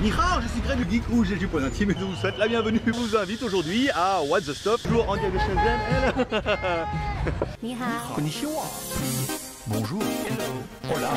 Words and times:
Nihao, 0.00 0.40
je 0.40 0.48
suis 0.48 0.60
Greg 0.62 0.78
du 0.78 0.90
Geek 0.90 1.02
ou 1.10 1.24
et 1.24 1.36
du 1.36 1.46
Point 1.46 1.62
Intime 1.62 1.90
et 1.90 1.94
je 1.98 2.04
vous 2.04 2.14
souhaite 2.14 2.38
la 2.38 2.48
bienvenue. 2.48 2.80
Je 2.86 2.90
vous 2.92 3.16
invite 3.16 3.42
aujourd'hui 3.42 3.90
à 3.90 4.22
What 4.22 4.40
the 4.40 4.54
Stop. 4.54 4.80
toujours 4.82 5.06
en 5.10 5.16
direct 5.16 5.34
de 5.34 5.38
Shenzhen. 5.38 5.78
Elle. 7.62 7.76
Konnichiwa. 8.14 8.62
Bonjour. 9.66 10.02
Hello. 10.02 10.96
Hola. 10.96 11.10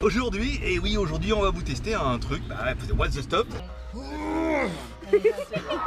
Aujourd'hui, 0.00 0.58
et 0.64 0.78
oui, 0.78 0.96
aujourd'hui, 0.96 1.34
on 1.34 1.42
va 1.42 1.50
vous 1.50 1.62
tester 1.62 1.94
un 1.94 2.18
truc. 2.18 2.42
Bah, 2.48 2.72
what's 2.96 3.14
the 3.14 3.22
stop 3.22 3.46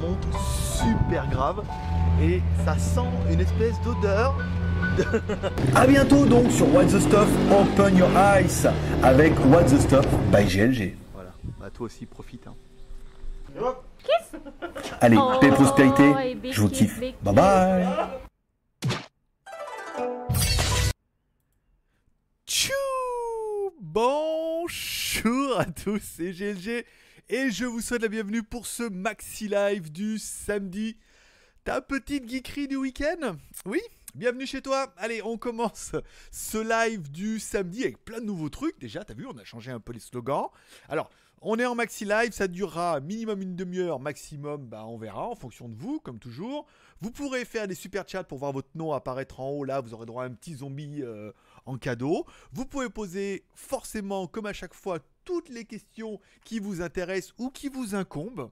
Monte 0.00 0.26
super 0.34 1.28
grave 1.28 1.62
et 2.20 2.42
ça 2.64 2.76
sent 2.76 3.08
une 3.30 3.40
espèce 3.40 3.80
d'odeur 3.82 4.36
A 5.74 5.86
bientôt 5.88 6.24
donc 6.26 6.50
sur 6.50 6.72
What 6.74 6.86
the 6.86 7.00
Stuff 7.00 7.28
Open 7.50 7.96
Your 7.96 8.10
Eyes 8.16 8.68
avec 9.02 9.32
What 9.46 9.64
the 9.64 9.80
Stuff 9.80 10.06
by 10.32 10.44
GLG. 10.44 10.96
Voilà, 11.12 11.30
bah 11.58 11.70
toi 11.72 11.86
aussi 11.86 12.06
profite. 12.06 12.46
Hein. 12.46 12.54
Allez, 15.00 15.16
paix 15.40 15.48
et 15.48 15.50
prospérité, 15.50 16.12
je 16.50 16.60
vous 16.60 16.68
kiffe. 16.68 17.00
Bye 17.22 17.34
bye 17.34 17.86
Tchou 22.46 22.72
Bonjour 23.80 25.58
à 25.58 25.64
tous, 25.66 26.00
c'est 26.02 26.32
GLG 26.32 26.84
et 27.28 27.50
je 27.50 27.64
vous 27.64 27.80
souhaite 27.80 28.02
la 28.02 28.08
bienvenue 28.08 28.42
pour 28.42 28.66
ce 28.66 28.82
maxi 28.82 29.48
live 29.48 29.90
du 29.90 30.18
samedi. 30.18 30.96
Ta 31.64 31.80
petite 31.80 32.28
geekerie 32.28 32.68
du 32.68 32.76
week-end 32.76 33.36
Oui 33.64 33.80
Bienvenue 34.14 34.46
chez 34.46 34.60
toi. 34.60 34.92
Allez, 34.96 35.22
on 35.22 35.38
commence 35.38 35.92
ce 36.30 36.58
live 36.58 37.10
du 37.10 37.40
samedi 37.40 37.82
avec 37.82 38.04
plein 38.04 38.20
de 38.20 38.26
nouveaux 38.26 38.50
trucs. 38.50 38.78
Déjà, 38.78 39.04
t'as 39.04 39.14
vu, 39.14 39.26
on 39.26 39.36
a 39.38 39.44
changé 39.44 39.70
un 39.70 39.80
peu 39.80 39.92
les 39.92 40.00
slogans. 40.00 40.48
Alors, 40.88 41.10
on 41.40 41.58
est 41.58 41.66
en 41.66 41.74
maxi 41.74 42.04
live, 42.04 42.32
ça 42.32 42.46
durera 42.48 43.00
minimum 43.00 43.42
une 43.42 43.56
demi-heure, 43.56 44.00
maximum, 44.00 44.66
bah 44.66 44.86
on 44.86 44.96
verra 44.96 45.28
en 45.28 45.34
fonction 45.34 45.68
de 45.68 45.74
vous, 45.74 46.00
comme 46.00 46.18
toujours. 46.18 46.66
Vous 47.00 47.10
pourrez 47.10 47.44
faire 47.44 47.68
des 47.68 47.74
super 47.74 48.08
chats 48.08 48.24
pour 48.24 48.38
voir 48.38 48.52
votre 48.52 48.70
nom 48.74 48.92
apparaître 48.92 49.40
en 49.40 49.50
haut. 49.50 49.64
Là, 49.64 49.80
vous 49.80 49.92
aurez 49.94 50.06
droit 50.06 50.24
à 50.24 50.26
un 50.26 50.32
petit 50.32 50.54
zombie 50.54 51.02
euh, 51.02 51.32
en 51.66 51.78
cadeau. 51.78 52.26
Vous 52.52 52.66
pouvez 52.66 52.90
poser 52.90 53.44
forcément, 53.54 54.26
comme 54.26 54.46
à 54.46 54.52
chaque 54.52 54.74
fois, 54.74 54.98
toutes 55.24 55.48
les 55.48 55.64
questions 55.64 56.20
qui 56.44 56.58
vous 56.58 56.82
intéressent 56.82 57.34
ou 57.38 57.50
qui 57.50 57.68
vous 57.68 57.94
incombent. 57.94 58.50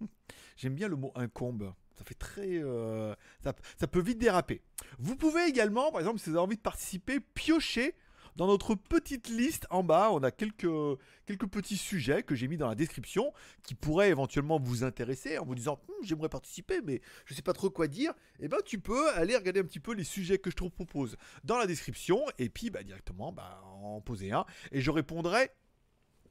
J'aime 0.56 0.74
bien 0.74 0.88
le 0.88 0.96
mot 0.96 1.12
incombe. 1.14 1.72
Ça 1.96 2.04
fait 2.04 2.14
très. 2.14 2.58
euh, 2.62 3.14
ça, 3.42 3.54
ça 3.78 3.86
peut 3.86 4.00
vite 4.00 4.18
déraper. 4.18 4.62
Vous 4.98 5.16
pouvez 5.16 5.46
également, 5.46 5.90
par 5.90 6.00
exemple, 6.00 6.18
si 6.18 6.30
vous 6.30 6.36
avez 6.36 6.44
envie 6.44 6.56
de 6.56 6.62
participer, 6.62 7.20
piocher 7.20 7.94
dans 8.36 8.46
notre 8.46 8.74
petite 8.74 9.28
liste 9.28 9.66
en 9.70 9.82
bas. 9.82 10.10
On 10.12 10.22
a 10.22 10.30
quelques, 10.30 10.98
quelques 11.26 11.46
petits 11.46 11.76
sujets 11.76 12.22
que 12.22 12.34
j'ai 12.34 12.48
mis 12.48 12.56
dans 12.56 12.68
la 12.68 12.74
description 12.74 13.32
qui 13.62 13.74
pourraient 13.74 14.10
éventuellement 14.10 14.58
vous 14.58 14.84
intéresser 14.84 15.38
en 15.38 15.44
vous 15.44 15.54
disant 15.54 15.80
Hum, 15.88 15.94
j'aimerais 16.02 16.28
participer, 16.28 16.80
mais 16.84 17.00
je 17.26 17.34
sais 17.34 17.42
pas 17.42 17.52
trop 17.52 17.70
quoi 17.70 17.88
dire. 17.88 18.12
Et 18.40 18.48
ben, 18.48 18.58
tu 18.64 18.78
peux 18.78 19.10
aller 19.14 19.36
regarder 19.36 19.60
un 19.60 19.64
petit 19.64 19.80
peu 19.80 19.94
les 19.94 20.04
sujets 20.04 20.38
que 20.38 20.50
je 20.50 20.56
te 20.56 20.64
propose 20.68 21.16
dans 21.44 21.58
la 21.58 21.66
description 21.66 22.20
et 22.38 22.48
puis 22.48 22.70
bah, 22.70 22.82
directement 22.82 23.32
bah, 23.32 23.62
en 23.82 24.00
poser 24.00 24.32
un 24.32 24.44
et 24.70 24.80
je 24.80 24.90
répondrai 24.90 25.50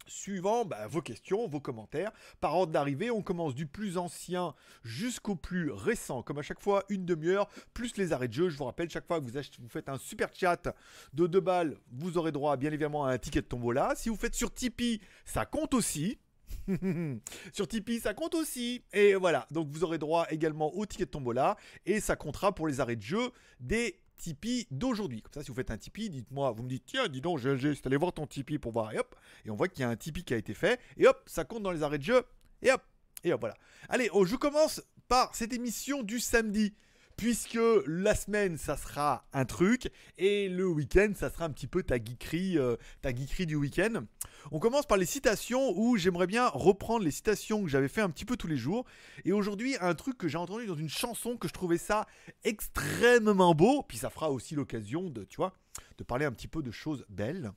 suivant 0.08 0.66
bah, 0.66 0.88
vos 0.88 1.02
questions, 1.02 1.48
vos 1.48 1.60
commentaires. 1.60 2.12
Par 2.40 2.56
ordre 2.56 2.74
d'arrivée, 2.74 3.12
on 3.12 3.22
commence 3.22 3.56
du 3.56 3.66
plus 3.66 3.98
ancien 3.98 4.54
jusqu'au 4.84 5.36
plus 5.36 5.72
récent. 5.72 6.24
Comme 6.24 6.40
à 6.40 6.42
chaque 6.42 6.62
fois, 6.62 6.84
une 6.90 7.06
demi-heure, 7.06 7.48
plus 7.74 7.98
les 7.98 8.14
arrêts 8.14 8.28
de 8.28 8.34
jeu. 8.34 8.50
Je 8.50 8.58
vous 8.58 8.66
rappelle, 8.66 8.90
chaque 8.90 9.08
fois 9.08 9.20
que 9.20 9.26
vous, 9.26 9.40
vous 9.60 9.70
faites 9.70 9.90
un 9.90 9.98
super 9.98 10.30
chat 10.34 10.74
de 11.14 11.28
2 11.28 11.40
balles, 11.40 11.78
vous 11.92 12.18
aurez 12.18 12.32
droit 12.32 12.58
bien 12.58 12.70
évidemment 12.70 13.06
à 13.06 13.14
un 13.14 13.18
ticket 13.18 13.42
de 13.42 13.48
tombola. 13.48 13.94
Si 13.96 14.10
vous 14.10 14.16
faites 14.16 14.36
sur 14.36 14.54
Tipeee, 14.54 15.02
ça 15.26 15.46
compte 15.46 15.74
aussi. 15.74 16.20
sur 17.54 17.68
Tipeee, 17.68 18.00
ça 18.00 18.14
compte 18.14 18.36
aussi. 18.36 18.84
Et 18.94 19.16
voilà, 19.16 19.48
donc 19.52 19.70
vous 19.70 19.84
aurez 19.84 19.98
droit 19.98 20.26
également 20.30 20.74
au 20.76 20.86
ticket 20.86 21.06
de 21.06 21.12
tombola. 21.12 21.58
Et 21.86 22.00
ça 22.00 22.16
comptera 22.16 22.54
pour 22.54 22.68
les 22.68 22.80
arrêts 22.80 22.96
de 22.96 23.02
jeu 23.02 23.32
des 23.60 24.00
Tipeee 24.22 24.68
d'aujourd'hui. 24.70 25.22
Comme 25.22 25.34
ça, 25.34 25.42
si 25.42 25.50
vous 25.50 25.56
faites 25.56 25.72
un 25.72 25.78
Tipeee, 25.78 26.10
dites-moi, 26.10 26.52
vous 26.52 26.62
me 26.62 26.70
dites, 26.70 26.84
tiens, 26.86 27.08
dis 27.08 27.22
donc, 27.22 27.40
j'ai 27.40 27.58
juste 27.58 27.88
allé 27.88 27.98
voir 27.98 28.14
ton 28.14 28.28
Tipeee 28.28 28.60
pour 28.60 28.72
voir, 28.72 28.94
et 28.94 29.00
hop, 29.00 29.16
et 29.46 29.50
on 29.50 29.56
voit 29.56 29.68
qu'il 29.68 29.82
y 29.82 29.84
a 29.84 29.90
un 29.90 29.96
Tipeee 29.96 30.24
qui 30.24 30.34
a 30.36 30.38
été 30.38 30.54
fait, 30.54 30.80
et 30.98 31.08
hop, 31.08 31.24
ça 31.26 31.44
compte 31.44 31.64
dans 31.64 31.72
les 31.72 31.82
arrêts 31.82 31.98
de 31.98 32.04
jeu, 32.04 32.24
et 32.62 32.72
hop, 32.72 32.84
et 33.24 33.34
hop, 33.34 33.40
voilà. 33.40 33.56
Allez, 33.90 34.10
oh, 34.14 34.24
je 34.24 34.36
commence 34.36 34.82
par 35.08 35.36
cette 35.36 35.54
émission 35.54 36.04
du 36.04 36.20
samedi. 36.20 36.76
Puisque 37.18 37.60
la 37.86 38.16
semaine, 38.16 38.58
ça 38.58 38.78
sera 38.78 39.26
un 39.34 39.46
truc, 39.46 39.92
et 40.18 40.50
le 40.50 40.68
week-end, 40.68 41.12
ça 41.16 41.30
sera 41.30 41.46
un 41.46 41.50
petit 41.52 41.68
peu 41.68 41.84
ta 41.84 41.98
geekerie, 41.98 42.58
euh, 42.58 42.76
ta 43.02 43.12
du 43.12 43.56
week-end. 43.56 44.04
On 44.52 44.60
commence 44.60 44.86
par 44.86 44.98
les 44.98 45.06
citations, 45.06 45.74
où 45.78 45.98
j'aimerais 45.98 46.28
bien 46.28 46.48
reprendre 46.48 47.06
les 47.06 47.12
citations 47.12 47.64
que 47.64 47.70
j'avais 47.70 47.88
fait 47.88 48.02
un 48.02 48.10
petit 48.10 48.26
peu 48.26 48.38
tous 48.38 48.48
les 48.48 48.58
jours. 48.58 48.86
Et 49.26 49.32
aujourd'hui, 49.32 49.76
un 49.80 49.94
truc 49.94 50.18
que 50.18 50.28
j'ai 50.28 50.38
entendu 50.38 50.66
dans 50.66 50.76
une 50.76 50.90
chanson, 50.90 51.38
que 51.38 51.48
je 51.48 51.54
trouvais 51.54 51.78
ça 51.78 52.08
extrêmement 52.44 53.54
beau, 53.54 53.84
puis 53.84 53.98
ça 53.98 54.10
fera 54.10 54.32
aussi 54.32 54.56
l'occasion 54.56 55.10
de, 55.10 55.24
tu 55.24 55.38
vois, 55.38 55.54
de 55.98 56.04
parler 56.04 56.26
un 56.26 56.32
petit 56.32 56.48
peu 56.48 56.62
de 56.64 56.72
choses 56.72 57.06
belles. 57.10 57.52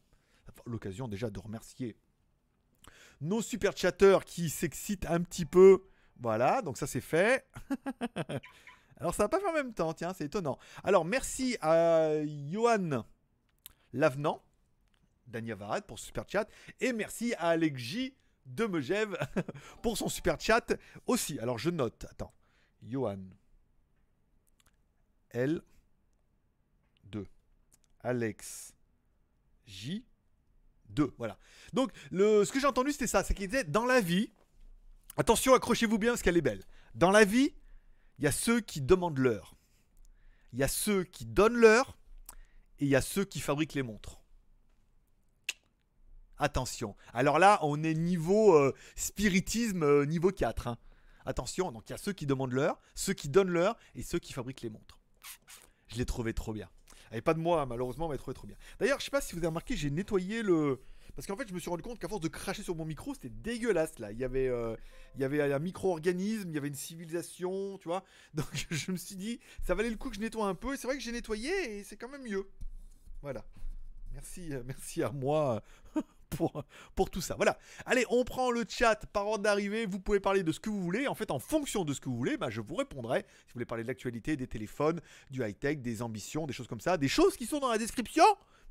L'occasion 0.66 1.08
déjà 1.08 1.30
de 1.30 1.38
remercier 1.38 1.96
nos 3.20 3.42
super 3.42 3.76
chatteurs 3.76 4.24
qui 4.24 4.50
s'excitent 4.50 5.06
un 5.06 5.20
petit 5.20 5.44
peu. 5.44 5.84
Voilà, 6.20 6.62
donc 6.62 6.78
ça 6.78 6.86
c'est 6.86 7.00
fait. 7.00 7.46
Alors 8.98 9.14
ça 9.14 9.24
va 9.24 9.28
pas 9.28 9.40
fait 9.40 9.48
en 9.48 9.52
même 9.52 9.74
temps, 9.74 9.92
tiens, 9.92 10.12
c'est 10.14 10.24
étonnant. 10.24 10.58
Alors 10.82 11.04
merci 11.04 11.56
à 11.60 12.10
Johan 12.24 13.04
Lavenant, 13.92 14.42
Dania 15.26 15.54
Varad 15.54 15.84
pour 15.84 15.98
ce 15.98 16.06
super 16.06 16.24
chat, 16.28 16.48
et 16.80 16.92
merci 16.92 17.34
à 17.34 17.48
Alex 17.48 17.80
J 17.80 18.14
de 18.46 18.66
Megève 18.66 19.16
pour 19.82 19.96
son 19.96 20.08
super 20.08 20.40
chat 20.40 20.74
aussi. 21.06 21.38
Alors 21.38 21.58
je 21.58 21.70
note, 21.70 22.06
attends, 22.10 22.32
Johan 22.82 23.18
L 25.30 25.62
2 27.04 27.26
Alex 28.02 28.74
J 29.66 30.04
2 30.90 31.14
voilà. 31.18 31.38
Donc 31.72 31.90
ce 32.12 32.50
que 32.52 32.60
j'ai 32.60 32.66
entendu 32.66 32.92
c'était 32.92 33.06
ça, 33.06 33.24
c'est 33.24 33.34
qu'il 33.34 33.46
était 33.46 33.64
dans 33.64 33.86
la 33.86 34.00
vie. 34.00 34.30
Attention, 35.16 35.54
accrochez-vous 35.54 35.98
bien 35.98 36.10
parce 36.12 36.22
qu'elle 36.22 36.36
est 36.36 36.42
belle. 36.42 36.64
Dans 36.94 37.10
la 37.10 37.24
vie, 37.24 37.54
il 38.18 38.24
y 38.24 38.26
a 38.28 38.32
ceux 38.32 38.60
qui 38.60 38.80
demandent 38.80 39.18
l'heure. 39.18 39.56
Il 40.52 40.58
y 40.58 40.62
a 40.62 40.68
ceux 40.68 41.04
qui 41.04 41.26
donnent 41.26 41.56
l'heure 41.56 41.98
et 42.78 42.84
il 42.84 42.88
y 42.88 42.96
a 42.96 43.00
ceux 43.02 43.24
qui 43.24 43.40
fabriquent 43.40 43.74
les 43.74 43.82
montres. 43.82 44.20
Attention. 46.38 46.96
Alors 47.12 47.38
là, 47.38 47.58
on 47.62 47.82
est 47.84 47.94
niveau 47.94 48.54
euh, 48.54 48.74
spiritisme 48.96 49.82
euh, 49.82 50.04
niveau 50.04 50.30
4. 50.30 50.68
hein. 50.68 50.78
Attention, 51.26 51.72
donc 51.72 51.88
il 51.88 51.92
y 51.92 51.94
a 51.94 51.98
ceux 51.98 52.12
qui 52.12 52.26
demandent 52.26 52.52
l'heure, 52.52 52.80
ceux 52.94 53.14
qui 53.14 53.28
donnent 53.28 53.50
l'heure 53.50 53.76
et 53.94 54.02
ceux 54.02 54.18
qui 54.18 54.32
fabriquent 54.32 54.62
les 54.62 54.70
montres. 54.70 55.00
Je 55.88 55.96
l'ai 55.96 56.04
trouvé 56.04 56.34
trop 56.34 56.52
bien. 56.52 56.68
Est 57.12 57.20
pas 57.22 57.34
de 57.34 57.38
moi, 57.38 57.64
malheureusement, 57.66 58.08
mais 58.08 58.18
trouvé 58.18 58.34
trop 58.34 58.46
bien. 58.46 58.56
D'ailleurs, 58.80 58.98
je 58.98 59.04
sais 59.04 59.10
pas 59.10 59.20
si 59.20 59.32
vous 59.34 59.38
avez 59.38 59.46
remarqué, 59.46 59.76
j'ai 59.76 59.90
nettoyé 59.90 60.42
le. 60.42 60.82
Parce 61.16 61.26
qu'en 61.26 61.36
fait, 61.36 61.48
je 61.48 61.54
me 61.54 61.58
suis 61.58 61.70
rendu 61.70 61.82
compte 61.82 61.98
qu'à 61.98 62.08
force 62.08 62.20
de 62.20 62.28
cracher 62.28 62.62
sur 62.62 62.74
mon 62.74 62.84
micro, 62.84 63.14
c'était 63.14 63.28
dégueulasse 63.28 63.98
là. 63.98 64.10
Il 64.10 64.18
y 64.18 64.24
avait, 64.24 64.48
euh, 64.48 64.76
il 65.14 65.20
y 65.20 65.24
avait 65.24 65.40
un 65.52 65.58
micro-organisme, 65.58 66.48
il 66.48 66.54
y 66.54 66.58
avait 66.58 66.68
une 66.68 66.74
civilisation, 66.74 67.78
tu 67.78 67.88
vois. 67.88 68.04
Donc 68.34 68.48
je 68.70 68.90
me 68.90 68.96
suis 68.96 69.16
dit, 69.16 69.40
ça 69.62 69.74
valait 69.74 69.90
le 69.90 69.96
coup 69.96 70.10
que 70.10 70.16
je 70.16 70.20
nettoie 70.20 70.46
un 70.46 70.54
peu. 70.54 70.74
Et 70.74 70.76
c'est 70.76 70.86
vrai 70.86 70.96
que 70.96 71.02
j'ai 71.02 71.12
nettoyé 71.12 71.78
et 71.78 71.84
c'est 71.84 71.96
quand 71.96 72.08
même 72.08 72.24
mieux. 72.24 72.48
Voilà. 73.22 73.44
Merci, 74.12 74.52
euh, 74.52 74.62
merci 74.64 75.02
à 75.02 75.10
moi 75.10 75.62
euh, 75.96 76.02
pour, 76.30 76.64
pour 76.94 77.10
tout 77.10 77.20
ça. 77.20 77.34
Voilà. 77.36 77.58
Allez, 77.86 78.04
on 78.10 78.24
prend 78.24 78.50
le 78.50 78.64
chat 78.68 79.06
par 79.12 79.26
ordre 79.26 79.44
d'arrivée. 79.44 79.86
Vous 79.86 80.00
pouvez 80.00 80.20
parler 80.20 80.42
de 80.42 80.50
ce 80.50 80.58
que 80.58 80.70
vous 80.70 80.82
voulez. 80.82 81.06
En 81.06 81.14
fait, 81.14 81.30
en 81.30 81.38
fonction 81.38 81.84
de 81.84 81.92
ce 81.92 82.00
que 82.00 82.08
vous 82.08 82.16
voulez, 82.16 82.36
bah, 82.36 82.50
je 82.50 82.60
vous 82.60 82.74
répondrai. 82.74 83.20
Si 83.20 83.46
vous 83.48 83.54
voulez 83.54 83.64
parler 83.66 83.84
de 83.84 83.88
l'actualité, 83.88 84.36
des 84.36 84.46
téléphones, 84.48 85.00
du 85.30 85.44
high-tech, 85.44 85.78
des 85.78 86.02
ambitions, 86.02 86.46
des 86.46 86.52
choses 86.52 86.68
comme 86.68 86.80
ça, 86.80 86.96
des 86.96 87.08
choses 87.08 87.36
qui 87.36 87.46
sont 87.46 87.60
dans 87.60 87.70
la 87.70 87.78
description. 87.78 88.24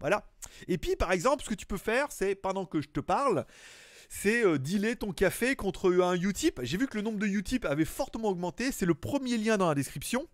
Voilà. 0.03 0.29
Et 0.67 0.77
puis, 0.77 0.97
par 0.97 1.13
exemple, 1.13 1.43
ce 1.43 1.49
que 1.49 1.55
tu 1.55 1.65
peux 1.65 1.77
faire, 1.77 2.11
c'est 2.11 2.35
pendant 2.35 2.65
que 2.65 2.81
je 2.81 2.89
te 2.89 2.99
parle, 2.99 3.45
c'est 4.09 4.43
euh, 4.45 4.59
dealer 4.59 4.97
ton 4.97 5.13
café 5.13 5.55
contre 5.55 5.91
un 6.03 6.15
Utip. 6.15 6.59
J'ai 6.61 6.77
vu 6.77 6.87
que 6.87 6.97
le 6.97 7.03
nombre 7.03 7.19
de 7.19 7.25
Utip 7.25 7.63
avait 7.63 7.85
fortement 7.85 8.27
augmenté. 8.27 8.73
C'est 8.73 8.85
le 8.85 8.95
premier 8.95 9.37
lien 9.37 9.57
dans 9.57 9.69
la 9.69 9.75
description. 9.75 10.27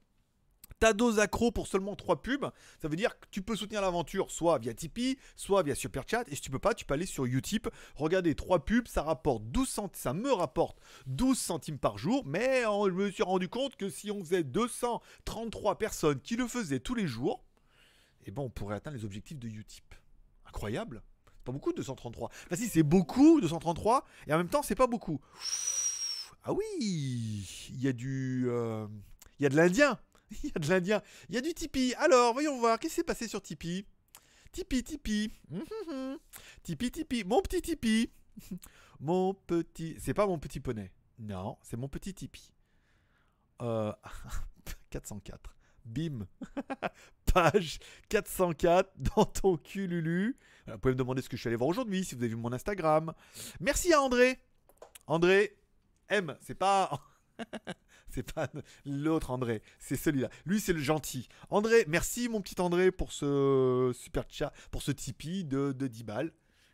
Ta 0.80 0.94
dose 0.94 1.20
accro 1.20 1.52
pour 1.52 1.68
seulement 1.68 1.96
3 1.96 2.22
pubs, 2.22 2.50
ça 2.82 2.88
veut 2.88 2.96
dire 2.96 3.20
que 3.20 3.26
tu 3.32 3.42
peux 3.42 3.56
soutenir 3.58 3.82
l'aventure 3.82 4.32
soit 4.32 4.58
via 4.60 4.74
Tipeee, 4.74 5.18
soit 5.36 5.62
via 5.62 5.76
Super 5.76 6.04
Chat. 6.08 6.24
Et 6.30 6.36
si 6.36 6.42
tu 6.42 6.50
peux 6.50 6.58
pas, 6.58 6.74
tu 6.74 6.86
peux 6.86 6.94
aller 6.96 7.06
sur 7.06 7.26
Utip. 7.26 7.68
Regardez, 7.96 8.34
3 8.34 8.64
pubs, 8.66 8.88
ça 8.88 9.04
rapporte 9.04 9.44
12 9.52 9.68
cent- 9.70 9.92
ça 9.94 10.14
me 10.14 10.32
rapporte 10.32 10.80
12 11.06 11.38
centimes 11.38 11.78
par 11.80 11.98
jour. 12.00 12.24
Mais 12.26 12.66
euh, 12.66 12.86
je 12.88 12.94
me 12.94 13.12
suis 13.12 13.24
rendu 13.24 13.50
compte 13.50 13.76
que 13.76 13.90
si 13.90 14.10
on 14.10 14.20
faisait 14.22 14.44
233 14.44 15.78
personnes 15.78 16.22
qui 16.22 16.38
le 16.38 16.48
faisaient 16.48 16.80
tous 16.80 16.96
les 16.96 17.08
jours, 17.08 17.44
eh 18.26 18.32
ben 18.32 18.42
on 18.42 18.50
pourrait 18.50 18.76
atteindre 18.76 18.98
les 18.98 19.06
objectifs 19.06 19.40
de 19.40 19.48
Utip. 19.48 19.96
Incroyable. 20.46 21.02
C'est 21.36 21.44
pas 21.44 21.52
beaucoup 21.52 21.74
233. 21.74 22.30
Enfin 22.46 22.56
si 22.56 22.68
c'est 22.68 22.84
beaucoup 22.84 23.40
233 23.42 24.06
et 24.28 24.34
en 24.34 24.38
même 24.38 24.50
temps 24.50 24.62
c'est 24.62 24.76
pas 24.76 24.88
beaucoup. 24.88 25.20
Ah 26.44 26.54
oui, 26.54 26.66
il 27.70 27.82
y 27.82 27.88
a 27.88 27.94
du 27.94 28.46
euh, 28.48 28.88
il 29.40 29.44
y 29.44 29.46
a 29.46 29.50
de 29.50 29.56
l'indien. 29.56 30.00
Il 30.44 30.50
y 30.50 30.52
a 30.56 30.60
de 30.60 30.70
l'indien. 30.70 31.02
Il 31.30 31.36
y 31.36 31.38
a 31.40 31.42
du 31.42 31.54
Tipeee. 31.54 31.96
Alors, 31.96 32.34
voyons 32.34 32.60
voir 32.60 32.78
qu'est-ce 32.78 32.94
qui 32.94 32.96
s'est 32.98 33.04
passé 33.04 33.28
sur 33.28 33.42
Tipeee? 33.42 33.86
Tipeee, 34.52 34.84
Tipeee. 34.84 35.32
Hum, 35.52 35.64
hum. 35.90 36.18
Tipeee, 36.62 36.92
Tipeee. 36.92 37.24
Mon 37.24 37.42
petit 37.42 37.62
Tipeee. 37.62 38.12
Mon 39.00 39.34
petit. 39.34 39.96
C'est 40.00 40.14
pas 40.14 40.28
mon 40.28 40.38
petit 40.38 40.60
poney. 40.60 40.92
Non, 41.18 41.58
c'est 41.62 41.78
mon 41.78 41.88
petit 41.88 42.14
Tipeee. 42.14 42.54
Euh... 43.62 43.94
404. 44.90 45.56
Bim. 45.86 46.28
Page 47.34 47.80
404 48.10 48.90
dans 49.16 49.26
ton 49.26 49.58
cul, 49.58 49.88
Lulu. 49.88 50.38
Voilà, 50.66 50.76
Vous 50.76 50.82
pouvez 50.82 50.94
me 50.94 50.98
demander 50.98 51.22
ce 51.22 51.30
que 51.30 51.38
je 51.38 51.42
suis 51.42 51.48
allé 51.48 51.56
voir 51.56 51.70
aujourd'hui, 51.70 52.04
si 52.04 52.16
vous 52.16 52.22
avez 52.22 52.30
vu 52.30 52.36
mon 52.36 52.54
Instagram. 52.54 53.14
Merci 53.60 53.94
à 53.94 54.02
André. 54.02 54.40
André 55.08 55.56
M. 56.10 56.36
C'est 56.42 56.56
pas. 56.56 57.00
c'est 58.10 58.32
pas 58.34 58.50
l'autre 58.86 59.32
André, 59.32 59.62
c'est 59.78 59.96
celui-là. 59.96 60.30
Lui, 60.46 60.60
c'est 60.60 60.74
le 60.74 60.80
gentil. 60.80 61.30
André, 61.50 61.86
merci 61.88 62.30
mon 62.30 62.42
petit 62.42 62.60
André 62.60 62.92
pour 62.92 63.12
ce 63.12 63.92
super 63.94 64.26
chat, 64.30 64.52
pour 64.72 64.82
ce 64.82 64.92
Tipeee 64.92 65.46
de, 65.46 65.72
de 65.72 65.88
10 65.88 66.04
balles. 66.04 66.32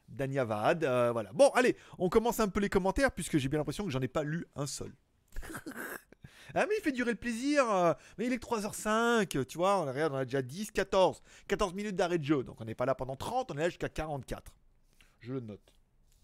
Danyavad, 0.07 0.83
euh, 0.83 1.11
voilà. 1.11 1.33
Bon, 1.33 1.49
allez, 1.55 1.75
on 1.97 2.09
commence 2.09 2.39
un 2.39 2.47
peu 2.47 2.59
les 2.59 2.69
commentaires 2.69 3.11
puisque 3.11 3.37
j'ai 3.37 3.49
bien 3.49 3.59
l'impression 3.59 3.85
que 3.85 3.91
j'en 3.91 4.01
ai 4.01 4.07
pas 4.07 4.23
lu 4.23 4.45
un 4.55 4.67
seul. 4.67 4.93
ah, 6.53 6.65
mais 6.67 6.75
il 6.77 6.81
fait 6.81 6.91
durer 6.91 7.11
le 7.11 7.17
plaisir. 7.17 7.69
euh, 7.69 7.93
mais 8.17 8.27
il 8.27 8.33
est 8.33 8.37
que 8.37 8.45
3h05, 8.45 9.45
tu 9.45 9.57
vois. 9.57 9.81
On 9.81 9.85
regarde, 9.85 10.13
on 10.13 10.17
a 10.17 10.25
déjà 10.25 10.41
10, 10.41 10.71
14. 10.71 11.21
14 11.47 11.73
minutes 11.73 11.95
d'arrêt 11.95 12.17
de 12.19 12.23
jeu. 12.23 12.43
Donc 12.43 12.61
on 12.61 12.65
n'est 12.65 12.75
pas 12.75 12.85
là 12.85 12.95
pendant 12.95 13.15
30, 13.15 13.51
on 13.51 13.55
est 13.55 13.61
là 13.61 13.69
jusqu'à 13.69 13.89
44. 13.89 14.53
Je 15.19 15.33
le 15.33 15.39
note. 15.39 15.73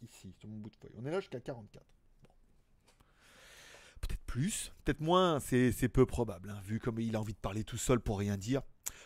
Ici, 0.03 0.33
sur 0.39 0.49
mon 0.49 0.57
bout 0.57 0.69
de 0.69 0.75
feuille. 0.75 0.95
On 0.97 1.05
est 1.05 1.11
là 1.11 1.19
jusqu'à 1.19 1.39
44. 1.39 1.83
Bon. 2.23 2.29
Peut-être 4.01 4.21
plus, 4.25 4.71
peut-être 4.83 5.01
moins, 5.01 5.39
c'est 5.39 5.71
c'est 5.71 5.89
peu 5.89 6.05
probable, 6.05 6.49
hein, 6.49 6.59
vu 6.63 6.79
comme 6.79 6.99
il 6.99 7.15
a 7.15 7.19
envie 7.19 7.33
de 7.33 7.39
parler 7.39 7.63
tout 7.63 7.77
seul 7.77 7.99
pour 7.99 8.17
rien 8.19 8.37
dire. 8.37 8.61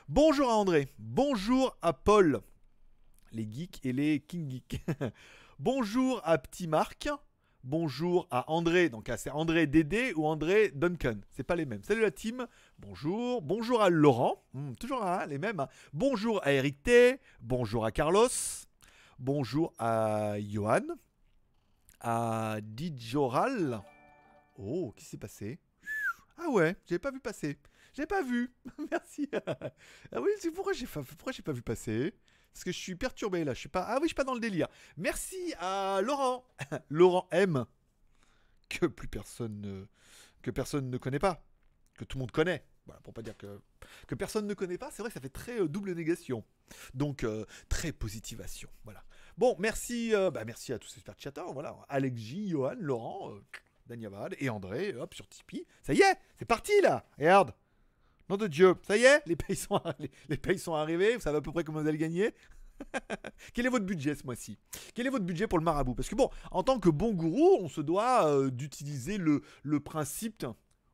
Bonjour 0.08 0.50
à 0.50 0.56
André, 0.56 0.88
bonjour 1.00 1.78
à 1.82 1.92
Paul, 1.92 2.42
les 3.32 3.50
geeks 3.52 3.86
et 3.86 3.92
les 3.92 4.20
king 4.22 4.50
geeks. 4.50 4.86
bonjour 5.60 6.22
à 6.24 6.38
Petit 6.38 6.68
Marc, 6.68 7.10
bonjour 7.66 8.28
à 8.30 8.50
André, 8.52 8.90
donc 8.90 9.10
ah, 9.10 9.18
c'est 9.18 9.32
André 9.32 9.66
Dédé 9.68 10.14
ou 10.16 10.28
André 10.28 10.70
Duncan, 10.74 11.16
c'est 11.32 11.44
pas 11.44 11.56
les 11.56 11.66
mêmes. 11.66 11.84
Salut 11.84 12.02
la 12.02 12.12
team, 12.12 12.48
bonjour, 12.78 13.42
bonjour 13.42 13.82
à 13.82 13.90
Laurent, 13.90 14.44
Hmm, 14.54 14.74
toujours 14.76 15.04
hein, 15.04 15.26
les 15.26 15.40
mêmes. 15.40 15.60
hein. 15.60 15.68
Bonjour 15.92 16.46
à 16.46 16.54
Eric 16.54 16.82
T, 16.84 17.20
bonjour 17.42 17.84
à 17.84 17.92
Carlos, 17.92 18.28
bonjour 19.20 19.74
à 19.80 20.36
Johan, 20.40 20.82
à 22.00 22.58
Dijoral. 22.62 23.82
Oh, 24.58 24.94
qu'est-ce 24.96 25.06
qui 25.06 25.12
s'est 25.12 25.18
passé? 25.18 25.60
Ah 26.38 26.50
ouais, 26.50 26.76
j'avais 26.86 27.00
pas 27.00 27.12
vu 27.12 27.20
passer. 27.20 27.58
J'ai 27.94 28.06
pas 28.06 28.22
vu. 28.22 28.54
Merci. 28.92 29.28
ah 29.48 30.22
oui, 30.22 30.30
c'est 30.40 30.52
pourquoi 30.52 30.74
j'ai 30.74 30.86
pas, 30.86 31.02
pourquoi 31.02 31.32
j'ai 31.32 31.42
pas 31.42 31.54
vu 31.54 31.62
passer? 31.62 32.14
Parce 32.56 32.64
que 32.64 32.72
je 32.72 32.80
suis 32.80 32.96
perturbé 32.96 33.44
là. 33.44 33.54
Je 33.54 33.60
suis 33.60 33.70
pas. 33.70 33.82
Ah 33.86 33.96
oui, 33.96 34.04
je 34.04 34.08
suis 34.08 34.16
pas 34.16 34.24
dans 34.24 34.34
le 34.34 34.40
délire. 34.40 34.70
Merci 34.96 35.54
à 35.60 36.00
Laurent, 36.02 36.48
Laurent 36.90 37.28
M, 37.32 37.66
que 38.70 38.86
plus 38.86 39.10
personne 39.10 39.60
ne, 39.60 39.86
que 40.42 40.52
personne 40.52 40.90
ne 40.90 40.98
connaît 40.98 41.20
pas, 41.20 41.46
que 41.96 42.06
tout 42.06 42.18
le 42.18 42.22
monde 42.22 42.32
connaît. 42.32 42.66
Voilà, 42.86 43.02
pour 43.02 43.14
pas 43.14 43.24
dire 43.24 43.36
que 43.36 43.60
que 44.08 44.16
personne 44.16 44.48
ne 44.48 44.54
connaît 44.54 44.78
pas. 44.78 44.90
C'est 44.90 45.02
vrai 45.02 45.10
que 45.10 45.16
ça 45.16 45.20
fait 45.20 45.28
très 45.28 45.60
euh, 45.60 45.68
double 45.68 45.92
négation. 45.92 46.46
Donc 46.94 47.26
euh, 47.26 47.46
très 47.68 47.92
positivation. 47.92 48.70
Voilà. 48.86 49.04
Bon, 49.38 49.58
merci, 49.60 50.16
euh, 50.16 50.32
bah, 50.32 50.46
merci 50.46 50.72
à 50.72 50.80
tous 50.80 50.88
ces 50.88 51.00
super 51.00 51.16
chatters. 51.18 51.52
Voilà, 51.52 51.76
Alex 51.90 52.22
Johan, 52.22 52.76
Laurent. 52.80 53.34
Danyavad 53.86 54.34
et 54.40 54.50
André, 54.50 54.96
hop, 54.96 55.14
sur 55.14 55.28
Tipeee. 55.28 55.68
Ça 55.84 55.94
y 55.94 56.02
est, 56.02 56.16
c'est 56.40 56.46
parti 56.46 56.72
là 56.82 57.06
Regarde 57.20 57.54
Nom 58.30 58.38
de 58.38 58.48
Dieu, 58.48 58.74
ça 58.88 58.98
y 58.98 59.04
est, 59.04 59.22
les 59.28 59.36
payes 59.36 59.56
sont, 59.56 59.80
les, 60.30 60.38
payes 60.38 60.58
sont 60.60 60.74
arrivés, 60.74 61.16
vous 61.16 61.22
savez 61.22 61.38
à 61.38 61.42
peu 61.42 61.52
près 61.52 61.64
comment 61.64 61.82
vous 61.82 61.88
allez 61.88 61.98
gagner? 61.98 62.34
Quel 63.54 63.66
est 63.66 63.70
votre 63.70 63.86
budget 63.86 64.16
ce 64.16 64.26
mois-ci? 64.26 64.58
Quel 64.94 65.08
est 65.08 65.10
votre 65.12 65.26
budget 65.26 65.48
pour 65.48 65.60
le 65.60 65.64
marabout? 65.64 65.96
Parce 65.96 66.10
que 66.10 66.16
bon, 66.16 66.30
en 66.52 66.64
tant 66.64 66.80
que 66.80 66.90
bon 66.90 67.14
gourou, 67.14 67.58
on 67.62 67.70
se 67.70 67.82
doit 67.82 68.28
euh, 68.28 68.50
d'utiliser 68.50 69.18
le, 69.18 69.42
le 69.64 69.80
principe 69.80 70.46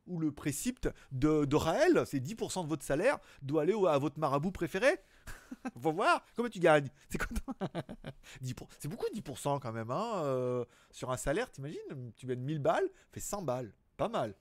ou 0.06 0.18
le 0.18 0.32
précepte 0.32 0.88
de, 1.12 1.54
Raël, 1.56 2.02
c'est 2.06 2.18
10% 2.20 2.64
de 2.64 2.68
votre 2.68 2.84
salaire 2.84 3.18
doit 3.40 3.62
aller 3.62 3.74
à 3.88 3.98
votre 3.98 4.18
marabout 4.18 4.52
préféré. 4.52 4.98
Faut 5.80 5.92
voir 5.92 6.24
comment 6.36 6.48
tu 6.48 6.58
gagnes? 6.58 6.88
C'est 7.08 7.18
quoi 7.18 7.28
ton- 7.28 7.80
10 8.42 8.54
pour- 8.54 8.68
C'est 8.78 8.88
beaucoup 8.88 9.06
10% 9.14 9.60
quand 9.60 9.72
même. 9.72 9.90
Hein 9.90 10.22
euh, 10.24 10.64
sur 10.90 11.10
un 11.10 11.16
salaire, 11.16 11.50
t'imagines? 11.50 11.78
Tu 12.16 12.26
mets 12.26 12.36
1000 12.36 12.58
balles, 12.58 12.88
fait 13.12 13.20
100 13.20 13.42
balles. 13.42 13.72
Pas 13.96 14.08
mal. 14.08 14.34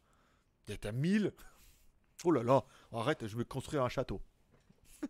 T'es 0.65 0.87
à 0.87 0.91
1000. 0.91 1.33
Oh 2.23 2.31
là 2.31 2.43
là, 2.43 2.63
arrête, 2.93 3.27
je 3.27 3.35
vais 3.35 3.45
construire 3.45 3.83
un 3.83 3.89
château. 3.89 4.21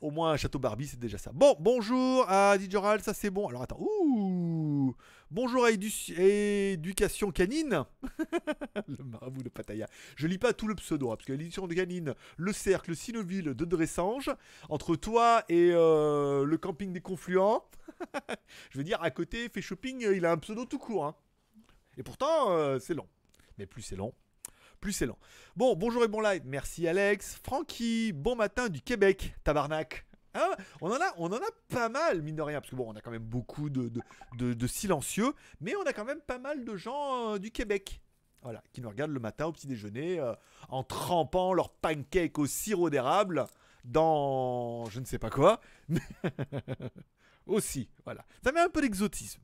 Au 0.00 0.10
moins 0.10 0.32
un 0.32 0.36
château 0.36 0.58
Barbie, 0.58 0.88
c'est 0.88 0.98
déjà 0.98 1.16
ça. 1.16 1.30
Bon, 1.32 1.56
bonjour 1.60 2.28
à 2.28 2.58
Dijoral, 2.58 3.00
ça 3.02 3.14
c'est 3.14 3.30
bon. 3.30 3.48
Alors 3.48 3.62
attends, 3.62 3.78
ouh 3.80 4.94
Bonjour 5.30 5.64
à 5.64 5.70
Édu- 5.70 6.12
Éducation 6.20 7.30
Canine. 7.30 7.84
le 8.88 9.04
marabout 9.04 9.42
de 9.42 9.48
Pattaya. 9.48 9.88
Je 10.16 10.26
lis 10.26 10.38
pas 10.38 10.52
tout 10.52 10.66
le 10.68 10.74
pseudo, 10.74 11.10
hein, 11.10 11.16
parce 11.16 11.26
que 11.26 11.32
l'édition 11.32 11.66
de 11.66 11.72
Canine, 11.74 12.14
le 12.36 12.52
cercle 12.52 12.94
Sinoville 12.94 13.54
de 13.54 13.64
Dressange, 13.64 14.30
entre 14.68 14.96
toi 14.96 15.44
et 15.48 15.70
euh, 15.72 16.44
le 16.44 16.58
camping 16.58 16.92
des 16.92 17.00
Confluents, 17.00 17.64
je 18.70 18.78
veux 18.78 18.84
dire, 18.84 19.00
à 19.02 19.10
côté, 19.10 19.48
fait 19.48 19.62
shopping, 19.62 20.06
il 20.12 20.26
a 20.26 20.32
un 20.32 20.36
pseudo 20.38 20.66
tout 20.66 20.78
court. 20.78 21.06
hein. 21.06 21.14
Et 21.96 22.02
pourtant, 22.02 22.50
euh, 22.50 22.78
c'est 22.78 22.94
long. 22.94 23.08
Mais 23.56 23.66
plus 23.66 23.82
c'est 23.82 23.96
long, 23.96 24.12
plus 24.82 24.92
c'est 24.92 25.06
long. 25.06 25.16
Bon, 25.54 25.76
bonjour 25.76 26.02
et 26.02 26.08
bon 26.08 26.20
live. 26.20 26.42
Merci 26.44 26.88
Alex. 26.88 27.36
Francky, 27.44 28.12
bon 28.12 28.34
matin 28.34 28.68
du 28.68 28.82
Québec, 28.82 29.32
tabarnak. 29.44 30.04
Hein? 30.34 30.50
On, 30.80 30.90
en 30.90 30.96
a, 30.96 31.14
on 31.18 31.26
en 31.26 31.36
a 31.36 31.50
pas 31.68 31.88
mal, 31.88 32.20
mine 32.20 32.34
de 32.34 32.42
rien, 32.42 32.60
parce 32.60 32.68
que 32.68 32.74
bon, 32.74 32.90
on 32.92 32.96
a 32.96 33.00
quand 33.00 33.12
même 33.12 33.22
beaucoup 33.22 33.70
de, 33.70 34.66
silencieux, 34.66 35.34
mais 35.60 35.76
on 35.76 35.82
a 35.82 35.92
quand 35.92 36.04
même 36.04 36.20
pas 36.20 36.38
mal 36.38 36.64
de 36.64 36.76
gens 36.76 37.34
euh, 37.34 37.38
du 37.38 37.52
Québec. 37.52 38.02
Voilà, 38.42 38.60
qui 38.72 38.80
nous 38.80 38.88
regardent 38.88 39.12
le 39.12 39.20
matin 39.20 39.46
au 39.46 39.52
petit 39.52 39.68
déjeuner 39.68 40.18
euh, 40.18 40.34
en 40.68 40.82
trempant 40.82 41.54
leur 41.54 41.70
pancake 41.70 42.40
au 42.40 42.46
sirop 42.46 42.90
d'érable 42.90 43.46
dans 43.84 44.86
je 44.86 44.98
ne 44.98 45.04
sais 45.04 45.20
pas 45.20 45.30
quoi. 45.30 45.60
Aussi, 47.46 47.88
voilà. 48.04 48.24
Ça 48.42 48.50
met 48.50 48.60
un 48.60 48.68
peu 48.68 48.80
d'exotisme. 48.80 49.40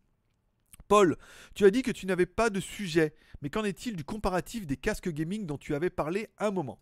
Paul, 0.88 1.16
tu 1.54 1.64
as 1.64 1.70
dit 1.70 1.82
que 1.82 1.90
tu 1.90 2.06
n'avais 2.06 2.26
pas 2.26 2.50
de 2.50 2.60
sujet, 2.60 3.14
mais 3.42 3.50
qu'en 3.50 3.64
est-il 3.64 3.94
du 3.94 4.04
comparatif 4.04 4.66
des 4.66 4.76
casques 4.76 5.10
gaming 5.10 5.46
dont 5.46 5.58
tu 5.58 5.74
avais 5.74 5.90
parlé 5.90 6.28
un 6.38 6.50
moment? 6.50 6.80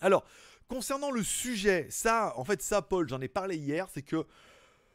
Alors, 0.00 0.24
concernant 0.68 1.12
le 1.12 1.22
sujet, 1.22 1.86
ça, 1.90 2.34
en 2.36 2.44
fait, 2.44 2.60
ça, 2.60 2.82
Paul, 2.82 3.08
j'en 3.08 3.20
ai 3.20 3.28
parlé 3.28 3.56
hier, 3.56 3.88
c'est 3.92 4.02
que 4.02 4.26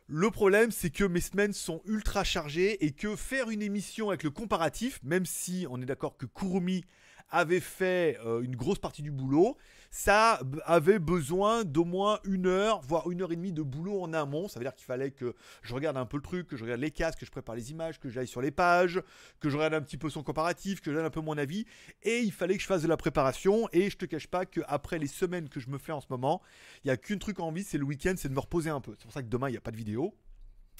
le 0.07 0.31
problème, 0.31 0.71
c'est 0.71 0.89
que 0.89 1.03
mes 1.03 1.21
semaines 1.21 1.53
sont 1.53 1.81
ultra 1.85 2.23
chargées 2.23 2.83
et 2.83 2.91
que 2.91 3.15
faire 3.15 3.49
une 3.49 3.61
émission 3.61 4.09
avec 4.09 4.23
le 4.23 4.31
comparatif, 4.31 4.99
même 5.03 5.25
si 5.25 5.65
on 5.69 5.81
est 5.81 5.85
d'accord 5.85 6.17
que 6.17 6.25
Kurumi 6.25 6.83
avait 7.31 7.59
fait 7.59 8.17
euh, 8.25 8.41
une 8.41 8.55
grosse 8.55 8.79
partie 8.79 9.01
du 9.01 9.11
boulot, 9.11 9.57
ça 9.91 10.39
avait 10.65 10.99
besoin 10.99 11.63
d'au 11.63 11.83
moins 11.83 12.19
une 12.23 12.45
heure, 12.45 12.79
voire 12.81 13.09
une 13.09 13.23
heure 13.23 13.31
et 13.31 13.35
demie 13.35 13.53
de 13.53 13.63
boulot 13.63 14.01
en 14.01 14.13
amont. 14.13 14.47
Ça 14.47 14.59
veut 14.59 14.65
dire 14.65 14.75
qu'il 14.75 14.85
fallait 14.85 15.09
que 15.09 15.33
je 15.63 15.73
regarde 15.73 15.97
un 15.97 16.05
peu 16.05 16.17
le 16.17 16.23
truc, 16.23 16.47
que 16.47 16.57
je 16.57 16.63
regarde 16.63 16.81
les 16.81 16.91
casques, 16.91 17.19
que 17.19 17.25
je 17.25 17.31
prépare 17.31 17.55
les 17.55 17.71
images, 17.71 17.99
que 17.99 18.07
j'aille 18.07 18.27
sur 18.27 18.41
les 18.41 18.51
pages, 18.51 19.01
que 19.39 19.49
je 19.49 19.57
regarde 19.57 19.73
un 19.73 19.81
petit 19.81 19.97
peu 19.97 20.09
son 20.09 20.21
comparatif, 20.21 20.81
que 20.81 20.91
je 20.91 20.95
donne 20.95 21.05
un 21.05 21.09
peu 21.09 21.21
mon 21.21 21.37
avis. 21.37 21.65
Et 22.03 22.19
il 22.19 22.31
fallait 22.31 22.55
que 22.55 22.61
je 22.61 22.67
fasse 22.67 22.83
de 22.83 22.87
la 22.87 22.97
préparation. 22.97 23.67
Et 23.73 23.89
je 23.89 23.97
te 23.97 24.05
cache 24.05 24.27
pas 24.27 24.45
qu'après 24.45 24.99
les 24.99 25.07
semaines 25.07 25.49
que 25.49 25.59
je 25.59 25.69
me 25.69 25.79
fais 25.79 25.91
en 25.91 26.01
ce 26.01 26.07
moment, 26.09 26.41
il 26.83 26.87
n'y 26.87 26.91
a 26.91 26.97
qu'une 26.97 27.19
truc 27.19 27.39
envie, 27.39 27.63
c'est 27.63 27.79
le 27.79 27.85
week-end, 27.85 28.13
c'est 28.15 28.29
de 28.29 28.33
me 28.33 28.39
reposer 28.39 28.69
un 28.69 28.81
peu. 28.81 28.93
C'est 28.97 29.05
pour 29.05 29.13
ça 29.13 29.23
que 29.23 29.27
demain, 29.27 29.49
il 29.49 29.53
n'y 29.53 29.57
a 29.57 29.61
pas 29.61 29.71
de 29.71 29.77
vidéo. 29.77 30.13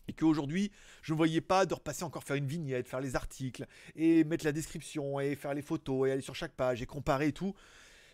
Et 0.10 0.14
qu'aujourd'hui, 0.14 0.72
je 1.04 1.14
ne 1.14 1.18
voyais 1.18 1.40
pas 1.40 1.68
de 1.68 1.74
repasser 1.76 2.04
encore 2.04 2.24
faire 2.24 2.36
une 2.36 2.48
vignette, 2.48 2.88
faire 2.88 3.00
les 3.00 3.16
articles, 3.16 3.68
et 3.96 4.24
mettre 4.24 4.44
la 4.44 4.52
description, 4.52 5.20
et 5.20 5.36
faire 5.36 5.54
les 5.54 5.62
photos, 5.62 6.10
et 6.10 6.12
aller 6.12 6.22
sur 6.24 6.34
chaque 6.34 6.54
page, 6.54 6.82
et 6.82 6.88
comparer 6.88 7.28
et 7.28 7.32
tout. 7.32 7.54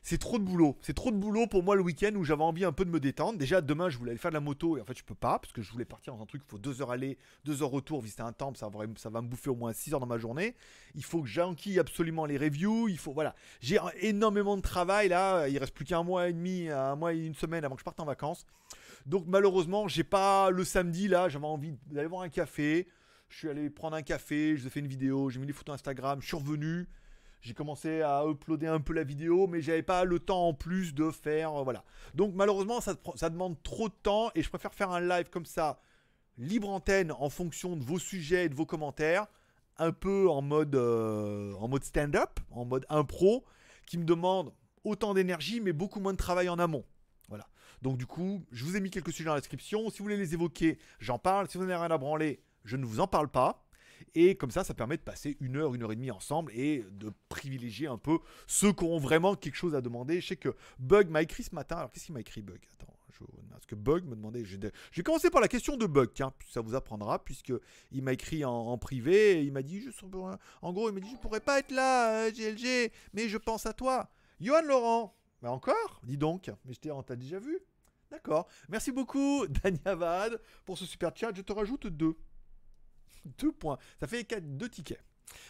C'est 0.08 0.20
trop 0.20 0.38
de 0.38 0.44
boulot. 0.44 0.78
C'est 0.82 0.94
trop 0.94 1.10
de 1.10 1.18
boulot 1.18 1.48
pour 1.48 1.64
moi 1.64 1.76
le 1.76 1.82
week-end 1.82 2.12
où 2.14 2.24
j'avais 2.24 2.44
envie 2.44 2.64
un 2.64 2.72
peu 2.72 2.86
de 2.86 2.92
me 2.92 3.00
détendre. 3.00 3.40
Déjà, 3.40 3.60
demain, 3.60 3.90
je 3.90 3.98
voulais 3.98 4.12
aller 4.12 4.20
faire 4.20 4.30
de 4.30 4.36
la 4.36 4.40
moto, 4.40 4.78
et 4.78 4.82
en 4.82 4.86
fait, 4.86 4.96
je 4.96 5.04
peux 5.04 5.16
pas, 5.16 5.40
parce 5.40 5.52
que 5.52 5.64
je 5.64 5.72
voulais 5.72 5.84
partir 5.84 6.14
dans 6.14 6.22
un 6.22 6.28
truc, 6.28 6.44
il 6.46 6.48
faut 6.48 6.60
deux 6.60 6.80
heures 6.84 6.92
aller, 6.92 7.18
deux 7.44 7.64
heures 7.64 7.72
retour, 7.72 8.02
visiter 8.02 8.22
un 8.22 8.32
temple, 8.32 8.56
ça 8.56 8.70
va, 8.70 8.86
me 8.86 9.28
bouffer 9.28 9.50
au 9.50 9.56
moins 9.56 9.74
6 9.74 9.96
heures 9.96 10.00
dans 10.00 10.06
ma 10.06 10.20
journée. 10.20 10.54
Il 10.94 11.04
faut 11.04 11.24
que 11.24 11.28
j'enquille 11.28 11.80
absolument 11.80 12.28
les 12.28 12.38
reviews, 12.38 12.88
il 12.88 13.00
faut, 13.00 13.14
voilà. 13.14 13.34
J'ai 13.62 13.80
énormément 14.00 14.56
de 14.58 14.62
travail 14.62 15.10
là, 15.10 15.48
il 15.48 15.58
reste 15.58 15.74
plus 15.74 15.86
qu'un 15.86 16.04
mois 16.04 16.30
et 16.30 16.34
demi, 16.34 16.70
un 16.70 16.96
mois 16.96 17.16
et 17.16 17.26
une 17.26 17.34
semaine 17.34 17.66
avant 17.66 17.74
que 17.74 17.80
je 17.82 17.86
parte 17.86 18.00
en 18.00 18.06
vacances. 18.06 18.46
Donc 19.08 19.26
malheureusement, 19.26 19.88
j'ai 19.88 20.04
pas 20.04 20.52
le 20.52 20.64
samedi 20.64 21.08
là, 21.08 21.30
j'avais 21.30 21.48
envie 21.48 21.74
d'aller 21.88 22.08
boire 22.08 22.22
un 22.22 22.30
café. 22.30 22.88
Je 23.30 23.40
suis 23.40 23.50
allé 23.50 23.72
prendre 23.72 23.96
un 23.96 24.04
café, 24.04 24.56
je 24.56 24.70
fait 24.70 24.82
une 24.82 24.88
vidéo, 24.88 25.32
j'ai 25.32 25.40
mis 25.40 25.48
des 25.48 25.54
photos 25.54 25.74
Instagram, 25.74 26.22
je 26.22 26.28
suis 26.28 26.38
revenu. 26.38 26.88
J'ai 27.46 27.54
commencé 27.54 28.02
à 28.02 28.26
uploader 28.26 28.66
un 28.66 28.80
peu 28.80 28.92
la 28.94 29.04
vidéo, 29.04 29.46
mais 29.46 29.62
j'avais 29.62 29.84
pas 29.84 30.04
le 30.04 30.18
temps 30.18 30.48
en 30.48 30.56
plus 30.56 30.96
de 30.96 31.12
faire. 31.12 31.54
euh, 31.54 31.64
voilà. 31.64 31.84
Donc 32.16 32.34
malheureusement, 32.34 32.82
ça, 32.82 32.96
demande 33.30 33.62
trop 33.62 33.88
de 33.88 33.94
temps 33.94 34.32
et 34.34 34.42
je 34.42 34.50
préfère 34.50 34.74
faire 34.74 34.90
un 34.90 35.00
live 35.00 35.30
comme 35.30 35.46
ça, 35.46 35.80
libre 36.40 36.70
antenne, 36.70 37.12
en 37.12 37.30
fonction 37.30 37.76
de 37.76 37.84
vos 37.84 38.00
sujets 38.00 38.46
et 38.46 38.50
de 38.50 38.56
vos 38.56 38.66
commentaires, 38.66 39.28
un 39.78 39.92
peu 39.92 40.28
en 40.28 40.42
mode, 40.42 40.74
euh, 40.74 41.54
mode 41.68 41.84
stand-up, 41.84 42.40
en 42.50 42.66
mode 42.66 42.88
impro, 42.90 43.46
qui 43.86 44.00
me 44.00 44.06
demande 44.06 44.52
autant 44.84 45.14
d'énergie, 45.14 45.62
mais 45.62 45.72
beaucoup 45.72 46.00
moins 46.00 46.14
de 46.14 46.18
travail 46.18 46.50
en 46.50 46.58
amont. 46.58 46.84
Voilà. 47.30 47.48
Donc 47.84 48.00
du 48.00 48.08
coup, 48.08 48.44
je 48.52 48.66
vous 48.66 48.76
ai 48.76 48.82
mis 48.82 48.90
quelques 48.90 49.12
sujets 49.12 49.28
dans 49.28 49.36
la 49.36 49.40
description. 49.40 49.92
Si 49.92 50.00
vous 50.00 50.06
voulez 50.06 50.18
les 50.18 50.34
évoquer, 50.34 50.80
j'en 50.98 51.20
parle. 51.20 51.48
Si 51.48 51.60
vous 51.60 51.66
n'avez 51.66 51.76
rien 51.76 51.92
à 51.92 51.98
branler, 52.00 52.42
je 52.64 52.76
ne 52.76 52.86
vous 52.86 53.02
en 53.02 53.08
parle 53.08 53.30
pas. 53.30 53.65
Et 54.14 54.36
comme 54.36 54.52
ça, 54.52 54.64
ça 54.64 54.74
permet 54.74 54.98
de 54.98 55.02
passer 55.02 55.38
une 55.40 55.58
heure, 55.58 55.74
une 55.74 55.84
heure 55.84 55.92
et 55.92 55.96
demie 55.96 56.12
ensemble 56.12 56.52
et 56.54 56.86
de 56.92 57.12
privilégier 57.30 57.88
un 57.88 57.98
peu 57.98 58.20
ceux 58.48 58.74
qui 58.74 58.84
auront 58.84 59.00
vraiment 59.00 59.36
quelque 59.36 59.56
chose 59.56 59.76
à 59.76 59.82
demander. 59.82 60.22
Je 60.22 60.28
sais 60.28 60.36
que 60.36 60.56
Bug 60.80 61.10
m'a 61.10 61.22
écrit 61.22 61.44
ce 61.44 61.54
matin. 61.54 61.78
Alors 61.78 61.92
qu'est-ce 61.92 62.06
qu'il 62.06 62.14
m'a 62.14 62.22
écrit 62.22 62.42
Bug? 62.42 62.60
Attends, 62.74 62.94
parce 63.52 63.66
que 63.66 63.76
Bug 63.76 64.06
me 64.06 64.16
demandait. 64.16 64.44
Je 64.44 64.58
vais 64.58 65.04
commencer 65.04 65.30
par 65.30 65.42
la 65.42 65.48
question 65.48 65.78
de 65.78 65.86
Bug, 65.86 66.10
ça 66.50 66.62
vous 66.62 66.76
apprendra, 66.76 67.24
puisque 67.24 67.54
il 67.92 68.04
m'a 68.04 68.14
écrit 68.14 68.44
en, 68.46 68.78
privé. 68.78 69.40
Et 69.40 69.42
il 69.42 69.52
m'a 69.52 69.62
dit, 69.62 69.82
je... 69.82 69.90
en 70.62 70.74
gros, 70.74 70.90
il 70.90 70.94
m'a 70.94 71.00
dit, 71.00 71.12
je 71.12 71.18
pourrais 71.18 71.40
pas 71.40 71.60
être 71.60 71.72
là, 71.72 72.26
euh, 72.26 72.32
GLG, 72.32 72.92
mais 73.14 73.30
je 73.30 73.38
pense 73.38 73.66
à 73.66 73.74
toi. 73.74 74.10
Johan 74.40 74.62
Laurent, 74.64 75.16
bah 75.42 75.52
encore? 75.52 76.02
Dis 76.04 76.18
donc, 76.18 76.52
mais 76.66 76.74
je 76.74 76.80
t'as 76.80 77.16
déjà 77.16 77.40
vu? 77.40 77.60
D'accord. 78.12 78.48
Merci 78.70 78.92
beaucoup, 78.92 79.48
Dania 79.64 79.96
Vad, 79.96 80.40
pour 80.66 80.78
ce 80.78 80.86
super 80.86 81.16
chat. 81.16 81.32
Je 81.34 81.42
te 81.42 81.54
rajoute 81.54 81.88
deux. 81.88 82.16
Deux 83.38 83.52
points. 83.52 83.78
Ça 84.00 84.08
fait 84.08 84.24
quatre, 84.24 84.46
deux 84.58 84.70
tickets. 84.70 85.04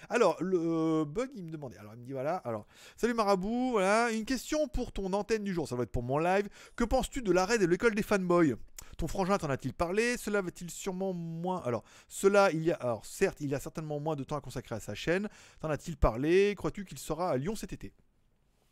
Alors, 0.09 0.41
le 0.41 0.57
euh, 0.59 1.05
bug, 1.05 1.29
il 1.35 1.43
me 1.43 1.51
demandait. 1.51 1.77
Alors, 1.77 1.93
il 1.93 1.99
me 1.99 2.05
dit 2.05 2.13
voilà. 2.13 2.37
Alors, 2.37 2.65
salut 2.95 3.13
Marabout. 3.13 3.71
Voilà. 3.71 4.11
Une 4.11 4.25
question 4.25 4.67
pour 4.67 4.91
ton 4.91 5.11
antenne 5.13 5.43
du 5.43 5.53
jour. 5.53 5.67
Ça 5.67 5.75
va 5.75 5.83
être 5.83 5.91
pour 5.91 6.03
mon 6.03 6.17
live. 6.17 6.47
Que 6.75 6.83
penses-tu 6.83 7.21
de 7.21 7.31
l'arrêt 7.31 7.57
de 7.57 7.65
l'école 7.65 7.95
des 7.95 8.03
fanboys? 8.03 8.55
Ton 8.97 9.07
frangin 9.07 9.37
t'en 9.37 9.49
a-t-il 9.49 9.73
parlé? 9.73 10.15
Cela 10.17 10.41
va-t-il 10.41 10.71
sûrement 10.71 11.13
moins. 11.13 11.61
Alors, 11.65 11.83
cela, 12.07 12.51
il 12.51 12.63
y 12.63 12.71
a. 12.71 12.75
Alors, 12.75 13.05
certes, 13.05 13.37
il 13.41 13.49
y 13.49 13.55
a 13.55 13.59
certainement 13.59 13.99
moins 13.99 14.15
de 14.15 14.23
temps 14.23 14.37
à 14.37 14.41
consacrer 14.41 14.75
à 14.75 14.79
sa 14.79 14.95
chaîne. 14.95 15.27
T'en 15.59 15.69
a-t-il 15.69 15.97
parlé? 15.97 16.55
Crois-tu 16.55 16.85
qu'il 16.85 16.97
sera 16.97 17.31
à 17.31 17.37
Lyon 17.37 17.55
cet 17.55 17.73
été? 17.73 17.93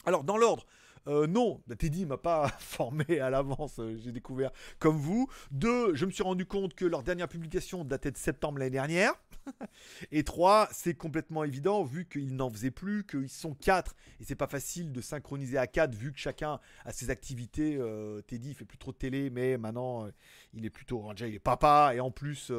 Alors, 0.05 0.23
dans 0.23 0.37
l'ordre, 0.37 0.65
euh, 1.07 1.27
non, 1.27 1.61
Teddy 1.77 2.05
m'a 2.05 2.17
pas 2.17 2.47
formé 2.59 3.19
à 3.19 3.29
l'avance, 3.29 3.79
euh, 3.79 3.97
j'ai 3.97 4.11
découvert 4.11 4.51
comme 4.79 4.97
vous. 4.97 5.27
Deux, 5.51 5.93
je 5.95 6.05
me 6.05 6.11
suis 6.11 6.23
rendu 6.23 6.45
compte 6.45 6.75
que 6.75 6.85
leur 6.85 7.03
dernière 7.03 7.27
publication 7.27 7.83
datait 7.83 8.11
de 8.11 8.17
septembre 8.17 8.59
l'année 8.59 8.71
dernière. 8.71 9.13
et 10.11 10.23
trois, 10.23 10.69
c'est 10.71 10.93
complètement 10.93 11.43
évident, 11.43 11.83
vu 11.83 12.05
qu'ils 12.05 12.35
n'en 12.35 12.49
faisaient 12.49 12.71
plus, 12.71 13.05
qu'ils 13.05 13.29
sont 13.29 13.53
quatre, 13.53 13.95
et 14.21 14.23
c'est 14.23 14.35
pas 14.35 14.47
facile 14.47 14.93
de 14.93 15.01
synchroniser 15.01 15.57
à 15.57 15.67
quatre, 15.67 15.93
vu 15.93 16.13
que 16.13 16.19
chacun 16.19 16.59
a 16.85 16.93
ses 16.93 17.09
activités. 17.09 17.75
Euh, 17.77 18.21
Teddy 18.21 18.53
fait 18.53 18.65
plus 18.65 18.77
trop 18.77 18.93
de 18.93 18.97
télé, 18.97 19.29
mais 19.29 19.57
maintenant, 19.57 20.07
il 20.53 20.65
est 20.65 20.69
plutôt. 20.69 21.11
Déjà, 21.11 21.27
il 21.27 21.35
est 21.35 21.39
papa, 21.39 21.91
et 21.93 21.99
en 21.99 22.11
plus, 22.11 22.51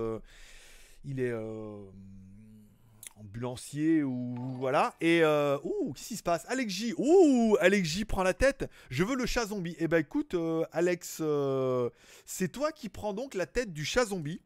il 1.05 1.21
est. 1.21 1.33
euh, 3.17 3.21
ambulancier 3.21 4.03
ou 4.03 4.35
voilà. 4.59 4.95
Et 5.01 5.23
euh, 5.23 5.59
ouh 5.65 5.93
qu'est-ce 5.93 6.09
qui 6.09 6.17
se 6.17 6.23
passe? 6.23 6.45
Alex 6.49 6.73
J 6.73 6.95
ouh 6.97 7.57
Alex 7.61 7.89
J 7.89 8.05
prend 8.05 8.23
la 8.23 8.35
tête. 8.35 8.69
Je 8.91 9.05
veux 9.05 9.17
le 9.17 9.27
chat 9.27 9.47
zombie. 9.47 9.77
Et 9.79 9.89
ben 9.89 9.99
écoute 9.99 10.35
euh, 10.35 10.65
Alex 10.73 11.19
euh, 11.21 11.91
c'est 12.25 12.49
toi 12.49 12.73
qui 12.73 12.89
prends 12.89 13.13
donc 13.13 13.35
la 13.35 13.47
tête 13.47 13.73
du 13.73 13.85
chat 13.85 14.07
zombie 14.07 14.41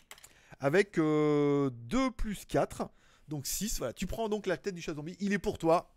avec 0.60 0.98
euh, 0.98 1.70
2 1.72 2.10
plus 2.10 2.44
4 2.44 2.88
donc 3.28 3.46
6 3.46 3.78
voilà. 3.78 3.92
Tu 3.92 4.06
prends 4.06 4.28
donc 4.28 4.46
la 4.46 4.56
tête 4.56 4.74
du 4.74 4.82
chat 4.82 4.94
zombie. 4.94 5.16
Il 5.20 5.32
est 5.32 5.38
pour 5.38 5.58
toi. 5.58 5.90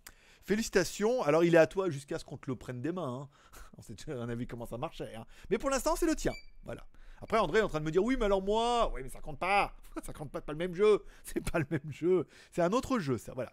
Félicitations. 0.44 1.22
Alors 1.22 1.44
il 1.44 1.56
est 1.56 1.60
à 1.60 1.68
toi 1.68 1.90
jusqu'à 1.90 2.20
ce 2.20 2.26
qu'on 2.26 2.38
te 2.38 2.48
le 2.48 2.56
prenne 2.56 2.82
des 2.82 2.92
mains 2.92 3.30
hein. 3.54 3.62
on 3.78 3.82
sait 3.82 3.96
on 4.08 4.28
a 4.28 4.36
vu 4.36 4.48
comment 4.48 4.66
ça 4.66 4.78
marchait 4.78 5.16
hein. 5.16 5.26
mais 5.50 5.58
pour 5.58 5.70
l'instant 5.70 5.96
c'est 5.96 6.08
le 6.08 6.16
tien. 6.16 6.34
Voilà 6.66 6.86
après, 7.22 7.38
André 7.38 7.60
est 7.60 7.62
en 7.62 7.70
train 7.70 7.80
de 7.80 7.86
me 7.86 7.92
dire 7.92 8.04
oui, 8.04 8.16
mais 8.20 8.26
alors 8.26 8.42
moi, 8.42 8.92
oui, 8.94 9.02
mais 9.04 9.10
ça 9.10 9.22
compte 9.22 9.40
pas. 9.40 9.74
Ça 10.06 10.14
compte 10.14 10.32
pas, 10.32 10.40
c'est 10.40 10.46
pas 10.46 10.54
le 10.54 10.58
même 10.58 10.74
jeu? 10.74 11.04
C'est 11.24 11.52
pas 11.52 11.60
le 11.60 11.66
même 11.70 11.92
jeu. 11.92 12.26
C'est 12.52 12.62
un 12.62 12.72
autre 12.72 12.98
jeu, 13.00 13.18
ça. 13.18 13.34
Voilà. 13.34 13.52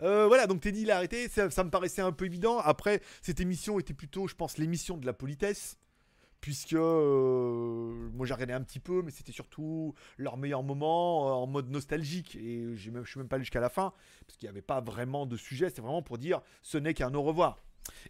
Euh, 0.00 0.26
voilà, 0.28 0.46
donc 0.46 0.60
Teddy 0.60 0.82
il 0.82 0.90
a 0.92 0.96
arrêté. 0.96 1.28
Ça, 1.28 1.48
me 1.64 1.70
paraissait 1.70 2.02
un 2.02 2.12
peu 2.12 2.24
évident. 2.24 2.58
Après, 2.58 3.00
cette 3.20 3.40
émission 3.40 3.80
était 3.80 3.92
plutôt, 3.92 4.28
je 4.28 4.36
pense, 4.36 4.58
l'émission 4.58 4.96
de 4.96 5.06
la 5.06 5.12
politesse. 5.12 5.78
Puisque 6.40 6.72
euh, 6.72 8.10
moi 8.14 8.26
j'ai 8.26 8.34
regardé 8.34 8.52
un 8.52 8.62
petit 8.62 8.80
peu, 8.80 9.02
mais 9.02 9.12
c'était 9.12 9.30
surtout 9.30 9.94
leur 10.18 10.36
meilleur 10.36 10.64
moment 10.64 11.28
euh, 11.28 11.32
en 11.34 11.46
mode 11.46 11.70
nostalgique. 11.70 12.34
Et 12.34 12.74
je 12.74 12.80
suis 12.80 13.18
même 13.18 13.28
pas 13.28 13.36
allé 13.36 13.44
jusqu'à 13.44 13.60
la 13.60 13.68
fin, 13.68 13.92
parce 14.26 14.36
qu'il 14.38 14.48
n'y 14.48 14.50
avait 14.50 14.60
pas 14.60 14.80
vraiment 14.80 15.24
de 15.26 15.36
sujet. 15.36 15.68
C'était 15.68 15.82
vraiment 15.82 16.02
pour 16.02 16.18
dire 16.18 16.40
ce 16.62 16.78
n'est 16.78 16.94
qu'un 16.94 17.14
au 17.14 17.22
revoir. 17.22 17.58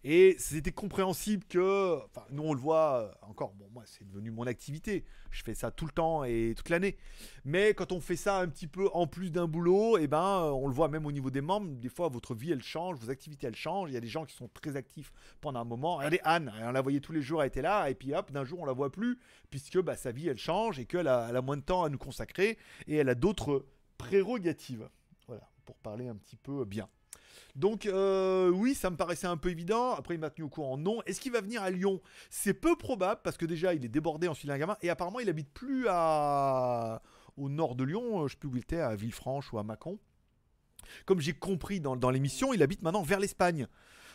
Et 0.05 0.37
c'était 0.39 0.73
compréhensible 0.73 1.45
que, 1.45 1.97
enfin, 2.05 2.27
nous 2.31 2.43
on 2.43 2.55
le 2.55 2.61
voit 2.61 3.03
euh, 3.03 3.29
encore, 3.29 3.55
moi 3.73 3.85
c'est 3.87 4.07
devenu 4.07 4.31
mon 4.31 4.47
activité, 4.47 5.05
je 5.31 5.43
fais 5.43 5.55
ça 5.55 5.71
tout 5.71 5.87
le 5.87 5.93
temps 5.93 6.25
et 6.25 6.55
toute 6.57 6.69
l'année. 6.69 6.97
Mais 7.45 7.75
quand 7.75 7.93
on 7.93 8.01
fait 8.01 8.17
ça 8.17 8.39
un 8.39 8.49
petit 8.49 8.67
peu 8.67 8.89
en 8.93 9.07
plus 9.07 9.31
d'un 9.31 9.47
boulot, 9.47 9.99
et 9.99 10.09
ben, 10.09 10.19
euh, 10.19 10.51
on 10.51 10.67
le 10.67 10.75
voit 10.75 10.89
même 10.89 11.07
au 11.07 11.13
niveau 11.13 11.31
des 11.31 11.41
membres, 11.41 11.69
des 11.77 11.89
fois 11.89 12.09
votre 12.09 12.35
vie 12.35 12.53
elle 12.53 12.63
change, 12.63 12.99
vos 12.99 13.11
activités 13.11 13.47
elles 13.47 13.57
changent. 13.57 13.91
Il 13.91 13.95
y 13.95 13.97
a 13.97 14.01
des 14.01 14.09
gens 14.09 14.25
qui 14.25 14.35
sont 14.35 14.49
très 14.49 14.77
actifs 14.77 15.13
pendant 15.41 15.61
un 15.61 15.65
moment. 15.65 15.97
Regardez 15.97 16.21
Anne, 16.25 16.53
on 16.63 16.73
la 16.73 16.81
voyait 16.81 17.01
tous 17.01 17.13
les 17.13 17.23
jours, 17.23 17.43
elle 17.43 17.49
était 17.49 17.63
là, 17.63 17.89
et 17.89 17.95
puis 17.95 18.15
hop, 18.15 18.33
d'un 18.33 18.45
jour 18.45 18.61
on 18.61 18.67
la 18.67 18.73
voit 18.73 18.91
plus, 18.91 19.19
puisque 19.51 19.81
bah, 19.81 19.97
sa 19.97 20.13
vie 20.13 20.29
elle 20.29 20.39
change 20.39 20.79
et 20.79 20.87
qu'elle 20.87 21.09
a, 21.09 21.27
elle 21.31 21.37
a 21.37 21.43
moins 21.43 21.57
de 21.57 21.63
temps 21.63 21.85
à 21.85 21.89
nous 21.89 21.99
consacrer 21.99 22.59
et 22.87 22.97
elle 22.97 23.09
a 23.09 23.15
d'autres 23.15 23.67
prérogatives. 23.99 24.89
Voilà, 25.29 25.49
pour 25.65 25.77
parler 25.77 26.09
un 26.09 26.17
petit 26.17 26.37
peu 26.37 26.65
bien. 26.65 26.89
Donc 27.55 27.87
euh, 27.87 28.49
oui, 28.51 28.75
ça 28.75 28.91
me 28.91 28.97
paraissait 28.97 29.27
un 29.27 29.37
peu 29.37 29.51
évident. 29.51 29.93
Après, 29.93 30.15
il 30.15 30.21
m'a 30.21 30.31
tenu 30.31 30.45
au 30.45 30.49
courant. 30.49 30.79
Non. 30.79 31.03
Est-ce 31.07 31.21
qu'il 31.21 31.33
va 31.33 31.41
venir 31.41 31.63
à 31.63 31.71
Lyon? 31.71 32.01
C'est 32.31 32.55
peu 32.55 32.77
probable 32.77 33.21
parce 33.23 33.37
que 33.37 33.47
déjà, 33.47 33.75
il 33.75 33.85
est 33.85 33.89
débordé 33.89 34.29
en 34.29 34.33
un 34.33 34.59
gamin 34.59 34.77
et 34.83 34.91
apparemment, 34.91 35.21
il 35.21 35.29
habite 35.29 35.51
plus 35.51 35.87
à 35.89 37.03
au 37.37 37.49
nord 37.49 37.75
de 37.75 37.85
Lyon. 37.85 38.27
Je 38.27 38.33
sais 38.33 38.39
plus 38.39 38.49
où 38.49 38.57
il 38.57 38.61
était, 38.61 38.81
à 38.81 38.95
Villefranche 38.95 39.53
ou 39.53 39.59
à 39.59 39.63
Mâcon. 39.63 39.99
Comme 41.07 41.21
j'ai 41.21 41.33
compris 41.33 41.81
dans, 41.81 42.11
l'émission, 42.11 42.53
il 42.53 42.63
habite 42.63 42.83
maintenant 42.83 43.03
vers 43.03 43.21
l'Espagne. 43.21 43.67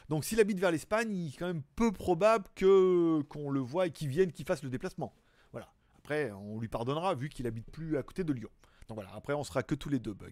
Donc 0.10 0.26
s'il 0.26 0.40
habite 0.40 0.60
vers 0.60 0.72
l'Espagne, 0.72 1.16
il 1.16 1.30
est 1.30 1.38
quand 1.38 1.48
même 1.48 1.64
peu 1.76 1.92
probable 1.92 2.46
qu'on 2.60 3.50
le 3.50 3.60
voit 3.60 3.88
et 3.88 3.92
qu'il 3.92 4.08
vienne, 4.08 4.32
qu'il 4.32 4.46
fasse 4.46 4.64
le 4.64 4.70
déplacement. 4.70 5.14
Voilà. 5.52 5.72
Après, 5.98 6.32
on 6.32 6.60
lui 6.60 6.68
pardonnera 6.68 7.16
vu 7.16 7.30
qu'il 7.30 7.48
habite 7.48 7.70
plus 7.72 7.98
à 7.98 8.04
côté 8.04 8.24
de 8.24 8.34
Lyon. 8.34 8.50
Donc 8.88 8.96
voilà. 8.96 9.14
Après, 9.16 9.34
on 9.34 9.44
sera 9.44 9.64
que 9.64 9.76
tous 9.76 9.90
les 9.90 10.00
deux 10.00 10.14
bugs. 10.14 10.30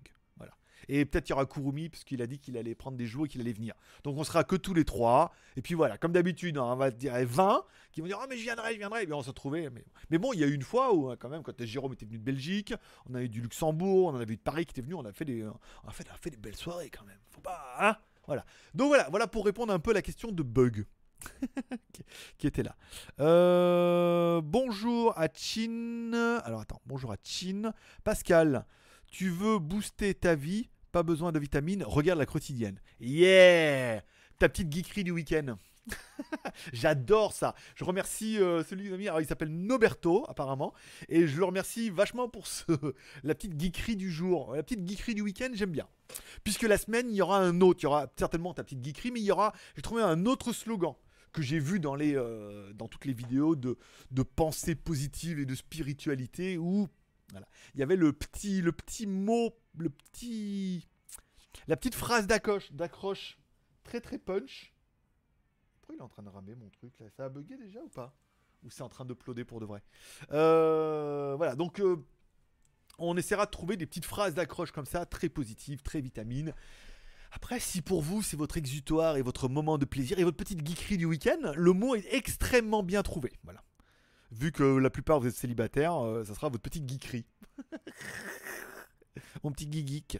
Et 0.90 1.06
peut-être 1.06 1.28
il 1.30 1.32
y 1.32 1.34
aura 1.34 1.46
Kurumi, 1.46 1.90
parce 1.90 2.04
qu'il 2.04 2.22
a 2.22 2.28
dit 2.28 2.40
qu'il 2.40 2.58
allait 2.58 2.76
prendre 2.76 2.98
des 2.98 3.06
jours 3.06 3.26
et 3.26 3.30
qu'il 3.30 3.42
allait 3.42 3.54
venir. 3.54 3.74
Donc 4.04 4.18
on 4.18 4.24
sera 4.24 4.44
que 4.44 4.56
tous 4.56 4.74
les 4.74 4.86
trois. 4.86 5.32
Et 5.56 5.62
puis 5.62 5.74
voilà, 5.74 5.98
comme 5.98 6.12
d'habitude, 6.12 6.58
hein, 6.58 6.64
on 6.66 6.76
va 6.76 6.92
dire 6.92 7.14
20 7.26 7.64
qui 7.92 8.02
vont 8.02 8.08
dire 8.08 8.20
Ah, 8.22 8.28
mais 8.30 8.38
je 8.38 8.44
viendrai, 8.44 8.74
je 8.74 8.78
viendrai. 8.80 9.04
Et 9.04 9.06
bien 9.06 9.16
on 9.16 9.22
se 9.24 9.30
retrouvait. 9.30 9.70
Mais... 9.70 9.84
mais 10.10 10.18
bon, 10.18 10.34
il 10.34 10.40
y 10.40 10.44
a 10.44 10.48
eu 10.48 10.54
une 10.54 10.62
fois 10.64 10.94
où, 10.94 11.10
hein, 11.10 11.16
quand 11.18 11.30
même, 11.30 11.44
quand 11.44 11.64
Jérôme 11.64 11.94
était 11.94 12.06
venu 12.06 12.18
de 12.18 12.24
Belgique, 12.24 12.74
on 13.10 13.16
a 13.16 13.22
eu 13.22 13.30
du 13.30 13.42
Luxembourg, 13.42 14.08
on 14.14 14.16
avait 14.16 14.34
eu 14.34 14.38
de 14.38 14.42
Paris 14.42 14.66
qui 14.66 14.72
était 14.72 14.82
venu, 14.82 14.96
on 14.96 15.06
a 15.06 15.12
fait 15.14 15.26
des, 15.26 15.44
on 15.44 15.88
a 15.88 15.92
fait, 15.92 16.06
on 16.10 16.14
a 16.14 16.18
fait 16.18 16.30
des 16.30 16.38
belles 16.38 16.56
soirées 16.56 16.90
quand 16.90 17.06
même. 17.06 17.20
Faut 17.32 17.42
pas. 17.42 17.76
Hein 17.80 17.98
voilà. 18.28 18.46
Donc 18.74 18.88
voilà, 18.90 19.08
voilà 19.10 19.28
pour 19.28 19.46
répondre 19.46 19.72
un 19.74 19.80
peu 19.80 19.92
à 19.92 19.94
la 19.96 20.02
question 20.02 20.32
de 20.32 20.44
Bug. 20.44 20.86
qui- 21.94 22.04
qui 22.38 22.46
était 22.48 22.62
là. 22.62 22.76
Euh, 23.22 24.42
bonjour 24.44 25.18
à 25.18 25.28
Chin. 25.34 26.12
Alors 26.44 26.62
attends, 26.62 26.82
bonjour 26.86 27.12
à 27.12 27.16
Chin. 27.24 27.74
Pascal, 28.04 28.66
tu 29.16 29.30
veux 29.30 29.60
booster 29.60 30.14
ta 30.14 30.36
vie 30.36 30.70
Pas 30.92 31.02
besoin 31.02 31.32
de 31.32 31.40
vitamines, 31.40 31.84
regarde 31.86 32.20
la 32.20 32.26
quotidienne. 32.26 32.82
Yeah 33.00 34.04
ta 34.38 34.50
petite 34.50 34.70
geekerie 34.70 35.06
du 35.06 35.12
week-end. 35.12 35.56
J'adore 36.74 37.32
ça. 37.32 37.56
Je 37.76 37.86
remercie 37.86 38.38
euh, 38.38 38.62
celui 38.66 38.90
qui 38.90 39.08
alors 39.08 39.22
il 39.22 39.26
s'appelle 39.26 39.56
Noberto 39.56 40.26
apparemment, 40.28 40.74
et 41.08 41.28
je 41.28 41.38
le 41.38 41.46
remercie 41.46 41.90
vachement 41.90 42.28
pour 42.28 42.46
ce, 42.46 42.66
la 43.24 43.34
petite 43.36 43.58
geekerie 43.58 43.96
du 43.96 44.12
jour, 44.12 44.54
la 44.54 44.64
petite 44.64 44.86
geekerie 44.86 45.16
du 45.16 45.22
week-end, 45.22 45.52
j'aime 45.54 45.72
bien. 45.72 45.88
Puisque 46.44 46.64
la 46.64 46.78
semaine, 46.78 47.10
il 47.10 47.16
y 47.16 47.22
aura 47.22 47.38
un 47.38 47.62
autre, 47.62 47.80
il 47.80 47.84
y 47.84 47.88
aura 47.88 48.08
certainement 48.18 48.54
ta 48.54 48.66
petite 48.66 48.84
geekerie, 48.84 49.12
mais 49.12 49.22
il 49.22 49.26
y 49.26 49.32
aura, 49.32 49.54
j'ai 49.78 49.82
trouvé 49.82 50.02
un 50.02 50.26
autre 50.26 50.52
slogan 50.52 50.96
que 51.32 51.42
j'ai 51.42 51.60
vu 51.60 51.80
dans, 51.80 51.96
les, 51.96 52.18
euh, 52.18 52.74
dans 52.74 52.90
toutes 52.90 53.06
les 53.06 53.14
vidéos 53.14 53.56
de, 53.56 53.78
de 54.12 54.24
pensée 54.24 54.76
positive 54.76 55.40
et 55.40 55.46
de 55.46 55.56
spiritualité 55.56 56.58
où 56.58 56.90
voilà, 57.32 57.48
il 57.74 57.80
y 57.80 57.84
avait 57.84 57.96
le 57.96 58.14
petit, 58.14 58.62
le 58.62 58.72
petit 58.72 59.08
mot, 59.08 59.56
le 59.78 59.90
petit, 59.90 60.88
la 61.68 61.76
petite 61.76 61.96
phrase 61.96 62.28
d'accroche, 62.28 62.72
d'accroche 62.72 63.38
très 63.84 64.00
très 64.00 64.18
punch. 64.18 64.74
Pourquoi 65.82 65.96
il 65.96 66.00
est 66.00 66.04
en 66.04 66.10
train 66.10 66.24
de 66.24 66.30
ramer 66.30 66.56
mon 66.56 66.70
truc 66.70 66.98
là? 67.00 67.08
Ça 67.10 67.26
a 67.26 67.30
bugué 67.30 67.58
déjà 67.58 67.82
ou 67.82 67.90
pas? 67.90 68.16
Ou 68.64 68.70
c'est 68.70 68.84
en 68.84 68.90
train 68.90 69.06
de 69.06 69.14
ploder 69.14 69.44
pour 69.44 69.60
de 69.60 69.66
vrai? 69.66 69.84
Euh, 70.32 71.36
Voilà, 71.36 71.56
donc 71.56 71.80
euh, 71.80 71.98
on 72.98 73.18
essaiera 73.18 73.46
de 73.46 73.52
trouver 73.52 73.76
des 73.76 73.86
petites 73.86 74.06
phrases 74.06 74.34
d'accroche 74.36 74.72
comme 74.72 74.86
ça, 74.86 75.06
très 75.06 75.30
positives, 75.30 75.82
très 75.82 76.02
vitamines. 76.02 76.54
Après, 77.32 77.60
si 77.60 77.82
pour 77.82 78.02
vous 78.02 78.22
c'est 78.22 78.38
votre 78.38 78.56
exutoire 78.56 79.18
et 79.18 79.22
votre 79.22 79.50
moment 79.50 79.78
de 79.78 79.86
plaisir 79.86 80.20
et 80.20 80.24
votre 80.24 80.38
petite 80.38 80.66
geekerie 80.66 80.98
du 80.98 81.06
week-end, 81.06 81.54
le 81.56 81.74
mot 81.74 81.96
est 81.96 82.08
extrêmement 82.14 82.84
bien 82.84 83.04
trouvé. 83.04 83.34
Voilà. 83.44 83.65
Vu 84.38 84.52
que 84.52 84.64
la 84.64 84.90
plupart 84.90 85.20
vous 85.20 85.28
êtes 85.28 85.36
célibataires, 85.36 85.96
euh, 86.04 86.26
ça 86.26 86.36
sera 86.36 86.50
votre 86.50 86.62
petite 86.62 86.90
geekerie. 86.90 87.26
mon 89.44 89.52
petit 89.52 89.72
geek 89.72 89.88
geek. 89.88 90.20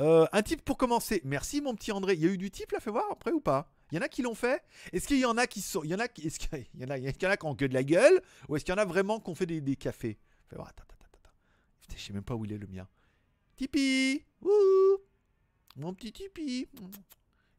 Euh, 0.00 0.26
un 0.32 0.42
type 0.42 0.62
pour 0.64 0.78
commencer. 0.78 1.20
Merci 1.24 1.60
mon 1.60 1.74
petit 1.74 1.92
André. 1.92 2.14
Il 2.14 2.20
y 2.20 2.26
a 2.26 2.30
eu 2.30 2.38
du 2.38 2.50
type 2.50 2.72
là, 2.72 2.80
fais 2.80 2.90
voir 2.90 3.04
après 3.10 3.30
ou 3.30 3.40
pas? 3.40 3.70
Il 3.90 3.96
y 3.96 3.98
en 3.98 4.02
a 4.02 4.08
qui 4.08 4.22
l'ont 4.22 4.34
fait? 4.34 4.62
Est-ce 4.92 5.06
qu'il 5.06 5.18
y 5.18 5.26
en 5.26 5.36
a 5.36 5.46
qui 5.46 5.60
sont. 5.60 5.82
Il 5.84 5.90
y 5.90 5.94
en 5.94 5.98
a 5.98 6.08
qui. 6.08 6.26
Est-ce 6.26 6.38
qu'il 6.38 6.66
y 6.76 6.84
en 6.84 6.88
a, 6.88 7.36
qui 7.36 7.46
ont 7.46 7.54
que 7.54 7.66
la 7.66 7.84
gueule? 7.84 8.22
Ou 8.48 8.56
est-ce 8.56 8.64
qu'il 8.64 8.72
y 8.72 8.78
en 8.78 8.80
a 8.80 8.86
vraiment 8.86 9.20
qui 9.20 9.30
ont 9.30 9.34
fait 9.34 9.44
des, 9.44 9.76
cafés? 9.76 10.18
Fais 10.48 10.56
voir. 10.56 10.68
Attends, 10.68 10.84
attends, 10.84 11.08
attends. 11.12 11.94
je 11.94 12.02
sais 12.02 12.14
même 12.14 12.24
pas 12.24 12.34
où 12.34 12.46
il 12.46 12.52
est 12.52 12.58
le 12.58 12.66
mien. 12.66 12.88
Tipeee 13.56 14.24
Wouhou 14.40 14.98
Mon 15.76 15.92
petit 15.92 16.10
Tipeee 16.10 16.68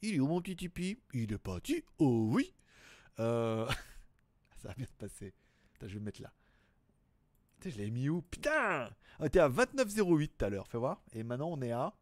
Il 0.02 0.16
est 0.16 0.20
où 0.20 0.26
mon 0.26 0.42
petit 0.42 0.56
Tipeee 0.56 0.98
Il 1.14 1.32
est 1.32 1.38
parti 1.38 1.84
Oh 2.00 2.30
oui 2.32 2.52
Euh, 3.20 3.68
Ça 4.58 4.70
va 4.70 4.74
bien 4.74 4.88
se 4.88 4.94
passer. 4.94 5.34
Je 5.88 5.94
vais 5.94 6.00
me 6.00 6.06
mettre 6.06 6.22
là. 6.22 6.32
Je 7.64 7.70
l'avais 7.78 7.92
mis 7.92 8.10
où? 8.10 8.22
Putain 8.22 8.90
On 9.20 9.26
était 9.26 9.40
à 9.40 9.50
29,08 9.50 10.30
tout 10.38 10.46
à 10.46 10.50
l'heure, 10.50 10.68
fais 10.68 10.78
voir. 10.78 11.02
Et 11.14 11.24
maintenant, 11.24 11.50
on 11.50 11.62
est 11.62 11.72
à 11.72 11.94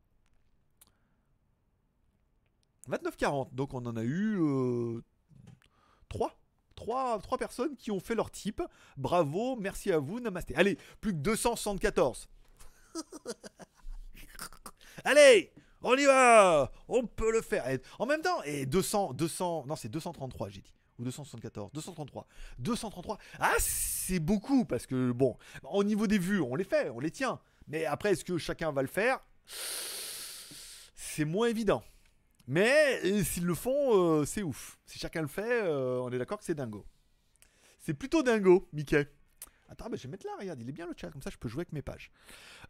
29,40. 2.90 3.54
Donc, 3.54 3.74
on 3.74 3.86
en 3.86 3.96
a 3.96 4.04
eu 4.04 4.40
3. 6.10 6.36
3, 6.76 7.38
personnes 7.38 7.76
qui 7.76 7.92
ont 7.92 8.00
fait 8.00 8.16
leur 8.16 8.32
type. 8.32 8.62
Bravo, 8.98 9.56
merci 9.56 9.92
à 9.92 10.00
vous, 10.00 10.20
namasté. 10.20 10.56
Allez, 10.56 10.78
plus 11.00 11.12
que 11.12 11.18
274. 11.18 12.28
Allez, 15.04 15.54
on 15.84 15.96
y 15.96 16.06
va 16.06 16.72
On 16.88 17.06
peut 17.06 17.32
le 17.32 17.42
faire. 17.42 17.66
En 18.00 18.08
même 18.08 18.22
temps, 18.22 18.42
et 18.44 18.66
200, 18.66 19.14
200, 19.14 19.66
non, 19.68 19.76
c'est 19.76 19.90
233, 19.90 20.50
j'ai 20.50 20.62
dit. 20.62 20.74
Ou 21.02 21.04
274, 21.04 21.72
233. 21.74 22.28
233. 22.60 23.18
Ah, 23.40 23.54
c'est 23.58 24.20
beaucoup 24.20 24.66
parce 24.66 24.86
que, 24.86 25.12
bon, 25.12 25.36
au 25.64 25.84
niveau 25.84 26.06
des 26.06 26.20
vues, 26.20 26.42
on 26.42 26.56
les 26.56 26.64
fait, 26.64 26.90
on 26.92 27.00
les 27.00 27.10
tient. 27.10 27.40
Mais 27.68 27.86
après, 27.86 28.12
est-ce 28.12 28.24
que 28.24 28.38
chacun 28.38 28.72
va 28.72 28.84
le 28.84 28.88
faire? 28.88 29.20
C'est 30.94 31.26
moins 31.26 31.48
évident. 31.48 31.84
Mais 32.46 33.00
euh, 33.04 33.24
s'ils 33.24 33.46
le 33.46 33.56
font, 33.56 34.20
euh, 34.22 34.26
c'est 34.26 34.44
ouf. 34.44 34.80
Si 34.86 35.00
chacun 35.00 35.22
le 35.22 35.28
fait, 35.28 35.64
euh, 35.64 36.00
on 36.02 36.12
est 36.12 36.20
d'accord 36.20 36.38
que 36.38 36.44
c'est 36.44 36.54
dingo. 36.54 36.86
C'est 37.80 37.96
plutôt 37.96 38.22
dingo, 38.22 38.70
Mickey. 38.72 39.08
Attends, 39.70 39.88
je 39.92 40.04
vais 40.04 40.10
mettre 40.10 40.28
là, 40.28 40.34
regarde, 40.40 40.60
il 40.62 40.70
est 40.70 40.74
bien 40.74 40.86
le 40.86 40.94
chat, 40.96 41.10
comme 41.10 41.22
ça 41.22 41.30
je 41.32 41.38
peux 41.38 41.48
jouer 41.48 41.62
avec 41.62 41.72
mes 41.72 41.82
pages. 41.82 42.12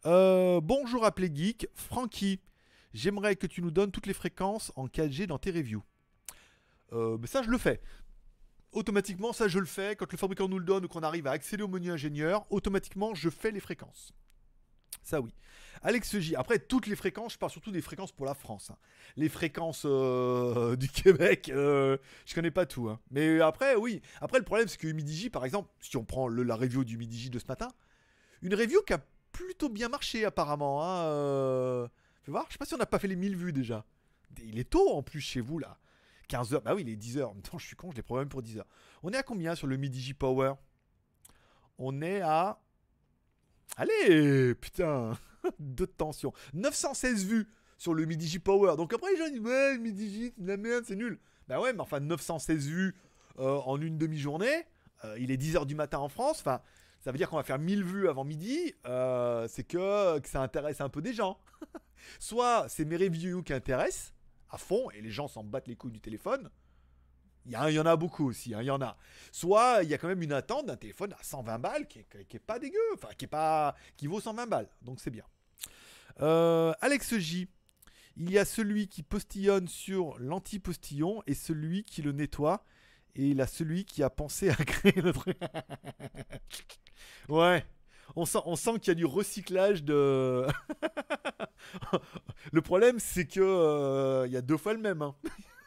Bonjour 0.06 1.04
à 1.04 1.12
Geek. 1.18 1.68
Francky, 1.74 2.40
j'aimerais 2.94 3.36
que 3.36 3.48
tu 3.48 3.62
nous 3.62 3.72
donnes 3.72 3.92
toutes 3.92 4.06
les 4.06 4.14
fréquences 4.14 4.72
en 4.76 4.88
4G 4.88 5.26
dans 5.26 5.40
tes 5.40 5.52
reviews. 5.52 5.84
Mais 6.92 7.28
ça, 7.28 7.42
je 7.42 7.50
le 7.50 7.58
fais. 7.58 7.82
Automatiquement, 8.72 9.34
ça, 9.34 9.48
je 9.48 9.60
le 9.60 9.66
fais. 9.66 9.96
Quand 9.96 10.12
le 10.12 10.18
fabricant 10.18 10.48
nous 10.48 10.60
le 10.60 10.66
donne 10.66 10.86
ou 10.86 10.88
qu'on 10.88 11.04
arrive 11.04 11.28
à 11.28 11.32
accéder 11.32 11.64
au 11.64 11.68
menu 11.68 11.92
ingénieur, 11.92 12.46
automatiquement, 12.50 13.14
je 13.14 13.30
fais 13.30 13.52
les 13.52 13.60
fréquences. 13.60 14.14
Ça, 15.04 15.20
oui. 15.20 15.34
Alex 15.82 16.20
J. 16.20 16.36
Après, 16.36 16.60
toutes 16.60 16.86
les 16.88 16.96
fréquences, 16.96 17.34
je 17.34 17.38
parle 17.40 17.52
surtout 17.52 17.72
des 17.72 17.82
fréquences 17.82 18.12
pour 18.12 18.26
la 18.26 18.34
France. 18.36 18.70
hein. 18.70 18.78
Les 19.18 19.30
fréquences 19.30 19.84
euh, 19.86 20.76
du 20.78 20.88
Québec, 20.90 21.50
euh, 21.54 21.98
je 22.26 22.34
connais 22.36 22.52
pas 22.52 22.66
tout. 22.66 22.88
hein. 22.88 23.00
Mais 23.10 23.42
après, 23.42 23.76
oui. 23.76 24.02
Après, 24.22 24.38
le 24.38 24.46
problème, 24.46 24.68
c'est 24.68 24.78
que 24.78 24.88
Midi 24.88 25.30
par 25.30 25.44
exemple, 25.44 25.70
si 25.80 25.98
on 25.98 26.06
prend 26.06 26.28
la 26.28 26.56
review 26.56 26.84
du 26.84 26.98
Midi 26.98 27.30
de 27.30 27.40
ce 27.40 27.46
matin, 27.48 27.70
une 28.42 28.54
review 28.54 28.82
qui 28.86 28.94
a 28.94 29.00
plutôt 29.32 29.70
bien 29.70 29.90
marché, 29.90 30.24
apparemment. 30.24 30.84
Hein, 30.84 31.04
euh... 31.06 31.88
Voir, 32.28 32.46
je 32.48 32.54
sais 32.54 32.58
pas 32.60 32.66
si 32.66 32.74
on 32.76 32.78
n'a 32.78 32.86
pas 32.86 33.00
fait 33.00 33.08
les 33.08 33.16
1000 33.16 33.36
vues 33.36 33.54
déjà. 33.54 33.84
Il 34.44 34.60
est 34.60 34.70
tôt 34.70 34.94
en 34.94 35.02
plus 35.02 35.20
chez 35.20 35.42
vous, 35.42 35.58
là. 35.58 35.78
15h, 36.32 36.62
bah 36.62 36.74
oui, 36.74 36.84
il 36.84 36.90
est 36.90 36.96
10h. 36.96 37.24
En 37.24 37.34
même 37.34 37.42
temps, 37.42 37.58
je 37.58 37.66
suis 37.66 37.76
con, 37.76 37.92
je 37.92 37.98
l'ai 37.98 38.02
programmé 38.02 38.30
pour 38.30 38.42
10h. 38.42 38.62
On 39.04 39.12
est 39.12 39.18
à 39.18 39.24
combien 39.24 39.56
sur 39.56 39.68
le 39.68 39.78
Midi 39.78 40.14
Power? 40.14 40.54
On 41.78 42.02
est 42.02 42.22
à. 42.22 42.62
Allez, 43.76 44.56
putain, 44.56 45.18
de 45.60 45.86
tension. 45.86 46.34
916 46.54 47.26
vues 47.26 47.48
sur 47.78 47.94
le 47.94 48.06
Midi 48.06 48.40
Power. 48.40 48.76
Donc 48.78 48.94
après, 48.94 49.12
les 49.12 49.18
gens 49.18 49.28
disent 49.28 49.40
Ouais, 49.40 49.78
Midi 49.78 50.32
c'est 50.36 50.42
de 50.42 50.48
la 50.48 50.58
merde, 50.58 50.86
c'est 50.88 50.96
nul. 50.96 51.20
Bah 51.48 51.60
ouais, 51.60 51.74
mais 51.74 51.82
enfin, 51.82 52.00
916 52.00 52.68
vues 52.68 52.96
euh, 53.40 53.58
en 53.66 53.82
une 53.82 53.98
demi-journée. 53.98 54.66
Euh, 55.04 55.18
il 55.20 55.32
est 55.32 55.42
10h 55.42 55.66
du 55.66 55.76
matin 55.76 55.98
en 55.98 56.10
France. 56.10 56.40
Enfin, 56.40 56.62
ça 57.00 57.12
veut 57.12 57.18
dire 57.18 57.30
qu'on 57.30 57.38
va 57.38 57.44
faire 57.44 57.60
1000 57.60 57.84
vues 57.84 58.08
avant 58.08 58.24
midi. 58.24 58.74
Euh, 58.86 59.48
c'est 59.50 59.64
que, 59.64 60.20
que 60.20 60.30
ça 60.30 60.42
intéresse 60.42 60.80
un 60.80 60.90
peu 60.90 61.02
des 61.02 61.14
gens. 61.14 61.40
Soit 62.20 62.68
c'est 62.70 62.86
mes 62.86 62.98
reviews 62.98 63.44
qui 63.44 63.54
intéressent 63.54 64.14
à 64.52 64.58
fond 64.58 64.90
et 64.92 65.02
les 65.02 65.12
gens 65.12 65.28
s'en 65.28 65.44
battent 65.44 65.68
les 65.68 65.76
couilles 65.76 65.92
du 65.92 66.02
téléphone. 66.02 66.50
Il 67.46 67.52
y, 67.52 67.74
y 67.74 67.80
en 67.80 67.86
a 67.86 67.96
beaucoup 67.96 68.28
aussi, 68.28 68.54
hein, 68.54 68.62
il 68.62 68.68
y 68.68 68.72
en 68.72 68.82
a. 68.82 68.98
Soit 69.32 69.82
il 69.84 69.90
y 69.90 69.94
a 69.94 69.98
quand 69.98 70.08
même 70.08 70.22
une 70.22 70.34
attente 70.34 70.68
d'un 70.68 70.78
téléphone 70.78 71.14
à 71.20 71.24
120 71.24 71.60
balles 71.60 71.88
qui 71.88 72.00
est, 72.00 72.26
qui 72.28 72.38
est 72.38 72.40
pas 72.40 72.60
dégueu, 72.60 72.78
enfin 72.94 73.10
qui 73.18 73.26
est 73.26 73.28
pas, 73.28 73.76
qui 73.98 74.08
vaut 74.08 74.20
120 74.20 74.46
balles, 74.46 74.70
donc 74.84 75.00
c'est 75.00 75.10
bien. 75.10 75.26
Euh, 76.22 76.74
Alex 76.82 77.18
J. 77.18 77.48
Il 78.18 78.30
y 78.30 78.38
a 78.38 78.46
celui 78.46 78.88
qui 78.88 79.04
postillonne 79.04 79.68
sur 79.68 80.20
l'anti-postillon 80.20 81.24
et 81.28 81.34
celui 81.34 81.84
qui 81.86 82.02
le 82.02 82.12
nettoie. 82.12 82.66
Et 83.16 83.30
il 83.30 83.42
a 83.42 83.48
celui 83.48 83.86
qui 83.86 84.04
a 84.04 84.10
pensé 84.10 84.50
à 84.50 84.56
créer 84.66 85.02
le 85.02 85.14
truc. 85.14 85.38
ouais. 87.30 87.66
On 88.16 88.26
sent, 88.26 88.40
qu'il 88.80 88.88
y 88.88 88.92
a 88.92 88.96
du 88.96 89.06
recyclage 89.06 89.84
de. 89.84 90.46
le 92.52 92.62
problème, 92.62 93.00
c'est 93.00 93.26
que 93.26 93.40
euh, 93.42 94.28
y 94.28 94.38
a 94.38 94.42
deux 94.42 94.58
fois 94.58 94.74
le 94.74 94.80
même. 94.80 95.02
hein. 95.02 95.16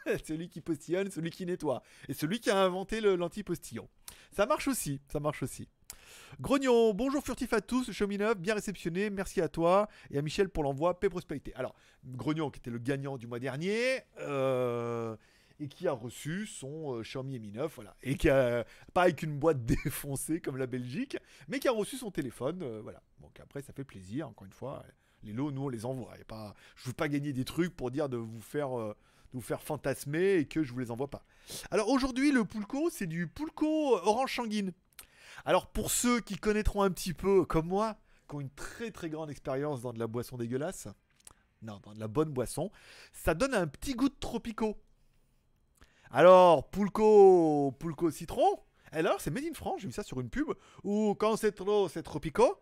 celui 0.25 0.49
qui 0.49 0.61
postillonne, 0.61 1.09
celui 1.11 1.31
qui 1.31 1.45
nettoie. 1.45 1.81
Et 2.07 2.13
celui 2.13 2.39
qui 2.39 2.49
a 2.49 2.57
inventé 2.57 3.01
l'anti-postillon. 3.01 3.87
Ça 4.31 4.45
marche 4.45 4.67
aussi, 4.67 5.01
ça 5.11 5.19
marche 5.19 5.43
aussi. 5.43 5.67
Grognon, 6.39 6.93
bonjour 6.93 7.23
furtif 7.23 7.53
à 7.53 7.61
tous, 7.61 7.89
9, 7.89 8.37
bien 8.37 8.55
réceptionné, 8.55 9.09
merci 9.09 9.41
à 9.41 9.47
toi 9.47 9.87
et 10.11 10.17
à 10.17 10.21
Michel 10.21 10.49
pour 10.49 10.63
l'envoi, 10.63 10.99
paix 10.99 11.09
prospérité. 11.09 11.53
Alors, 11.55 11.75
Grognon 12.03 12.49
qui 12.49 12.59
était 12.59 12.69
le 12.69 12.77
gagnant 12.77 13.17
du 13.17 13.25
mois 13.27 13.39
dernier, 13.39 14.01
euh, 14.19 15.15
et 15.59 15.67
qui 15.67 15.87
a 15.87 15.91
reçu 15.91 16.47
son 16.47 16.95
euh, 16.95 17.01
Xiaomi 17.01 17.39
Mi 17.39 17.51
9, 17.51 17.73
voilà, 17.75 17.95
et 18.03 18.15
qui 18.15 18.29
a, 18.29 18.65
pas 18.93 19.03
avec 19.03 19.23
une 19.23 19.37
boîte 19.37 19.65
défoncée 19.65 20.41
comme 20.41 20.57
la 20.57 20.67
Belgique, 20.67 21.17
mais 21.47 21.59
qui 21.59 21.67
a 21.67 21.71
reçu 21.71 21.97
son 21.97 22.11
téléphone, 22.11 22.61
euh, 22.63 22.81
voilà. 22.81 23.01
Donc 23.21 23.39
après, 23.39 23.61
ça 23.61 23.73
fait 23.73 23.83
plaisir, 23.83 24.27
encore 24.27 24.45
une 24.45 24.53
fois, 24.53 24.83
les 25.23 25.33
lots, 25.33 25.51
nous 25.51 25.63
on 25.63 25.69
les 25.69 25.85
envoie, 25.85 26.13
a 26.13 26.23
pas, 26.25 26.53
je 26.75 26.87
veux 26.87 26.93
pas 26.93 27.07
gagner 27.07 27.33
des 27.33 27.45
trucs 27.45 27.75
pour 27.75 27.91
dire 27.91 28.09
de 28.09 28.17
vous 28.17 28.41
faire... 28.41 28.77
euh, 28.77 28.95
de 29.33 29.37
vous 29.37 29.41
faire 29.41 29.61
fantasmer 29.61 30.35
et 30.35 30.45
que 30.45 30.63
je 30.63 30.71
vous 30.71 30.79
les 30.79 30.91
envoie 30.91 31.09
pas. 31.09 31.25
Alors 31.71 31.89
aujourd'hui, 31.89 32.31
le 32.31 32.45
Poulco, 32.45 32.89
c'est 32.91 33.07
du 33.07 33.27
Poulco 33.27 33.95
Orange 33.97 34.35
Sanguine. 34.35 34.71
Alors 35.43 35.67
pour 35.67 35.91
ceux 35.91 36.21
qui 36.21 36.37
connaîtront 36.37 36.83
un 36.83 36.91
petit 36.91 37.13
peu, 37.13 37.43
comme 37.43 37.67
moi, 37.67 37.97
qui 38.29 38.35
ont 38.35 38.41
une 38.41 38.51
très 38.51 38.91
très 38.91 39.09
grande 39.09 39.29
expérience 39.29 39.81
dans 39.81 39.93
de 39.93 39.99
la 39.99 40.07
boisson 40.07 40.37
dégueulasse, 40.37 40.87
non, 41.61 41.79
dans 41.83 41.93
de 41.93 41.99
la 41.99 42.07
bonne 42.07 42.29
boisson, 42.29 42.71
ça 43.11 43.33
donne 43.33 43.53
un 43.53 43.67
petit 43.67 43.93
goût 43.93 44.09
de 44.09 44.15
tropico. 44.19 44.77
Alors, 46.11 46.69
Poulco, 46.69 47.73
Poulco 47.79 48.11
citron, 48.11 48.59
et 48.93 48.97
alors 48.97 49.19
c'est 49.19 49.31
Made 49.31 49.43
in 49.43 49.53
France, 49.53 49.81
j'ai 49.81 49.87
vu 49.87 49.93
ça 49.93 50.03
sur 50.03 50.21
une 50.21 50.29
pub, 50.29 50.47
ou 50.83 51.15
quand 51.15 51.35
c'est 51.35 51.51
trop, 51.51 51.89
c'est 51.89 52.03
tropico. 52.03 52.61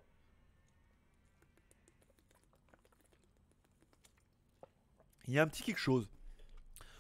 Il 5.28 5.34
y 5.34 5.40
a 5.40 5.44
un 5.44 5.48
petit 5.48 5.64
quelque 5.64 5.80
chose. 5.80 6.10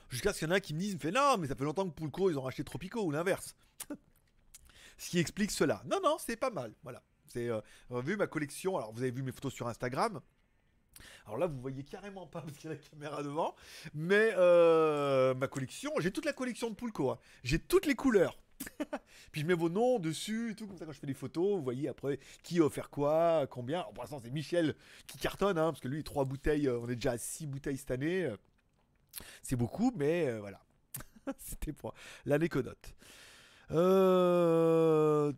Jusqu'à 0.10 0.32
ce 0.32 0.40
qu'il 0.40 0.48
y 0.48 0.52
en 0.52 0.54
a 0.54 0.60
qui 0.60 0.74
me 0.74 0.80
disent, 0.80 1.04
me 1.04 1.12
non, 1.12 1.38
mais 1.40 1.48
ça 1.48 1.56
fait 1.56 1.64
longtemps 1.64 1.90
que 1.90 1.94
Poulco, 1.94 2.30
ils 2.30 2.38
ont 2.38 2.44
racheté 2.44 2.64
Tropico 2.64 3.02
ou 3.02 3.10
l'inverse. 3.10 3.56
ce 4.98 5.10
qui 5.10 5.18
explique 5.18 5.50
cela. 5.50 5.82
Non, 5.86 6.00
non, 6.04 6.18
c'est 6.20 6.36
pas 6.36 6.52
mal. 6.52 6.74
Voilà. 6.84 7.04
C'est 7.26 7.50
euh, 7.50 7.62
vu 7.90 8.16
ma 8.16 8.28
collection. 8.28 8.78
Alors, 8.78 8.94
vous 8.94 9.02
avez 9.02 9.10
vu 9.10 9.24
mes 9.24 9.32
photos 9.32 9.52
sur 9.52 9.68
Instagram. 9.68 10.22
Alors 11.26 11.38
là, 11.38 11.48
vous 11.48 11.60
voyez 11.60 11.84
carrément 11.84 12.28
pas 12.28 12.42
parce 12.42 12.58
qu'il 12.58 12.70
y 12.70 12.74
a 12.74 12.76
la 12.76 12.82
caméra 12.82 13.24
devant. 13.24 13.56
Mais 13.94 14.34
euh, 14.38 15.34
ma 15.36 15.48
collection, 15.48 15.92
j'ai 16.00 16.12
toute 16.12 16.26
la 16.26 16.34
collection 16.34 16.70
de 16.70 16.76
Poulco. 16.76 17.12
hein. 17.12 17.20
J'ai 17.44 17.60
toutes 17.60 17.86
les 17.86 17.96
couleurs. 17.96 18.38
Puis 19.32 19.42
je 19.42 19.46
mets 19.46 19.54
vos 19.54 19.70
noms 19.70 20.00
dessus 20.00 20.52
et 20.52 20.56
tout, 20.56 20.68
comme 20.68 20.78
ça 20.78 20.86
quand 20.86 20.92
je 20.92 21.00
fais 21.00 21.08
des 21.08 21.14
photos, 21.14 21.58
vous 21.58 21.64
voyez 21.64 21.90
après 21.90 22.20
qui 22.44 22.60
a 22.60 22.64
offert 22.64 22.90
quoi, 22.90 23.48
combien. 23.48 23.80
Alors, 23.80 23.94
pour 23.94 24.04
l'instant, 24.04 24.22
c'est 24.24 24.30
Michel 24.30 24.76
qui 25.08 25.18
cartonne, 25.18 25.58
hein, 25.58 25.72
parce 25.72 25.82
que 25.82 25.88
lui, 25.88 26.04
trois 26.04 26.26
bouteilles, 26.26 26.68
euh, 26.68 26.80
on 26.80 26.90
est 26.90 26.96
déjà 26.96 27.12
à 27.12 27.18
six 27.18 27.48
bouteilles 27.48 27.78
cette 27.78 27.92
année. 27.92 28.32
C'est 29.42 29.56
beaucoup, 29.56 29.92
mais 29.96 30.28
euh, 30.28 30.40
voilà. 30.40 30.62
C'était 31.38 31.74
pour 31.74 31.94
l'anecdote. 32.26 32.96
Euh... 33.72 35.32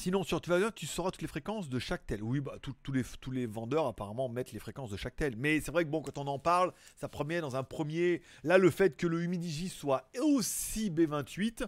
Sinon, 0.00 0.24
sur 0.24 0.40
tu 0.40 0.48
vas 0.48 0.56
bien, 0.56 0.70
tu 0.70 0.86
sauras 0.86 1.10
toutes 1.10 1.20
les 1.20 1.28
fréquences 1.28 1.68
de 1.68 1.78
chaque 1.78 2.06
tel. 2.06 2.22
Oui, 2.22 2.40
bah, 2.40 2.56
tous 2.62 3.30
les, 3.32 3.44
vendeurs 3.44 3.86
apparemment 3.86 4.30
mettent 4.30 4.52
les 4.52 4.58
fréquences 4.58 4.90
de 4.90 4.96
chaque 4.96 5.14
tel. 5.14 5.36
Mais 5.36 5.60
c'est 5.60 5.72
vrai 5.72 5.84
que 5.84 5.90
bon, 5.90 6.00
quand 6.00 6.16
on 6.16 6.26
en 6.26 6.38
parle, 6.38 6.72
ça 6.96 7.06
promet 7.10 7.42
dans 7.42 7.54
un 7.54 7.64
premier. 7.64 8.22
Là, 8.42 8.56
le 8.56 8.70
fait 8.70 8.96
que 8.96 9.06
le 9.06 9.22
Humidigi 9.22 9.68
soit 9.68 10.08
aussi 10.18 10.88
B28, 10.90 11.66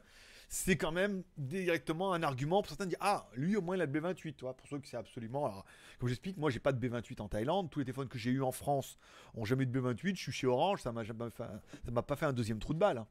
c'est 0.49 0.79
quand 0.79 0.93
même 0.93 1.25
directement 1.37 2.15
un 2.15 2.23
argument 2.23 2.63
pour 2.63 2.71
certains 2.71 2.87
de 2.87 2.89
dire 2.89 2.99
Ah, 3.03 3.29
lui 3.35 3.55
au 3.55 3.61
moins 3.61 3.77
il 3.77 3.83
a 3.83 3.85
le 3.85 3.93
B28. 3.93 4.35
Tu 4.35 4.41
vois, 4.41 4.57
pour 4.57 4.67
ceux 4.67 4.79
que 4.79 4.89
c'est 4.89 4.97
absolument. 4.97 5.45
Alors, 5.45 5.67
comme 5.99 6.09
j'explique, 6.09 6.39
moi 6.39 6.49
j'ai 6.49 6.59
pas 6.59 6.73
de 6.73 6.89
B28 6.89 7.21
en 7.21 7.29
Thaïlande. 7.29 7.69
Tous 7.69 7.81
les 7.81 7.85
téléphones 7.85 8.09
que 8.09 8.17
j'ai 8.19 8.31
eu 8.31 8.43
en 8.43 8.53
France 8.53 8.97
ont 9.35 9.45
jamais 9.45 9.65
eu 9.65 9.67
de 9.67 9.79
B28. 9.79 10.17
Je 10.17 10.23
suis 10.23 10.33
chez 10.33 10.47
Orange, 10.47 10.81
ça 10.81 10.95
ça 11.05 11.91
m'a 11.91 12.03
pas 12.03 12.17
fait 12.17 12.25
un 12.25 12.33
deuxième 12.33 12.61
trou 12.61 12.73
de 12.73 12.79
balle. 12.79 12.97
hein. 12.97 13.07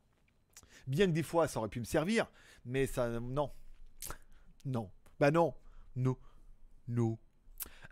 Bien 0.88 1.06
que 1.06 1.12
des 1.12 1.22
fois 1.22 1.48
ça 1.48 1.60
aurait 1.60 1.70
pu 1.70 1.80
me 1.80 1.86
servir, 1.86 2.26
mais 2.66 2.88
ça. 2.88 3.20
Non. 3.20 3.52
Non. 4.66 4.90
Bah 5.22 5.30
non. 5.30 5.54
Non. 5.96 6.18
Non. 6.88 7.16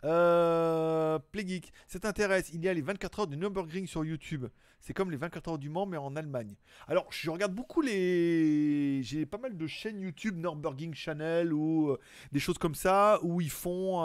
Euh, 0.03 1.19
Playgeek, 1.31 1.71
ça 1.85 1.99
t'intéresse 1.99 2.49
Il 2.55 2.63
y 2.63 2.67
a 2.67 2.73
les 2.73 2.81
24 2.81 3.19
heures 3.19 3.27
du 3.27 3.37
Nürburgring 3.37 3.85
sur 3.85 4.03
YouTube. 4.03 4.47
C'est 4.79 4.95
comme 4.95 5.11
les 5.11 5.17
24 5.17 5.47
heures 5.51 5.57
du 5.59 5.69
Mans, 5.69 5.85
mais 5.85 5.97
en 5.97 6.15
Allemagne. 6.15 6.55
Alors, 6.87 7.05
je 7.11 7.29
regarde 7.29 7.53
beaucoup 7.53 7.81
les. 7.81 9.03
J'ai 9.03 9.27
pas 9.27 9.37
mal 9.37 9.55
de 9.55 9.67
chaînes 9.67 10.01
YouTube, 10.01 10.37
Nürburgring 10.37 10.95
Channel 10.95 11.53
ou 11.53 11.91
euh, 11.91 11.99
des 12.31 12.39
choses 12.39 12.57
comme 12.57 12.73
ça, 12.73 13.19
où 13.21 13.41
ils 13.41 13.51
font 13.51 14.01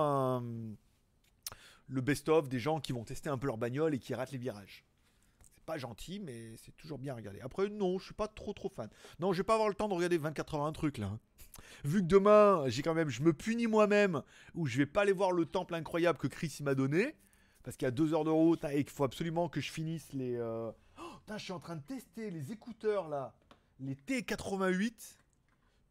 le 1.86 2.00
best-of 2.02 2.50
des 2.50 2.58
gens 2.58 2.78
qui 2.78 2.92
vont 2.92 3.04
tester 3.04 3.30
un 3.30 3.38
peu 3.38 3.46
leur 3.46 3.56
bagnole 3.56 3.94
et 3.94 3.98
qui 3.98 4.14
ratent 4.14 4.32
les 4.32 4.38
virages. 4.38 4.84
C'est 5.40 5.64
pas 5.64 5.78
gentil, 5.78 6.20
mais 6.20 6.56
c'est 6.58 6.76
toujours 6.76 6.98
bien 6.98 7.14
regardé. 7.14 7.40
Après, 7.40 7.70
non, 7.70 7.98
je 7.98 8.04
suis 8.04 8.14
pas 8.14 8.28
trop 8.28 8.52
trop 8.52 8.68
fan. 8.68 8.90
Non, 9.18 9.32
je 9.32 9.38
vais 9.38 9.44
pas 9.44 9.54
avoir 9.54 9.70
le 9.70 9.74
temps 9.74 9.88
de 9.88 9.94
regarder 9.94 10.18
24 10.18 10.56
heures 10.56 10.66
un 10.66 10.72
truc 10.72 10.98
là. 10.98 11.06
hein. 11.06 11.18
Vu 11.84 12.00
que 12.00 12.06
demain, 12.06 12.64
j'ai 12.68 12.82
quand 12.82 12.94
même, 12.94 13.08
je 13.08 13.22
me 13.22 13.32
punis 13.32 13.66
moi-même, 13.66 14.22
où 14.54 14.66
je 14.66 14.78
vais 14.78 14.86
pas 14.86 15.02
aller 15.02 15.12
voir 15.12 15.32
le 15.32 15.44
temple 15.46 15.74
incroyable 15.74 16.18
que 16.18 16.26
Chris 16.26 16.58
m'a 16.62 16.74
donné, 16.74 17.14
parce 17.62 17.76
qu'il 17.76 17.86
y 17.86 17.88
a 17.88 17.92
deux 17.92 18.14
heures 18.14 18.24
de 18.24 18.30
route 18.30 18.64
hein, 18.64 18.70
et 18.70 18.84
qu'il 18.84 18.92
faut 18.92 19.04
absolument 19.04 19.48
que 19.48 19.60
je 19.60 19.70
finisse 19.70 20.12
les. 20.12 20.36
euh, 20.36 20.70
Oh, 20.98 21.02
putain, 21.20 21.38
je 21.38 21.44
suis 21.44 21.52
en 21.52 21.60
train 21.60 21.76
de 21.76 21.82
tester 21.82 22.30
les 22.30 22.52
écouteurs 22.52 23.08
là, 23.08 23.34
les 23.80 23.94
T88. 23.94 24.92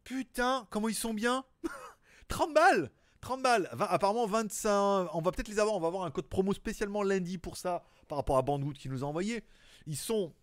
Putain, 0.03 0.67
comment 0.69 0.89
ils 0.89 0.95
sont 0.95 1.13
bien 1.13 1.43
30 2.27 2.53
balles 2.53 2.91
30 3.21 3.41
balles 3.41 3.69
Apparemment 3.79 4.25
25. 4.27 5.07
On 5.13 5.21
va 5.21 5.31
peut-être 5.31 5.47
les 5.47 5.59
avoir. 5.59 5.75
On 5.75 5.79
va 5.79 5.87
avoir 5.87 6.03
un 6.03 6.11
code 6.11 6.27
promo 6.27 6.53
spécialement 6.53 7.03
lundi 7.03 7.37
pour 7.37 7.55
ça, 7.55 7.83
par 8.09 8.17
rapport 8.17 8.37
à 8.37 8.41
Bandwood 8.41 8.77
qui 8.77 8.89
nous 8.89 9.03
a 9.03 9.07
envoyé. 9.07 9.43
Ils 9.87 9.95
sont. 9.95 10.33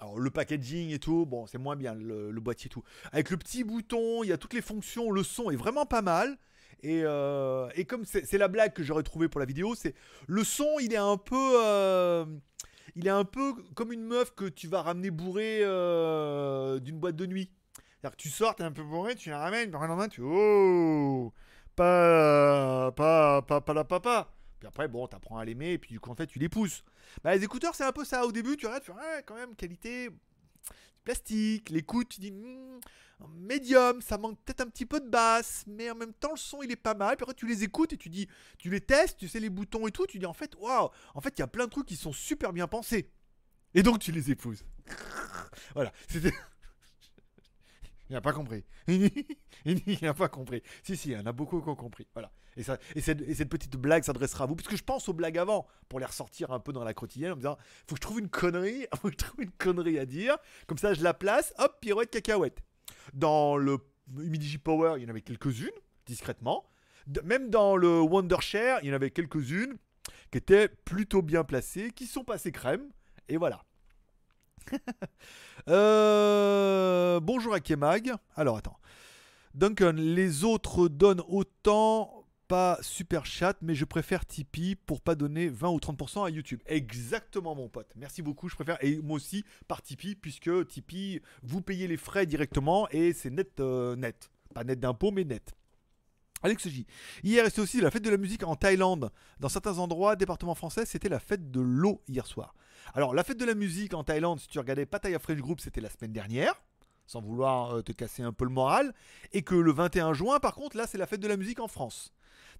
Alors 0.00 0.18
le 0.18 0.30
packaging 0.30 0.90
et 0.90 0.98
tout, 0.98 1.24
bon 1.24 1.46
c'est 1.46 1.58
moins 1.58 1.76
bien 1.76 1.94
le, 1.94 2.30
le 2.30 2.40
boîtier 2.40 2.66
et 2.66 2.70
tout. 2.70 2.82
Avec 3.12 3.30
le 3.30 3.36
petit 3.36 3.64
bouton, 3.64 4.22
il 4.24 4.28
y 4.28 4.32
a 4.32 4.38
toutes 4.38 4.54
les 4.54 4.62
fonctions, 4.62 5.10
le 5.10 5.22
son 5.22 5.50
est 5.50 5.56
vraiment 5.56 5.86
pas 5.86 6.02
mal. 6.02 6.36
Et, 6.82 7.00
euh, 7.04 7.68
et 7.76 7.86
comme 7.86 8.04
c'est 8.04 8.36
la 8.36 8.48
blague 8.48 8.74
que 8.74 8.82
j'aurais 8.82 9.02
trouvé 9.02 9.28
pour 9.28 9.40
la 9.40 9.46
vidéo, 9.46 9.74
c'est 9.74 9.94
le 10.26 10.44
son, 10.44 10.68
il 10.80 10.92
est 10.92 10.98
un 10.98 11.16
peu, 11.16 11.54
euh, 11.64 12.26
il 12.94 13.06
est 13.06 13.10
un 13.10 13.24
peu 13.24 13.54
comme 13.74 13.90
une 13.90 14.04
meuf 14.04 14.34
que 14.34 14.44
tu 14.44 14.68
vas 14.68 14.82
ramener 14.82 15.10
bourré 15.10 15.60
euh, 15.62 16.78
d'une 16.80 16.98
boîte 16.98 17.16
de 17.16 17.24
nuit. 17.24 17.50
C'est-à-dire 17.76 18.16
que 18.18 18.22
tu 18.22 18.28
sors, 18.28 18.54
t'es 18.54 18.64
un 18.64 18.72
peu 18.72 18.82
bourré, 18.82 19.14
tu 19.14 19.30
la 19.30 19.38
ramènes, 19.38 19.70
par 19.70 19.86
lendemain, 19.86 20.08
tu 20.08 20.20
oh, 20.22 21.32
pas, 21.74 22.92
pas, 22.92 23.40
pas, 23.40 23.60
pas 23.62 23.72
la 23.72 23.84
papa. 23.84 24.30
Après, 24.66 24.88
bon, 24.88 25.06
t'apprends 25.06 25.38
à 25.38 25.44
l'aimer, 25.44 25.72
et 25.72 25.78
puis 25.78 25.90
du 25.90 26.00
coup, 26.00 26.10
en 26.10 26.14
fait, 26.14 26.26
tu 26.26 26.38
les 26.38 26.48
pousses. 26.48 26.84
Bah, 27.22 27.34
les 27.34 27.44
écouteurs, 27.44 27.74
c'est 27.74 27.84
un 27.84 27.92
peu 27.92 28.04
ça. 28.04 28.26
Au 28.26 28.32
début, 28.32 28.56
tu 28.56 28.66
regardes, 28.66 28.82
tu 28.82 28.92
fais, 28.92 28.96
ouais, 28.96 29.22
quand 29.26 29.34
même, 29.34 29.54
qualité 29.54 30.10
plastique. 31.04 31.70
L'écoute, 31.70 32.08
tu 32.08 32.20
dis, 32.20 32.32
hmm, 32.32 32.80
médium, 33.36 34.00
ça 34.00 34.18
manque 34.18 34.38
peut-être 34.44 34.62
un 34.62 34.68
petit 34.68 34.86
peu 34.86 35.00
de 35.00 35.08
basse, 35.08 35.64
mais 35.66 35.90
en 35.90 35.94
même 35.94 36.12
temps, 36.14 36.32
le 36.32 36.38
son, 36.38 36.62
il 36.62 36.70
est 36.70 36.76
pas 36.76 36.94
mal. 36.94 37.16
Puis 37.16 37.24
après, 37.24 37.34
tu 37.34 37.46
les 37.46 37.62
écoutes 37.62 37.92
et 37.92 37.96
tu 37.96 38.08
dis, 38.08 38.26
tu 38.58 38.70
les 38.70 38.80
testes, 38.80 39.18
tu 39.18 39.28
sais 39.28 39.40
les 39.40 39.50
boutons 39.50 39.86
et 39.86 39.92
tout. 39.92 40.06
Tu 40.06 40.18
dis, 40.18 40.26
en 40.26 40.32
fait, 40.32 40.54
waouh, 40.58 40.88
en 41.14 41.20
fait, 41.20 41.34
il 41.38 41.40
y 41.40 41.44
a 41.44 41.46
plein 41.46 41.66
de 41.66 41.70
trucs 41.70 41.86
qui 41.86 41.96
sont 41.96 42.12
super 42.12 42.52
bien 42.52 42.66
pensés. 42.66 43.10
Et 43.74 43.82
donc, 43.82 43.98
tu 44.00 44.12
les 44.12 44.30
épouses. 44.30 44.64
voilà, 45.74 45.92
c'était. 46.08 46.32
Il 48.14 48.18
n'a 48.18 48.20
pas 48.20 48.32
compris. 48.32 48.64
il 48.86 49.98
n'a 50.02 50.14
pas 50.14 50.28
compris. 50.28 50.62
Si, 50.84 50.96
si, 50.96 51.08
il 51.08 51.12
y 51.14 51.16
en 51.16 51.26
a 51.26 51.32
beaucoup 51.32 51.60
qui 51.60 51.68
ont 51.68 51.74
compris. 51.74 52.06
Voilà. 52.14 52.30
Et, 52.56 52.62
ça, 52.62 52.78
et, 52.94 53.00
cette, 53.00 53.22
et 53.22 53.34
cette 53.34 53.48
petite 53.48 53.74
blague 53.76 54.04
s'adressera 54.04 54.44
à 54.44 54.46
vous, 54.46 54.54
parce 54.54 54.68
que 54.68 54.76
je 54.76 54.84
pense 54.84 55.08
aux 55.08 55.12
blagues 55.12 55.36
avant, 55.36 55.66
pour 55.88 55.98
les 55.98 56.06
ressortir 56.06 56.52
un 56.52 56.60
peu 56.60 56.72
dans 56.72 56.84
la 56.84 56.94
quotidienne, 56.94 57.32
en 57.32 57.34
me 57.34 57.40
disant, 57.40 57.58
faut 57.88 57.96
que 57.96 57.96
je 57.96 58.00
trouve 58.02 58.20
une 58.20 58.28
connerie, 58.28 58.86
faut 59.02 59.08
que 59.08 59.14
je 59.14 59.18
trouve 59.18 59.42
une 59.42 59.50
connerie 59.50 59.98
à 59.98 60.06
dire, 60.06 60.36
comme 60.68 60.78
ça 60.78 60.94
je 60.94 61.02
la 61.02 61.12
place, 61.12 61.52
hop, 61.58 61.76
pirouette 61.80 62.10
cacahuète. 62.10 62.60
Dans 63.14 63.56
le 63.56 63.78
Humidigi 64.16 64.58
Power, 64.58 64.94
il 64.98 65.02
y 65.02 65.06
en 65.06 65.08
avait 65.08 65.20
quelques-unes, 65.20 65.74
discrètement. 66.06 66.70
Même 67.24 67.50
dans 67.50 67.76
le 67.76 68.00
Wondershare, 68.00 68.78
il 68.84 68.90
y 68.90 68.92
en 68.92 68.94
avait 68.94 69.10
quelques-unes 69.10 69.76
qui 70.30 70.38
étaient 70.38 70.68
plutôt 70.68 71.22
bien 71.22 71.42
placées, 71.42 71.90
qui 71.90 72.06
sont 72.06 72.22
passées 72.22 72.52
crème, 72.52 72.92
et 73.28 73.38
voilà. 73.38 73.64
Euh, 75.66 77.20
bonjour 77.20 77.54
à 77.54 77.60
Kemag. 77.60 78.12
Alors 78.36 78.58
attends. 78.58 78.76
Duncan, 79.54 79.94
les 79.96 80.44
autres 80.44 80.88
donnent 80.88 81.22
autant, 81.26 82.26
pas 82.48 82.76
super 82.82 83.24
chat, 83.24 83.56
mais 83.62 83.74
je 83.74 83.86
préfère 83.86 84.26
Tipeee 84.26 84.76
pour 84.76 85.00
pas 85.00 85.14
donner 85.14 85.48
20 85.48 85.70
ou 85.70 85.78
30% 85.78 86.26
à 86.26 86.28
YouTube. 86.28 86.60
Exactement 86.66 87.54
mon 87.54 87.70
pote. 87.70 87.90
Merci 87.96 88.20
beaucoup, 88.20 88.50
je 88.50 88.56
préfère. 88.56 88.76
Et 88.84 89.00
moi 89.00 89.16
aussi 89.16 89.42
par 89.66 89.80
Tipeee, 89.80 90.16
puisque 90.16 90.66
Tipeee, 90.68 91.22
vous 91.42 91.62
payez 91.62 91.88
les 91.88 91.96
frais 91.96 92.26
directement 92.26 92.86
et 92.90 93.14
c'est 93.14 93.30
net, 93.30 93.58
euh, 93.60 93.96
net. 93.96 94.30
Pas 94.52 94.64
net 94.64 94.78
d'impôt, 94.78 95.12
mais 95.12 95.24
net. 95.24 95.54
Alex 96.42 96.68
J. 96.68 96.86
Hier, 97.22 97.46
c'était 97.46 97.62
aussi 97.62 97.80
la 97.80 97.90
fête 97.90 98.04
de 98.04 98.10
la 98.10 98.18
musique 98.18 98.42
en 98.42 98.54
Thaïlande. 98.54 99.10
Dans 99.40 99.48
certains 99.48 99.78
endroits, 99.78 100.14
département 100.14 100.54
français, 100.54 100.84
c'était 100.84 101.08
la 101.08 101.20
fête 101.20 101.50
de 101.50 101.60
l'eau 101.62 102.02
hier 102.06 102.26
soir. 102.26 102.54
Alors, 102.92 103.14
la 103.14 103.24
fête 103.24 103.38
de 103.38 103.44
la 103.44 103.54
musique 103.54 103.94
en 103.94 104.04
Thaïlande, 104.04 104.40
si 104.40 104.48
tu 104.48 104.58
regardais 104.58 104.86
Pattaya 104.86 105.18
French 105.18 105.38
Group, 105.38 105.60
c'était 105.60 105.80
la 105.80 105.88
semaine 105.88 106.12
dernière, 106.12 106.54
sans 107.06 107.20
vouloir 107.20 107.76
euh, 107.76 107.82
te 107.82 107.92
casser 107.92 108.22
un 108.22 108.32
peu 108.32 108.44
le 108.44 108.50
moral. 108.50 108.92
Et 109.32 109.42
que 109.42 109.54
le 109.54 109.72
21 109.72 110.12
juin, 110.12 110.40
par 110.40 110.54
contre, 110.54 110.76
là, 110.76 110.86
c'est 110.86 110.98
la 110.98 111.06
fête 111.06 111.20
de 111.20 111.28
la 111.28 111.36
musique 111.36 111.60
en 111.60 111.68
France. 111.68 112.12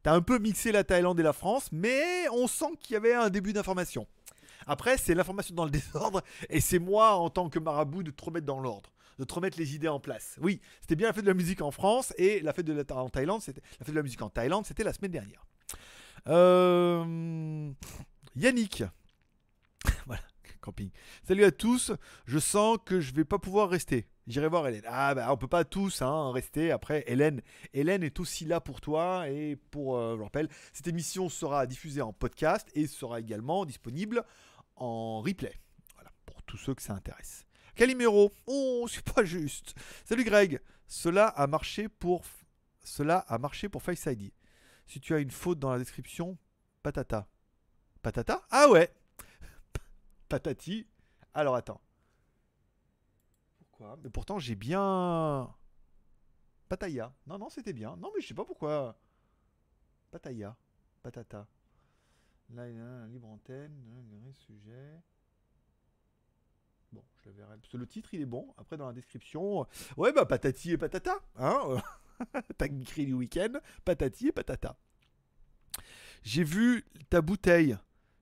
T'as 0.03 0.15
un 0.15 0.23
peu 0.23 0.39
mixé 0.39 0.73
la 0.73 0.85
Thaïlande 0.85 1.21
et 1.21 1.23
la 1.23 1.33
France, 1.33 1.71
mais 1.73 2.29
on 2.33 2.47
sent 2.47 2.77
qu'il 2.81 2.95
y 2.95 2.97
avait 2.97 3.15
un 3.15 3.31
début 3.31 3.53
d'information. 3.53 4.07
Après, 4.67 4.97
c'est 4.97 5.15
l'information 5.15 5.55
dans 5.55 5.65
le 5.65 5.71
désordre, 5.73 6.23
et 6.49 6.61
c'est 6.61 6.79
moi, 6.79 7.15
en 7.15 7.31
tant 7.31 7.49
que 7.49 7.59
marabout, 7.59 8.03
de 8.03 8.11
te 8.11 8.25
remettre 8.25 8.47
dans 8.47 8.61
l'ordre, 8.61 8.91
de 9.19 9.25
te 9.25 9.35
remettre 9.35 9.59
les 9.59 9.75
idées 9.75 9.89
en 9.89 10.01
place. 10.01 10.37
Oui, 10.41 10.61
c'était 10.81 10.97
bien 10.97 11.09
la 11.09 11.13
fête 11.13 11.25
de 11.25 11.31
la 11.31 11.35
musique 11.35 11.63
en 11.63 11.71
France, 11.71 12.13
et 12.19 12.41
la 12.41 12.53
fête 12.53 12.67
de 12.67 12.73
la, 12.73 12.85
Thaïlande, 12.85 13.43
la 13.47 13.85
fête 13.85 13.91
de 13.91 13.95
la 13.95 14.03
musique 14.03 14.23
en 14.23 14.31
Thaïlande, 14.31 14.67
c'était 14.67 14.85
la 14.85 14.93
semaine 14.93 15.13
dernière. 15.13 15.47
Euh, 16.29 17.71
Yannick. 18.37 18.85
voilà, 20.07 20.23
camping. 20.61 20.90
Salut 21.27 21.44
à 21.44 21.51
tous. 21.53 21.92
Je 22.27 22.38
sens 22.38 22.79
que 22.85 23.01
je 23.01 23.12
vais 23.14 23.25
pas 23.25 23.38
pouvoir 23.38 23.68
rester. 23.68 24.07
J'irai 24.27 24.49
voir 24.49 24.66
Hélène. 24.66 24.85
Ah 24.87 25.14
bah 25.14 25.31
on 25.33 25.37
peut 25.37 25.49
pas 25.49 25.64
tous 25.64 26.01
hein, 26.01 26.33
rester. 26.33 26.70
Après 26.70 27.05
Hélène, 27.07 27.42
Hélène 27.75 28.03
est 28.03 28.18
aussi 28.20 28.47
là 28.47 28.61
pour 28.61 28.81
toi 28.81 29.29
et 29.29 29.57
pour. 29.70 29.97
euh, 29.97 30.12
je 30.12 30.18
le 30.18 30.25
rappelle, 30.25 30.49
cette 30.73 30.87
émission 30.87 31.29
sera 31.29 31.66
diffusée 31.66 32.01
en 32.01 32.12
podcast 32.12 32.66
et 32.75 32.87
sera 32.87 33.20
également 33.20 33.66
disponible 33.66 34.25
en 34.77 35.20
replay. 35.20 35.55
Voilà 35.94 36.11
pour 36.25 36.42
tous 36.44 36.57
ceux 36.57 36.75
que 36.75 36.83
ça 36.83 36.94
intéresse. 36.94 37.44
Calimero. 37.75 38.33
Oh 38.47 38.87
c'est 38.88 39.05
pas 39.05 39.25
juste. 39.25 39.75
Salut 40.05 40.25
Greg. 40.25 40.61
Cela 40.87 41.27
a 41.27 41.47
marché 41.47 41.88
pour. 41.88 42.23
Cela 42.83 43.18
a 43.29 43.38
marché 43.38 43.68
pour 43.68 43.83
Face 43.83 44.07
ID. 44.07 44.33
Si 44.87 45.01
tu 45.01 45.14
as 45.14 45.18
une 45.18 45.31
faute 45.31 45.59
dans 45.59 45.70
la 45.73 45.79
description, 45.79 46.37
patata. 46.83 47.27
Patata? 48.03 48.42
Ah 48.51 48.68
ouais 48.70 48.90
Patati. 50.29 50.87
Alors 51.33 51.55
attends. 51.55 51.81
Pourquoi 53.59 53.99
Mais 54.03 54.11
pourtant 54.11 54.39
j'ai 54.39 54.55
bien. 54.55 55.55
Pataya. 56.69 57.15
Non, 57.27 57.39
non, 57.39 57.51
c'était 57.51 57.73
bien. 57.73 57.97
Non, 57.97 58.11
mais 58.15 58.21
je 58.21 58.29
sais 58.29 58.35
pas 58.35 58.45
pourquoi. 58.45 58.99
Pataya. 60.11 60.57
Patata. 61.03 61.47
Là, 62.51 62.69
il 62.69 62.77
y 62.77 62.81
a 62.81 62.85
un 62.85 63.07
libre 63.09 63.29
antenne. 63.29 63.73
un 64.29 64.33
sujet. 64.33 65.01
Bon, 66.93 67.03
je 67.23 67.29
le 67.29 67.35
verrai. 67.35 67.57
Parce 67.57 67.69
que 67.69 67.77
le 67.77 67.87
titre, 67.87 68.15
il 68.15 68.21
est 68.21 68.27
bon. 68.27 68.55
Après, 68.57 68.77
dans 68.77 68.87
la 68.87 68.93
description. 68.93 69.67
Ouais, 69.97 70.13
bah, 70.13 70.27
patati 70.27 70.73
et 70.73 70.79
patata. 70.79 71.21
Hein 71.37 71.83
T'as 72.59 72.67
écrit 72.67 73.07
du 73.07 73.15
week-end. 73.15 73.53
Patati 73.85 74.29
et 74.29 74.33
patata. 74.33 74.79
J'ai 76.23 76.45
vu 76.45 76.85
ta 77.11 77.21
bouteille. 77.21 77.77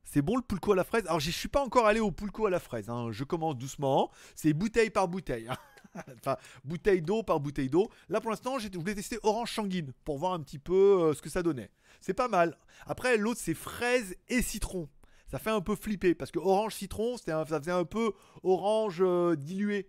C'est 0.05 0.23
bon 0.23 0.37
le 0.37 0.43
pulco 0.43 0.73
à 0.73 0.77
la 0.77 0.85
fraise? 0.85 1.07
Alors, 1.07 1.21
je 1.21 1.31
suis 1.31 1.49
pas 1.49 1.63
encore 1.65 1.87
allé 1.87 2.01
au 2.01 2.11
pulco 2.11 2.47
à 2.47 2.51
la 2.51 2.61
fraise. 2.61 2.91
hein. 2.91 3.09
Je 3.13 3.25
commence 3.25 3.57
doucement. 3.57 4.11
C'est 4.35 4.53
bouteille 4.53 4.91
par 4.91 5.09
bouteille. 5.09 5.49
hein. 5.49 5.57
enfin, 6.19 6.37
bouteille 6.65 7.03
d'eau 7.03 7.23
par 7.23 7.41
bouteille 7.41 7.69
d'eau. 7.69 7.91
Là, 8.09 8.21
pour 8.21 8.31
l'instant, 8.31 8.59
je 8.59 8.69
voulais 8.77 8.95
tester 8.95 9.19
orange 9.23 9.53
sanguine 9.55 9.93
pour 10.05 10.19
voir 10.19 10.33
un 10.33 10.41
petit 10.41 10.59
peu 10.59 10.75
euh, 10.75 11.15
ce 11.15 11.23
que 11.23 11.31
ça 11.31 11.43
donnait. 11.43 11.71
C'est 12.01 12.15
pas 12.15 12.29
mal. 12.29 12.57
Après, 12.87 13.17
l'autre, 13.17 13.41
c'est 13.43 13.55
fraise 13.55 14.17
et 14.29 14.43
citron. 14.43 14.89
Ça 15.27 15.39
fait 15.39 15.51
un 15.51 15.61
peu 15.63 15.77
flipper 15.77 16.15
parce 16.15 16.31
que 16.31 16.39
orange 16.39 16.75
citron, 16.75 17.17
ça 17.17 17.45
faisait 17.47 17.71
un 17.71 17.85
peu 17.85 18.13
orange 18.43 18.99
euh, 19.01 19.35
dilué. 19.35 19.89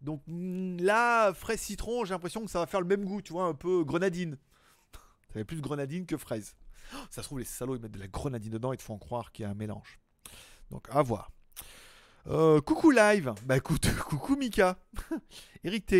Donc 0.00 0.22
mm, 0.26 0.78
là, 0.82 1.32
fraise 1.32 1.60
citron, 1.60 2.04
j'ai 2.04 2.12
l'impression 2.14 2.44
que 2.44 2.50
ça 2.50 2.58
va 2.58 2.66
faire 2.66 2.80
le 2.80 2.86
même 2.86 3.04
goût, 3.04 3.22
tu 3.22 3.32
vois, 3.32 3.44
un 3.44 3.54
peu 3.54 3.84
grenadine. 3.84 4.36
Ça 5.28 5.34
fait 5.34 5.44
plus 5.44 5.60
grenadine 5.60 6.06
que 6.06 6.16
fraise. 6.16 6.56
Ça 7.10 7.22
se 7.22 7.26
trouve, 7.26 7.38
les 7.38 7.44
salauds, 7.44 7.76
ils 7.76 7.82
mettent 7.82 7.92
de 7.92 7.98
la 7.98 8.08
grenadine 8.08 8.52
dedans, 8.52 8.72
ils 8.72 8.78
te 8.78 8.82
font 8.82 8.98
croire 8.98 9.32
qu'il 9.32 9.44
y 9.44 9.46
a 9.46 9.50
un 9.50 9.54
mélange. 9.54 9.98
Donc, 10.70 10.86
à 10.90 11.02
voir. 11.02 11.30
Euh, 12.26 12.60
coucou 12.60 12.90
live. 12.90 13.32
Bah 13.44 13.56
écoute, 13.56 13.88
coucou 14.06 14.36
Mika. 14.36 14.78
Eric. 15.64 15.94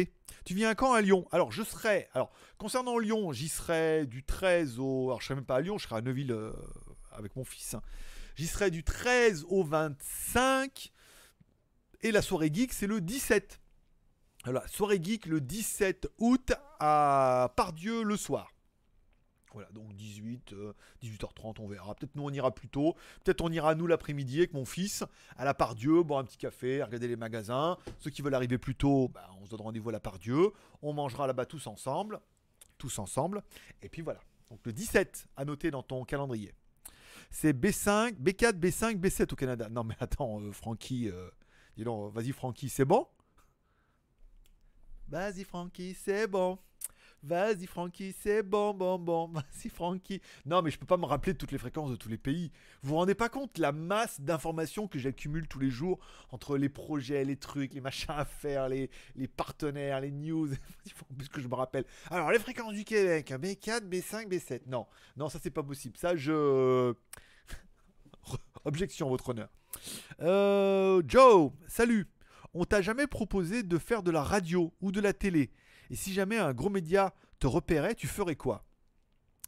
Tu 0.44 0.54
viens 0.54 0.74
quand 0.74 0.92
à 0.92 1.00
Lyon? 1.00 1.26
Alors, 1.32 1.50
je 1.52 1.62
serai. 1.62 2.08
Alors, 2.14 2.30
concernant 2.58 2.98
Lyon, 2.98 3.32
j'y 3.32 3.48
serai 3.48 4.06
du 4.06 4.24
13 4.24 4.78
au. 4.78 5.08
Alors, 5.08 5.20
je 5.20 5.26
serai 5.26 5.34
même 5.36 5.44
pas 5.44 5.56
à 5.56 5.60
Lyon, 5.60 5.78
je 5.78 5.84
serai 5.86 5.96
à 5.96 6.00
Neuville 6.02 6.32
euh, 6.32 6.52
avec 7.12 7.36
mon 7.36 7.44
fils. 7.44 7.74
hein. 7.74 7.82
J'y 8.36 8.46
serai 8.46 8.70
du 8.70 8.84
13 8.84 9.44
au 9.48 9.64
25. 9.64 10.92
Et 12.02 12.12
la 12.12 12.22
soirée 12.22 12.50
geek, 12.52 12.72
c'est 12.72 12.86
le 12.86 13.00
17. 13.00 13.60
Voilà, 14.44 14.66
soirée 14.68 15.00
geek 15.02 15.26
le 15.26 15.40
17 15.40 16.08
août 16.18 16.52
à 16.78 17.52
Pardieu 17.56 18.02
le 18.02 18.16
soir. 18.16 18.50
Voilà, 19.52 19.68
donc 19.72 19.92
18, 19.94 20.52
euh, 20.52 20.72
18h30, 21.02 21.56
on 21.60 21.66
verra. 21.66 21.94
Peut-être 21.94 22.14
nous 22.14 22.22
on 22.22 22.30
ira 22.30 22.54
plus 22.54 22.68
tôt. 22.68 22.94
Peut-être 23.24 23.40
on 23.40 23.50
ira 23.50 23.74
nous 23.74 23.86
l'après-midi 23.86 24.38
avec 24.38 24.52
mon 24.52 24.64
fils 24.64 25.04
à 25.36 25.44
la 25.44 25.54
Pardieu, 25.54 26.02
boire 26.02 26.20
un 26.20 26.24
petit 26.24 26.36
café, 26.38 26.82
regarder 26.82 27.08
les 27.08 27.16
magasins. 27.16 27.76
Ceux 27.98 28.10
qui 28.10 28.22
veulent 28.22 28.34
arriver 28.34 28.58
plus 28.58 28.76
tôt, 28.76 29.08
bah, 29.08 29.28
on 29.40 29.46
se 29.46 29.50
donne 29.50 29.62
rendez-vous 29.62 29.88
à 29.88 29.92
la 29.92 30.00
Pardieu. 30.00 30.52
On 30.82 30.92
mangera 30.92 31.26
là-bas 31.26 31.46
tous 31.46 31.66
ensemble. 31.66 32.20
Tous 32.78 32.98
ensemble. 32.98 33.42
Et 33.82 33.88
puis 33.88 34.02
voilà. 34.02 34.20
Donc 34.50 34.60
le 34.64 34.72
17 34.72 35.28
à 35.36 35.44
noter 35.44 35.70
dans 35.70 35.82
ton 35.82 36.04
calendrier. 36.04 36.54
C'est 37.30 37.52
B5, 37.52 38.14
B4, 38.14 38.52
B5, 38.52 38.98
B7 38.98 39.32
au 39.32 39.36
Canada. 39.36 39.68
Non 39.68 39.84
mais 39.84 39.96
attends, 40.00 40.40
euh, 40.40 40.52
Francky, 40.52 41.08
euh, 41.08 41.28
dis 41.76 41.84
donc, 41.84 42.12
vas-y 42.12 42.32
Francky, 42.32 42.68
c'est 42.68 42.84
bon? 42.84 43.06
Vas-y 45.08 45.44
Francky, 45.44 45.94
c'est 45.94 46.26
bon. 46.26 46.58
Vas-y 47.22 47.66
Francky, 47.66 48.14
c'est 48.18 48.42
bon, 48.42 48.72
bon, 48.72 48.98
bon. 48.98 49.28
Vas-y 49.32 49.68
Francky. 49.68 50.22
Non, 50.46 50.62
mais 50.62 50.70
je 50.70 50.78
peux 50.78 50.86
pas 50.86 50.96
me 50.96 51.04
rappeler 51.04 51.34
de 51.34 51.38
toutes 51.38 51.52
les 51.52 51.58
fréquences 51.58 51.90
de 51.90 51.96
tous 51.96 52.08
les 52.08 52.16
pays. 52.16 52.50
Vous 52.82 52.90
vous 52.90 52.96
rendez 52.96 53.14
pas 53.14 53.28
compte 53.28 53.58
la 53.58 53.72
masse 53.72 54.20
d'informations 54.20 54.88
que 54.88 54.98
j'accumule 54.98 55.46
tous 55.46 55.58
les 55.58 55.70
jours 55.70 55.98
entre 56.30 56.56
les 56.56 56.70
projets, 56.70 57.24
les 57.24 57.36
trucs, 57.36 57.74
les 57.74 57.80
machins 57.80 58.14
à 58.16 58.24
faire, 58.24 58.68
les, 58.68 58.88
partenaires, 59.36 60.00
les 60.00 60.10
news. 60.10 60.48
Il 60.86 60.92
plus 61.16 61.28
que 61.28 61.40
je 61.40 61.48
me 61.48 61.54
rappelle. 61.54 61.84
Alors, 62.10 62.30
les 62.30 62.38
fréquences 62.38 62.72
du 62.72 62.84
Québec, 62.84 63.30
B4, 63.30 63.82
B5, 63.88 64.28
B7. 64.28 64.62
Non, 64.66 64.86
non, 65.16 65.28
ça 65.28 65.38
c'est 65.42 65.50
pas 65.50 65.62
possible. 65.62 65.96
Ça, 65.98 66.16
je. 66.16 66.94
Objection, 68.64 69.08
votre 69.10 69.28
honneur. 69.28 69.50
Euh, 70.20 71.02
Joe, 71.06 71.52
salut. 71.66 72.08
On 72.54 72.64
t'a 72.64 72.82
jamais 72.82 73.06
proposé 73.06 73.62
de 73.62 73.78
faire 73.78 74.02
de 74.02 74.10
la 74.10 74.22
radio 74.22 74.72
ou 74.80 74.90
de 74.90 75.00
la 75.00 75.12
télé 75.12 75.50
Et 75.90 75.96
si 75.96 76.12
jamais 76.12 76.38
un 76.38 76.52
gros 76.54 76.70
média 76.70 77.12
te 77.38 77.46
repérait, 77.46 77.94
tu 77.94 78.06
ferais 78.06 78.36
quoi? 78.36 78.64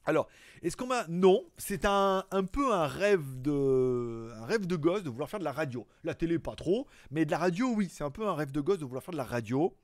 Alors, 0.04 0.28
est-ce 0.62 0.76
qu'on 0.76 0.88
m'a... 0.88 1.06
Non, 1.08 1.44
c'est 1.56 1.84
un, 1.84 2.24
peu 2.50 2.74
un 2.74 2.86
rêve, 2.86 3.40
de, 3.40 4.32
un 4.36 4.44
rêve 4.46 4.66
de 4.66 4.76
gosse 4.76 5.04
de 5.04 5.10
vouloir 5.10 5.30
faire 5.30 5.38
de 5.38 5.44
la 5.44 5.52
radio. 5.52 5.86
La 6.02 6.14
télé, 6.14 6.38
pas 6.40 6.56
trop, 6.56 6.88
mais 7.10 7.24
de 7.24 7.30
la 7.30 7.38
radio, 7.38 7.72
oui, 7.74 7.88
c'est 7.90 8.02
un 8.02 8.10
peu 8.10 8.26
un 8.26 8.34
rêve 8.34 8.50
de 8.50 8.60
gosse 8.60 8.78
de 8.78 8.84
vouloir 8.84 9.04
faire 9.04 9.12
de 9.12 9.18
la 9.18 9.24
radio. 9.24 9.76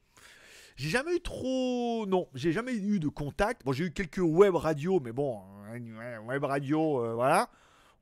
J'ai 0.77 0.89
jamais 0.89 1.17
eu 1.17 1.21
trop... 1.21 2.05
Non, 2.07 2.29
j'ai 2.35 2.51
jamais 2.51 2.75
eu 2.75 2.99
de 2.99 3.09
contact. 3.09 3.65
Bon, 3.65 3.73
j'ai 3.73 3.85
eu 3.85 3.93
quelques 3.93 4.19
web 4.19 4.57
radios, 4.57 5.01
mais 5.01 5.13
bon, 5.13 5.41
euh, 5.73 6.19
web 6.21 6.45
radio, 6.45 7.05
euh, 7.05 7.15
voilà. 7.15 7.49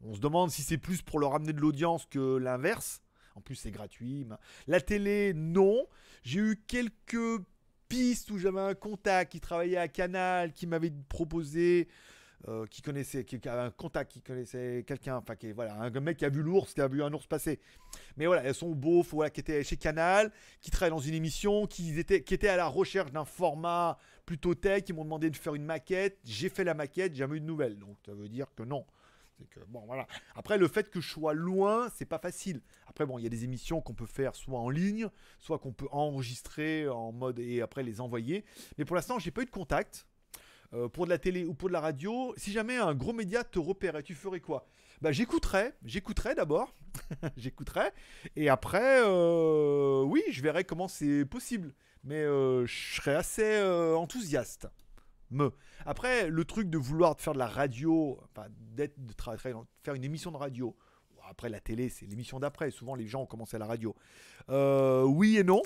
On 0.03 0.14
se 0.14 0.21
demande 0.21 0.51
si 0.51 0.62
c'est 0.62 0.79
plus 0.79 1.03
pour 1.03 1.19
leur 1.19 1.35
amener 1.35 1.53
de 1.53 1.61
l'audience 1.61 2.07
que 2.07 2.37
l'inverse. 2.37 3.03
En 3.35 3.42
plus, 3.42 3.57
c'est 3.57 3.71
gratuit. 3.71 4.27
La 4.66 4.81
télé, 4.81 5.33
non. 5.35 5.87
J'ai 6.23 6.40
eu 6.40 6.62
quelques 6.66 7.42
pistes 7.88 8.31
où 8.31 8.38
j'avais 8.38 8.61
un 8.61 8.75
contact 8.75 9.33
qui 9.33 9.40
travaillait 9.40 9.77
à 9.77 9.88
Canal, 9.88 10.53
qui 10.53 10.66
m'avait 10.66 10.92
proposé, 11.09 11.88
euh, 12.49 12.66
qui 12.66 12.83
connaissait, 12.83 13.25
qui 13.25 13.37
avait 13.49 13.72
un 13.72 14.05
qui 14.05 14.20
connaissait 14.20 14.85
quelqu'un, 14.87 15.16
enfin, 15.16 15.35
voilà, 15.55 15.75
un 15.81 15.90
mec 16.01 16.18
qui 16.18 16.25
a 16.25 16.29
vu 16.29 16.42
l'ours, 16.42 16.75
qui 16.75 16.81
a 16.81 16.87
vu 16.87 17.03
un 17.03 17.12
ours 17.12 17.27
passer. 17.27 17.59
Mais 18.16 18.27
voilà, 18.27 18.44
elles 18.44 18.55
sont 18.55 18.70
beaux, 18.70 19.03
voilà, 19.03 19.31
qui 19.31 19.40
était 19.40 19.64
chez 19.64 19.77
Canal, 19.77 20.31
qui 20.61 20.70
travaillait 20.70 20.94
dans 20.94 21.03
une 21.03 21.14
émission, 21.14 21.66
qui 21.66 21.99
était, 21.99 22.22
qui 22.22 22.35
était 22.35 22.49
à 22.49 22.57
la 22.57 22.66
recherche 22.66 23.11
d'un 23.11 23.25
format 23.25 23.99
plutôt 24.27 24.55
tech, 24.55 24.85
qui 24.85 24.92
m'ont 24.92 25.05
demandé 25.05 25.31
de 25.31 25.37
faire 25.37 25.55
une 25.55 25.64
maquette. 25.64 26.18
J'ai 26.25 26.49
fait 26.49 26.64
la 26.64 26.75
maquette, 26.75 27.12
j'ai 27.12 27.20
jamais 27.20 27.38
eu 27.38 27.40
de 27.40 27.46
nouvelles. 27.46 27.79
Donc, 27.79 27.96
ça 28.05 28.12
veut 28.12 28.29
dire 28.29 28.46
que 28.55 28.62
non. 28.62 28.85
Après, 30.35 30.59
le 30.59 30.68
fait 30.68 30.90
que 30.90 31.01
je 31.01 31.09
sois 31.09 31.35
loin, 31.35 31.88
c'est 31.94 32.05
pas 32.07 32.18
facile. 32.18 32.61
Après, 32.87 33.07
bon, 33.07 33.18
il 33.18 33.22
y 33.22 33.27
a 33.27 33.31
des 33.31 33.44
émissions 33.44 33.81
qu'on 33.81 33.94
peut 33.94 34.07
faire 34.07 34.35
soit 34.35 34.59
en 34.59 34.70
ligne, 34.70 35.09
soit 35.38 35.59
qu'on 35.59 35.72
peut 35.72 35.88
enregistrer 35.90 36.88
en 36.88 37.12
mode 37.12 37.38
et 37.38 37.61
après 37.61 37.83
les 37.83 38.01
envoyer. 38.01 38.44
Mais 38.79 38.85
pour 38.85 38.96
l'instant, 38.96 39.18
j'ai 39.18 39.31
pas 39.31 39.42
eu 39.42 39.46
de 39.46 39.51
contact. 39.51 40.07
Euh, 40.75 40.88
pour 40.88 41.05
de 41.05 41.11
la 41.11 41.18
télé 41.18 41.44
ou 41.44 41.55
pour 41.55 41.68
de 41.68 41.72
la 41.72 41.81
radio, 41.81 42.35
si 42.37 42.53
jamais 42.53 42.77
un 42.77 42.94
gros 42.94 43.12
média 43.12 43.44
te 43.44 43.59
repérait, 43.59 44.03
tu 44.03 44.14
ferais 44.14 44.40
quoi? 44.40 44.66
Bah, 45.01 45.12
J'écouterais, 45.12 45.77
j'écouterais 45.85 46.35
d'abord, 46.35 46.75
j'écouterais, 47.37 47.92
et 48.35 48.49
après, 48.49 49.01
euh, 49.05 50.03
oui, 50.03 50.22
je 50.31 50.42
verrai 50.42 50.64
comment 50.64 50.88
c'est 50.88 51.25
possible. 51.25 51.72
Mais 52.03 52.22
euh, 52.22 52.66
je 52.66 52.96
serais 52.96 53.14
assez 53.14 53.62
enthousiaste. 53.62 54.68
Après, 55.85 56.29
le 56.29 56.45
truc 56.45 56.71
de 56.71 56.79
vouloir 56.79 57.21
faire 57.21 57.33
de 57.33 57.39
la 57.39 57.49
radio, 57.49 58.19
enfin, 58.25 58.49
d'être, 58.75 58.95
de 58.99 59.12
faire 59.17 59.95
une 59.95 60.05
émission 60.05 60.31
de 60.31 60.37
radio, 60.37 60.77
après 61.29 61.49
la 61.49 61.61
télé, 61.61 61.89
c'est 61.89 62.07
l'émission 62.07 62.39
d'après. 62.39 62.71
Souvent, 62.71 62.95
les 62.95 63.07
gens 63.07 63.23
ont 63.23 63.27
commencé 63.27 63.57
à 63.57 63.59
la 63.59 63.67
radio. 63.67 63.95
Euh, 64.49 65.03
oui 65.03 65.39
et 65.39 65.45
non. 65.45 65.62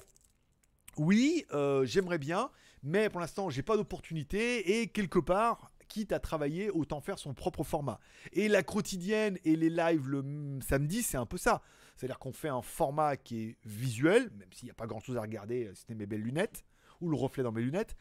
Oui, 0.96 1.46
euh, 1.52 1.84
j'aimerais 1.84 2.18
bien, 2.18 2.50
mais 2.82 3.08
pour 3.08 3.20
l'instant, 3.20 3.48
j'ai 3.48 3.62
pas 3.62 3.76
d'opportunité 3.76 4.80
et 4.80 4.88
quelque 4.88 5.18
part, 5.18 5.70
quitte 5.88 6.12
à 6.12 6.20
travailler, 6.20 6.70
autant 6.70 7.00
faire 7.00 7.18
son 7.18 7.34
propre 7.34 7.64
format. 7.64 8.00
Et 8.32 8.48
la 8.48 8.62
quotidienne 8.62 9.38
et 9.44 9.56
les 9.56 9.70
lives 9.70 10.08
le 10.08 10.24
samedi, 10.66 11.02
c'est 11.02 11.16
un 11.16 11.26
peu 11.26 11.36
ça. 11.36 11.62
C'est-à-dire 11.96 12.18
qu'on 12.18 12.32
fait 12.32 12.48
un 12.48 12.62
format 12.62 13.16
qui 13.16 13.42
est 13.42 13.56
visuel, 13.64 14.30
même 14.38 14.48
s'il 14.52 14.66
n'y 14.66 14.70
a 14.70 14.74
pas 14.74 14.86
grand-chose 14.86 15.16
à 15.16 15.20
regarder, 15.20 15.66
euh, 15.66 15.74
c'était 15.74 15.94
mes 15.94 16.06
belles 16.06 16.22
lunettes 16.22 16.64
ou 17.00 17.10
le 17.10 17.16
reflet 17.16 17.42
dans 17.42 17.52
mes 17.52 17.62
lunettes. 17.62 17.96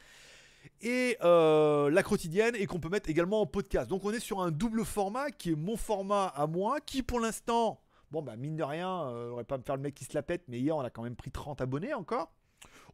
Et 0.82 1.18
euh, 1.24 1.90
la 1.90 2.04
quotidienne 2.04 2.56
et 2.56 2.66
qu'on 2.66 2.80
peut 2.80 2.90
mettre 2.90 3.10
également 3.10 3.42
en 3.42 3.46
podcast. 3.46 3.90
Donc 3.90 4.06
on 4.06 4.12
est 4.12 4.20
sur 4.20 4.42
un 4.42 4.52
double 4.52 4.86
format 4.86 5.32
qui 5.32 5.52
est 5.52 5.56
mon 5.56 5.78
format 5.78 6.28
à 6.28 6.48
moi, 6.48 6.80
qui 6.80 7.04
pour 7.04 7.20
l'instant, 7.20 7.82
bon 8.12 8.22
bah 8.22 8.36
mine 8.36 8.56
de 8.56 8.64
rien, 8.64 9.08
euh, 9.10 9.32
on 9.32 9.36
va 9.36 9.44
pas 9.44 9.58
me 9.58 9.64
faire 9.64 9.76
le 9.76 9.82
mec 9.82 9.96
qui 9.96 10.06
se 10.06 10.14
la 10.14 10.24
pète, 10.24 10.44
mais 10.48 10.60
hier 10.60 10.76
on 10.76 10.82
a 10.82 10.90
quand 10.90 11.04
même 11.04 11.16
pris 11.16 11.32
30 11.32 11.62
abonnés 11.62 11.94
encore. 11.94 12.32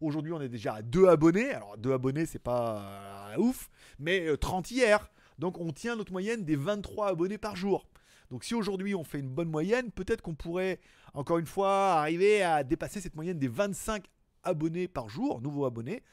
Aujourd'hui, 0.01 0.33
on 0.33 0.41
est 0.41 0.49
déjà 0.49 0.75
à 0.75 0.81
2 0.81 1.07
abonnés. 1.07 1.51
Alors, 1.51 1.77
2 1.77 1.93
abonnés, 1.93 2.25
c'est 2.25 2.39
pas 2.39 3.31
euh, 3.33 3.37
ouf, 3.37 3.69
mais 3.99 4.27
euh, 4.27 4.37
30 4.37 4.71
hier. 4.71 5.09
Donc, 5.39 5.59
on 5.59 5.71
tient 5.71 5.95
notre 5.95 6.11
moyenne 6.11 6.43
des 6.43 6.55
23 6.55 7.07
abonnés 7.07 7.37
par 7.37 7.55
jour. 7.55 7.87
Donc, 8.31 8.43
si 8.43 8.55
aujourd'hui 8.55 8.95
on 8.95 9.03
fait 9.03 9.19
une 9.19 9.29
bonne 9.29 9.49
moyenne, 9.49 9.91
peut-être 9.91 10.21
qu'on 10.21 10.35
pourrait, 10.35 10.79
encore 11.13 11.37
une 11.37 11.45
fois, 11.45 11.93
arriver 11.93 12.41
à 12.41 12.63
dépasser 12.63 12.99
cette 12.99 13.15
moyenne 13.15 13.37
des 13.37 13.47
25 13.47 14.05
abonnés 14.43 14.87
par 14.87 15.09
jour, 15.09 15.41
nouveaux 15.41 15.65
abonnés. 15.65 16.03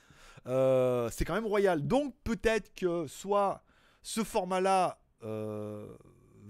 Euh, 0.47 1.09
c'est 1.11 1.25
quand 1.25 1.35
même 1.35 1.47
royal. 1.47 1.87
Donc, 1.87 2.15
peut-être 2.25 2.75
que 2.75 3.07
soit 3.07 3.63
ce 4.03 4.25
format-là 4.25 4.99
euh, 5.23 5.87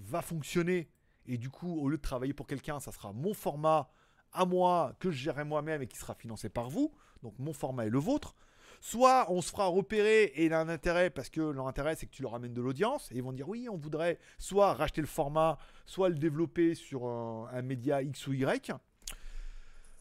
va 0.05 0.23
fonctionner 0.23 0.89
et 1.27 1.39
du 1.39 1.51
coup, 1.51 1.79
au 1.81 1.89
lieu 1.89 1.97
de 1.97 2.03
travailler 2.03 2.33
pour 2.33 2.47
quelqu'un, 2.47 2.81
ça 2.81 2.93
sera 2.93 3.13
mon 3.13 3.35
format 3.35 3.89
à 4.33 4.45
moi 4.45 4.95
que 4.99 5.11
je 5.11 5.19
gérerai 5.19 5.45
moi-même 5.45 5.83
et 5.83 5.87
qui 5.87 5.97
sera 5.97 6.15
financé 6.15 6.49
par 6.49 6.71
vous. 6.71 6.93
Donc 7.23 7.35
mon 7.39 7.53
format 7.53 7.87
est 7.87 7.91
le 7.91 7.99
vôtre. 7.99 8.35
Soit 8.81 9.31
on 9.31 9.41
se 9.41 9.51
fera 9.51 9.67
repérer 9.67 10.25
et 10.25 10.47
il 10.47 10.53
a 10.53 10.61
un 10.61 10.69
intérêt 10.69 11.11
parce 11.11 11.29
que 11.29 11.41
leur 11.41 11.69
intérêt 11.69 11.95
c'est 11.95 12.07
que 12.07 12.11
tu 12.11 12.23
leur 12.23 12.35
amènes 12.35 12.55
de 12.55 12.61
l'audience 12.61 13.13
et 13.13 13.17
ils 13.17 13.23
vont 13.23 13.33
dire 13.33 13.49
oui 13.49 13.69
on 13.69 13.77
voudrait 13.77 14.19
soit 14.39 14.75
racheter 14.75 15.01
le 15.01 15.07
format, 15.07 15.57
soit 15.87 16.09
le 16.09 16.17
développer 16.17 16.75
sur 16.75 17.07
un, 17.07 17.49
un 17.53 17.63
média 17.63 18.03
X 18.03 18.27
ou 18.27 18.33
Y. 18.33 18.73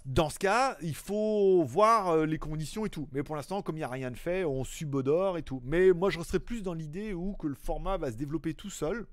Dans 0.06 0.32
ce 0.32 0.40
cas, 0.40 0.78
il 0.82 0.96
faut 0.96 1.64
voir 1.64 2.10
euh, 2.10 2.26
les 2.26 2.40
conditions 2.40 2.86
et 2.86 2.90
tout. 2.90 3.08
Mais 3.12 3.22
pour 3.22 3.36
l'instant, 3.36 3.62
comme 3.62 3.76
il 3.76 3.82
n'y 3.82 3.86
a 3.86 3.88
rien 3.88 4.10
de 4.10 4.18
fait, 4.18 4.44
on 4.44 4.64
subodore 4.64 5.38
et 5.38 5.44
tout. 5.44 5.62
Mais 5.64 5.92
moi, 5.92 6.10
je 6.10 6.18
resterai 6.18 6.40
plus 6.40 6.64
dans 6.64 6.74
l'idée 6.74 7.14
où 7.14 7.34
que 7.34 7.46
le 7.46 7.54
format 7.56 7.98
va 7.98 8.12
se 8.12 8.18
développer 8.18 8.56
tout 8.56 8.72
seul, 8.72 9.06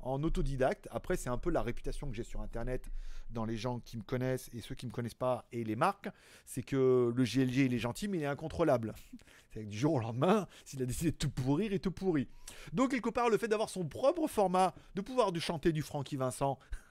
en 0.00 0.20
autodidacte. 0.24 0.88
Après, 0.90 1.16
c'est 1.16 1.30
un 1.30 1.38
peu 1.38 1.50
la 1.50 1.62
réputation 1.62 2.08
que 2.08 2.16
j'ai 2.16 2.24
sur 2.24 2.40
Internet 2.40 2.90
dans 3.30 3.44
les 3.44 3.56
gens 3.56 3.78
qui 3.78 3.96
me 3.96 4.02
connaissent 4.02 4.50
et 4.52 4.60
ceux 4.60 4.74
qui 4.74 4.86
me 4.86 4.90
connaissent 4.90 5.14
pas 5.14 5.46
et 5.52 5.64
les 5.64 5.76
marques. 5.76 6.08
C'est 6.44 6.62
que 6.62 7.12
le 7.14 7.24
GLG, 7.24 7.66
il 7.66 7.74
est 7.74 7.78
gentil, 7.78 8.08
mais 8.08 8.18
il 8.18 8.22
est 8.24 8.26
incontrôlable. 8.26 8.94
C'est 9.54 9.64
du 9.64 9.78
jour 9.78 9.94
au 9.94 10.00
lendemain, 10.00 10.48
s'il 10.64 10.82
a 10.82 10.86
décidé 10.86 11.10
de 11.10 11.16
tout 11.16 11.28
pourrir, 11.28 11.72
il 11.72 11.78
te 11.80 11.90
pourrit. 11.90 12.26
Donc, 12.72 12.90
quelque 12.90 13.10
part, 13.10 13.28
le 13.28 13.36
fait 13.36 13.48
d'avoir 13.48 13.68
son 13.68 13.84
propre 13.84 14.26
format, 14.26 14.74
de 14.94 15.02
pouvoir 15.02 15.30
chanter 15.40 15.72
du 15.72 15.82
Francky 15.82 16.16
Vincent, 16.16 16.58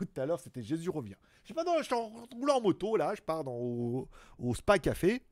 Ou 0.00 0.04
tout 0.04 0.20
à 0.20 0.26
l'heure, 0.26 0.40
c'était 0.40 0.62
Jésus 0.62 0.90
revient. 0.90 1.16
Je 1.44 1.48
sais 1.48 1.54
pas, 1.54 1.64
non, 1.64 1.74
je 1.78 1.84
suis 1.84 1.94
en 1.94 2.08
roulant 2.32 2.56
en 2.56 2.60
moto, 2.60 2.96
là, 2.96 3.14
je 3.14 3.22
pars 3.22 3.44
dans, 3.44 3.52
au, 3.56 4.08
Spa 4.54 4.78
Café. 4.78 5.22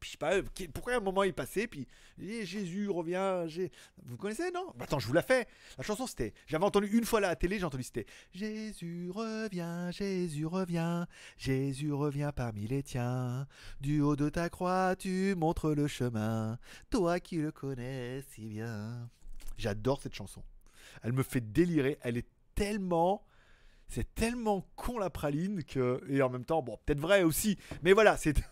Puis 0.00 0.08
je 0.08 0.12
sais 0.12 0.18
pas, 0.18 0.42
qui- 0.54 0.66
pourquoi 0.68 0.96
un 0.96 1.00
moment 1.00 1.22
il 1.22 1.32
passait, 1.32 1.66
puis 1.68 1.86
Jésus 2.18 2.88
revient, 2.90 3.46
vous 4.02 4.16
connaissez, 4.16 4.50
non? 4.50 4.66
Bah, 4.74 4.84
Attends, 4.84 4.98
je 4.98 5.06
vous 5.06 5.12
la 5.12 5.22
fais. 5.22 5.46
La 5.78 5.84
chanson 5.84 6.06
c'était, 6.06 6.34
j'avais 6.46 6.64
entendu 6.64 6.88
une 6.88 7.04
fois 7.04 7.20
là 7.20 7.28
à 7.28 7.30
la 7.30 7.36
télé, 7.36 7.58
j'ai 7.58 7.64
entendu 7.64 7.84
c'était 7.84 8.04
Jésus 8.32 9.10
revient, 9.10 9.90
Jésus 9.92 10.46
revient, 10.46 11.06
Jésus 11.38 11.92
revient 11.92 12.32
parmi 12.34 12.66
les 12.66 12.82
tiens. 12.82 13.46
Du 13.80 14.00
haut 14.00 14.16
de 14.16 14.28
ta 14.28 14.48
croix, 14.48 14.96
tu 14.96 15.34
montres 15.36 15.68
le 15.70 15.86
chemin, 15.86 16.58
toi 16.90 17.20
qui 17.20 17.36
le 17.36 17.52
connais 17.52 18.22
si 18.30 18.46
bien. 18.48 19.08
J'adore 19.56 20.02
cette 20.02 20.14
chanson. 20.14 20.42
Elle 21.02 21.12
me 21.12 21.22
fait 21.22 21.40
délirer, 21.40 21.98
elle 22.02 22.16
est 22.16 22.26
tellement 22.54 23.24
c'est 23.88 24.14
tellement 24.14 24.66
con 24.76 24.98
la 24.98 25.10
praline 25.10 25.62
que 25.62 26.02
et 26.08 26.22
en 26.22 26.30
même 26.30 26.44
temps 26.44 26.62
bon 26.62 26.78
peut-être 26.84 27.00
vrai 27.00 27.22
aussi 27.22 27.58
mais 27.82 27.92
voilà 27.92 28.16
c'est 28.16 28.42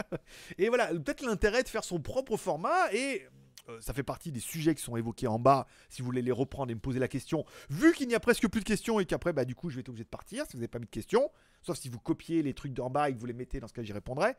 et 0.58 0.68
voilà 0.68 0.88
peut-être 0.88 1.22
l'intérêt 1.22 1.62
de 1.62 1.68
faire 1.68 1.84
son 1.84 2.00
propre 2.00 2.36
format 2.36 2.92
et 2.92 3.26
euh, 3.68 3.80
ça 3.80 3.92
fait 3.92 4.02
partie 4.02 4.32
des 4.32 4.40
sujets 4.40 4.74
qui 4.74 4.82
sont 4.82 4.96
évoqués 4.96 5.26
en 5.26 5.38
bas 5.38 5.66
si 5.88 6.00
vous 6.00 6.06
voulez 6.06 6.22
les 6.22 6.32
reprendre 6.32 6.70
et 6.72 6.74
me 6.74 6.80
poser 6.80 6.98
la 6.98 7.08
question 7.08 7.44
vu 7.68 7.92
qu'il 7.92 8.08
n'y 8.08 8.14
a 8.14 8.20
presque 8.20 8.48
plus 8.48 8.60
de 8.60 8.64
questions 8.64 8.98
et 8.98 9.04
qu'après 9.04 9.32
bah 9.32 9.44
du 9.44 9.54
coup 9.54 9.68
je 9.68 9.76
vais 9.76 9.80
être 9.80 9.88
obligé 9.90 10.04
de 10.04 10.08
partir 10.08 10.46
si 10.46 10.52
vous 10.52 10.58
n'avez 10.58 10.68
pas 10.68 10.78
mis 10.78 10.86
de 10.86 10.90
questions 10.90 11.30
sauf 11.62 11.76
si 11.76 11.88
vous 11.88 11.98
copiez 11.98 12.42
les 12.42 12.54
trucs 12.54 12.72
d'en 12.72 12.88
bas 12.88 13.10
et 13.10 13.14
que 13.14 13.18
vous 13.18 13.26
les 13.26 13.34
mettez 13.34 13.60
dans 13.60 13.68
ce 13.68 13.74
cas 13.74 13.82
j'y 13.82 13.92
répondrai 13.92 14.36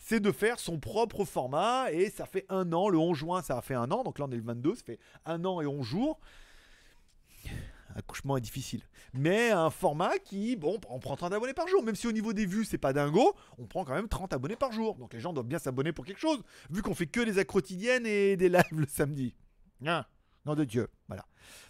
c'est 0.00 0.20
de 0.20 0.32
faire 0.32 0.58
son 0.58 0.80
propre 0.80 1.24
format 1.24 1.92
et 1.92 2.10
ça 2.10 2.26
fait 2.26 2.44
un 2.48 2.72
an 2.72 2.88
le 2.88 2.98
11 2.98 3.16
juin 3.16 3.42
ça 3.42 3.56
a 3.56 3.62
fait 3.62 3.74
un 3.74 3.90
an 3.92 4.02
donc 4.02 4.18
là 4.18 4.26
on 4.28 4.32
est 4.32 4.36
le 4.36 4.42
22 4.42 4.74
ça 4.74 4.82
fait 4.84 4.98
un 5.26 5.44
an 5.44 5.60
et 5.60 5.66
11 5.66 5.86
jours 5.86 6.20
accouchement 7.96 8.36
est 8.36 8.40
difficile. 8.40 8.82
Mais 9.12 9.50
un 9.50 9.70
format 9.70 10.18
qui, 10.18 10.56
bon, 10.56 10.78
on 10.88 10.98
prend 10.98 11.16
30 11.16 11.32
abonnés 11.32 11.54
par 11.54 11.68
jour. 11.68 11.82
Même 11.82 11.94
si 11.94 12.06
au 12.06 12.12
niveau 12.12 12.32
des 12.32 12.46
vues, 12.46 12.64
c'est 12.64 12.78
pas 12.78 12.92
dingo, 12.92 13.34
on 13.58 13.66
prend 13.66 13.84
quand 13.84 13.94
même 13.94 14.08
30 14.08 14.32
abonnés 14.32 14.56
par 14.56 14.72
jour. 14.72 14.96
Donc 14.96 15.14
les 15.14 15.20
gens 15.20 15.32
doivent 15.32 15.46
bien 15.46 15.58
s'abonner 15.58 15.92
pour 15.92 16.04
quelque 16.04 16.20
chose, 16.20 16.42
vu 16.70 16.82
qu'on 16.82 16.94
fait 16.94 17.06
que 17.06 17.20
des 17.20 17.44
quotidiennes 17.44 18.06
et 18.06 18.36
des 18.36 18.48
lives 18.48 18.62
le 18.72 18.86
samedi. 18.86 19.34
Ah, 19.86 20.06
nom 20.44 20.54
de 20.54 20.64
Dieu. 20.64 20.88
Voilà. 21.08 21.24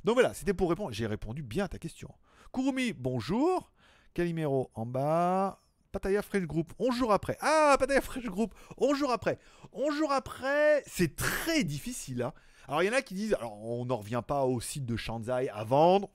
Donc 0.05 0.15
voilà, 0.15 0.35
c'était 0.35 0.55
pour 0.55 0.69
répondre. 0.71 0.93
J'ai 0.93 1.07
répondu 1.07 1.43
bien 1.43 1.65
à 1.65 1.69
ta 1.69 1.79
question. 1.79 2.13
Kurumi, 2.53 2.93
bonjour. 2.93 3.71
Calimero 4.15 4.71
en 4.75 4.87
bas. 4.87 5.59
Pataya 5.93 6.23
Fresh 6.23 6.45
Group, 6.45 6.73
11 6.79 6.95
jours 6.97 7.13
après. 7.13 7.37
Ah, 7.41 7.77
Pataya 7.79 8.01
Fresh 8.01 8.25
Group, 8.25 8.55
11 8.79 8.97
jours 8.97 9.13
après. 9.13 9.39
11 9.73 9.95
jours 9.95 10.11
après, 10.11 10.83
c'est 10.87 11.15
très 11.17 11.65
difficile. 11.65 12.23
hein. 12.23 12.33
Alors, 12.69 12.83
il 12.83 12.87
y 12.87 12.91
en 12.91 12.93
a 12.93 13.03
qui 13.03 13.15
disent, 13.15 13.35
alors 13.35 13.63
on 13.65 13.85
n'en 13.85 13.97
revient 13.97 14.23
pas 14.27 14.45
au 14.45 14.61
site 14.61 14.87
de 14.87 14.97
Shanzai 14.97 15.49
à 15.49 15.65
vendre. 15.65 16.11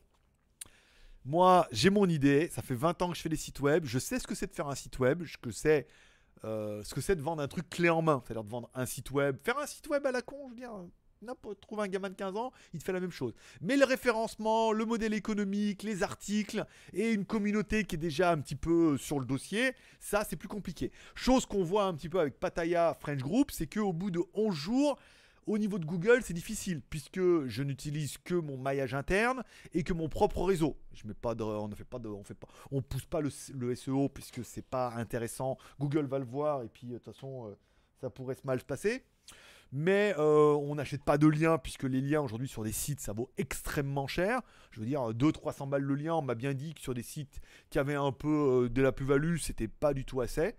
Moi, 1.26 1.68
j'ai 1.72 1.90
mon 1.90 2.08
idée. 2.08 2.50
Ça 2.54 2.62
fait 2.62 2.76
20 2.76 3.02
ans 3.02 3.10
que 3.10 3.18
je 3.18 3.22
fais 3.22 3.30
des 3.30 3.36
sites 3.36 3.60
web. 3.60 3.84
Je 3.86 4.00
sais 4.00 4.18
ce 4.18 4.26
que 4.26 4.34
c'est 4.34 4.48
de 4.48 4.54
faire 4.54 4.70
un 4.70 4.76
site 4.76 4.98
web. 5.00 5.26
Ce 5.26 5.38
que 5.38 5.52
c'est, 5.52 5.88
euh, 6.46 6.82
ce 6.84 6.94
que 6.94 7.02
c'est 7.02 7.16
de 7.16 7.22
vendre 7.22 7.42
un 7.42 7.48
truc 7.50 7.70
clé 7.70 7.90
en 7.90 8.02
main. 8.02 8.24
C'est-à-dire 8.26 8.46
de 8.46 8.50
vendre 8.50 8.70
un 8.74 8.86
site 8.86 9.12
web. 9.12 9.36
Faire 9.44 9.58
un 9.60 9.68
site 9.68 9.88
web 9.90 10.06
à 10.06 10.12
la 10.12 10.22
con, 10.22 10.38
je 10.46 10.50
veux 10.52 10.56
dire. 10.56 10.72
Trouve 11.62 11.80
un 11.80 11.88
gamin 11.88 12.10
de 12.10 12.16
15 12.16 12.36
ans, 12.36 12.52
il 12.74 12.80
te 12.80 12.86
fait 12.86 12.92
la 12.92 13.00
même 13.00 13.12
chose. 13.12 13.34
Mais 13.62 13.76
le 13.76 13.86
référencement, 13.86 14.72
le 14.72 14.86
modèle 14.86 15.14
économique, 15.14 15.84
les 15.84 16.04
articles 16.04 16.66
et 16.94 17.12
une 17.12 17.26
communauté 17.26 17.86
qui 17.86 17.96
est 17.96 18.00
déjà 18.00 18.32
un 18.32 18.40
petit 18.40 18.56
peu 18.56 18.98
sur 18.98 19.20
le 19.20 19.26
dossier, 19.26 19.74
ça 20.00 20.24
c'est 20.30 20.36
plus 20.36 20.48
compliqué. 20.48 20.92
Chose 21.16 21.46
qu'on 21.46 21.64
voit 21.64 21.86
un 21.86 21.96
petit 21.96 22.10
peu 22.10 22.20
avec 22.20 22.40
Pataya 22.40 22.96
French 23.00 23.22
Group, 23.22 23.52
c'est 23.52 23.68
qu'au 23.68 23.94
bout 23.94 24.12
de 24.12 24.22
11 24.36 24.54
jours, 24.54 25.00
au 25.48 25.58
niveau 25.58 25.80
de 25.80 25.86
Google, 25.86 26.20
c'est 26.22 26.34
difficile 26.34 26.82
puisque 26.82 27.46
je 27.46 27.64
n'utilise 27.64 28.18
que 28.20 28.36
mon 28.36 28.58
maillage 28.58 28.94
interne 28.94 29.44
et 29.74 29.84
que 29.84 29.94
mon 29.94 30.10
propre 30.10 30.44
réseau. 30.44 30.78
Je 30.94 31.08
mets 31.08 31.14
pas 31.14 31.36
de, 31.36 31.44
on 31.44 31.70
ne 31.70 31.76
fait 31.76 31.86
pas 31.86 32.00
de, 32.00 32.10
on 32.10 32.24
fait 32.24 32.34
pas, 32.34 32.48
on 32.70 32.82
pousse 32.82 33.06
pas 33.06 33.22
le, 33.22 33.76
SEO 33.76 34.10
puisque 34.10 34.44
c'est 34.44 34.66
pas 34.66 34.94
intéressant. 34.96 35.58
Google 35.80 36.06
va 36.06 36.20
le 36.20 36.26
voir 36.26 36.64
et 36.64 36.68
puis 36.68 36.88
euh, 36.88 36.94
de 36.94 36.98
toute 36.98 37.14
façon, 37.14 37.48
euh, 37.48 37.56
ça 38.02 38.10
pourrait 38.10 38.36
se 38.36 38.46
mal 38.46 38.60
se 38.60 38.66
passer. 38.66 39.04
Mais 39.74 40.14
euh, 40.18 40.54
on 40.54 40.76
n'achète 40.76 41.04
pas 41.04 41.18
de 41.18 41.28
liens 41.28 41.58
puisque 41.58 41.84
les 41.84 42.00
liens 42.00 42.22
aujourd'hui 42.22 42.48
sur 42.48 42.64
des 42.64 42.72
sites 42.72 43.02
ça 43.02 43.12
vaut 43.12 43.30
extrêmement 43.38 44.08
cher. 44.08 44.42
Je 44.72 44.80
veux 44.80 44.86
dire 44.86 45.02
200-300 45.12 45.70
balles 45.70 45.82
le 45.82 45.96
lien. 45.96 46.14
On 46.14 46.22
m'a 46.22 46.36
bien 46.36 46.54
dit 46.54 46.74
que 46.74 46.82
sur 46.82 46.94
des 46.94 47.04
sites 47.04 47.42
qui 47.70 47.80
avaient 47.80 47.96
un 47.96 48.12
peu 48.12 48.70
de 48.72 48.82
la 48.82 48.92
plus-value, 48.92 49.38
c'était 49.38 49.68
pas 49.68 49.94
du 49.94 50.06
tout 50.06 50.22
assez. 50.22 50.56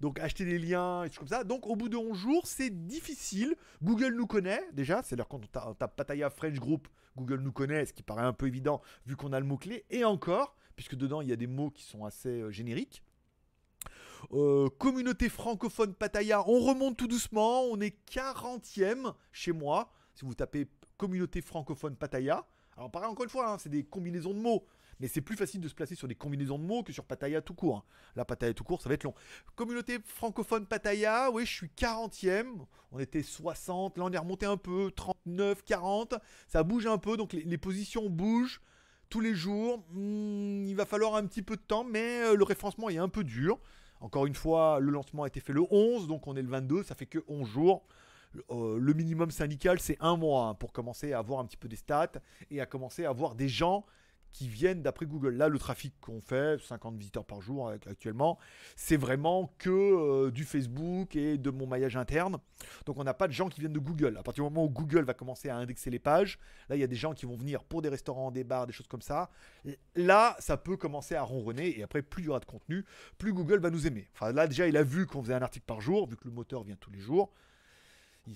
Donc 0.00 0.18
acheter 0.18 0.44
des 0.44 0.58
liens 0.58 1.04
et 1.04 1.10
tout 1.10 1.18
comme 1.20 1.28
ça. 1.28 1.44
Donc 1.44 1.66
au 1.66 1.76
bout 1.76 1.88
de 1.88 1.96
11 1.96 2.16
jours, 2.16 2.46
c'est 2.46 2.70
difficile. 2.86 3.54
Google 3.82 4.14
nous 4.14 4.26
connaît 4.26 4.62
déjà. 4.72 5.02
C'est-à-dire 5.02 5.28
quand 5.28 5.42
on 5.44 5.46
ta- 5.46 5.68
on 5.68 5.74
tape 5.74 5.94
Pataya 5.96 6.30
French 6.30 6.58
Group, 6.58 6.88
Google 7.16 7.40
nous 7.40 7.52
connaît, 7.52 7.84
ce 7.84 7.92
qui 7.92 8.02
paraît 8.02 8.24
un 8.24 8.32
peu 8.32 8.46
évident 8.46 8.80
vu 9.06 9.16
qu'on 9.16 9.32
a 9.32 9.40
le 9.40 9.46
mot-clé. 9.46 9.84
Et 9.90 10.04
encore, 10.04 10.56
puisque 10.76 10.94
dedans 10.94 11.20
il 11.20 11.28
y 11.28 11.32
a 11.32 11.36
des 11.36 11.46
mots 11.46 11.70
qui 11.70 11.82
sont 11.84 12.04
assez 12.04 12.28
euh, 12.40 12.50
génériques. 12.50 13.02
Euh, 14.32 14.68
communauté 14.78 15.28
francophone 15.28 15.94
Pataya, 15.94 16.46
on 16.48 16.60
remonte 16.60 16.96
tout 16.96 17.06
doucement. 17.08 17.62
On 17.64 17.80
est 17.80 17.96
40e 18.10 19.14
chez 19.32 19.52
moi. 19.52 19.90
Si 20.14 20.24
vous 20.24 20.34
tapez 20.34 20.68
communauté 20.96 21.40
francophone 21.40 21.96
Pataya. 21.96 22.46
Alors 22.76 22.90
pareil 22.90 23.08
encore 23.10 23.24
une 23.24 23.30
fois, 23.30 23.52
hein, 23.52 23.58
c'est 23.58 23.68
des 23.70 23.84
combinaisons 23.84 24.32
de 24.34 24.38
mots. 24.38 24.66
Mais 25.00 25.08
c'est 25.08 25.20
plus 25.20 25.36
facile 25.36 25.60
de 25.60 25.68
se 25.68 25.74
placer 25.74 25.94
sur 25.94 26.06
des 26.06 26.14
combinaisons 26.14 26.58
de 26.58 26.64
mots 26.64 26.82
que 26.82 26.92
sur 26.92 27.04
Pataya 27.04 27.40
tout 27.40 27.54
court. 27.54 27.78
hein. 27.78 27.82
La 28.16 28.24
Pataya 28.24 28.54
tout 28.54 28.64
court, 28.64 28.82
ça 28.82 28.88
va 28.88 28.94
être 28.94 29.04
long. 29.04 29.14
Communauté 29.56 29.98
francophone 30.04 30.66
Pataya, 30.66 31.30
oui, 31.30 31.46
je 31.46 31.52
suis 31.52 31.70
40e. 31.76 32.66
On 32.92 32.98
était 32.98 33.22
60, 33.22 33.98
là 33.98 34.04
on 34.04 34.10
est 34.12 34.18
remonté 34.18 34.46
un 34.46 34.56
peu, 34.56 34.90
39, 34.94 35.64
40. 35.64 36.14
Ça 36.48 36.62
bouge 36.62 36.86
un 36.86 36.98
peu, 36.98 37.16
donc 37.16 37.32
les, 37.32 37.42
les 37.42 37.58
positions 37.58 38.08
bougent 38.10 38.60
tous 39.08 39.20
les 39.20 39.34
jours. 39.34 39.84
Hmm, 39.90 40.64
il 40.66 40.74
va 40.74 40.86
falloir 40.86 41.16
un 41.16 41.26
petit 41.26 41.42
peu 41.42 41.56
de 41.56 41.62
temps, 41.62 41.84
mais 41.84 42.22
euh, 42.24 42.36
le 42.36 42.44
référencement 42.44 42.88
est 42.88 42.98
un 42.98 43.08
peu 43.08 43.24
dur. 43.24 43.58
Encore 44.00 44.26
une 44.26 44.34
fois, 44.34 44.80
le 44.80 44.90
lancement 44.90 45.24
a 45.24 45.26
été 45.26 45.40
fait 45.40 45.52
le 45.52 45.62
11, 45.70 46.08
donc 46.08 46.26
on 46.26 46.34
est 46.36 46.42
le 46.42 46.48
22, 46.48 46.82
ça 46.84 46.94
fait 46.94 47.06
que 47.06 47.18
11 47.28 47.46
jours. 47.48 47.84
Euh, 48.50 48.78
le 48.78 48.94
minimum 48.94 49.30
syndical, 49.30 49.80
c'est 49.80 49.96
un 50.00 50.16
mois 50.16 50.46
hein, 50.46 50.54
pour 50.54 50.72
commencer 50.72 51.12
à 51.12 51.18
avoir 51.18 51.40
un 51.40 51.44
petit 51.44 51.56
peu 51.56 51.68
des 51.68 51.76
stats 51.76 52.12
et 52.50 52.60
à 52.60 52.66
commencer 52.66 53.04
à 53.04 53.10
avoir 53.10 53.34
des 53.34 53.48
gens 53.48 53.84
qui 54.32 54.48
viennent 54.48 54.82
d'après 54.82 55.06
Google. 55.06 55.34
Là, 55.34 55.48
le 55.48 55.58
trafic 55.58 55.94
qu'on 56.00 56.20
fait, 56.20 56.60
50 56.60 56.96
visiteurs 56.96 57.24
par 57.24 57.40
jour 57.40 57.68
euh, 57.68 57.76
actuellement, 57.88 58.38
c'est 58.76 58.96
vraiment 58.96 59.52
que 59.58 59.70
euh, 59.70 60.30
du 60.30 60.44
Facebook 60.44 61.16
et 61.16 61.38
de 61.38 61.50
mon 61.50 61.66
maillage 61.66 61.96
interne. 61.96 62.38
Donc 62.86 62.98
on 62.98 63.04
n'a 63.04 63.14
pas 63.14 63.28
de 63.28 63.32
gens 63.32 63.48
qui 63.48 63.60
viennent 63.60 63.72
de 63.72 63.78
Google. 63.78 64.16
À 64.16 64.22
partir 64.22 64.44
du 64.44 64.50
moment 64.50 64.64
où 64.64 64.70
Google 64.70 65.04
va 65.04 65.14
commencer 65.14 65.48
à 65.48 65.56
indexer 65.56 65.90
les 65.90 65.98
pages, 65.98 66.38
là, 66.68 66.76
il 66.76 66.80
y 66.80 66.84
a 66.84 66.86
des 66.86 66.96
gens 66.96 67.14
qui 67.14 67.26
vont 67.26 67.36
venir 67.36 67.64
pour 67.64 67.82
des 67.82 67.88
restaurants, 67.88 68.30
des 68.30 68.44
bars, 68.44 68.66
des 68.66 68.72
choses 68.72 68.88
comme 68.88 69.02
ça. 69.02 69.30
Là, 69.94 70.36
ça 70.38 70.56
peut 70.56 70.76
commencer 70.76 71.14
à 71.14 71.22
ronronner 71.22 71.78
et 71.78 71.82
après, 71.82 72.02
plus 72.02 72.24
il 72.24 72.26
y 72.26 72.28
aura 72.28 72.40
de 72.40 72.44
contenu, 72.44 72.84
plus 73.18 73.32
Google 73.32 73.60
va 73.60 73.70
nous 73.70 73.86
aimer. 73.86 74.08
Enfin, 74.14 74.32
là, 74.32 74.46
déjà, 74.46 74.66
il 74.66 74.76
a 74.76 74.82
vu 74.82 75.06
qu'on 75.06 75.22
faisait 75.22 75.34
un 75.34 75.42
article 75.42 75.66
par 75.66 75.80
jour, 75.80 76.08
vu 76.08 76.16
que 76.16 76.24
le 76.24 76.32
moteur 76.32 76.62
vient 76.62 76.76
tous 76.76 76.90
les 76.90 77.00
jours. 77.00 77.32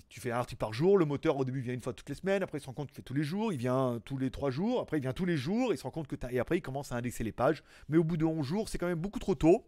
Tu 0.09 0.19
fais 0.19 0.31
un 0.31 0.37
article 0.37 0.59
par 0.59 0.73
jour, 0.73 0.97
le 0.97 1.05
moteur 1.05 1.37
au 1.37 1.45
début 1.45 1.61
vient 1.61 1.73
une 1.73 1.81
fois 1.81 1.93
toutes 1.93 2.09
les 2.09 2.15
semaines, 2.15 2.43
après 2.43 2.57
il 2.57 2.61
se 2.61 2.65
rend 2.65 2.73
compte 2.73 2.87
qu'il 2.87 2.95
fait 2.95 3.01
tous 3.01 3.13
les 3.13 3.23
jours, 3.23 3.53
il 3.53 3.57
vient 3.59 4.01
tous 4.03 4.17
les 4.17 4.29
trois 4.31 4.49
jours, 4.51 4.81
après 4.81 4.97
il 4.97 5.01
vient 5.01 5.13
tous 5.13 5.25
les 5.25 5.37
jours, 5.37 5.71
il 5.73 5.77
se 5.77 5.83
rend 5.83 5.91
compte 5.91 6.07
que 6.07 6.15
t'as- 6.15 6.31
et 6.31 6.39
après 6.39 6.57
il 6.57 6.61
commence 6.61 6.91
à 6.91 6.95
indexer 6.97 7.23
les 7.23 7.31
pages. 7.31 7.63
Mais 7.87 7.97
au 7.97 8.03
bout 8.03 8.17
de 8.17 8.25
11 8.25 8.45
jours, 8.45 8.67
c'est 8.67 8.77
quand 8.77 8.87
même 8.87 8.99
beaucoup 8.99 9.19
trop 9.19 9.35
tôt 9.35 9.65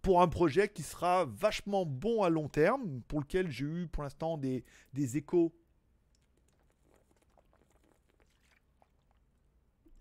pour 0.00 0.20
un 0.22 0.28
projet 0.28 0.68
qui 0.68 0.82
sera 0.82 1.26
vachement 1.26 1.86
bon 1.86 2.22
à 2.22 2.30
long 2.30 2.48
terme, 2.48 3.02
pour 3.08 3.20
lequel 3.20 3.50
j'ai 3.50 3.66
eu 3.66 3.86
pour 3.86 4.02
l'instant 4.02 4.36
des, 4.36 4.64
des 4.94 5.16
échos. 5.16 5.52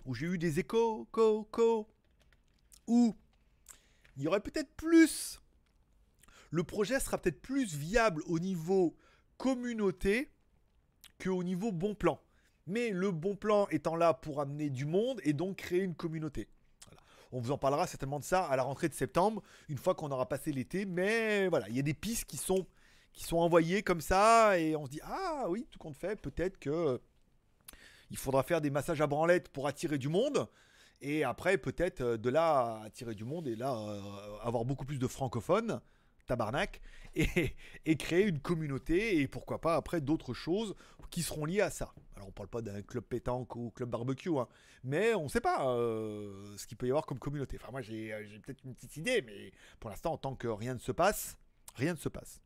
Où 0.06 0.14
j'ai 0.16 0.26
eu 0.28 0.38
des 0.38 0.60
échos, 0.60 1.08
co, 1.12 1.44
co, 1.52 1.88
où 2.88 3.16
il 4.18 4.24
y 4.24 4.28
aurait 4.28 4.42
peut-être 4.42 4.74
plus. 4.76 5.42
Le 6.50 6.64
projet 6.64 7.00
sera 7.00 7.18
peut-être 7.18 7.42
plus 7.42 7.76
viable 7.76 8.24
au 8.26 8.40
niveau 8.40 8.96
communauté 9.42 10.30
qu'au 11.20 11.44
niveau 11.44 11.72
bon 11.72 11.96
plan. 11.96 12.22
Mais 12.68 12.92
le 12.92 13.10
bon 13.10 13.36
plan 13.36 13.68
étant 13.72 13.96
là 13.96 14.14
pour 14.14 14.40
amener 14.40 14.70
du 14.70 14.86
monde 14.86 15.20
et 15.24 15.34
donc 15.34 15.58
créer 15.58 15.82
une 15.82 15.96
communauté. 15.96 16.48
On 17.32 17.40
vous 17.40 17.50
en 17.50 17.58
parlera 17.58 17.88
certainement 17.88 18.20
de 18.20 18.24
ça 18.24 18.46
à 18.46 18.56
la 18.56 18.62
rentrée 18.62 18.88
de 18.88 18.94
septembre, 18.94 19.42
une 19.68 19.80
fois 19.80 19.96
qu'on 19.96 20.12
aura 20.12 20.30
passé 20.30 20.52
l'été. 20.52 20.86
Mais 20.86 21.48
voilà, 21.48 21.68
il 21.70 21.76
y 21.76 21.80
a 21.80 21.82
des 21.82 21.96
pistes 21.96 22.26
qui 22.26 22.38
sont, 22.38 22.68
envoyées 23.32 23.82
comme 23.82 24.00
ça 24.00 24.60
et 24.60 24.76
on 24.76 24.86
se 24.86 24.92
dit 24.92 25.02
ah 25.04 25.46
oui, 25.50 25.66
tout 25.72 25.80
compte 25.80 25.96
fait, 25.96 26.22
peut-être 26.22 26.60
que 26.60 27.02
il 28.12 28.18
faudra 28.18 28.44
faire 28.44 28.62
des 28.62 28.70
massages 28.70 29.02
à 29.02 29.08
branlette 29.08 29.50
pour 29.50 29.68
attirer 29.68 29.98
du 29.98 30.10
monde. 30.10 30.48
Et 31.02 31.24
après, 31.24 31.58
peut-être 31.58 32.02
euh, 32.02 32.18
de 32.18 32.30
là 32.30 32.80
attirer 32.86 33.16
du 33.16 33.24
monde 33.24 33.48
et 33.48 33.56
là 33.56 33.74
euh, 33.74 34.38
avoir 34.44 34.66
beaucoup 34.66 34.86
plus 34.86 35.00
de 35.00 35.08
francophones, 35.08 35.82
tabarnak, 36.26 36.82
et, 37.16 37.56
et 37.86 37.96
créer 37.98 38.26
une 38.26 38.40
communauté 38.40 39.20
et 39.20 39.28
pourquoi 39.28 39.60
pas 39.62 39.76
après 39.76 40.02
d'autres 40.02 40.34
choses 40.34 40.76
qui 41.10 41.24
seront 41.24 41.46
liées 41.46 41.62
à 41.62 41.70
ça. 41.70 41.94
Alors 42.16 42.30
on 42.30 42.32
parle 42.32 42.48
pas 42.48 42.62
d'un 42.62 42.82
club 42.82 43.04
pétanque 43.04 43.56
ou 43.56 43.72
club 43.72 43.90
barbecue, 43.90 44.38
hein, 44.38 44.48
mais 44.84 45.14
on 45.14 45.28
sait 45.28 45.42
pas 45.42 45.68
euh, 45.68 46.56
ce 46.58 46.66
qu'il 46.68 46.78
peut 46.78 46.88
y 46.88 46.90
avoir 46.90 47.06
comme 47.06 47.20
communauté. 47.20 47.58
Enfin 47.62 47.72
moi 47.72 47.82
j'ai 47.82 48.16
j'ai 48.30 48.40
peut-être 48.40 48.64
une 48.64 48.74
petite 48.74 48.96
idée, 48.98 49.22
mais 49.22 49.52
pour 49.80 49.90
l'instant 49.90 50.14
en 50.14 50.18
tant 50.18 50.36
que 50.36 50.48
rien 50.48 50.74
ne 50.74 50.80
se 50.80 50.92
passe, 50.92 51.38
rien 51.76 51.94
ne 51.94 51.98
se 51.98 52.10
passe. 52.10 52.42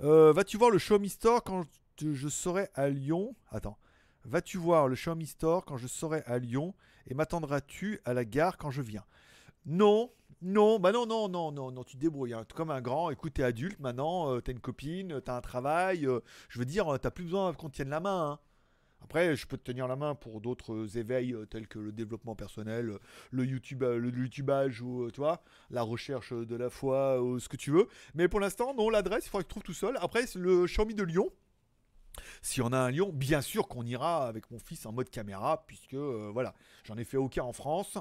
Euh, 0.00 0.32
Vas-tu 0.32 0.56
voir 0.56 0.70
le 0.70 0.78
Show 0.78 0.98
Me 0.98 1.08
Store 1.08 1.42
quand 1.42 1.64
je 2.00 2.28
serai 2.28 2.68
à 2.74 2.88
Lyon? 2.88 3.34
Attends. 3.50 3.78
Vas-tu 4.26 4.58
voir 4.58 4.88
le 4.88 4.96
Xiaomi 4.96 5.26
Store 5.26 5.64
quand 5.64 5.76
je 5.76 5.86
serai 5.86 6.22
à 6.26 6.38
Lyon? 6.38 6.74
Et 7.06 7.14
m'attendras-tu 7.14 8.00
à 8.04 8.12
la 8.12 8.24
gare 8.24 8.58
quand 8.58 8.72
je 8.72 8.82
viens? 8.82 9.04
Non, 9.66 10.10
non, 10.42 10.78
bah 10.78 10.92
non, 10.92 11.06
non, 11.06 11.28
non, 11.28 11.50
non, 11.50 11.70
non, 11.72 11.82
tu 11.84 11.96
te 11.96 12.00
débrouilles. 12.00 12.34
hein. 12.34 12.44
Comme 12.54 12.70
un 12.70 12.80
grand, 12.80 13.10
écoute, 13.10 13.34
t'es 13.34 13.42
adulte 13.42 13.80
maintenant, 13.80 14.32
euh, 14.34 14.40
t'as 14.40 14.52
une 14.52 14.60
copine, 14.60 15.20
t'as 15.22 15.36
un 15.36 15.40
travail. 15.40 16.06
euh, 16.06 16.20
je 16.48 16.58
veux 16.58 16.64
dire, 16.66 16.92
euh, 16.94 16.98
t'as 16.98 17.10
plus 17.10 17.24
besoin 17.24 17.52
qu'on 17.54 17.70
tienne 17.70 17.88
la 17.88 18.00
main. 18.00 18.32
hein. 18.32 18.38
Après, 19.02 19.36
je 19.36 19.46
peux 19.46 19.56
te 19.56 19.62
tenir 19.62 19.86
la 19.88 19.96
main 19.96 20.14
pour 20.14 20.40
d'autres 20.40 20.72
euh, 20.74 20.98
éveils 20.98 21.34
tels 21.50 21.68
que 21.68 21.78
le 21.78 21.92
développement 21.92 22.34
personnel, 22.34 22.98
le 23.30 23.44
YouTube, 23.44 23.82
le 23.82 24.10
YouTubage 24.10 24.82
ou 24.82 25.10
tu 25.10 25.20
vois, 25.20 25.42
la 25.70 25.82
recherche 25.82 26.32
de 26.32 26.56
la 26.56 26.70
foi, 26.70 27.22
ou 27.22 27.38
ce 27.38 27.48
que 27.48 27.56
tu 27.56 27.70
veux. 27.70 27.88
Mais 28.14 28.28
pour 28.28 28.40
l'instant, 28.40 28.74
non, 28.74 28.90
l'adresse, 28.90 29.26
il 29.26 29.30
faudra 29.30 29.42
que 29.42 29.48
tu 29.48 29.50
trouves 29.50 29.62
tout 29.62 29.72
seul. 29.74 29.96
Après, 30.00 30.24
le 30.34 30.66
Xiaomi 30.66 30.94
de 30.94 31.02
Lyon. 31.04 31.30
Si 32.42 32.62
on 32.62 32.72
a 32.72 32.78
un 32.78 32.90
Lyon, 32.90 33.10
bien 33.12 33.42
sûr 33.42 33.68
qu'on 33.68 33.84
ira 33.84 34.26
avec 34.26 34.50
mon 34.50 34.58
fils 34.58 34.86
en 34.86 34.92
mode 34.92 35.10
caméra, 35.10 35.64
puisque 35.66 35.94
voilà, 35.94 36.54
j'en 36.84 36.96
ai 36.96 37.04
fait 37.04 37.18
aucun 37.18 37.42
en 37.44 37.52
France. 37.52 37.98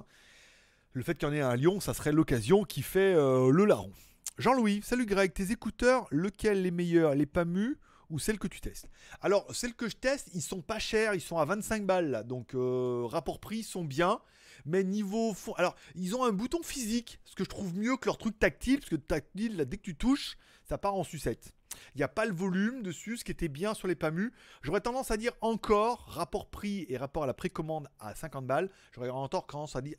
Le 0.95 1.03
fait 1.03 1.15
qu'il 1.15 1.27
y 1.27 1.31
en 1.31 1.33
ait 1.33 1.41
un 1.41 1.49
à 1.49 1.57
Lyon, 1.57 1.81
ça 1.81 1.93
serait 1.93 2.13
l'occasion 2.13 2.63
qui 2.63 2.81
fait 2.81 3.13
euh, 3.13 3.51
le 3.51 3.65
larron. 3.65 3.91
Jean-Louis, 4.37 4.79
salut 4.81 5.05
Greg, 5.05 5.33
tes 5.33 5.51
écouteurs, 5.51 6.07
lequel 6.09 6.61
les 6.61 6.71
meilleurs, 6.71 7.15
les 7.15 7.25
PAMU 7.25 7.77
ou 8.09 8.17
celles 8.17 8.39
que 8.39 8.47
tu 8.47 8.61
testes? 8.61 8.87
Alors, 9.19 9.45
celles 9.53 9.73
que 9.73 9.89
je 9.89 9.97
teste, 9.97 10.29
ils 10.33 10.41
sont 10.41 10.61
pas 10.61 10.79
chers, 10.79 11.13
ils 11.13 11.19
sont 11.19 11.37
à 11.37 11.43
25 11.43 11.85
balles 11.85 12.23
donc 12.25 12.55
euh, 12.55 13.03
rapport 13.07 13.41
prix, 13.41 13.57
ils 13.57 13.63
sont 13.63 13.83
bien. 13.83 14.21
Mais 14.63 14.85
niveau 14.85 15.33
fond, 15.33 15.51
alors 15.55 15.75
ils 15.95 16.15
ont 16.15 16.23
un 16.23 16.31
bouton 16.31 16.63
physique, 16.63 17.19
ce 17.25 17.35
que 17.35 17.43
je 17.43 17.49
trouve 17.49 17.77
mieux 17.77 17.97
que 17.97 18.05
leur 18.05 18.17
truc 18.17 18.39
tactile, 18.39 18.79
parce 18.79 18.89
que 18.89 18.95
tactile, 18.95 19.65
dès 19.67 19.75
que 19.75 19.83
tu 19.83 19.97
touches, 19.97 20.37
ça 20.63 20.77
part 20.77 20.95
en 20.95 21.03
sucette. 21.03 21.53
Il 21.93 21.97
n'y 21.97 22.03
a 22.03 22.07
pas 22.07 22.25
le 22.25 22.33
volume 22.33 22.83
dessus, 22.83 23.17
ce 23.17 23.25
qui 23.25 23.33
était 23.33 23.49
bien 23.49 23.73
sur 23.73 23.89
les 23.89 23.95
PAMU. 23.95 24.31
J'aurais 24.61 24.79
tendance 24.79 25.11
à 25.11 25.17
dire 25.17 25.33
encore, 25.41 26.05
rapport 26.07 26.49
prix 26.49 26.85
et 26.87 26.95
rapport 26.95 27.25
à 27.25 27.27
la 27.27 27.33
précommande 27.33 27.89
à 27.99 28.15
50 28.15 28.47
balles, 28.47 28.69
j'aurais 28.93 29.09
encore 29.09 29.45
tendance 29.45 29.75
à 29.75 29.81
dire, 29.81 29.97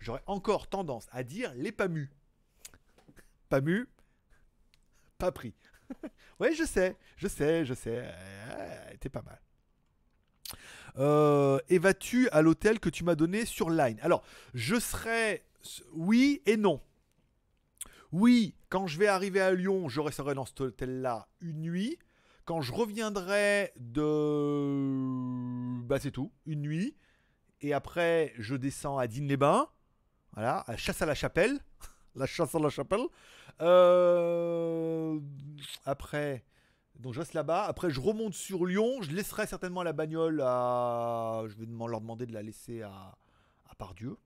j'aurais 0.00 0.22
encore 0.26 0.68
tendance 0.68 1.08
à 1.12 1.22
dire 1.22 1.52
les 1.54 1.72
PAMU. 1.72 2.10
PAMU, 3.48 3.88
pas 5.18 5.32
pris. 5.32 5.54
ouais, 6.40 6.54
je 6.54 6.64
sais, 6.64 6.96
je 7.16 7.28
sais, 7.28 7.64
je 7.64 7.74
sais. 7.74 8.02
Euh, 8.04 8.94
T'es 8.98 9.08
pas 9.08 9.22
mal. 9.22 9.40
Euh, 10.98 11.58
et 11.68 11.78
vas-tu 11.78 12.28
à 12.30 12.42
l'hôtel 12.42 12.80
que 12.80 12.90
tu 12.90 13.04
m'as 13.04 13.14
donné 13.14 13.44
sur 13.44 13.70
Line? 13.70 13.98
Alors, 14.02 14.22
je 14.54 14.78
serai 14.78 15.44
oui 15.92 16.42
et 16.46 16.56
non. 16.56 16.80
Oui, 18.12 18.54
quand 18.68 18.86
je 18.86 18.98
vais 18.98 19.06
arriver 19.06 19.40
à 19.40 19.52
Lyon, 19.52 19.88
je 19.88 20.00
resterai 20.00 20.34
dans 20.34 20.44
cet 20.44 20.60
hôtel-là 20.60 21.28
une 21.40 21.60
nuit. 21.60 21.98
Quand 22.44 22.60
je 22.60 22.72
reviendrai 22.72 23.72
de... 23.76 25.80
Bah 25.84 26.00
c'est 26.00 26.10
tout, 26.10 26.32
une 26.46 26.62
nuit. 26.62 26.96
Et 27.60 27.72
après, 27.72 28.32
je 28.38 28.56
descends 28.56 28.98
à 28.98 29.06
Digne-les-Bains. 29.06 29.68
Voilà, 30.34 30.64
Chasse 30.76 31.02
à 31.02 31.06
la 31.06 31.14
Chapelle. 31.14 31.58
la 32.14 32.26
chasse 32.26 32.54
à 32.54 32.58
la 32.58 32.70
Chapelle. 32.70 33.06
Euh, 33.60 35.18
Après, 35.84 36.44
donc 36.98 37.14
je 37.14 37.20
reste 37.20 37.34
là-bas. 37.34 37.64
Après, 37.64 37.90
je 37.90 38.00
remonte 38.00 38.34
sur 38.34 38.66
Lyon. 38.66 39.02
Je 39.02 39.10
laisserai 39.10 39.46
certainement 39.46 39.82
la 39.82 39.92
bagnole 39.92 40.42
à... 40.44 41.42
Je 41.46 41.54
vais 41.56 41.66
leur 41.66 42.00
demander 42.00 42.26
de 42.26 42.32
la 42.32 42.42
laisser 42.42 42.82
à, 42.82 43.16
à 43.68 43.74
Pardieu. 43.74 44.16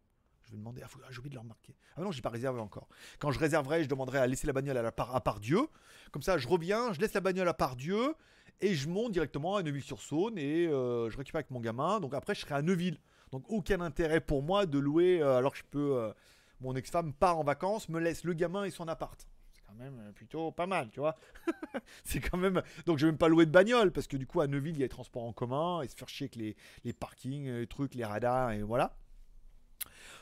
Je 0.42 0.52
vais 0.52 0.58
demander... 0.58 0.82
Ah, 0.84 0.88
ah, 0.92 1.06
j'ai 1.10 1.18
oublié 1.18 1.30
de 1.30 1.36
leur 1.36 1.44
marquer. 1.44 1.74
Ah 1.96 2.02
non, 2.02 2.10
j'ai 2.10 2.22
pas 2.22 2.30
réservé 2.30 2.60
encore. 2.60 2.88
Quand 3.18 3.30
je 3.30 3.38
réserverai, 3.38 3.84
je 3.84 3.88
demanderai 3.88 4.18
à 4.18 4.26
laisser 4.26 4.46
la 4.46 4.52
bagnole 4.52 4.76
à, 4.76 4.82
la 4.82 4.92
par... 4.92 5.14
à 5.14 5.20
Pardieu. 5.20 5.68
Comme 6.10 6.22
ça, 6.22 6.36
je 6.36 6.48
reviens, 6.48 6.92
je 6.92 7.00
laisse 7.00 7.14
la 7.14 7.20
bagnole 7.20 7.48
à 7.48 7.54
Pardieu 7.54 8.14
et 8.60 8.74
je 8.74 8.88
monte 8.88 9.12
directement 9.12 9.56
à 9.56 9.62
Neuville-sur-Saône 9.62 10.38
et 10.38 10.66
euh, 10.66 11.10
je 11.10 11.16
récupère 11.16 11.40
avec 11.40 11.50
mon 11.50 11.60
gamin. 11.60 12.00
Donc 12.00 12.14
après, 12.14 12.34
je 12.34 12.40
serai 12.40 12.54
à 12.54 12.62
Neuville. 12.62 12.98
Donc 13.34 13.46
aucun 13.48 13.80
intérêt 13.80 14.20
pour 14.20 14.44
moi 14.44 14.64
de 14.64 14.78
louer 14.78 15.20
euh, 15.20 15.38
alors 15.38 15.50
que 15.52 15.58
je 15.58 15.64
peux. 15.68 15.96
euh, 15.98 16.12
mon 16.60 16.76
ex-femme 16.76 17.12
part 17.12 17.36
en 17.36 17.42
vacances, 17.42 17.88
me 17.88 17.98
laisse 17.98 18.22
le 18.22 18.32
gamin 18.32 18.62
et 18.62 18.70
son 18.70 18.86
appart. 18.86 19.26
C'est 19.52 19.60
quand 19.66 19.74
même 19.74 19.98
euh, 19.98 20.12
plutôt 20.12 20.52
pas 20.52 20.68
mal, 20.68 20.88
tu 20.90 21.00
vois. 21.00 21.16
c'est 22.04 22.20
quand 22.20 22.38
même. 22.38 22.62
Donc 22.86 22.98
je 22.98 23.06
vais 23.06 23.10
même 23.12 23.18
pas 23.18 23.26
louer 23.26 23.44
de 23.44 23.50
bagnole 23.50 23.90
parce 23.90 24.06
que 24.06 24.16
du 24.16 24.28
coup 24.28 24.40
à 24.40 24.46
Neuville 24.46 24.76
il 24.76 24.78
y 24.78 24.82
a 24.82 24.84
les 24.84 24.88
transports 24.88 25.24
en 25.24 25.32
commun 25.32 25.82
et 25.82 25.88
se 25.88 25.96
faire 25.96 26.08
chier 26.08 26.26
avec 26.26 26.36
les, 26.36 26.56
les 26.84 26.92
parkings, 26.92 27.50
les 27.50 27.66
trucs, 27.66 27.96
les 27.96 28.04
radars 28.04 28.52
et 28.52 28.62
voilà. 28.62 28.96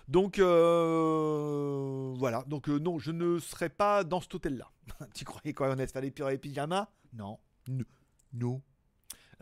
Donc 0.09 0.39
voilà. 0.39 2.45
Donc 2.47 2.69
non, 2.69 2.99
je 2.99 3.11
ne 3.11 3.39
serai 3.39 3.69
pas 3.69 4.05
dans 4.05 4.23
cet 4.23 4.35
hôtel-là. 4.35 4.71
tu 5.15 5.27
croyais 5.27 5.53
quoi 5.53 5.69
On 5.69 5.73
allait 5.73 5.87
se 5.87 5.93
faire 5.93 6.01
les 6.03 6.39
pyjamas 6.39 6.89
Non. 7.13 7.39
N- 7.69 7.85
Non. 8.33 8.63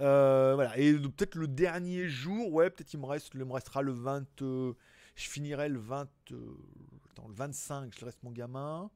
Euh, 0.01 0.53
voilà. 0.55 0.77
Et 0.79 0.93
peut-être 0.95 1.35
le 1.35 1.49
dernier 1.49 2.09
jour, 2.09 2.53
ouais, 2.53 2.71
peut-être 2.71 2.93
il 2.95 3.01
me 3.01 3.07
reste, 3.07 3.31
il 3.35 3.45
me 3.45 3.53
restera 3.53 3.83
le 3.83 3.93
20. 3.93 4.43
euh, 4.43 4.75
je 5.15 5.29
finirai 5.29 5.69
le 5.69 5.79
20. 5.79 6.09
euh, 6.33 6.57
le 7.29 7.35
25, 7.35 7.95
je 7.99 8.05
laisse 8.05 8.23
mon 8.23 8.31
gamin. 8.31 8.91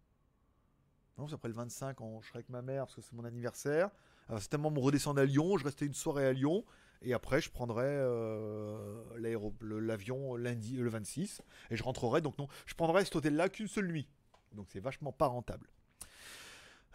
Non, 1.18 1.28
c'est 1.28 1.34
après 1.34 1.48
le 1.48 1.54
25, 1.54 2.00
on, 2.00 2.20
je 2.22 2.28
serai 2.28 2.38
avec 2.38 2.48
ma 2.48 2.62
mère 2.62 2.86
parce 2.86 2.96
que 2.96 3.00
c'est 3.02 3.12
mon 3.12 3.24
anniversaire. 3.24 3.90
Alors, 4.28 4.40
c'est 4.40 4.48
tellement 4.48 4.70
me 4.70 4.80
redescendre 4.80 5.20
à 5.20 5.24
Lyon, 5.24 5.58
je 5.58 5.64
restais 5.64 5.86
une 5.86 5.94
soirée 5.94 6.26
à 6.26 6.32
Lyon. 6.32 6.64
Et 7.02 7.12
après, 7.12 7.40
je 7.42 7.50
prendrai 7.50 7.84
euh, 7.86 9.02
l'avion 9.18 10.36
lundi, 10.36 10.76
le 10.76 10.88
26. 10.88 11.42
Et 11.70 11.76
je 11.76 11.82
rentrerai. 11.82 12.22
Donc, 12.22 12.38
non, 12.38 12.48
je 12.66 12.74
prendrai 12.74 13.04
cet 13.04 13.14
hôtel-là 13.16 13.50
qu'une 13.50 13.68
seule 13.68 13.86
nuit. 13.86 14.08
Donc, 14.52 14.68
c'est 14.70 14.80
vachement 14.80 15.12
pas 15.12 15.26
rentable. 15.26 15.68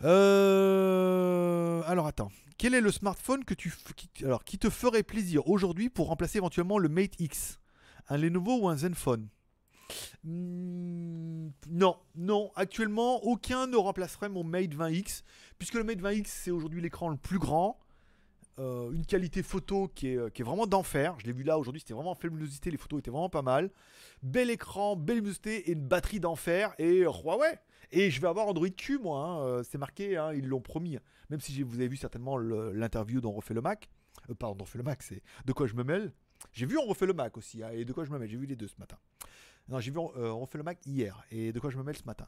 Euh, 0.03 1.81
alors, 1.85 2.07
attends. 2.07 2.31
Quel 2.57 2.73
est 2.73 2.81
le 2.81 2.91
smartphone 2.91 3.45
qui 3.45 4.57
te 4.57 4.69
ferait 4.69 5.03
plaisir 5.03 5.47
aujourd'hui 5.47 5.89
pour 5.89 6.07
remplacer 6.07 6.39
éventuellement 6.39 6.77
le 6.77 6.89
Mate 6.89 7.19
X? 7.19 7.59
Un 8.09 8.17
Lenovo 8.17 8.59
ou 8.59 8.69
un 8.69 8.75
Zenfone? 8.75 9.29
Hmm, 10.23 11.49
non, 11.69 11.97
non, 12.15 12.51
actuellement 12.55 13.23
aucun 13.23 13.67
ne 13.67 13.75
remplacerait 13.75 14.29
mon 14.29 14.43
Mate 14.43 14.75
20X, 14.75 15.23
puisque 15.57 15.75
le 15.75 15.83
Mate 15.83 15.99
20X 15.99 16.25
c'est 16.27 16.51
aujourd'hui 16.51 16.81
l'écran 16.81 17.09
le 17.09 17.17
plus 17.17 17.39
grand, 17.39 17.79
euh, 18.59 18.91
une 18.91 19.05
qualité 19.05 19.41
photo 19.41 19.87
qui 19.87 20.09
est, 20.09 20.17
euh, 20.17 20.29
qui 20.29 20.41
est 20.41 20.45
vraiment 20.45 20.67
d'enfer, 20.67 21.15
je 21.19 21.25
l'ai 21.25 21.31
vu 21.31 21.43
là 21.43 21.57
aujourd'hui, 21.57 21.79
c'était 21.79 21.93
vraiment 21.93 22.11
en 22.11 22.17
luminosité, 22.21 22.71
les 22.71 22.77
photos 22.77 22.99
étaient 22.99 23.11
vraiment 23.11 23.29
pas 23.29 23.41
mal, 23.41 23.71
bel 24.21 24.49
écran, 24.49 24.95
belle 24.95 25.17
luminosité 25.17 25.69
et 25.69 25.73
une 25.73 25.87
batterie 25.87 26.19
d'enfer, 26.19 26.73
et 26.77 27.03
Huawei, 27.03 27.59
et 27.91 28.11
je 28.11 28.21
vais 28.21 28.27
avoir 28.27 28.47
Android 28.47 28.69
Q 28.69 28.99
moi, 28.99 29.23
hein, 29.23 29.41
euh, 29.41 29.63
c'est 29.63 29.77
marqué, 29.77 30.17
hein, 30.17 30.33
ils 30.33 30.47
l'ont 30.47 30.61
promis, 30.61 30.97
même 31.29 31.39
si 31.39 31.63
vous 31.63 31.75
avez 31.75 31.87
vu 31.87 31.97
certainement 31.97 32.37
l'interview 32.37 33.21
dont 33.21 33.31
refait 33.31 33.53
le 33.53 33.61
Mac, 33.61 33.89
euh, 34.29 34.33
pardon, 34.33 34.57
on 34.59 34.63
refait 34.65 34.77
le 34.77 34.83
Mac, 34.83 35.03
c'est 35.03 35.23
de 35.45 35.53
quoi 35.53 35.65
je 35.65 35.75
me 35.75 35.83
mêle, 35.83 36.11
j'ai 36.51 36.65
vu 36.65 36.77
on 36.77 36.85
refait 36.85 37.05
le 37.05 37.13
Mac 37.13 37.37
aussi, 37.37 37.63
hein, 37.63 37.69
et 37.71 37.85
de 37.85 37.93
quoi 37.93 38.03
je 38.03 38.11
me 38.11 38.19
mêle, 38.19 38.29
j'ai 38.29 38.37
vu 38.37 38.45
les 38.45 38.55
deux 38.55 38.67
ce 38.67 38.77
matin. 38.77 38.97
Non, 39.69 39.79
j'ai 39.79 39.91
vu, 39.91 39.99
euh, 39.99 40.31
on 40.31 40.45
fait 40.45 40.57
le 40.57 40.63
Mac 40.63 40.79
hier. 40.85 41.23
Et 41.31 41.51
de 41.51 41.59
quoi 41.59 41.69
je 41.69 41.77
me 41.77 41.83
mêle 41.83 41.95
ce 41.95 42.05
matin. 42.05 42.27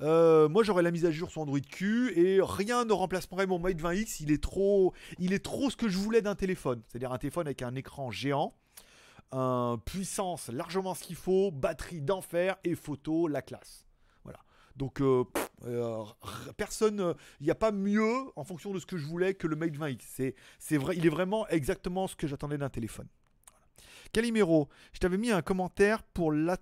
Euh, 0.00 0.48
moi, 0.48 0.62
j'aurais 0.62 0.82
la 0.82 0.90
mise 0.90 1.04
à 1.04 1.10
jour 1.10 1.30
sur 1.30 1.42
Android 1.42 1.58
Q 1.58 2.12
et 2.16 2.38
rien 2.40 2.84
ne 2.84 2.92
remplacerait 2.92 3.46
mon 3.46 3.58
Mate 3.58 3.80
20X. 3.80 4.18
Il 4.20 4.30
est 4.30 4.42
trop, 4.42 4.94
il 5.18 5.32
est 5.32 5.44
trop 5.44 5.68
ce 5.68 5.76
que 5.76 5.88
je 5.88 5.98
voulais 5.98 6.22
d'un 6.22 6.34
téléphone. 6.34 6.82
C'est-à-dire 6.86 7.12
un 7.12 7.18
téléphone 7.18 7.46
avec 7.46 7.62
un 7.62 7.74
écran 7.74 8.10
géant, 8.10 8.54
puissance 9.84 10.48
largement 10.48 10.94
ce 10.94 11.02
qu'il 11.02 11.16
faut, 11.16 11.50
batterie 11.50 12.02
d'enfer 12.02 12.56
et 12.62 12.76
photo 12.76 13.26
la 13.26 13.42
classe. 13.42 13.86
Voilà. 14.22 14.38
Donc, 14.76 15.00
euh, 15.00 15.24
personne, 16.56 17.14
il 17.40 17.44
n'y 17.44 17.50
a 17.50 17.56
pas 17.56 17.72
mieux 17.72 18.30
en 18.36 18.44
fonction 18.44 18.72
de 18.72 18.78
ce 18.78 18.86
que 18.86 18.96
je 18.96 19.06
voulais 19.06 19.34
que 19.34 19.48
le 19.48 19.56
Mate 19.56 19.74
20X. 19.74 20.02
C'est, 20.06 20.34
c'est 20.60 20.76
vrai, 20.76 20.96
il 20.96 21.04
est 21.04 21.10
vraiment 21.10 21.48
exactement 21.48 22.06
ce 22.06 22.14
que 22.14 22.28
j'attendais 22.28 22.58
d'un 22.58 22.68
téléphone. 22.68 23.08
Calimero, 24.12 24.68
je 24.92 25.00
t'avais 25.00 25.18
mis 25.18 25.30
un 25.30 25.42
commentaire 25.42 26.02
pour 26.02 26.32
la... 26.32 26.56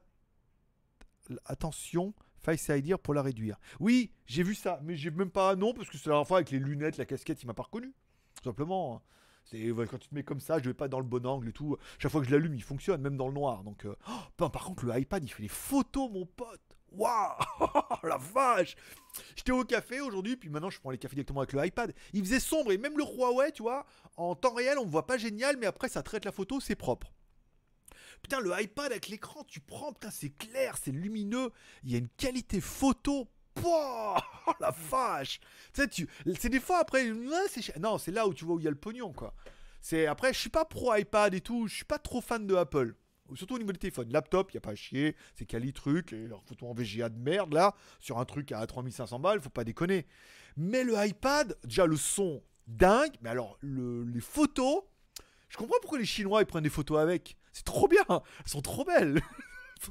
Attention, 1.45 2.15
Face 2.45 2.69
ID 2.69 2.97
pour 2.97 3.15
la 3.15 3.23
réduire. 3.23 3.57
Oui, 3.81 4.13
j'ai 4.27 4.43
vu 4.43 4.55
ça, 4.55 4.79
mais 4.83 4.97
j'ai 4.97 5.11
même 5.11 5.31
pas 5.31 5.57
non 5.57 5.73
parce 5.73 5.89
que 5.89 5.97
c'est 5.97 6.11
la 6.11 6.13
dernière 6.13 6.29
fois 6.29 6.39
avec 6.39 6.51
les 6.51 6.59
lunettes, 6.59 6.99
la 6.99 7.07
casquette, 7.07 7.43
il 7.43 7.47
m'a 7.47 7.55
pas 7.55 7.63
reconnu. 7.63 7.95
Tout 8.37 8.45
simplement. 8.45 9.03
Ouais, 9.53 9.87
quand 9.87 9.99
tu 9.99 10.09
te 10.09 10.15
mets 10.15 10.25
comme 10.25 10.41
ça, 10.41 10.59
je 10.59 10.65
vais 10.65 10.75
pas 10.75 10.89
dans 10.89 10.99
le 10.99 11.07
bon 11.07 11.25
angle 11.27 11.49
et 11.49 11.53
tout. 11.53 11.77
Chaque 11.99 12.13
fois 12.13 12.21
que 12.21 12.27
je 12.27 12.33
l'allume, 12.33 12.55
il 12.55 12.63
fonctionne, 12.63 13.01
même 13.01 13.17
dans 13.17 13.29
le 13.29 13.35
noir. 13.35 13.63
Donc, 13.63 13.87
euh, 13.87 13.95
oh, 14.09 14.49
par 14.51 14.65
contre, 14.65 14.85
le 14.85 14.99
iPad, 14.99 15.25
il 15.25 15.29
fait 15.29 15.43
les 15.43 15.49
photos, 15.49 16.11
mon 16.11 16.27
pote. 16.27 16.61
Waouh, 16.93 17.33
la 18.03 18.19
vache. 18.19 18.77
J'étais 19.37 19.53
au 19.53 19.65
café 19.65 20.01
aujourd'hui, 20.01 20.37
puis 20.37 20.49
maintenant 20.49 20.71
je 20.71 20.79
prends 20.79 20.91
les 20.91 20.99
cafés 20.99 21.17
directement 21.17 21.41
avec 21.41 21.53
le 21.53 21.67
iPad. 21.67 21.93
Il 22.13 22.23
faisait 22.23 22.41
sombre 22.41 22.71
et 22.73 22.79
même 22.79 22.97
le 22.97 23.05
Huawei, 23.05 23.51
tu 23.51 23.63
vois, 23.63 23.85
en 24.17 24.37
temps 24.37 24.55
réel, 24.55 24.79
on 24.79 24.85
ne 24.85 24.91
voit 24.91 25.07
pas 25.07 25.19
génial, 25.19 25.57
mais 25.57 25.67
après 25.67 25.89
ça 25.89 26.05
traite 26.05 26.25
la 26.25 26.31
photo, 26.31 26.61
c'est 26.61 26.77
propre. 26.77 27.13
Putain, 28.25 28.41
le 28.41 28.53
iPad 28.59 28.91
avec 28.91 29.09
l'écran, 29.09 29.45
tu 29.45 29.61
prends, 29.61 29.93
putain, 29.93 30.11
c'est 30.11 30.31
clair, 30.31 30.79
c'est 30.83 30.93
lumineux. 30.93 31.51
Il 31.83 31.93
y 31.93 31.95
a 31.95 31.99
une 31.99 32.09
qualité 32.09 32.59
photo. 32.63 33.29
Pouah 33.53 34.17
Oh 34.47 34.53
la 34.61 34.71
vache 34.91 35.39
c'est 35.75 36.49
des 36.49 36.59
fois 36.59 36.79
après. 36.79 37.05
Non, 37.79 37.99
c'est 37.99 38.11
là 38.11 38.27
où 38.27 38.33
tu 38.35 38.47
vois 38.47 38.57
où 38.57 38.59
il 38.61 38.65
y 38.65 38.67
a 38.67 38.71
le 38.71 38.77
pognon, 38.77 39.13
quoi. 39.13 39.35
C'est 39.83 40.07
après, 40.07 40.33
je 40.33 40.39
suis 40.39 40.49
pas 40.51 40.65
pro 40.65 40.95
iPad 40.97 41.35
et 41.35 41.43
tout, 41.43 41.69
je 41.69 41.75
suis 41.77 41.85
pas 41.85 41.99
trop 41.99 42.23
fan 42.23 42.47
de 42.47 42.55
Apple. 42.55 42.95
Surtout 43.35 43.57
au 43.57 43.59
niveau 43.59 43.73
des 43.73 43.79
téléphones. 43.79 44.11
Laptop, 44.11 44.53
il 44.53 44.57
a 44.57 44.61
pas 44.61 44.71
à 44.71 44.75
chier, 44.75 45.15
c'est 45.35 45.45
quali 45.45 45.73
truc, 45.75 46.15
et 46.15 46.27
photo 46.49 46.67
en 46.67 46.73
VGA 46.75 47.11
de 47.11 47.19
merde 47.19 47.53
là, 47.53 47.75
sur 48.01 48.19
un 48.19 48.25
truc 48.25 48.53
à 48.53 48.67
3500 48.67 49.19
balles, 49.21 49.41
faut 49.43 49.51
pas 49.51 49.65
déconner. 49.65 50.07
Mais 50.57 50.83
le 50.83 50.95
iPad, 51.07 51.57
déjà 51.65 51.85
le 51.87 51.97
son 51.97 52.43
dingue, 52.67 53.13
mais 53.21 53.29
alors 53.29 53.59
le- 53.61 54.05
les 54.05 54.21
photos, 54.21 54.83
Je 55.51 55.59
comprends 55.59 55.77
pourquoi 55.81 55.99
les 55.99 56.07
Chinois 56.07 56.41
ils 56.43 56.47
prennent 56.47 56.65
des 56.65 56.71
photos 56.71 56.99
avec. 56.99 57.37
C'est 57.55 57.65
trop 57.65 57.89
bien. 57.89 58.05
Elles 58.11 58.51
sont 58.51 58.61
trop 58.61 58.85
belles. 58.85 59.23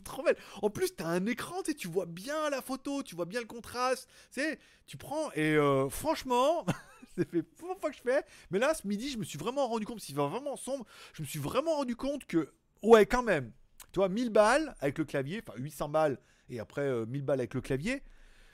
Trop 0.05 0.23
belles. 0.23 0.37
En 0.63 0.71
plus, 0.71 0.95
t'as 0.95 1.05
un 1.05 1.23
écran, 1.27 1.61
tu 1.61 1.75
tu 1.75 1.87
vois 1.87 2.07
bien 2.07 2.49
la 2.49 2.63
photo, 2.63 3.03
tu 3.03 3.15
vois 3.15 3.25
bien 3.25 3.39
le 3.41 3.45
contraste. 3.45 4.09
Tu 4.31 4.41
tu 4.87 4.97
prends 4.97 5.31
et 5.33 5.55
euh, 5.55 5.87
franchement, 5.87 6.65
ça 7.15 7.23
fait 7.25 7.43
plusieurs 7.43 7.77
fois 7.77 7.91
que 7.91 7.97
je 7.97 8.01
fais. 8.01 8.23
Mais 8.49 8.57
là, 8.57 8.73
ce 8.73 8.87
midi, 8.87 9.11
je 9.11 9.19
me 9.19 9.23
suis 9.23 9.37
vraiment 9.37 9.67
rendu 9.67 9.85
compte, 9.85 9.99
s'il 9.99 10.15
va 10.15 10.25
vraiment 10.25 10.55
sombre, 10.55 10.85
je 11.13 11.21
me 11.21 11.27
suis 11.27 11.37
vraiment 11.37 11.75
rendu 11.75 11.95
compte 11.95 12.25
que, 12.25 12.51
ouais, 12.81 13.05
quand 13.05 13.21
même. 13.21 13.51
Tu 13.91 13.99
vois, 13.99 14.09
1000 14.09 14.31
balles 14.31 14.73
avec 14.79 14.97
le 14.97 15.05
clavier, 15.05 15.43
enfin 15.45 15.59
800 15.59 15.89
balles 15.89 16.17
et 16.49 16.59
après 16.59 16.81
euh, 16.81 17.05
1000 17.05 17.21
balles 17.21 17.39
avec 17.39 17.53
le 17.53 17.61
clavier. 17.61 18.01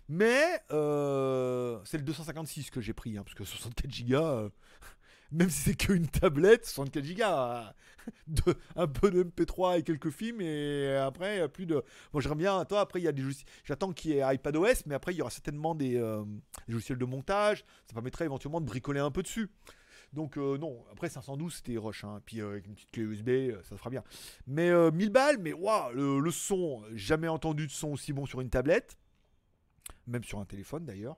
Mais 0.09 0.59
euh, 0.71 1.79
c'est 1.85 1.97
le 1.97 2.03
256 2.03 2.71
que 2.71 2.81
j'ai 2.81 2.93
pris, 2.93 3.15
hein, 3.17 3.23
parce 3.23 3.35
que 3.35 3.43
64 3.45 4.07
Go, 4.07 4.15
euh, 4.15 4.49
même 5.31 5.49
si 5.51 5.61
c'est 5.61 5.75
qu'une 5.75 6.07
tablette, 6.07 6.65
64 6.65 7.05
Go, 7.15 7.23
euh, 7.23 7.63
de, 8.27 8.55
un 8.75 8.87
peu 8.87 9.11
de 9.11 9.23
MP3 9.23 9.79
et 9.79 9.83
quelques 9.83 10.09
films, 10.09 10.41
et 10.41 10.95
après, 10.95 11.41
euh, 11.41 11.47
plus 11.47 11.65
de. 11.65 11.83
Bon, 12.13 12.19
j'aimerais 12.19 12.37
bien, 12.37 12.65
toi, 12.65 12.81
après, 12.81 12.99
il 12.99 13.03
y 13.03 13.07
a 13.07 13.11
des. 13.11 13.23
J'attends 13.63 13.91
qu'il 13.91 14.11
y 14.11 14.19
ait 14.19 14.35
iPadOS, 14.35 14.83
mais 14.85 14.95
après, 14.95 15.13
il 15.13 15.17
y 15.17 15.21
aura 15.21 15.31
certainement 15.31 15.75
des, 15.75 15.97
euh, 15.97 16.23
logiciels 16.67 16.97
de 16.97 17.05
montage. 17.05 17.65
Ça 17.87 17.93
permettrait 17.93 18.25
éventuellement 18.25 18.61
de 18.61 18.65
bricoler 18.65 18.99
un 18.99 19.11
peu 19.11 19.23
dessus. 19.23 19.49
Donc, 20.13 20.37
euh, 20.37 20.57
non, 20.57 20.83
après 20.91 21.09
512, 21.09 21.55
c'était 21.55 21.77
rush, 21.77 22.03
hein. 22.03 22.21
puis 22.25 22.41
euh, 22.41 22.51
avec 22.51 22.65
une 22.65 22.73
petite 22.73 22.91
clé 22.91 23.03
USB, 23.03 23.29
euh, 23.29 23.61
ça 23.63 23.77
fera 23.77 23.89
bien. 23.89 24.03
Mais 24.47 24.69
euh, 24.69 24.91
1000 24.91 25.09
balles, 25.11 25.37
mais 25.39 25.53
waouh, 25.53 25.93
le, 25.93 26.31
son, 26.31 26.83
jamais 26.93 27.27
entendu 27.27 27.67
de 27.67 27.71
son 27.71 27.89
aussi 27.89 28.11
bon 28.11 28.25
sur 28.25 28.41
une 28.41 28.49
tablette, 28.49 28.97
même 30.07 30.23
sur 30.23 30.39
un 30.39 30.45
téléphone 30.45 30.85
d'ailleurs. 30.85 31.17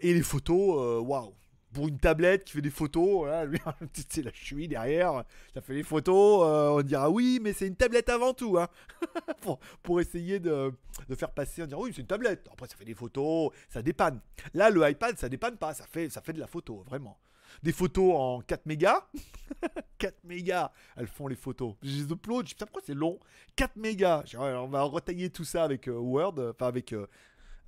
Et 0.00 0.12
les 0.12 0.22
photos, 0.22 1.02
waouh. 1.02 1.34
Pour 1.76 1.88
une 1.88 1.98
tablette 1.98 2.44
qui 2.44 2.54
fait 2.54 2.62
des 2.62 2.70
photos, 2.70 3.18
voilà, 3.18 3.46
c'est 4.08 4.22
la 4.22 4.32
chui 4.32 4.66
derrière, 4.66 5.24
ça 5.52 5.60
fait 5.60 5.74
les 5.74 5.82
photos, 5.82 6.40
euh, 6.42 6.70
on 6.70 6.80
dira 6.80 7.10
oui, 7.10 7.38
mais 7.42 7.52
c'est 7.52 7.66
une 7.66 7.76
tablette 7.76 8.08
avant 8.08 8.32
tout, 8.32 8.56
hein. 8.58 8.66
pour, 9.42 9.58
pour 9.82 10.00
essayer 10.00 10.40
de, 10.40 10.72
de 11.06 11.14
faire 11.14 11.30
passer, 11.32 11.62
on 11.62 11.66
dira 11.66 11.78
oui, 11.78 11.92
c'est 11.94 12.00
une 12.00 12.06
tablette. 12.06 12.48
Après, 12.50 12.66
ça 12.66 12.76
fait 12.76 12.86
des 12.86 12.94
photos, 12.94 13.50
ça 13.68 13.82
dépanne. 13.82 14.20
Là, 14.54 14.70
le 14.70 14.88
iPad, 14.88 15.18
ça 15.18 15.28
dépanne 15.28 15.58
pas, 15.58 15.74
ça 15.74 15.84
fait, 15.84 16.08
ça 16.08 16.22
fait 16.22 16.32
de 16.32 16.40
la 16.40 16.46
photo, 16.46 16.82
vraiment. 16.86 17.18
Des 17.62 17.72
photos 17.72 18.14
en 18.14 18.40
4 18.40 18.64
mégas. 18.64 19.06
4 19.98 20.16
mégas, 20.24 20.72
elles 20.96 21.06
font 21.08 21.28
les 21.28 21.36
photos. 21.36 21.74
Je 21.82 21.90
les 21.90 22.10
upload, 22.10 22.46
je 22.46 22.52
sais 22.52 22.56
pourquoi 22.60 22.80
c'est 22.86 22.94
long? 22.94 23.20
4 23.54 23.76
mégas. 23.76 24.24
On 24.38 24.68
va 24.68 24.80
retailler 24.80 25.28
tout 25.28 25.44
ça 25.44 25.64
avec 25.64 25.88
euh, 25.88 25.98
Word, 25.98 26.36
enfin 26.38 26.68
avec. 26.68 26.94
euh, 26.94 27.06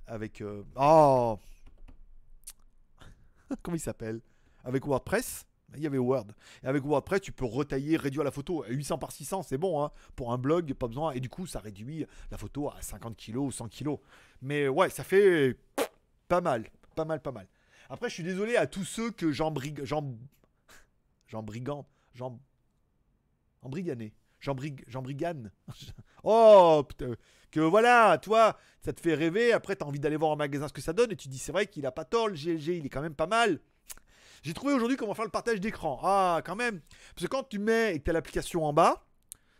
avec. 0.07 0.43
oh 0.77 1.37
Comment 3.61 3.75
il 3.75 3.81
s'appelle? 3.81 4.21
Avec 4.63 4.85
WordPress? 4.85 5.45
Il 5.75 5.83
y 5.83 5.87
avait 5.87 5.97
Word. 5.97 6.25
Et 6.63 6.67
avec 6.67 6.83
WordPress, 6.83 7.21
tu 7.21 7.31
peux 7.31 7.45
retailler, 7.45 7.95
réduire 7.97 8.23
la 8.23 8.31
photo. 8.31 8.65
800 8.67 8.97
par 8.97 9.11
600, 9.11 9.43
c'est 9.43 9.57
bon. 9.57 9.83
Hein. 9.83 9.91
Pour 10.15 10.33
un 10.33 10.37
blog, 10.37 10.73
pas 10.73 10.87
besoin. 10.87 11.11
Et 11.11 11.19
du 11.19 11.29
coup, 11.29 11.45
ça 11.45 11.59
réduit 11.59 12.05
la 12.31 12.37
photo 12.37 12.69
à 12.69 12.81
50 12.81 13.15
kg 13.15 13.37
ou 13.37 13.51
100 13.51 13.69
kg. 13.69 13.97
Mais 14.41 14.67
ouais, 14.67 14.89
ça 14.89 15.03
fait 15.03 15.57
pas 16.27 16.41
mal. 16.41 16.65
Pas 16.95 17.05
mal, 17.05 17.21
pas 17.21 17.31
mal. 17.31 17.47
Après, 17.89 18.09
je 18.09 18.15
suis 18.15 18.23
désolé 18.23 18.55
à 18.55 18.67
tous 18.67 18.83
ceux 18.83 19.11
que 19.11 19.31
j'embrig... 19.31 19.83
J'em... 19.83 20.17
J'embrigande. 21.27 21.85
J'em... 22.13 22.39
J'embrigane. 24.39 25.51
oh, 26.23 26.83
putain. 26.87 27.15
Que 27.51 27.59
voilà, 27.59 28.17
toi, 28.19 28.57
ça 28.81 28.93
te 28.93 29.01
fait 29.01 29.15
rêver. 29.15 29.53
Après, 29.53 29.75
t'as 29.75 29.85
envie 29.85 29.99
d'aller 29.99 30.17
voir 30.17 30.31
en 30.31 30.35
magasin 30.35 30.67
ce 30.67 30.73
que 30.73 30.81
ça 30.81 30.93
donne. 30.93 31.11
Et 31.11 31.15
tu 31.15 31.29
dis, 31.29 31.39
c'est 31.39 31.51
vrai 31.51 31.65
qu'il 31.65 31.85
a 31.85 31.91
pas 31.91 32.05
tort, 32.05 32.27
le 32.27 32.35
GLG, 32.35 32.77
il 32.77 32.85
est 32.85 32.89
quand 32.89 33.01
même 33.01 33.15
pas 33.15 33.27
mal. 33.27 33.59
J'ai 34.43 34.53
trouvé 34.53 34.73
aujourd'hui 34.73 34.97
comment 34.97 35.13
faire 35.13 35.25
le 35.25 35.31
partage 35.31 35.59
d'écran. 35.59 35.99
Ah, 36.03 36.41
quand 36.45 36.55
même. 36.55 36.81
Parce 37.15 37.27
que 37.27 37.27
quand 37.27 37.43
tu 37.43 37.59
mets 37.59 37.95
et 37.95 37.99
que 37.99 38.05
tu 38.05 38.09
as 38.11 38.13
l'application 38.13 38.65
en 38.65 38.73
bas, 38.73 39.05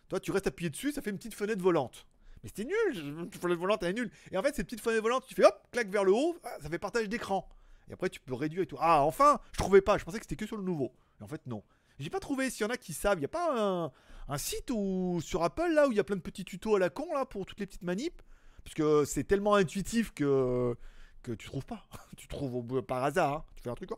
toi, 0.08 0.20
tu 0.20 0.32
restes 0.32 0.48
appuyé 0.48 0.70
dessus, 0.70 0.92
ça 0.92 1.02
fait 1.02 1.10
une 1.10 1.18
petite 1.18 1.34
fenêtre 1.34 1.62
volante. 1.62 2.06
Mais 2.44 2.50
c'était 2.50 2.66
nul, 2.66 3.28
petite 3.28 3.42
fenêtre 3.42 3.60
volante, 3.60 3.84
elle 3.84 3.90
est 3.90 3.94
nulle. 3.94 4.12
Et 4.32 4.38
en 4.38 4.44
fait, 4.44 4.56
cette 4.56 4.68
petite 4.68 4.82
fenêtre 4.82 5.04
volante, 5.04 5.26
tu 5.28 5.36
fais 5.36 5.46
hop, 5.46 5.68
claque 5.72 5.90
vers 5.90 6.04
le 6.04 6.14
haut, 6.14 6.38
ah, 6.44 6.58
ça 6.62 6.70
fait 6.70 6.80
partage 6.80 7.10
d'écran. 7.10 7.48
Et 7.90 7.94
après, 7.94 8.10
tu 8.10 8.20
peux 8.20 8.34
réduire 8.34 8.64
et 8.64 8.68
tout. 8.68 8.78
Ah, 8.80 9.04
enfin, 9.04 9.40
je 9.54 9.58
trouvais 9.58 9.82
pas, 9.82 9.98
je 9.98 10.06
pensais 10.06 10.20
que 10.20 10.24
c'était 10.24 10.36
que 10.36 10.46
sur 10.46 10.58
le 10.58 10.64
nouveau. 10.64 10.94
Et 11.20 11.24
en 11.24 11.28
fait, 11.28 11.46
non. 11.48 11.64
J'ai 12.00 12.10
pas 12.10 12.20
trouvé, 12.20 12.50
s'il 12.50 12.66
y 12.66 12.70
en 12.70 12.72
a 12.72 12.78
qui 12.78 12.94
savent, 12.94 13.20
il 13.20 13.24
y 13.24 13.26
a 13.26 13.30
pas 13.30 13.54
un, 13.58 13.92
un 14.30 14.38
site 14.38 14.70
où, 14.72 15.20
sur 15.22 15.44
Apple, 15.44 15.72
là, 15.74 15.88
où 15.88 15.92
il 15.92 15.98
y 15.98 16.00
a 16.00 16.04
plein 16.04 16.16
de 16.16 16.22
petits 16.22 16.46
tutos 16.46 16.76
à 16.76 16.80
la 16.80 16.92
con, 16.92 17.12
là, 17.14 17.26
pour 17.26 17.48
toutes 17.48 17.60
les 17.60 17.66
petites 17.66 17.82
manips. 17.82 18.22
Parce 18.64 18.76
que 18.76 19.04
c'est 19.04 19.24
tellement 19.24 19.56
intuitif 19.56 20.14
que, 20.14 20.78
que 21.24 21.32
tu 21.32 21.48
trouves 21.48 21.66
pas. 21.66 21.84
tu 22.18 22.28
trouves 22.28 22.56
au 22.56 22.82
par 22.84 23.04
hasard. 23.04 23.34
hein. 23.34 23.44
Tu 23.56 23.64
fais 23.64 23.72
un 23.72 23.76
truc, 23.76 23.90
oh, 23.92 23.96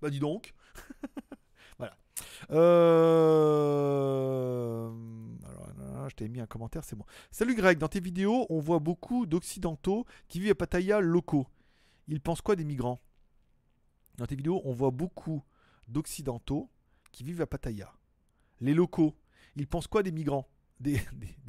bah 0.00 0.08
dis 0.10 0.20
donc. 0.20 0.54
voilà. 1.78 1.96
Euh... 2.52 3.32
Alors, 5.44 5.66
là, 5.78 6.08
je 6.08 6.14
t'avais 6.14 6.30
mis 6.30 6.40
un 6.40 6.46
commentaire, 6.46 6.84
c'est 6.84 6.94
bon. 6.94 7.04
Salut 7.32 7.56
Greg, 7.56 7.78
dans 7.78 7.88
tes 7.88 8.00
vidéos, 8.00 8.46
on 8.50 8.60
voit 8.60 8.78
beaucoup 8.78 9.26
d'occidentaux 9.26 10.06
qui 10.28 10.38
vivent 10.38 10.52
à 10.52 10.54
Pattaya 10.54 11.00
locaux. 11.00 11.48
Ils 12.06 12.20
pensent 12.20 12.40
quoi 12.40 12.54
des 12.54 12.64
migrants? 12.64 13.00
Dans 14.16 14.26
tes 14.26 14.36
vidéos, 14.36 14.60
on 14.64 14.72
voit 14.72 14.92
beaucoup 14.92 15.42
d'occidentaux 15.88 16.70
qui 17.10 17.24
vivent 17.24 17.40
à 17.40 17.46
Pattaya. 17.46 17.92
Les 18.60 18.74
locaux, 18.74 19.16
ils 19.56 19.66
pensent 19.66 19.86
quoi 19.86 20.02
des 20.02 20.12
migrants? 20.12 20.48
Des, 20.80 21.00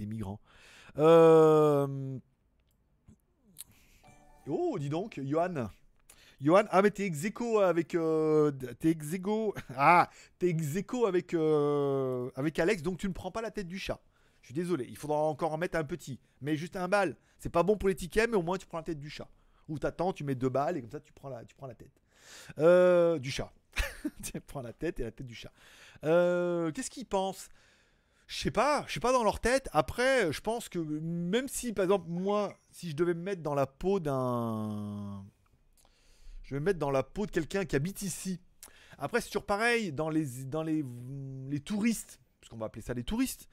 migrants. 0.06 0.40
Euh... 1.00 2.20
Oh, 4.48 4.78
dis 4.78 4.90
donc, 4.90 5.20
Johan. 5.24 5.70
Johan, 6.42 6.64
ah 6.72 6.82
mais 6.82 6.92
t'es 6.92 7.06
ex 7.06 7.26
avec 7.62 7.96
euh, 7.96 8.52
t'es 8.80 8.90
ex 8.90 9.08
ah 9.78 10.10
t'es 10.38 10.50
ex 10.50 10.66
euh, 11.34 12.30
avec 12.36 12.60
Alex 12.60 12.84
donc 12.84 12.98
tu 12.98 13.08
ne 13.08 13.14
prends 13.14 13.32
pas 13.32 13.42
la 13.42 13.50
tête 13.50 13.68
du 13.68 13.80
chat. 13.80 14.02
Je 14.42 14.48
suis 14.48 14.54
désolé, 14.54 14.86
il 14.90 14.98
faudra 14.98 15.18
encore 15.20 15.54
en 15.54 15.58
mettre 15.58 15.78
un 15.78 15.86
petit, 15.86 16.20
mais 16.42 16.58
juste 16.58 16.76
un 16.76 16.90
bal. 16.90 17.16
C'est 17.40 17.50
pas 17.50 17.64
bon 17.64 17.78
pour 17.78 17.88
les 17.88 17.96
tickets, 17.96 18.30
mais 18.30 18.36
au 18.36 18.42
moins 18.42 18.58
tu 18.58 18.68
prends 18.68 18.80
la 18.80 18.84
tête 18.84 19.00
du 19.00 19.10
chat. 19.10 19.30
Ou 19.70 19.80
t'attends, 19.80 20.12
tu 20.12 20.26
mets 20.26 20.36
deux 20.36 20.50
balles 20.50 20.76
et 20.76 20.82
comme 20.82 20.92
ça 20.92 21.00
tu 21.00 21.14
prends 21.14 21.30
la 21.30 21.46
tête 21.76 21.94
du 23.22 23.32
chat. 23.32 23.54
tu 24.22 24.42
prends 24.42 24.62
la 24.62 24.74
tête 24.74 25.00
et 25.00 25.04
la 25.04 25.12
tête 25.12 25.26
du 25.26 25.36
chat. 25.36 25.54
Qu'est-ce 26.02 26.90
qu'ils 26.90 27.06
pensent 27.06 27.48
Je 28.28 28.40
sais 28.40 28.52
pas, 28.52 28.86
je 28.88 28.94
sais 28.94 29.00
pas 29.00 29.12
dans 29.12 29.24
leur 29.24 29.40
tête. 29.40 29.70
Après, 29.74 30.32
je 30.32 30.42
pense 30.42 30.70
que 30.70 30.80
même 30.80 31.48
si 31.48 31.74
par 31.74 31.84
exemple 31.84 32.06
moi, 32.10 32.58
si 32.72 32.90
je 32.90 32.96
devais 32.96 33.14
me 33.14 33.22
mettre 33.22 33.42
dans 33.42 33.56
la 33.56 33.68
peau 33.68 34.00
d'un 34.00 35.24
je 36.44 36.56
vais 36.56 36.60
me 36.60 36.66
mettre 36.66 36.80
dans 36.80 36.92
la 36.92 37.04
peau 37.04 37.26
de 37.26 37.32
quelqu'un 37.32 37.66
qui 37.66 37.76
habite 37.76 38.02
ici. 38.02 38.40
Après, 38.98 39.22
c'est 39.22 39.28
toujours 39.30 39.46
pareil 39.46 39.92
dans 39.92 40.10
les, 40.10 40.44
dans 40.46 40.64
les, 40.64 40.86
les 41.50 41.60
touristes, 41.60 42.20
parce 42.40 42.50
qu'on 42.50 42.58
va 42.58 42.68
appeler 42.68 42.82
ça 42.82 42.94
les 42.94 43.04
touristes. 43.04 43.48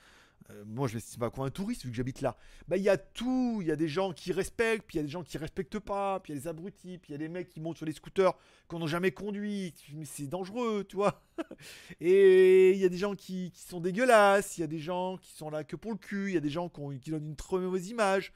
Euh, 0.51 0.64
moi, 0.66 0.88
je 0.88 0.98
c'est 0.98 1.18
pas 1.18 1.30
quoi 1.30 1.46
un 1.46 1.51
touriste 1.51 1.84
vu 1.84 1.90
que 1.90 1.96
j'habite 1.96 2.20
là. 2.20 2.36
Bah, 2.68 2.76
il 2.76 2.82
y 2.82 2.88
a 2.88 2.96
tout. 2.96 3.59
Il 3.61 3.68
y 3.68 3.70
a 3.70 3.76
des 3.76 3.88
gens 3.88 4.12
qui 4.12 4.32
respectent, 4.32 4.84
puis 4.86 4.96
il 4.96 5.01
y 5.01 5.01
a 5.01 5.05
des 5.05 5.09
gens 5.11 5.22
qui 5.22 5.38
respectent 5.38 5.78
pas, 5.78 6.20
puis 6.20 6.32
il 6.32 6.36
y 6.36 6.38
a 6.38 6.42
des 6.42 6.48
abrutis, 6.48 6.98
puis 6.98 7.11
il 7.11 7.12
y 7.12 7.14
a 7.14 7.18
des 7.18 7.28
mecs 7.28 7.48
qui 7.48 7.61
montent 7.61 7.76
sur 7.76 7.86
les 7.86 7.92
scooters 7.92 8.34
qu'on 8.68 8.78
n'a 8.78 8.86
jamais 8.86 9.11
conduit. 9.11 9.74
C'est 10.05 10.26
dangereux, 10.28 10.84
tu 10.88 10.96
vois. 10.96 11.22
Et 12.01 12.72
il 12.72 12.78
y 12.78 12.84
a 12.84 12.88
des 12.88 12.96
gens 12.98 13.14
qui, 13.14 13.51
qui 13.53 13.62
sont 13.62 13.80
dégueulasses. 13.80 14.59
Il 14.59 14.62
y 14.62 14.64
a 14.64 14.68
des 14.68 14.78
gens 14.78 15.16
qui 15.18 15.32
sont 15.32 15.51
là 15.51 15.64
que 15.64 15.76
pour 15.76 15.92
le 15.92 15.98
cul. 15.98 16.28
Il 16.28 16.34
y 16.34 16.38
a 16.38 16.40
des 16.40 16.51
gens 16.51 16.68
qui, 16.68 16.80
ont- 16.80 16.90
qui 16.98 17.11
donnent 17.11 17.26
une 17.28 17.36
très 17.36 17.59
mauvaise 17.59 17.88
image. 17.88 18.32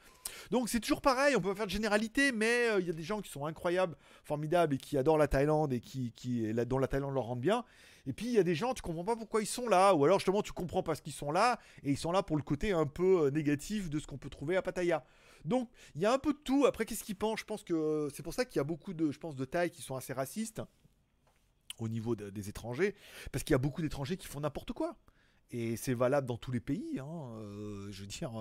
Donc 0.51 0.69
c'est 0.71 0.81
toujours 0.81 1.03
pareil, 1.03 1.37
on 1.37 1.41
peut 1.41 1.51
pas 1.51 1.55
faire 1.55 1.67
de 1.67 1.71
généralité, 1.71 2.33
mais 2.33 2.71
euh, 2.71 2.81
il 2.81 2.87
y 2.87 2.91
a 2.91 2.95
des 2.95 3.03
gens 3.03 3.21
qui 3.21 3.31
sont 3.31 3.45
incroyables, 3.45 3.95
formidables 4.25 4.75
et 4.75 4.79
qui 4.79 4.97
adorent 4.97 5.19
la 5.19 5.29
Thaïlande 5.29 5.73
et 5.75 5.81
qui, 5.81 6.12
qui 6.17 6.51
dont 6.67 6.79
la 6.79 6.89
Thaïlande 6.89 7.12
leur 7.15 7.25
rend 7.25 7.37
bien. 7.37 7.62
Et 8.07 8.13
puis 8.13 8.27
il 8.27 8.33
y 8.33 8.39
a 8.39 8.43
des 8.43 8.55
gens, 8.55 8.75
tu 8.75 8.83
comprends 8.83 9.05
pas 9.05 9.17
pourquoi 9.17 9.41
ils 9.41 9.47
sont 9.47 9.69
là, 9.69 9.95
ou 9.95 10.05
alors 10.05 10.19
justement 10.19 10.43
tu 10.43 10.53
comprends 10.53 10.83
pas 10.83 10.95
ce 10.95 11.03
qu'ils 11.03 11.13
sont 11.15 11.33
là, 11.33 11.59
et 11.83 11.91
ils 11.91 11.97
sont 11.97 12.13
là 12.13 12.23
pour 12.23 12.37
le 12.37 12.43
côté 12.43 12.73
un 12.73 12.87
peu 12.87 13.27
euh, 13.27 13.31
négatif 13.31 13.89
de 13.89 13.99
ce 13.99 14.07
qu'on 14.07 14.19
peut 14.19 14.29
trouver 14.31 14.57
à 14.57 14.63
Pattaya. 14.63 15.05
Donc 15.45 15.71
il 15.95 16.03
y 16.03 16.07
a 16.07 16.13
un 16.13 16.19
peu 16.19 16.33
de 16.33 16.39
tout. 16.39 16.67
Après 16.67 16.85
qu'est-ce 16.85 17.05
qu'ils 17.05 17.17
pensent? 17.17 17.41
Je 17.41 17.45
pense 17.45 17.65
que 17.65 17.75
euh, 17.75 18.11
c'est 18.11 18.23
pour 18.23 18.35
ça 18.35 18.45
qu'il 18.45 18.57
y 18.57 18.61
a 18.61 18.65
beaucoup 18.65 18.93
de, 18.93 19.11
je 19.11 19.19
pense, 19.19 19.37
de 19.37 19.45
Thaïs 19.45 19.71
qui 19.71 19.83
sont 19.83 19.97
assez 19.97 20.13
racistes 20.13 20.61
au 21.79 21.89
niveau 21.89 22.15
de- 22.15 22.31
des 22.31 22.49
étrangers, 22.49 22.95
parce 23.33 23.43
qu'il 23.43 23.53
y 23.53 23.57
a 23.57 23.59
beaucoup 23.59 23.83
d'étrangers 23.83 24.17
qui 24.17 24.27
font 24.27 24.41
n'importe 24.41 24.73
quoi. 24.73 24.97
Et 25.51 25.77
c'est 25.77 25.95
valable 25.95 26.27
dans 26.27 26.37
tous 26.39 26.53
les 26.53 26.61
pays. 26.61 26.99
hein, 26.99 27.31
euh, 27.39 27.89
je 27.91 28.03
veux 28.03 28.07
dire. 28.07 28.33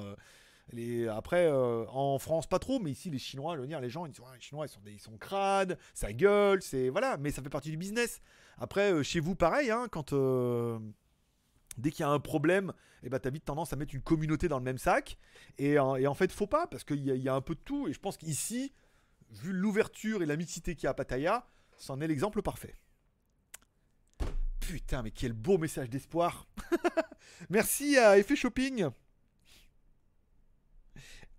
Après, 1.10 1.46
euh, 1.48 1.86
en 1.90 2.18
France, 2.20 2.48
pas 2.48 2.60
trop, 2.60 2.80
mais 2.80 2.92
ici, 2.92 3.10
les 3.10 3.20
Chinois, 3.20 3.56
veux 3.62 3.68
dire, 3.68 3.82
les 3.82 3.90
gens, 3.90 4.06
ils 4.06 4.14
sont, 4.16 4.24
ah, 4.28 4.34
les 4.36 4.42
Chinois, 4.42 4.66
ils 4.66 4.70
sont, 4.70 4.80
des- 4.82 4.98
crades, 5.20 5.78
ça 5.94 6.14
gueule, 6.14 6.62
c'est 6.62 6.90
voilà, 6.90 7.18
mais 7.18 7.32
ça 7.32 7.42
fait 7.44 7.50
partie 7.50 7.70
du 7.70 7.78
business. 7.78 8.22
Après, 8.58 8.92
euh, 8.94 9.04
chez 9.04 9.20
vous, 9.20 9.36
pareil, 9.36 9.72
hein, 9.72 9.88
quand 9.92 10.14
euh, 10.14 10.80
dès 11.78 11.92
qu'il 11.92 12.02
y 12.02 12.04
a 12.04 12.10
un 12.10 12.20
problème, 12.20 12.74
et 13.04 13.10
ben, 13.10 13.20
t'as 13.20 13.30
vite 13.30 13.44
tendance 13.46 13.74
à 13.74 13.76
mettre 13.76 13.94
une 13.94 14.02
communauté 14.02 14.48
dans 14.48 14.58
le 14.58 14.64
même 14.64 14.78
sac. 14.78 15.18
Et, 15.58 15.78
en- 15.78 15.98
fait, 16.14 16.32
faut 16.32 16.48
pas, 16.48 16.66
parce 16.68 16.84
qu'il 16.86 17.00
y, 17.02 17.20
y 17.20 17.30
a 17.30 17.36
un 17.36 17.42
peu 17.42 17.56
de 17.56 17.60
tout. 17.60 17.88
Et 17.90 17.94
je 17.94 18.00
pense 18.00 18.16
qu'ici, 18.18 18.72
vu 19.32 19.52
l'ouverture 19.52 20.24
et 20.24 20.26
la 20.26 20.38
mixité 20.38 20.76
qu'il 20.76 20.86
y 20.86 20.88
a 20.88 20.92
à 20.92 20.94
Pattaya, 20.94 21.46
c'en 21.78 22.00
est 22.00 22.08
l'exemple 22.08 22.42
parfait. 22.42 22.76
Putain, 24.62 25.04
mais 25.04 25.12
quel 25.12 25.34
beau 25.34 25.58
message 25.58 25.90
d'espoir. 25.90 26.48
Merci 27.50 27.98
à 27.98 28.18
Effet 28.18 28.36
Shopping 28.38 28.88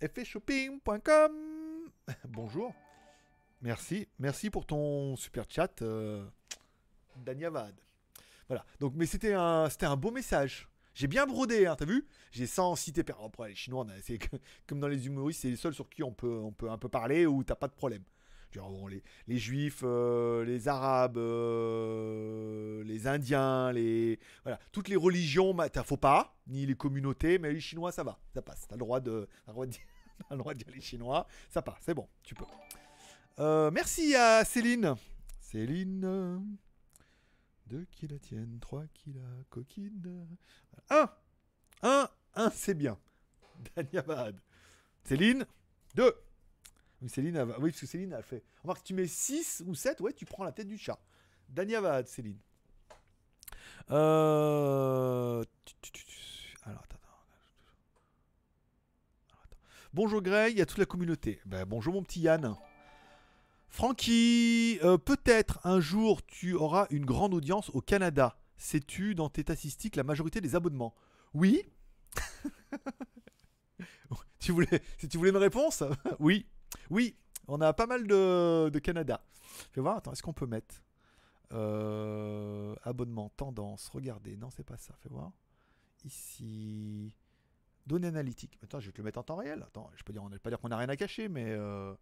effetshopping.com. 0.04 1.32
Bonjour. 2.28 2.74
Merci. 3.62 4.06
Merci 4.18 4.50
pour 4.50 4.66
ton 4.66 5.16
super 5.16 5.44
chat, 5.48 5.80
euh, 5.82 6.24
Danyavad. 7.24 7.74
Voilà. 8.48 8.64
Donc, 8.80 8.92
mais 8.94 9.06
c'était 9.06 9.32
un, 9.32 9.68
c'était 9.70 9.86
un 9.86 9.96
beau 9.96 10.10
message. 10.10 10.68
J'ai 10.94 11.06
bien 11.08 11.26
brodé, 11.26 11.66
hein, 11.66 11.74
t'as 11.76 11.86
vu 11.86 12.06
J'ai 12.30 12.46
sans 12.46 12.76
citer. 12.76 13.02
Après, 13.24 13.48
les 13.48 13.54
Chinois, 13.54 13.86
c'est 14.02 14.18
comme 14.66 14.78
dans 14.80 14.88
les 14.88 15.06
humoristes, 15.06 15.40
c'est 15.42 15.48
les 15.50 15.56
seuls 15.56 15.74
sur 15.74 15.88
qui 15.88 16.02
on 16.02 16.12
peut, 16.12 16.38
on 16.38 16.52
peut 16.52 16.70
un 16.70 16.78
peu 16.78 16.88
parler 16.88 17.26
où 17.26 17.42
t'as 17.42 17.56
pas 17.56 17.68
de 17.68 17.72
problème. 17.74 18.04
Genre, 18.52 18.88
les, 18.88 19.02
les 19.26 19.38
Juifs, 19.38 19.80
euh, 19.82 20.44
les 20.44 20.68
Arabes, 20.68 21.16
euh, 21.18 22.84
les 22.84 23.08
Indiens, 23.08 23.72
les 23.72 24.20
voilà, 24.44 24.60
toutes 24.70 24.86
les 24.88 24.94
religions, 24.94 25.52
bah, 25.54 25.68
t'as- 25.68 25.82
faut 25.82 25.96
pas, 25.96 26.36
ni 26.46 26.64
les 26.64 26.76
communautés, 26.76 27.40
mais 27.40 27.52
les 27.52 27.58
Chinois, 27.58 27.90
ça 27.90 28.04
va, 28.04 28.16
ça 28.32 28.42
passe. 28.42 28.66
T'as 28.68 28.76
le 28.76 28.80
droit 28.80 29.00
de, 29.00 29.26
le 29.48 29.52
droit 29.52 29.66
de 29.66 29.72
dire, 29.72 29.80
t'as 30.28 30.34
le 30.34 30.38
droit 30.38 30.54
de 30.54 30.62
dire 30.62 30.72
les 30.74 30.80
Chinois, 30.80 31.26
ça 31.50 31.62
passe, 31.62 31.78
c'est 31.82 31.94
bon, 31.94 32.08
tu 32.22 32.34
peux. 32.34 32.44
Euh, 33.38 33.70
merci 33.70 34.14
à 34.14 34.44
Céline. 34.44 34.94
Céline. 35.40 36.56
Deux 37.66 37.84
qui 37.92 38.06
la 38.06 38.18
tiennent, 38.18 38.58
trois 38.60 38.84
qui 38.92 39.12
la 39.12 39.22
coquine. 39.50 40.26
Un 40.90 41.08
Un 41.82 42.08
Un, 42.34 42.50
c'est 42.50 42.74
bien. 42.74 42.98
Danyabad. 43.76 44.38
Céline 45.04 45.46
Deux 45.94 46.14
Céline, 47.06 47.36
va- 47.42 47.58
oui, 47.60 47.70
parce 47.70 47.80
que 47.80 47.86
Céline, 47.86 48.12
elle 48.12 48.22
fait. 48.22 48.42
Remarque, 48.62 48.78
si 48.78 48.84
tu 48.84 48.94
mets 48.94 49.06
6 49.06 49.62
ou 49.66 49.74
7, 49.74 50.00
ouais, 50.00 50.12
tu 50.14 50.24
prends 50.24 50.42
la 50.44 50.52
tête 50.52 50.68
du 50.68 50.78
chat. 50.78 50.98
Danyabad, 51.50 52.06
Céline. 52.06 52.38
Euh... 53.90 55.44
tu- 55.66 55.74
tu- 55.82 55.92
tu- 55.92 56.04
tu- 56.06 56.56
Alors, 56.64 56.80
attends, 56.82 56.96
attends. 56.96 57.18
Alors, 59.32 59.42
attends. 59.44 59.58
Bonjour 59.94 60.22
Grey, 60.22 60.60
a 60.60 60.66
toute 60.66 60.78
la 60.78 60.86
communauté. 60.86 61.38
Ben, 61.46 61.64
bonjour 61.64 61.94
mon 61.94 62.02
petit 62.02 62.22
Yann. 62.22 62.56
Francky, 63.68 64.80
euh, 64.82 64.98
peut-être 64.98 65.60
un 65.62 65.78
jour 65.78 66.26
tu 66.26 66.54
auras 66.54 66.88
une 66.90 67.04
grande 67.04 67.32
audience 67.32 67.70
au 67.70 67.80
Canada. 67.80 68.36
Sais-tu 68.56 69.14
dans 69.14 69.28
tes 69.28 69.42
statistiques 69.42 69.94
la 69.94 70.02
majorité 70.02 70.40
des 70.40 70.56
abonnements? 70.56 70.96
Oui. 71.32 71.62
tu 74.40 74.50
voulais, 74.50 74.82
si 74.98 75.06
tu 75.06 75.16
voulais 75.16 75.30
une 75.30 75.36
réponse? 75.36 75.84
Oui. 76.18 76.44
Oui. 76.90 77.16
On 77.46 77.60
a 77.60 77.72
pas 77.72 77.86
mal 77.86 78.08
de, 78.08 78.80
Canada. 78.82 79.24
Fais 79.70 79.80
voir, 79.80 79.98
attends, 79.98 80.10
est-ce 80.10 80.24
qu'on 80.24 80.32
peut 80.32 80.48
mettre 80.48 80.82
euh, 81.52 82.74
abonnement, 82.82 83.30
tendance, 83.36 83.90
regardez. 83.90 84.36
Non, 84.36 84.50
c'est 84.50 84.66
pas 84.66 84.76
ça. 84.76 84.96
Fais 85.04 85.08
voir. 85.08 85.30
Ici. 86.04 87.14
Données 87.86 88.08
analytiques. 88.08 88.58
Attends, 88.62 88.80
je 88.80 88.86
vais 88.86 88.92
te 88.92 88.98
le 88.98 89.04
mettre 89.04 89.18
en 89.18 89.22
temps 89.22 89.36
réel. 89.36 89.62
Attends, 89.62 89.90
je 89.94 90.02
peux 90.02 90.12
dire, 90.12 90.22
on 90.22 90.28
ne 90.30 90.38
pas 90.38 90.50
dire 90.50 90.58
qu'on 90.60 90.68
n'a 90.68 90.78
rien 90.78 90.88
à 90.88 90.96
cacher, 90.96 91.28
mais 91.28 91.46
euh, 91.48 91.94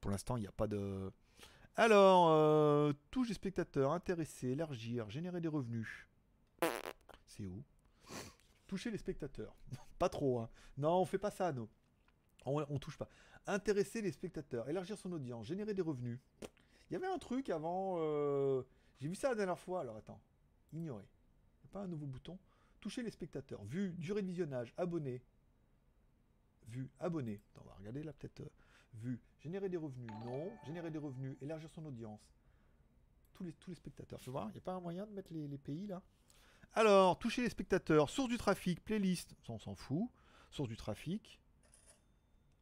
pour 0.00 0.10
l'instant, 0.10 0.36
il 0.36 0.40
n'y 0.40 0.46
a 0.48 0.52
pas 0.52 0.66
de. 0.66 1.12
Alors, 1.76 2.28
euh, 2.30 2.92
touche 3.10 3.28
des 3.28 3.34
spectateurs, 3.34 3.92
intéresser, 3.92 4.48
élargir, 4.48 5.08
générer 5.08 5.40
des 5.40 5.48
revenus. 5.48 6.08
C'est 7.26 7.46
où? 7.46 7.62
Toucher 8.66 8.90
les 8.90 8.98
spectateurs. 8.98 9.54
pas 9.98 10.08
trop, 10.08 10.40
hein. 10.40 10.50
Non, 10.76 11.00
on 11.00 11.04
fait 11.04 11.18
pas 11.18 11.30
ça, 11.30 11.52
nous. 11.52 11.68
On, 12.44 12.64
on 12.68 12.78
touche 12.78 12.98
pas. 12.98 13.08
Intéresser 13.46 14.02
les 14.02 14.10
spectateurs, 14.12 14.68
élargir 14.68 14.98
son 14.98 15.12
audience, 15.12 15.46
générer 15.46 15.74
des 15.74 15.82
revenus. 15.82 16.18
Il 16.90 16.94
y 16.94 16.96
avait 16.96 17.06
un 17.06 17.18
truc 17.18 17.50
avant. 17.50 17.96
euh, 17.98 18.62
J'ai 19.00 19.08
vu 19.08 19.14
ça 19.14 19.28
la 19.28 19.34
dernière 19.36 19.58
fois. 19.58 19.80
Alors 19.82 19.96
attends. 19.96 20.20
Ignorer. 20.72 21.04
Il 21.04 21.66
n'y 21.66 21.70
a 21.70 21.72
pas 21.72 21.80
un 21.80 21.88
nouveau 21.88 22.06
bouton? 22.06 22.36
Toucher 22.80 23.02
les 23.02 23.10
spectateurs. 23.10 23.62
Vue, 23.64 23.92
durée 23.98 24.22
de 24.22 24.26
visionnage, 24.26 24.72
abonné. 24.76 25.22
Vue, 26.68 26.88
abonné. 26.98 27.40
Attends, 27.52 27.62
on 27.64 27.68
va 27.68 27.74
regarder 27.74 28.02
là 28.02 28.12
peut-être. 28.12 28.40
euh, 28.40 28.48
Vue, 28.94 29.20
générer 29.40 29.68
des 29.68 29.76
revenus. 29.76 30.10
Non. 30.24 30.50
Générer 30.66 30.90
des 30.90 30.98
revenus, 30.98 31.36
élargir 31.40 31.70
son 31.70 31.84
audience. 31.86 32.20
Tous 33.34 33.44
les, 33.44 33.74
spectateurs. 33.74 34.20
Fais 34.20 34.30
voir. 34.30 34.48
Il 34.48 34.52
n'y 34.52 34.58
a 34.58 34.62
pas 34.62 34.74
un 34.74 34.80
moyen 34.80 35.06
de 35.06 35.12
mettre 35.12 35.32
les, 35.32 35.48
les 35.48 35.56
pays 35.58 35.86
là? 35.86 36.02
Alors, 36.74 37.18
toucher 37.18 37.42
les 37.42 37.48
spectateurs. 37.48 38.10
Source 38.10 38.28
du 38.28 38.36
trafic, 38.36 38.84
playlist. 38.84 39.34
Ça, 39.46 39.52
on 39.52 39.58
s'en 39.58 39.74
fout. 39.74 40.10
Source 40.50 40.68
du 40.68 40.76
trafic. 40.76 41.40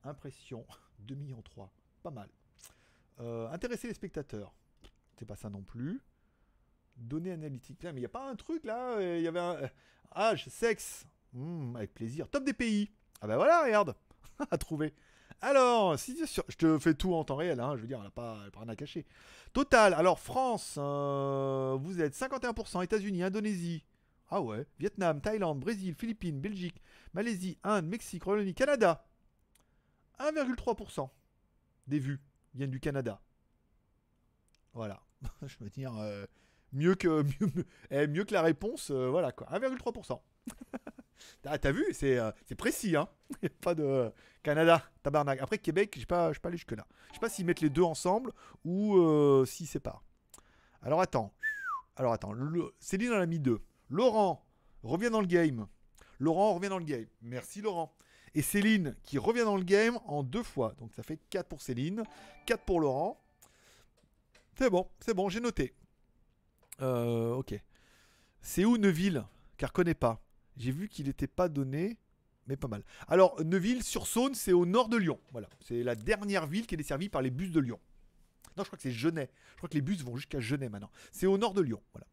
Impression. 0.04 0.64
2 1.00 1.14
millions 1.14 1.42
3. 1.42 1.72
Pas 2.02 2.10
mal. 2.10 2.28
Euh, 3.20 3.50
intéresser 3.50 3.88
les 3.88 3.94
spectateurs. 3.94 4.54
C'est 5.16 5.26
pas 5.26 5.36
ça 5.36 5.50
non 5.50 5.62
plus. 5.62 6.00
Données 6.98 7.32
analytiques. 7.32 7.78
Putain, 7.78 7.92
mais 7.92 7.98
il 7.98 8.02
n'y 8.02 8.06
a 8.06 8.10
pas 8.10 8.28
un 8.28 8.36
truc 8.36 8.64
là 8.64 8.92
euh, 8.98 9.18
Il 9.18 9.24
y 9.24 9.28
avait 9.28 9.40
un. 9.40 9.54
euh, 9.54 9.68
âge, 10.14 10.48
sexe. 10.48 11.06
Hmm, 11.32 11.76
avec 11.76 11.94
plaisir. 11.94 12.28
Top 12.28 12.44
des 12.44 12.52
pays. 12.52 12.90
Ah 13.20 13.26
bah 13.26 13.36
voilà, 13.36 13.64
regarde. 13.64 13.94
à 14.50 14.58
trouver. 14.58 14.94
Alors, 15.40 15.98
si 15.98 16.16
je 16.18 16.56
te 16.56 16.78
fais 16.78 16.94
tout 16.94 17.14
en 17.14 17.22
temps 17.24 17.36
réel, 17.36 17.60
hein, 17.60 17.76
je 17.76 17.82
veux 17.82 17.86
dire, 17.86 17.98
elle 17.98 18.04
n'a 18.04 18.10
pas, 18.10 18.38
pas 18.52 18.60
rien 18.60 18.68
à 18.68 18.76
cacher. 18.76 19.06
Total, 19.52 19.94
alors 19.94 20.18
France, 20.18 20.76
euh, 20.78 21.76
vous 21.80 22.00
êtes 22.00 22.14
51%, 22.14 22.82
États-Unis, 22.82 23.22
Indonésie. 23.22 23.84
Ah 24.30 24.42
ouais, 24.42 24.66
Vietnam, 24.78 25.20
Thaïlande, 25.20 25.60
Brésil, 25.60 25.94
Philippines, 25.94 26.40
Belgique, 26.40 26.82
Malaisie, 27.14 27.56
Inde, 27.62 27.86
Mexique, 27.86 28.24
Royaume-Uni, 28.24 28.54
Canada. 28.54 29.06
1,3% 30.18 31.08
des 31.86 31.98
vues 31.98 32.20
viennent 32.54 32.70
du 32.70 32.80
Canada. 32.80 33.20
Voilà. 34.74 35.02
je 35.46 35.56
veux 35.60 35.70
dire, 35.70 35.96
euh, 35.96 36.26
mieux, 36.72 36.94
que, 36.94 37.22
mieux, 37.40 37.64
eh, 37.90 38.06
mieux 38.06 38.24
que 38.24 38.34
la 38.34 38.42
réponse, 38.42 38.90
euh, 38.90 39.08
voilà 39.08 39.32
quoi. 39.32 39.46
1,3%. 39.48 40.20
Ah, 41.44 41.58
T'as 41.58 41.72
vu, 41.72 41.84
c'est 41.92 42.18
euh, 42.18 42.30
précis, 42.56 42.94
hein. 42.94 43.08
A 43.42 43.48
pas 43.60 43.74
de 43.74 44.12
Canada, 44.42 44.82
tabarnak. 45.02 45.40
Après 45.40 45.58
Québec, 45.58 45.94
j'ai 45.98 46.06
pas, 46.06 46.32
j'ai 46.32 46.38
pas 46.38 46.48
allé 46.48 46.58
jusque 46.58 46.72
là. 46.72 46.86
Je 47.08 47.14
sais 47.14 47.20
pas 47.20 47.28
s'ils 47.28 47.46
mettent 47.46 47.60
les 47.60 47.70
deux 47.70 47.82
ensemble 47.82 48.32
ou 48.64 48.96
euh, 48.96 49.44
s'ils 49.44 49.66
séparent. 49.66 50.04
Alors 50.82 51.00
attends, 51.00 51.32
alors 51.96 52.12
attends. 52.12 52.34
Céline 52.78 53.12
en 53.12 53.20
a 53.20 53.26
mis 53.26 53.40
deux. 53.40 53.60
Laurent 53.88 54.44
revient 54.82 55.10
dans 55.10 55.20
le 55.20 55.26
game. 55.26 55.66
Laurent 56.18 56.54
revient 56.54 56.68
dans 56.68 56.78
le 56.78 56.84
game. 56.84 57.06
Merci 57.22 57.62
Laurent. 57.62 57.94
Et 58.34 58.42
Céline 58.42 58.94
qui 59.02 59.18
revient 59.18 59.44
dans 59.44 59.56
le 59.56 59.64
game 59.64 59.98
en 60.06 60.22
deux 60.22 60.42
fois. 60.42 60.74
Donc 60.78 60.92
ça 60.94 61.02
fait 61.02 61.18
4 61.30 61.48
pour 61.48 61.62
Céline, 61.62 62.04
4 62.46 62.62
pour 62.64 62.80
Laurent. 62.80 63.20
C'est 64.56 64.70
bon, 64.70 64.88
c'est 65.00 65.14
bon, 65.14 65.28
j'ai 65.28 65.40
noté. 65.40 65.74
Euh, 66.80 67.34
ok. 67.34 67.54
C'est 68.40 68.64
où 68.64 68.78
Neuville? 68.78 69.24
Car 69.56 69.72
connais 69.72 69.94
pas. 69.94 70.22
J'ai 70.56 70.70
vu 70.70 70.88
qu'il 70.88 71.06
n'était 71.06 71.26
pas 71.26 71.48
donné, 71.48 71.98
mais 72.46 72.56
pas 72.56 72.68
mal. 72.68 72.84
Alors, 73.08 73.42
Neuville-sur-Saône, 73.44 74.34
c'est 74.34 74.52
au 74.52 74.66
nord 74.66 74.88
de 74.88 74.96
Lyon. 74.96 75.18
Voilà. 75.32 75.48
C'est 75.60 75.82
la 75.82 75.94
dernière 75.94 76.46
ville 76.46 76.66
qui 76.66 76.74
est 76.74 76.78
desservie 76.78 77.08
par 77.08 77.22
les 77.22 77.30
bus 77.30 77.50
de 77.50 77.60
Lyon. 77.60 77.78
Non, 78.56 78.64
je 78.64 78.68
crois 78.68 78.76
que 78.76 78.82
c'est 78.82 78.92
Genet. 78.92 79.30
Je 79.52 79.56
crois 79.58 79.68
que 79.68 79.74
les 79.74 79.82
bus 79.82 80.02
vont 80.02 80.16
jusqu'à 80.16 80.40
Genet 80.40 80.68
maintenant. 80.68 80.90
C'est 81.12 81.26
au 81.26 81.38
nord 81.38 81.54
de 81.54 81.62
Lyon. 81.62 81.80
Voilà. 81.92 82.06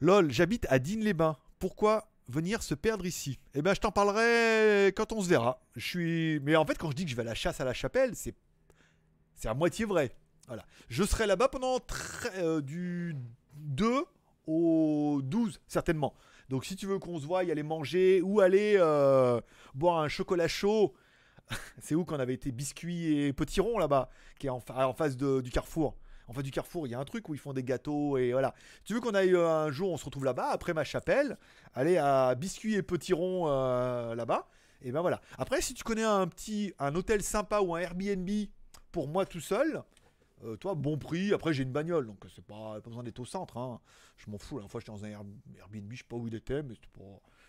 Lol, 0.00 0.30
j'habite 0.30 0.66
à 0.70 0.78
Digne-les-Bains. 0.78 1.36
Pourquoi 1.58 2.10
venir 2.28 2.62
se 2.62 2.74
perdre 2.74 3.04
ici? 3.04 3.38
Eh 3.54 3.62
ben, 3.62 3.74
je 3.74 3.80
t'en 3.80 3.90
parlerai 3.90 4.88
quand 4.96 5.12
on 5.12 5.20
se 5.20 5.28
verra. 5.28 5.60
Je 5.76 5.84
suis. 5.86 6.40
Mais 6.40 6.56
en 6.56 6.64
fait, 6.64 6.78
quand 6.78 6.90
je 6.90 6.96
dis 6.96 7.04
que 7.04 7.10
je 7.10 7.16
vais 7.16 7.22
à 7.22 7.24
la 7.24 7.34
chasse 7.34 7.60
à 7.60 7.64
la 7.64 7.74
chapelle, 7.74 8.14
c'est 8.14 8.34
c'est 9.34 9.48
à 9.48 9.54
moitié 9.54 9.84
vrai. 9.84 10.12
Voilà. 10.46 10.64
Je 10.88 11.02
serai 11.04 11.26
là-bas 11.26 11.48
pendant 11.48 11.80
très- 11.80 12.38
euh, 12.38 12.60
du 12.60 13.16
2 13.70 14.04
au 14.46 15.20
12, 15.22 15.60
certainement. 15.66 16.14
Donc 16.48 16.64
si 16.64 16.76
tu 16.76 16.86
veux 16.86 16.98
qu'on 16.98 17.18
se 17.18 17.26
voie, 17.26 17.44
y 17.44 17.50
aller 17.50 17.62
manger 17.62 18.20
ou 18.22 18.40
aller 18.40 18.74
euh, 18.78 19.40
boire 19.74 20.00
un 20.00 20.08
chocolat 20.08 20.48
chaud, 20.48 20.92
c'est 21.80 21.94
où 21.94 22.04
qu'on 22.04 22.18
avait 22.18 22.34
été 22.34 22.50
biscuits 22.52 23.22
et 23.22 23.32
potirons 23.32 23.78
là-bas, 23.78 24.08
qui 24.38 24.46
est 24.48 24.50
en, 24.50 24.60
fa- 24.60 24.86
en 24.88 24.92
face 24.92 25.16
de- 25.16 25.40
du 25.40 25.50
carrefour. 25.50 25.96
En 26.28 26.32
face 26.32 26.44
du 26.44 26.50
carrefour, 26.52 26.86
il 26.86 26.90
y 26.90 26.94
a 26.94 26.98
un 27.00 27.04
truc 27.04 27.28
où 27.28 27.34
ils 27.34 27.40
font 27.40 27.52
des 27.52 27.64
gâteaux 27.64 28.16
et 28.16 28.32
voilà. 28.32 28.54
Tu 28.84 28.94
veux 28.94 29.00
qu'on 29.00 29.14
aille 29.14 29.34
euh, 29.34 29.48
un 29.48 29.70
jour, 29.70 29.90
on 29.92 29.96
se 29.96 30.04
retrouve 30.04 30.24
là-bas, 30.24 30.48
après 30.50 30.74
ma 30.74 30.84
chapelle, 30.84 31.36
aller 31.74 31.96
à 31.96 32.34
biscuits 32.36 32.74
et 32.74 32.82
potirons 32.82 33.44
euh, 33.48 34.14
là-bas. 34.14 34.46
Et 34.82 34.92
ben 34.92 35.00
voilà. 35.02 35.20
Après, 35.38 35.60
si 35.60 35.74
tu 35.74 35.82
connais 35.84 36.04
un 36.04 36.26
petit, 36.26 36.72
un 36.78 36.94
hôtel 36.94 37.22
sympa 37.22 37.60
ou 37.60 37.74
un 37.74 37.80
Airbnb 37.80 38.28
pour 38.92 39.08
moi 39.08 39.26
tout 39.26 39.40
seul, 39.40 39.82
euh, 40.44 40.56
toi, 40.56 40.74
bon 40.74 40.96
prix. 40.98 41.32
Après, 41.32 41.52
j'ai 41.52 41.62
une 41.62 41.72
bagnole, 41.72 42.06
donc 42.06 42.24
c'est 42.34 42.44
pas, 42.44 42.80
besoin 42.80 43.02
d'être 43.02 43.18
au 43.20 43.24
centre. 43.24 43.56
hein. 43.58 43.80
Je 44.16 44.30
m'en 44.30 44.38
fous. 44.38 44.58
La 44.58 44.68
fois, 44.68 44.80
j'étais 44.80 44.92
dans 44.92 45.04
un 45.04 45.08
Air- 45.08 45.22
Airbnb, 45.58 45.92
je 45.92 45.98
sais 45.98 46.04
pas 46.08 46.16
où 46.16 46.26
il 46.28 46.34
était, 46.34 46.62
mais 46.62 46.74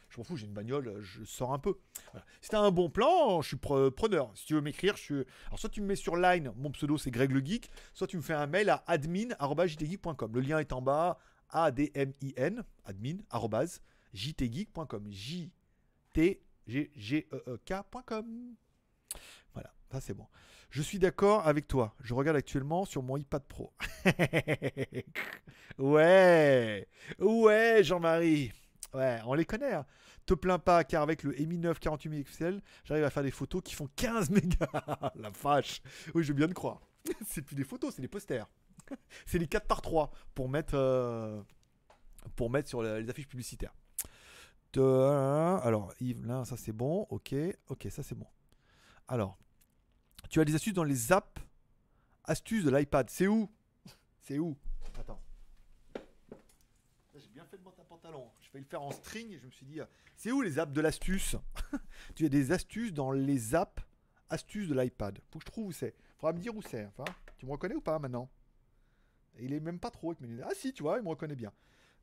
je 0.09 0.17
m'en 0.17 0.23
fous. 0.23 0.35
J'ai 0.37 0.45
une 0.45 0.53
bagnole, 0.53 0.99
je 1.01 1.23
sors 1.23 1.53
un 1.53 1.59
peu. 1.59 1.75
Voilà. 2.11 2.65
Un 2.65 2.71
bon 2.71 2.89
plan, 2.89 3.41
je 3.41 3.47
suis 3.49 3.57
pre- 3.57 3.89
preneur. 3.91 4.31
Si 4.35 4.45
tu 4.45 4.53
veux 4.55 4.61
m'écrire, 4.61 4.95
je 4.97 5.01
suis. 5.01 5.23
Alors, 5.47 5.59
soit 5.59 5.69
tu 5.69 5.81
me 5.81 5.87
mets 5.87 5.95
sur 5.95 6.15
Line, 6.17 6.51
mon 6.57 6.71
pseudo 6.71 6.97
c'est 6.97 7.11
Greg 7.11 7.31
le 7.31 7.39
Geek, 7.43 7.69
soit 7.93 8.07
tu 8.07 8.17
me 8.17 8.21
fais 8.21 8.33
un 8.33 8.47
mail 8.47 8.69
à 8.69 8.83
admin@jtgeek.com. 8.87 10.33
Le 10.33 10.41
lien 10.41 10.59
est 10.59 10.73
en 10.73 10.81
bas. 10.81 11.17
A 11.53 11.69
D 11.71 11.91
M 11.95 12.13
I 12.21 12.33
N 12.37 12.63
admin 12.85 13.17
arrobase, 13.29 13.81
jtgeek.com. 14.13 15.05
J 15.11 15.51
ça 19.91 19.99
c'est 20.01 20.13
bon. 20.13 20.27
Je 20.69 20.81
suis 20.81 20.99
d'accord 20.99 21.45
avec 21.47 21.67
toi. 21.67 21.93
Je 22.01 22.13
regarde 22.13 22.37
actuellement 22.37 22.85
sur 22.85 23.03
mon 23.03 23.17
iPad 23.17 23.43
Pro. 23.43 23.73
ouais, 25.77 26.87
ouais, 27.19 27.83
Jean-Marie. 27.83 28.51
Ouais, 28.93 29.19
on 29.25 29.33
les 29.33 29.45
connaît. 29.45 29.73
hein. 29.73 29.85
Te 30.25 30.33
plains 30.33 30.59
pas, 30.59 30.83
car 30.83 31.01
avec 31.01 31.23
le 31.23 31.31
Mi 31.45 31.57
9 31.57 31.79
48 31.79 32.23
pixels, 32.23 32.61
j'arrive 32.85 33.03
à 33.03 33.09
faire 33.09 33.23
des 33.23 33.31
photos 33.31 33.61
qui 33.63 33.73
font 33.73 33.89
15 33.95 34.29
mégas. 34.29 34.67
La 35.15 35.29
vache. 35.29 35.81
Oui, 36.13 36.23
je 36.23 36.29
veux 36.29 36.35
bien 36.37 36.47
te 36.47 36.53
croire. 36.53 36.79
C'est 37.27 37.41
plus 37.41 37.55
des 37.55 37.63
photos, 37.63 37.95
c'est 37.95 38.01
des 38.01 38.07
posters. 38.07 38.47
c'est 39.25 39.39
les 39.39 39.47
4 39.47 39.65
par 39.65 39.81
3 39.81 40.11
pour 40.35 40.47
mettre. 40.49 40.75
euh, 40.75 41.41
pour 42.35 42.51
mettre 42.51 42.69
sur 42.69 42.83
les 42.83 43.09
affiches 43.09 43.27
publicitaires. 43.27 43.73
De- 44.73 44.81
Alors, 45.63 45.91
Yves, 45.99 46.25
là, 46.27 46.45
ça 46.45 46.55
c'est 46.57 46.71
bon. 46.71 47.07
Ok, 47.09 47.33
ok, 47.69 47.87
ça 47.89 48.03
c'est 48.03 48.13
bon. 48.15 48.27
Alors, 49.07 49.37
tu 50.32 50.39
as 50.39 50.45
des 50.45 50.55
astuces 50.55 50.73
dans 50.73 50.86
les 50.86 51.11
apps, 51.11 51.41
astuces 52.23 52.63
de 52.63 52.71
l'iPad. 52.71 53.09
C'est 53.09 53.27
où? 53.27 53.49
C'est 54.21 54.39
où? 54.39 54.57
Attends. 54.97 55.21
J'ai 57.13 57.27
bien 57.27 57.43
fait 57.43 57.57
de 57.57 57.63
monter 57.63 57.82
un 57.82 57.86
pantalon. 57.86 58.32
Je 58.39 58.49
vais 58.53 58.59
le 58.59 58.65
faire 58.65 58.82
en 58.82 58.91
string 58.91 59.29
et 59.29 59.38
je 59.38 59.45
me 59.45 59.51
suis 59.51 59.65
dit, 59.65 59.82
euh, 59.82 59.86
c'est 60.15 60.32
où 60.32 60.41
les 60.41 60.57
apps 60.57 60.71
de 60.71 60.79
l'astuce? 60.79 61.36
Tu 62.15 62.25
as 62.25 62.29
des 62.29 62.53
astuces 62.53 62.93
dans 62.93 63.11
les 63.11 63.55
apps, 63.55 63.84
astuces 64.29 64.69
de 64.69 64.73
l'iPad. 64.73 65.19
Faut 65.32 65.39
que 65.39 65.45
je 65.45 65.51
trouve 65.51 65.67
où 65.67 65.71
c'est. 65.73 65.95
Faudra 66.17 66.32
me 66.32 66.39
dire 66.39 66.55
où 66.55 66.61
c'est. 66.61 66.89
Tu 67.38 67.45
me 67.45 67.51
reconnais 67.51 67.75
ou 67.75 67.82
pas 67.82 67.99
maintenant? 67.99 68.29
Il 69.38 69.51
est 69.51 69.59
même 69.59 69.79
pas 69.79 69.91
trop. 69.91 70.15
Ah 70.43 70.51
si, 70.55 70.71
tu 70.71 70.84
vois, 70.84 70.97
il 70.97 71.03
me 71.03 71.09
reconnaît 71.09 71.36
bien. 71.36 71.51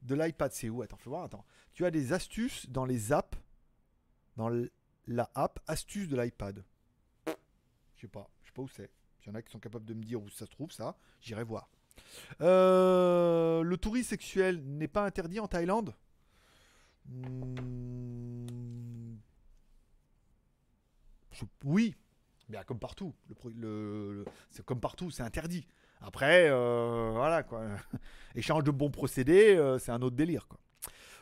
De 0.02 0.14
l'iPad, 0.14 0.52
c'est 0.52 0.68
où? 0.68 0.82
Attends, 0.82 0.98
fais 0.98 1.08
voir. 1.08 1.24
Attends. 1.24 1.46
Tu 1.72 1.86
as 1.86 1.90
des 1.90 2.12
astuces 2.12 2.68
dans 2.68 2.84
les 2.84 3.10
apps, 3.10 3.38
dans 4.36 4.50
la 5.06 5.30
app 5.34 5.60
astuces 5.66 6.08
de 6.08 6.20
l'iPad. 6.20 6.62
Je 7.98 8.02
sais 8.02 8.08
pas, 8.08 8.30
je 8.42 8.48
sais 8.48 8.52
pas 8.54 8.62
où 8.62 8.68
c'est. 8.68 8.90
S'il 9.20 9.28
y 9.28 9.30
en 9.30 9.34
a 9.34 9.42
qui 9.42 9.50
sont 9.50 9.58
capables 9.58 9.84
de 9.84 9.94
me 9.94 10.02
dire 10.02 10.22
où 10.22 10.28
ça 10.30 10.46
se 10.46 10.50
trouve, 10.50 10.70
ça, 10.70 10.96
j'irai 11.20 11.42
voir. 11.42 11.68
Euh, 12.40 13.62
le 13.62 13.76
tourisme 13.76 14.08
sexuel 14.08 14.62
n'est 14.64 14.88
pas 14.88 15.04
interdit 15.04 15.40
en 15.40 15.48
Thaïlande? 15.48 15.94
Hmm, 17.06 18.46
Oui, 21.64 21.94
bien 22.48 22.62
comme 22.64 22.78
partout. 22.78 23.14
C'est 24.50 24.64
comme 24.64 24.80
partout, 24.80 25.10
c'est 25.10 25.22
interdit. 25.22 25.66
Après, 26.00 26.48
euh, 26.48 27.10
voilà 27.12 27.42
quoi. 27.42 27.66
Échange 28.36 28.62
de 28.62 28.70
bons 28.70 28.90
procédés, 28.90 29.56
euh, 29.56 29.78
c'est 29.78 29.90
un 29.90 30.00
autre 30.02 30.16
délire. 30.16 30.46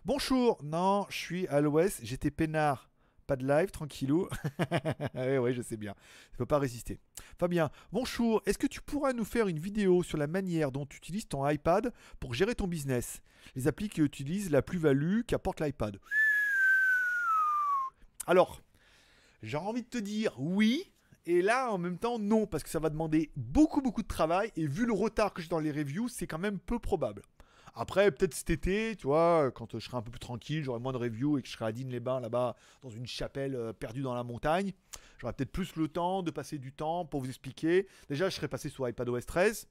Bonjour, 0.05 0.63
non, 0.63 1.07
je 1.09 1.17
suis 1.17 1.49
à 1.49 1.61
l'ouest, 1.61 2.01
j'étais 2.03 2.31
peinard. 2.31 2.91
Pas 3.27 3.35
de 3.35 3.47
live, 3.47 3.73
tranquillou. 3.73 4.29
oui, 5.17 5.39
oui, 5.39 5.53
je 5.53 5.61
sais 5.61 5.77
bien. 5.77 5.95
Je 6.33 6.39
peux 6.39 6.47
pas 6.47 6.61
résister. 6.61 7.01
Fabien, 7.39 7.71
bonjour. 7.91 8.41
Est-ce 8.47 8.57
que 8.57 8.69
tu 8.69 8.81
pourras 8.81 9.13
nous 9.13 9.25
faire 9.25 9.49
une 9.49 9.59
vidéo 9.59 10.05
sur 10.05 10.17
la 10.17 10.29
manière 10.29 10.71
dont 10.71 10.87
tu 10.87 10.99
utilises 10.99 11.27
ton 11.27 11.49
iPad 11.49 11.93
pour 12.21 12.35
gérer 12.35 12.55
ton 12.55 12.69
business? 12.69 13.21
Les 13.57 13.67
applis 13.67 13.89
qui 13.89 14.01
utilisent 14.01 14.51
la 14.51 14.63
plus-value 14.63 15.23
qu'apporte 15.27 15.61
l'iPad. 15.61 15.99
Alors, 18.29 18.63
j'ai 19.43 19.57
envie 19.57 19.83
de 19.83 19.89
te 19.89 19.99
dire 19.99 20.33
oui. 20.39 20.93
Et 21.29 21.43
là, 21.43 21.73
en 21.73 21.79
même 21.79 21.99
temps, 21.99 22.21
non, 22.21 22.47
parce 22.47 22.63
que 22.63 22.71
ça 22.71 22.79
va 22.79 22.91
demander 22.91 23.33
beaucoup, 23.35 23.83
beaucoup 23.83 24.03
de 24.03 24.07
travail. 24.07 24.53
Et 24.55 24.69
vu 24.69 24.87
le 24.87 24.93
retard 24.93 25.35
que 25.35 25.43
j'ai 25.43 25.49
dans 25.49 25.59
les 25.59 25.73
reviews, 25.73 26.09
c'est 26.09 26.29
quand 26.29 26.39
même 26.39 26.61
peu 26.61 26.79
probable. 26.79 27.23
Après, 27.79 28.11
peut-être 28.11 28.33
cet 28.33 28.49
été, 28.49 28.97
tu 28.97 29.07
vois, 29.07 29.51
quand 29.51 29.79
je 29.79 29.85
serai 29.85 29.99
un 29.99 30.03
peu 30.03 30.11
plus 30.11 30.19
tranquille, 30.19 30.65
j'aurai 30.65 30.81
moins 30.81 30.93
de 30.93 30.97
reviews 30.97 31.37
et 31.37 31.43
que 31.43 31.49
je 31.49 31.53
serai 31.53 31.67
à 31.67 31.73
Digne-les-Bains, 31.73 32.21
là-bas, 32.21 32.57
dans 32.81 32.89
une 32.89 33.07
chapelle 33.07 33.55
euh, 33.55 33.75
perdue 33.75 34.01
dans 34.01 34.15
la 34.15 34.25
montagne. 34.25 34.73
J'aurai 35.19 35.35
peut-être 35.35 35.53
plus 35.53 35.77
le 35.77 35.87
temps 35.87 36.23
de 36.23 36.31
passer 36.31 36.59
du 36.59 36.73
temps 36.73 37.05
pour 37.05 37.21
vous 37.21 37.29
expliquer. 37.29 37.87
Déjà, 38.09 38.31
je 38.31 38.35
serai 38.35 38.49
passé 38.49 38.71
sur 38.71 38.89
iPadOS 38.89 39.21
13. 39.21 39.69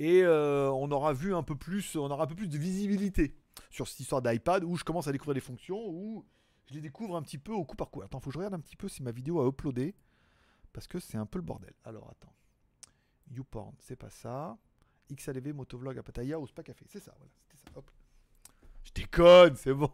Et 0.00 0.24
euh, 0.24 0.68
on 0.72 0.90
aura 0.90 1.12
vu 1.12 1.36
un 1.36 1.44
peu 1.44 1.54
plus, 1.54 1.94
on 1.94 2.10
aura 2.10 2.24
un 2.24 2.26
peu 2.26 2.34
plus 2.34 2.48
de 2.48 2.58
visibilité 2.58 3.36
sur 3.70 3.86
cette 3.86 4.00
histoire 4.00 4.20
d'iPad 4.20 4.64
où 4.64 4.76
je 4.76 4.82
commence 4.82 5.06
à 5.06 5.12
découvrir 5.12 5.34
des 5.34 5.40
fonctions, 5.40 5.88
où 5.88 6.26
je 6.68 6.74
les 6.74 6.80
découvre 6.80 7.14
un 7.14 7.22
petit 7.22 7.38
peu 7.38 7.52
au 7.52 7.64
coup 7.64 7.76
par 7.76 7.90
coup. 7.90 8.02
Attends, 8.02 8.18
faut 8.18 8.30
que 8.30 8.34
je 8.34 8.38
regarde 8.38 8.54
un 8.54 8.60
petit 8.60 8.76
peu 8.76 8.88
si 8.88 9.04
ma 9.04 9.12
vidéo 9.12 9.40
a 9.40 9.46
uploadé. 9.46 9.94
Parce 10.72 10.88
que 10.88 10.98
c'est 10.98 11.16
un 11.16 11.26
peu 11.26 11.38
le 11.38 11.44
bordel. 11.44 11.72
Alors 11.84 12.10
attends. 12.10 12.34
YouPorn, 13.30 13.74
c'est 13.78 13.96
pas 13.96 14.10
ça. 14.10 14.58
XLV, 15.12 15.52
Motovlog 15.52 15.98
à 15.98 16.02
Pattaya 16.02 16.38
ou 16.38 16.46
Spa 16.46 16.62
Café. 16.62 16.84
C'est 16.88 17.00
ça, 17.00 17.14
voilà. 17.16 17.32
C'était 17.38 17.56
ça. 17.56 17.70
Hop. 17.76 17.90
Je 18.84 18.92
déconne, 18.92 19.56
c'est 19.56 19.74
bon. 19.74 19.90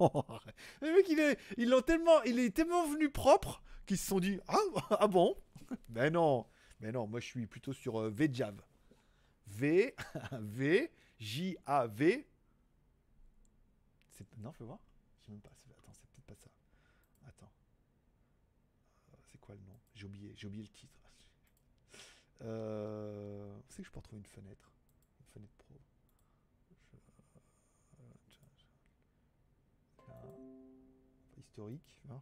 Le 0.81 0.95
mec, 0.95 1.09
il 1.09 1.19
est, 1.21 1.83
tellement, 1.83 2.23
il 2.25 2.39
est 2.39 2.55
tellement 2.55 2.87
venu 2.89 3.11
propre 3.11 3.63
qu'ils 3.87 3.99
se 3.99 4.07
sont 4.07 4.21
dit 4.21 4.39
Ah, 4.49 4.59
ah 4.91 5.07
bon? 5.09 5.37
Ben 5.89 6.13
non. 6.13 6.47
Mais 6.81 6.93
non, 6.93 7.07
moi 7.07 7.21
je 7.21 7.27
suis 7.27 7.47
plutôt 7.47 7.73
sur 7.73 8.01
euh, 8.01 8.11
VJav. 8.11 8.61
V, 9.47 9.95
V, 10.33 10.91
J, 11.19 11.57
A, 11.67 11.87
V. 11.87 12.29
Non, 14.39 14.53
fais 14.53 14.65
voir. 14.65 14.79
Je 15.21 15.27
sais 15.27 15.33
même 15.33 15.41
pas. 15.41 15.51
Attends, 15.71 15.93
c'est 15.93 16.07
peut-être 16.09 16.27
pas 16.27 16.35
ça. 16.35 16.51
Attends. 17.29 17.53
Euh, 19.13 19.17
C'est 19.31 19.39
quoi 19.39 19.55
le 19.55 19.61
nom? 19.63 19.79
J'ai 19.95 20.07
oublié, 20.07 20.35
oublié 20.45 20.63
le 20.63 20.69
titre. 20.69 21.13
Euh... 22.43 23.59
C'est 23.69 23.83
que 23.83 23.89
je 23.89 23.93
peux 23.93 23.99
retrouver 23.99 24.19
une 24.19 24.27
fenêtre? 24.27 24.72
Historique. 31.53 31.95
hein. 32.11 32.21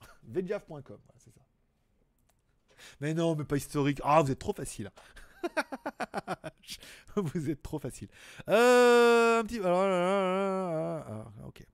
C'est 1.18 1.32
ça. 1.32 1.40
Mais 3.00 3.14
non, 3.14 3.36
mais 3.36 3.44
pas 3.44 3.56
historique. 3.56 4.00
Ah, 4.02 4.20
vous 4.20 4.32
êtes 4.32 4.40
trop 4.40 4.52
facile. 4.52 4.90
vous 7.16 7.48
êtes 7.48 7.62
trop 7.62 7.78
facile. 7.78 8.08
Euh, 8.48 9.38
un 9.38 9.44
petit. 9.44 9.60
ok. 11.46 11.64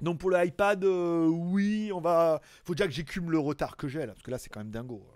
Donc 0.00 0.18
pour 0.20 0.30
le 0.30 0.42
iPad, 0.42 0.82
euh, 0.82 1.26
oui, 1.26 1.90
on 1.92 2.00
va. 2.00 2.40
Faut 2.64 2.74
déjà 2.74 2.86
que 2.86 2.94
j'écume 2.94 3.30
le 3.30 3.38
retard 3.38 3.76
que 3.76 3.88
j'ai 3.88 4.00
là, 4.06 4.14
parce 4.14 4.22
que 4.22 4.30
là 4.30 4.38
c'est 4.38 4.48
quand 4.48 4.60
même 4.60 4.70
dingo. 4.70 5.06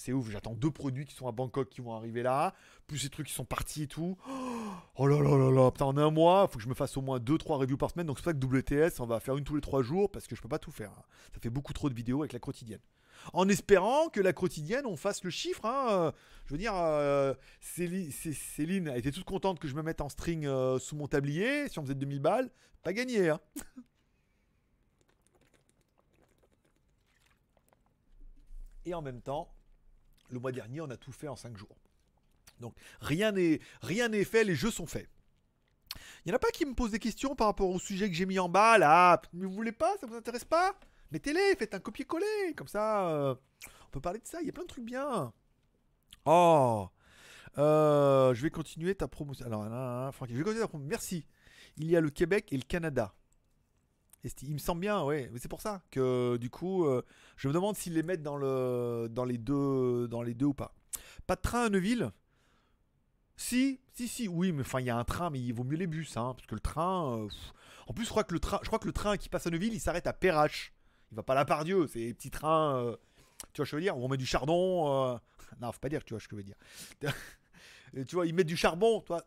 C'est 0.00 0.12
ouf, 0.12 0.30
j'attends 0.30 0.54
deux 0.54 0.70
produits 0.70 1.04
qui 1.06 1.14
sont 1.16 1.26
à 1.26 1.32
Bangkok 1.32 1.68
qui 1.68 1.80
vont 1.80 1.92
arriver 1.92 2.22
là, 2.22 2.54
plus 2.86 2.98
ces 2.98 3.10
trucs 3.10 3.26
qui 3.26 3.32
sont 3.32 3.44
partis 3.44 3.82
et 3.82 3.86
tout. 3.88 4.16
Oh 4.94 5.06
là 5.08 5.20
là 5.20 5.36
là 5.36 5.50
là, 5.50 5.72
putain, 5.72 5.86
en 5.86 5.96
un 5.96 6.12
mois, 6.12 6.46
faut 6.46 6.58
que 6.58 6.62
je 6.62 6.68
me 6.68 6.74
fasse 6.74 6.96
au 6.96 7.00
moins 7.02 7.18
2-3 7.18 7.56
reviews 7.58 7.76
par 7.76 7.90
semaine. 7.90 8.06
Donc 8.06 8.18
c'est 8.20 8.26
ça 8.26 8.32
que 8.32 8.38
WTS, 8.38 9.00
on 9.00 9.06
va 9.06 9.18
faire 9.18 9.36
une 9.36 9.42
tous 9.42 9.56
les 9.56 9.60
3 9.60 9.82
jours 9.82 10.08
parce 10.08 10.28
que 10.28 10.36
je 10.36 10.40
peux 10.40 10.48
pas 10.48 10.60
tout 10.60 10.70
faire. 10.70 10.92
hein. 10.92 11.02
Ça 11.34 11.40
fait 11.40 11.50
beaucoup 11.50 11.72
trop 11.72 11.88
de 11.90 11.94
vidéos 11.94 12.20
avec 12.22 12.32
la 12.32 12.38
quotidienne. 12.38 12.78
En 13.32 13.48
espérant 13.48 14.08
que 14.08 14.20
la 14.20 14.32
quotidienne, 14.32 14.86
on 14.86 14.96
fasse 14.96 15.24
le 15.24 15.30
chiffre. 15.30 15.66
hein, 15.66 16.12
Je 16.46 16.54
veux 16.54 16.58
dire, 16.58 16.74
euh, 16.76 17.34
Céline, 17.60 18.12
Cé- 18.12 18.34
Céline 18.34 18.88
a 18.88 18.96
été 18.98 19.10
toute 19.10 19.24
contente 19.24 19.58
que 19.58 19.66
je 19.66 19.74
me 19.74 19.82
mette 19.82 20.00
en 20.00 20.08
string 20.08 20.46
euh, 20.46 20.78
sous 20.78 20.94
mon 20.94 21.08
tablier. 21.08 21.68
Si 21.68 21.80
on 21.80 21.82
faisait 21.82 21.96
2000 21.96 22.20
balles, 22.20 22.50
pas 22.84 22.92
gagné. 22.92 23.30
Hein. 23.30 23.40
Et 28.86 28.94
en 28.94 29.02
même 29.02 29.20
temps, 29.20 29.52
le 30.30 30.38
mois 30.38 30.52
dernier, 30.52 30.80
on 30.80 30.90
a 30.90 30.96
tout 30.96 31.12
fait 31.12 31.28
en 31.28 31.36
5 31.36 31.56
jours. 31.56 31.76
Donc 32.60 32.74
rien 33.00 33.32
n'est 33.32 33.58
fait, 34.24 34.44
les 34.44 34.54
jeux 34.54 34.70
sont 34.70 34.86
faits. 34.86 35.08
Il 36.24 36.28
y 36.30 36.32
en 36.32 36.36
a 36.36 36.38
pas 36.38 36.50
qui 36.50 36.64
me 36.66 36.74
posent 36.74 36.90
des 36.90 36.98
questions 36.98 37.34
par 37.34 37.46
rapport 37.46 37.70
au 37.70 37.78
sujet 37.78 38.08
que 38.08 38.14
j'ai 38.14 38.26
mis 38.26 38.38
en 38.38 38.48
bas 38.48 38.78
là. 38.78 39.20
Mais 39.32 39.46
vous 39.46 39.52
voulez 39.52 39.72
pas? 39.72 39.96
Ça 40.00 40.06
vous 40.06 40.14
intéresse 40.14 40.44
pas? 40.44 40.74
Mettez-les, 41.10 41.56
faites 41.56 41.74
un 41.74 41.80
copier-coller. 41.80 42.54
Comme 42.56 42.68
ça, 42.68 43.08
euh, 43.08 43.34
on 43.86 43.90
peut 43.90 44.00
parler 44.00 44.18
de 44.18 44.26
ça. 44.26 44.40
Il 44.40 44.46
y 44.46 44.50
a 44.50 44.52
plein 44.52 44.64
de 44.64 44.68
trucs 44.68 44.84
bien. 44.84 45.32
Oh 46.26 46.88
Euh, 47.56 48.34
Je 48.34 48.42
vais 48.42 48.50
continuer 48.50 48.94
ta 48.94 49.08
promotion. 49.08 49.46
Alors, 49.46 50.14
Francky, 50.14 50.34
je 50.34 50.38
vais 50.38 50.44
continuer 50.44 50.62
ta 50.62 50.68
promotion. 50.68 50.88
Merci. 50.88 51.24
Il 51.78 51.86
y 51.88 51.96
a 51.96 52.00
le 52.00 52.10
Québec 52.10 52.52
et 52.52 52.56
le 52.56 52.62
Canada. 52.64 53.14
Il 54.42 54.52
me 54.54 54.58
semble 54.58 54.80
bien, 54.80 55.02
ouais. 55.04 55.30
Mais 55.32 55.38
C'est 55.38 55.48
pour 55.48 55.60
ça 55.60 55.82
que 55.90 56.36
du 56.38 56.50
coup, 56.50 56.84
euh, 56.86 57.02
je 57.36 57.48
me 57.48 57.52
demande 57.52 57.76
s'ils 57.76 57.94
les 57.94 58.02
mettent 58.02 58.22
dans, 58.22 58.36
le, 58.36 59.08
dans, 59.10 59.24
les 59.24 59.38
deux, 59.38 60.08
dans 60.08 60.22
les 60.22 60.34
deux 60.34 60.46
ou 60.46 60.54
pas. 60.54 60.74
Pas 61.26 61.36
de 61.36 61.40
train 61.40 61.64
à 61.66 61.68
Neuville 61.68 62.10
Si, 63.36 63.80
si, 63.92 64.08
si, 64.08 64.28
oui, 64.28 64.52
mais 64.52 64.62
enfin, 64.62 64.80
il 64.80 64.86
y 64.86 64.90
a 64.90 64.96
un 64.96 65.04
train, 65.04 65.30
mais 65.30 65.38
il 65.40 65.52
vaut 65.52 65.64
mieux 65.64 65.76
les 65.76 65.86
bus, 65.86 66.16
hein, 66.16 66.34
parce 66.36 66.46
que 66.46 66.54
le 66.54 66.60
train. 66.60 67.16
euh, 67.18 67.28
en 67.86 67.92
plus, 67.94 68.04
je 68.04 68.10
crois, 68.10 68.24
que 68.24 68.34
le 68.34 68.40
train, 68.40 68.58
je 68.62 68.66
crois 68.66 68.78
que 68.80 68.86
le 68.86 68.92
train 68.92 69.16
qui 69.16 69.28
passe 69.28 69.46
à 69.46 69.50
Neuville, 69.50 69.72
il 69.72 69.80
s'arrête 69.80 70.06
à 70.06 70.12
Perrache. 70.12 70.72
Il 71.12 71.16
va 71.16 71.22
pas 71.22 71.32
à 71.32 71.36
la 71.36 71.44
Pardieu, 71.44 71.86
c'est 71.86 72.12
petits 72.14 72.30
trains. 72.30 72.76
euh, 72.76 72.96
tu 73.52 73.58
vois 73.60 73.64
je 73.66 73.76
veux 73.76 73.82
dire 73.82 73.96
on 73.96 74.08
met 74.08 74.16
du 74.16 74.26
chardon. 74.26 75.12
euh, 75.14 75.18
Non, 75.60 75.70
faut 75.72 75.78
pas 75.78 75.88
dire, 75.88 76.04
tu 76.04 76.12
vois 76.14 76.18
je 76.20 76.34
veux 76.34 76.42
dire. 76.42 76.56
Et 77.94 78.04
tu 78.04 78.16
vois, 78.16 78.26
ils 78.26 78.34
mettent 78.34 78.46
du 78.48 78.56
charbon, 78.56 79.00
toi. 79.00 79.22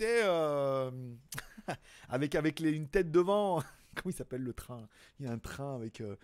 Euh, 0.00 0.90
avec 2.08 2.34
avec 2.34 2.60
une 2.60 2.88
tête 2.88 3.10
devant. 3.10 3.62
Comment 3.94 4.10
il 4.10 4.16
s'appelle 4.16 4.42
le 4.42 4.54
train? 4.54 4.88
Il 5.18 5.26
y 5.26 5.28
a 5.28 5.32
un 5.32 5.38
train 5.38 5.76
avec. 5.76 6.00
euh, 6.00 6.16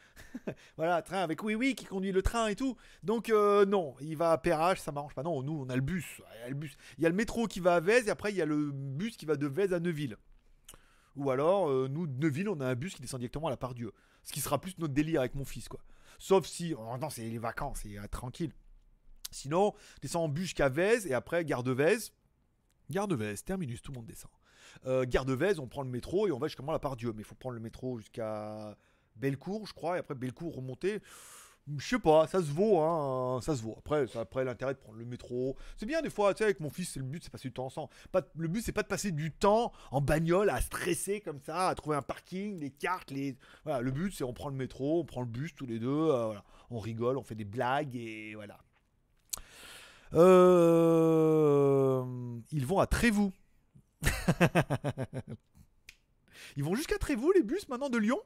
voilà, 0.76 1.02
train 1.02 1.18
avec 1.18 1.42
oui, 1.42 1.54
oui, 1.54 1.74
qui 1.74 1.84
conduit 1.84 2.12
le 2.12 2.22
train 2.22 2.48
et 2.48 2.56
tout. 2.56 2.76
Donc, 3.02 3.28
euh, 3.28 3.66
non, 3.66 3.94
il 4.00 4.16
va 4.16 4.32
à 4.32 4.38
Perrache, 4.38 4.80
ça 4.80 4.92
m'arrange 4.92 5.14
pas. 5.14 5.22
Non, 5.22 5.42
nous, 5.42 5.64
on 5.66 5.68
a 5.68 5.76
le 5.76 5.82
bus. 5.82 6.22
Il 6.36 6.40
y 6.40 6.44
a 6.44 6.48
le, 6.48 6.54
bus. 6.54 6.76
Il 6.96 7.02
y 7.02 7.06
a 7.06 7.10
le 7.10 7.14
métro 7.14 7.46
qui 7.46 7.60
va 7.60 7.74
à 7.74 7.80
Vèze 7.80 8.08
et 8.08 8.10
après, 8.10 8.32
il 8.32 8.36
y 8.36 8.42
a 8.42 8.46
le 8.46 8.70
bus 8.72 9.16
qui 9.16 9.26
va 9.26 9.36
de 9.36 9.46
Vèze 9.46 9.74
à 9.74 9.80
Neuville. 9.80 10.16
Ou 11.16 11.30
alors, 11.30 11.68
euh, 11.68 11.88
nous, 11.90 12.06
de 12.06 12.18
Neuville, 12.18 12.48
on 12.48 12.60
a 12.60 12.66
un 12.66 12.74
bus 12.74 12.94
qui 12.94 13.02
descend 13.02 13.20
directement 13.20 13.48
à 13.48 13.50
la 13.50 13.56
Pardieu. 13.56 13.92
Ce 14.22 14.32
qui 14.32 14.40
sera 14.40 14.60
plus 14.60 14.78
notre 14.78 14.94
délire 14.94 15.20
avec 15.20 15.34
mon 15.34 15.44
fils, 15.44 15.68
quoi. 15.68 15.80
Sauf 16.18 16.46
si, 16.46 16.74
oh, 16.74 16.96
non, 16.98 17.10
c'est 17.10 17.28
les 17.28 17.38
vacances, 17.38 17.80
c'est 17.82 18.08
tranquille. 18.08 18.52
Sinon, 19.30 19.74
descend 20.00 20.24
en 20.24 20.28
bus 20.28 20.44
jusqu'à 20.44 20.68
Vèze 20.68 21.06
et 21.06 21.14
après, 21.14 21.44
gare 21.44 21.62
de 21.62 21.72
Vèze. 21.72 22.12
Gare 22.90 23.08
de 23.08 23.14
Vèze, 23.14 23.44
terminus, 23.44 23.82
tout 23.82 23.92
le 23.92 23.98
monde 23.98 24.06
descend. 24.06 24.30
Euh, 24.86 25.04
gare 25.06 25.24
de 25.24 25.32
Vèze, 25.34 25.58
on 25.58 25.66
prend 25.66 25.82
le 25.82 25.90
métro 25.90 26.26
et 26.28 26.32
on 26.32 26.38
va 26.38 26.46
jusqu'à 26.48 26.62
la 26.66 26.78
Pardieu. 26.78 27.12
Mais 27.14 27.22
il 27.22 27.24
faut 27.26 27.34
prendre 27.34 27.54
le 27.54 27.60
métro 27.60 27.98
jusqu'à 27.98 28.76
Bellecour, 29.16 29.66
je 29.66 29.74
crois, 29.74 29.96
et 29.96 30.00
après 30.00 30.14
Bellecour 30.14 30.54
remonter. 30.54 31.00
Je 31.76 31.86
sais 31.86 31.98
pas, 31.98 32.26
ça 32.26 32.38
se 32.38 32.50
vaut, 32.50 32.80
hein, 32.80 33.40
ça 33.42 33.54
se 33.54 33.60
vaut. 33.62 33.74
Après, 33.78 34.06
ça- 34.06 34.20
après 34.22 34.42
l'intérêt 34.42 34.72
de 34.72 34.78
prendre 34.78 34.96
le 34.96 35.04
métro. 35.04 35.54
C'est 35.76 35.84
bien 35.84 36.00
des 36.00 36.08
fois, 36.08 36.32
tu 36.32 36.38
sais, 36.38 36.44
avec 36.44 36.60
mon 36.60 36.70
fils, 36.70 36.92
c'est 36.92 36.98
le 37.00 37.04
but, 37.04 37.22
c'est 37.22 37.28
passer 37.30 37.48
du 37.48 37.52
temps 37.52 37.66
ensemble. 37.66 37.90
Pas, 38.10 38.22
le 38.36 38.48
but, 38.48 38.62
c'est 38.62 38.72
pas 38.72 38.82
de 38.82 38.88
passer 38.88 39.12
du 39.12 39.32
temps 39.32 39.72
en 39.90 40.00
bagnole 40.00 40.48
à 40.48 40.62
stresser 40.62 41.20
comme 41.20 41.40
ça, 41.40 41.68
à 41.68 41.74
trouver 41.74 41.96
un 41.96 42.02
parking, 42.02 42.58
les 42.58 42.70
cartes, 42.70 43.10
les. 43.10 43.36
Voilà, 43.64 43.82
le 43.82 43.90
but, 43.90 44.14
c'est 44.14 44.24
on 44.24 44.32
prend 44.32 44.48
le 44.48 44.54
métro, 44.56 45.00
on 45.00 45.04
prend 45.04 45.20
le 45.20 45.26
bus 45.26 45.54
tous 45.54 45.66
les 45.66 45.78
deux, 45.78 45.88
euh, 45.90 46.32
on 46.70 46.78
rigole, 46.78 47.18
on 47.18 47.22
fait 47.22 47.34
des 47.34 47.44
blagues 47.44 47.94
et 47.96 48.34
voilà. 48.34 48.56
Euh, 50.58 52.04
Ils 52.52 52.64
vont 52.66 52.78
à 52.78 52.86
Trévoux. 52.86 53.32
Ils 56.56 56.64
vont 56.64 56.74
jusqu'à 56.74 56.98
Trévoux, 56.98 57.32
les 57.32 57.42
bus 57.42 57.68
maintenant 57.68 57.88
de 57.88 57.98
Lyon? 57.98 58.20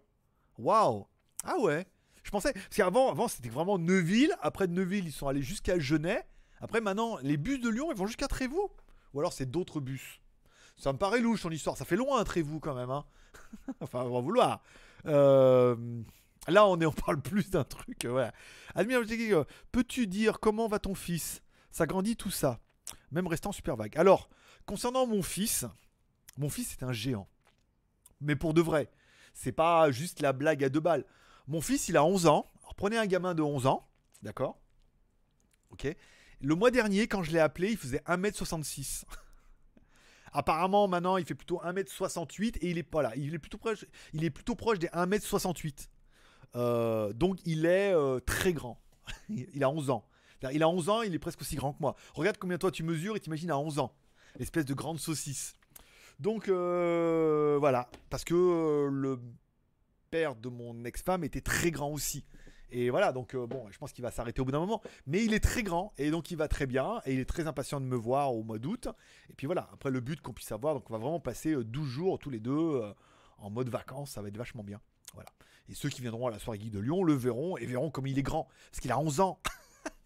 Waouh 0.58 1.06
Ah 1.44 1.58
ouais 1.58 1.86
Je 2.22 2.30
pensais. 2.30 2.52
Parce 2.52 2.76
qu'avant, 2.76 3.10
avant, 3.10 3.28
c'était 3.28 3.48
vraiment 3.48 3.78
Neuville. 3.78 4.34
Après 4.40 4.66
Neuville, 4.66 5.06
ils 5.06 5.12
sont 5.12 5.28
allés 5.28 5.42
jusqu'à 5.42 5.78
Genève. 5.78 6.22
Après, 6.60 6.80
maintenant, 6.80 7.18
les 7.22 7.36
bus 7.36 7.60
de 7.60 7.68
Lyon, 7.68 7.90
ils 7.90 7.96
vont 7.96 8.06
jusqu'à 8.06 8.28
Trévoux. 8.28 8.70
Ou 9.14 9.20
alors, 9.20 9.32
c'est 9.32 9.50
d'autres 9.50 9.80
bus. 9.80 10.20
Ça 10.76 10.92
me 10.92 10.98
paraît 10.98 11.20
louche, 11.20 11.42
ton 11.42 11.50
histoire. 11.50 11.76
Ça 11.76 11.84
fait 11.84 11.96
loin, 11.96 12.22
Trévoux, 12.24 12.60
quand 12.60 12.74
même. 12.74 12.90
Hein. 12.90 13.04
enfin, 13.80 14.02
on 14.02 14.14
va 14.14 14.20
vouloir. 14.20 14.62
Euh, 15.06 15.76
Là, 16.48 16.66
on, 16.66 16.80
est, 16.80 16.86
on 16.86 16.92
parle 16.92 17.20
plus 17.20 17.50
d'un 17.50 17.64
truc. 17.64 18.04
euh, 18.04 18.10
Voilà. 18.10 18.32
Admire, 18.74 19.00
euh, 19.00 19.44
peux-tu 19.70 20.06
dire 20.06 20.40
comment 20.40 20.66
va 20.66 20.78
ton 20.80 20.94
fils? 20.94 21.42
Ça 21.70 21.86
grandit 21.86 22.16
tout 22.16 22.30
ça. 22.30 22.60
Même 23.12 23.26
restant 23.28 23.52
super 23.52 23.76
vague. 23.76 23.96
Alors, 23.96 24.28
concernant 24.66 25.06
mon 25.06 25.22
fils, 25.22 25.66
mon 26.36 26.48
fils 26.48 26.72
est 26.72 26.82
un 26.82 26.92
géant. 26.92 27.28
Mais 28.20 28.36
pour 28.36 28.54
de 28.54 28.60
vrai. 28.60 28.90
C'est 29.34 29.52
pas 29.52 29.90
juste 29.90 30.20
la 30.20 30.32
blague 30.32 30.62
à 30.62 30.68
deux 30.68 30.80
balles. 30.80 31.04
Mon 31.48 31.60
fils, 31.60 31.88
il 31.88 31.96
a 31.96 32.04
11 32.04 32.26
ans. 32.26 32.50
Alors, 32.60 32.74
prenez 32.74 32.98
un 32.98 33.06
gamin 33.06 33.34
de 33.34 33.42
11 33.42 33.66
ans. 33.66 33.88
D'accord? 34.22 34.60
Ok. 35.70 35.86
Le 36.40 36.54
mois 36.54 36.70
dernier, 36.70 37.06
quand 37.06 37.22
je 37.22 37.32
l'ai 37.32 37.38
appelé, 37.38 37.70
il 37.70 37.76
faisait 37.76 38.02
1m66. 38.06 39.04
Apparemment, 40.32 40.88
maintenant, 40.88 41.16
il 41.16 41.24
fait 41.24 41.34
plutôt 41.34 41.60
1m68 41.64 42.58
et 42.60 42.70
il 42.70 42.78
est 42.78 42.82
pas 42.82 43.02
là. 43.02 43.12
Il 43.16 43.34
est 43.34 43.38
plutôt 43.38 43.58
proche, 43.58 43.84
il 44.12 44.24
est 44.24 44.30
plutôt 44.30 44.54
proche 44.54 44.78
des 44.78 44.88
1m68. 44.88 45.88
Euh, 46.54 47.12
donc, 47.12 47.38
il 47.44 47.66
est 47.66 47.92
euh, 47.92 48.20
très 48.20 48.52
grand. 48.52 48.80
il 49.28 49.62
a 49.62 49.70
11 49.70 49.90
ans. 49.90 50.06
Il 50.52 50.62
a 50.62 50.68
11 50.68 50.88
ans, 50.88 51.02
il 51.02 51.14
est 51.14 51.18
presque 51.18 51.40
aussi 51.40 51.54
grand 51.54 51.72
que 51.72 51.78
moi. 51.80 51.94
Regarde 52.14 52.36
combien 52.38 52.58
toi 52.58 52.70
tu 52.72 52.82
mesures 52.82 53.16
et 53.16 53.20
t'imagines 53.20 53.50
à 53.50 53.58
11 53.58 53.78
ans. 53.78 53.94
Espèce 54.40 54.64
de 54.64 54.74
grande 54.74 54.98
saucisse. 54.98 55.54
Donc, 56.22 56.48
euh, 56.48 57.56
voilà. 57.58 57.88
Parce 58.08 58.22
que 58.22 58.34
euh, 58.34 58.88
le 58.92 59.18
père 60.10 60.36
de 60.36 60.48
mon 60.48 60.84
ex-femme 60.84 61.24
était 61.24 61.40
très 61.40 61.72
grand 61.72 61.90
aussi. 61.90 62.24
Et 62.70 62.90
voilà, 62.90 63.10
donc 63.10 63.34
euh, 63.34 63.44
bon, 63.44 63.66
je 63.70 63.76
pense 63.76 63.92
qu'il 63.92 64.02
va 64.02 64.12
s'arrêter 64.12 64.40
au 64.40 64.44
bout 64.44 64.52
d'un 64.52 64.60
moment. 64.60 64.80
Mais 65.08 65.24
il 65.24 65.34
est 65.34 65.42
très 65.42 65.64
grand 65.64 65.92
et 65.98 66.12
donc 66.12 66.30
il 66.30 66.36
va 66.36 66.46
très 66.46 66.66
bien. 66.66 67.00
Et 67.06 67.14
il 67.14 67.18
est 67.18 67.28
très 67.28 67.48
impatient 67.48 67.80
de 67.80 67.86
me 67.86 67.96
voir 67.96 68.32
au 68.32 68.44
mois 68.44 68.60
d'août. 68.60 68.86
Et 69.30 69.34
puis 69.34 69.46
voilà, 69.46 69.68
après 69.72 69.90
le 69.90 69.98
but 69.98 70.20
qu'on 70.20 70.32
puisse 70.32 70.52
avoir, 70.52 70.74
donc 70.74 70.88
on 70.88 70.92
va 70.92 71.00
vraiment 71.00 71.18
passer 71.18 71.54
euh, 71.54 71.64
12 71.64 71.88
jours 71.88 72.18
tous 72.20 72.30
les 72.30 72.38
deux 72.38 72.80
en 73.38 73.50
mode 73.50 73.68
vacances. 73.68 74.12
Ça 74.12 74.22
va 74.22 74.28
être 74.28 74.36
vachement 74.36 74.62
bien. 74.62 74.80
Voilà. 75.14 75.30
Et 75.68 75.74
ceux 75.74 75.88
qui 75.88 76.02
viendront 76.02 76.28
à 76.28 76.30
la 76.30 76.38
soirée 76.38 76.60
geek 76.60 76.70
de 76.70 76.78
Lyon 76.78 77.02
le 77.02 77.14
verront 77.14 77.56
et 77.56 77.66
verront 77.66 77.90
comme 77.90 78.06
il 78.06 78.16
est 78.16 78.22
grand. 78.22 78.46
Parce 78.70 78.78
qu'il 78.78 78.92
a 78.92 78.98
11 79.00 79.18
ans. 79.18 79.40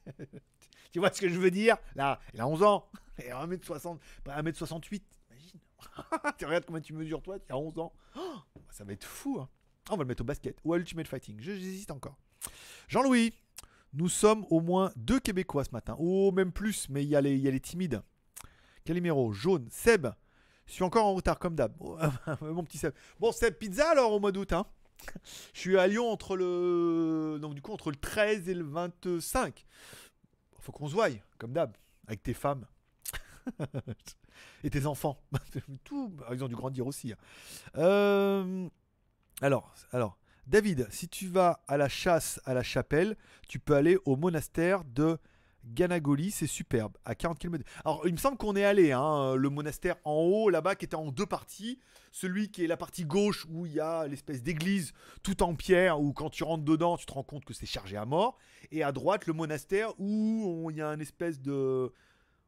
tu 0.92 0.98
vois 0.98 1.12
ce 1.12 1.20
que 1.20 1.28
je 1.28 1.38
veux 1.38 1.50
dire? 1.50 1.76
Là, 1.94 2.20
il 2.32 2.40
a 2.40 2.48
11 2.48 2.62
ans. 2.62 2.88
Et 3.18 3.28
1m60, 3.28 3.98
pas 4.24 4.40
1m68. 4.40 5.02
Tu 6.38 6.44
regardes 6.46 6.64
combien 6.66 6.80
tu 6.80 6.92
mesures 6.92 7.22
toi, 7.22 7.38
tu 7.38 7.52
as 7.52 7.56
11 7.56 7.78
ans. 7.78 7.92
Oh, 8.18 8.60
ça 8.70 8.84
va 8.84 8.92
être 8.92 9.04
fou. 9.04 9.38
hein. 9.40 9.48
Ah, 9.88 9.92
On 9.92 9.96
va 9.96 10.02
le 10.04 10.08
mettre 10.08 10.22
au 10.22 10.24
basket 10.24 10.58
ou 10.64 10.72
à 10.74 10.78
Ultimate 10.78 11.06
Fighting. 11.08 11.38
J'hésite 11.40 11.90
encore. 11.90 12.16
Jean-Louis, 12.88 13.32
nous 13.92 14.08
sommes 14.08 14.44
au 14.50 14.60
moins 14.60 14.90
deux 14.96 15.20
Québécois 15.20 15.64
ce 15.64 15.70
matin. 15.72 15.96
Oh, 15.98 16.32
même 16.32 16.52
plus, 16.52 16.88
mais 16.88 17.02
il 17.04 17.08
y, 17.08 17.16
a 17.16 17.20
les- 17.20 17.36
il 17.36 17.60
timides. 17.60 18.02
Calimero, 18.84 19.32
jaune, 19.32 19.66
Seb. 19.70 20.06
Je 20.66 20.72
suis 20.72 20.82
encore 20.84 21.06
en 21.06 21.14
retard 21.14 21.38
comme 21.38 21.54
d'hab. 21.54 21.74
Oh, 21.80 21.96
Mon 22.40 22.64
petit 22.64 22.78
Seb. 22.78 22.92
Bon, 23.20 23.32
Seb, 23.32 23.54
pizza 23.54 23.90
alors 23.90 24.12
au 24.12 24.20
mois 24.20 24.32
d'août. 24.32 24.52
Hein. 24.52 24.66
Je 25.54 25.60
suis 25.60 25.78
à 25.78 25.86
Lyon 25.86 26.10
entre 26.10 26.36
le. 26.36 27.38
Donc, 27.40 27.54
du 27.54 27.62
coup, 27.62 27.72
entre 27.72 27.90
le 27.90 27.96
13 27.96 28.48
et 28.48 28.54
le 28.54 28.64
25. 28.64 29.64
Faut 30.60 30.72
qu'on 30.72 30.88
se 30.88 30.94
voie, 30.94 31.08
comme 31.38 31.52
d'hab, 31.52 31.76
avec 32.08 32.22
tes 32.22 32.34
femmes. 32.34 32.66
et 34.64 34.70
tes 34.70 34.86
enfants. 34.86 35.20
Tout, 35.84 36.08
bah, 36.10 36.28
ils 36.32 36.42
ont 36.44 36.48
dû 36.48 36.54
grandir 36.54 36.86
aussi. 36.86 37.12
hein. 37.12 37.16
Euh, 37.76 38.68
alors, 39.42 39.74
alors, 39.92 40.18
David, 40.46 40.86
si 40.90 41.08
tu 41.08 41.28
vas 41.28 41.60
à 41.68 41.76
la 41.76 41.88
chasse 41.88 42.40
à 42.44 42.54
la 42.54 42.62
chapelle, 42.62 43.16
tu 43.48 43.58
peux 43.58 43.74
aller 43.74 43.98
au 44.04 44.16
monastère 44.16 44.84
de 44.84 45.18
Ganagoli, 45.64 46.30
c'est 46.30 46.46
superbe, 46.46 46.96
à 47.04 47.16
40 47.16 47.38
km. 47.38 47.64
Alors, 47.84 48.06
il 48.06 48.12
me 48.12 48.18
semble 48.18 48.36
qu'on 48.36 48.54
est 48.54 48.64
allé, 48.64 48.92
hein, 48.92 49.34
le 49.34 49.50
monastère 49.50 49.96
en 50.04 50.14
haut, 50.14 50.48
là-bas, 50.48 50.76
qui 50.76 50.84
était 50.84 50.94
en 50.94 51.10
deux 51.10 51.26
parties. 51.26 51.80
Celui 52.12 52.50
qui 52.50 52.64
est 52.64 52.68
la 52.68 52.76
partie 52.76 53.04
gauche, 53.04 53.46
où 53.50 53.66
il 53.66 53.72
y 53.72 53.80
a 53.80 54.06
l'espèce 54.06 54.42
d'église 54.42 54.92
tout 55.24 55.42
en 55.42 55.54
pierre, 55.54 56.00
où 56.00 56.12
quand 56.12 56.30
tu 56.30 56.44
rentres 56.44 56.64
dedans, 56.64 56.96
tu 56.96 57.04
te 57.04 57.12
rends 57.12 57.24
compte 57.24 57.44
que 57.44 57.52
c'est 57.52 57.66
chargé 57.66 57.96
à 57.96 58.04
mort. 58.06 58.38
Et 58.70 58.84
à 58.84 58.92
droite, 58.92 59.26
le 59.26 59.32
monastère, 59.32 59.92
où 59.98 60.68
il 60.70 60.76
y 60.76 60.80
a 60.80 60.88
un 60.88 61.00
espèce 61.00 61.40
de... 61.40 61.92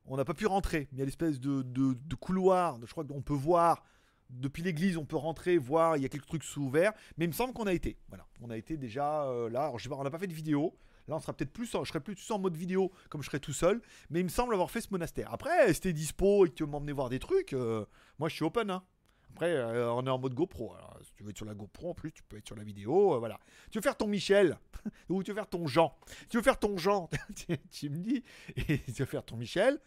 On 0.09 0.17
n'a 0.17 0.25
pas 0.25 0.35
pu 0.35 0.47
rentrer, 0.47 0.89
il 0.93 0.99
y 0.99 1.03
a 1.03 1.05
l'espèce 1.05 1.39
de, 1.39 1.63
de, 1.63 2.15
couloir, 2.15 2.79
je 2.85 2.91
crois 2.91 3.05
qu'on 3.05 3.23
peut 3.23 3.35
voir 3.35 3.85
depuis 4.31 4.63
l'église, 4.63 4.97
on 4.97 5.05
peut 5.05 5.17
rentrer, 5.17 5.59
voir, 5.59 5.97
il 5.97 6.03
y 6.03 6.07
a 6.07 6.09
quelques 6.09 6.27
trucs 6.27 6.45
sous 6.45 6.63
ouverts, 6.63 6.93
mais 7.17 7.25
il 7.25 7.29
me 7.29 7.33
semble 7.33 7.53
qu'on 7.53 7.67
a 7.67 7.73
été. 7.73 7.97
Voilà, 8.09 8.27
on 8.41 8.51
a 8.51 8.57
été 8.57 8.77
déjà 8.77 9.25
euh, 9.25 9.49
là. 9.49 9.73
On 9.91 10.05
n'a 10.05 10.11
pas 10.11 10.19
fait 10.19 10.27
de 10.27 10.35
vidéo. 10.35 10.75
Là, 11.07 11.17
on 11.17 11.21
sera 11.21 11.33
peut-être 11.33 11.53
plus, 11.53 11.75
en- 11.75 11.85
je 11.85 11.89
serai 11.89 12.01
plus 12.01 12.31
en 12.31 12.39
mode 12.39 12.55
vidéo, 12.55 12.93
comme 13.09 13.23
je 13.23 13.27
serai 13.27 13.41
tout 13.41 13.55
seul. 13.55 13.81
Mais 14.11 14.21
il 14.21 14.25
me 14.25 14.29
semble 14.29 14.53
avoir 14.53 14.71
fait 14.71 14.83
ce 14.83 14.89
monastère. 14.91 15.33
Après, 15.33 15.73
si 15.73 15.81
t'es 15.81 15.93
dispo 15.95 16.45
et 16.45 16.51
que 16.51 16.55
tu 16.55 16.65
veux 16.65 16.69
m'emmener 16.69 16.93
voir 16.93 17.09
des 17.09 17.19
trucs, 17.19 17.55
euh, 17.55 17.87
moi, 18.19 18.29
je 18.29 18.35
suis 18.35 18.45
open. 18.45 18.71
Hein. 18.71 18.83
Après, 19.31 19.53
euh, 19.53 19.91
on 19.93 20.07
est 20.07 20.11
en 20.11 20.19
mode 20.19 20.35
GoPro. 20.35 20.75
Si 21.03 21.15
tu 21.15 21.23
veux 21.23 21.31
être 21.31 21.37
sur 21.37 21.47
la 21.47 21.55
GoPro, 21.55 21.91
en 21.91 21.95
plus, 21.95 22.13
tu 22.13 22.23
peux 22.23 22.37
être 22.37 22.47
sur 22.47 22.57
la 22.57 22.65
vidéo. 22.65 23.19
voilà. 23.19 23.41
Tu 23.71 23.79
veux 23.79 23.83
faire 23.83 23.97
ton 23.97 24.07
Michel 24.07 24.59
ou 25.09 25.23
tu 25.23 25.31
veux 25.31 25.35
faire 25.35 25.49
ton 25.49 25.67
Jean? 25.67 25.97
Tu 26.29 26.37
veux 26.37 26.43
faire 26.43 26.59
ton 26.59 26.77
Jean, 26.77 27.09
tu 27.71 27.89
me 27.89 27.97
dis. 27.97 28.23
Et 28.69 28.79
tu 28.79 28.93
veux 28.93 29.07
faire 29.07 29.25
ton 29.25 29.37
Michel. 29.37 29.81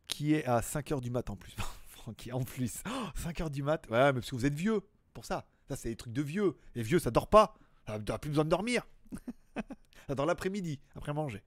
qui 0.09 0.35
est 0.35 0.45
à 0.45 0.61
5h 0.61 1.01
du 1.01 1.11
mat 1.11 1.31
en 1.31 1.37
plus 1.37 1.55
Francky, 1.89 2.33
en 2.33 2.43
plus. 2.43 2.83
5h 3.17 3.51
du 3.51 3.63
mat 3.63 3.87
Ouais, 3.89 4.13
mais 4.13 4.21
parce 4.21 4.31
que 4.31 4.37
vous 4.37 4.45
êtes 4.47 4.55
vieux, 4.55 4.81
pour 5.15 5.25
ça. 5.25 5.47
Ça, 5.69 5.77
c'est 5.77 5.89
des 5.89 5.97
trucs 5.97 6.13
de 6.13 6.23
vieux. 6.23 6.57
Les 6.75 6.83
vieux, 6.83 6.99
ça 6.99 7.11
dort 7.11 7.29
pas. 7.29 7.55
Ça 7.87 7.99
n'a 7.99 8.19
plus 8.19 8.31
besoin 8.31 8.45
de 8.45 8.51
dormir. 8.51 8.87
dort 10.09 10.27
l'après-midi, 10.27 10.81
après 10.95 11.13
manger. 11.15 11.43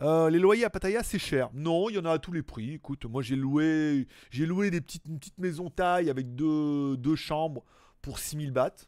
Euh, 0.00 0.30
les 0.30 0.38
loyers 0.38 0.64
à 0.64 0.70
Pattaya, 0.70 1.02
c'est 1.02 1.18
cher. 1.18 1.50
Non, 1.54 1.88
il 1.88 1.96
y 1.96 1.98
en 1.98 2.04
a 2.04 2.12
à 2.12 2.18
tous 2.18 2.32
les 2.32 2.42
prix. 2.42 2.74
Écoute, 2.74 3.04
moi 3.06 3.22
j'ai 3.22 3.36
loué, 3.36 4.06
j'ai 4.30 4.46
loué 4.46 4.70
des 4.70 4.80
petites, 4.80 5.06
une 5.06 5.18
petite 5.18 5.38
maison 5.38 5.70
taille 5.70 6.10
avec 6.10 6.34
deux, 6.34 6.96
deux 6.96 7.16
chambres 7.16 7.64
pour 8.02 8.18
6000 8.18 8.50
bahts. 8.52 8.86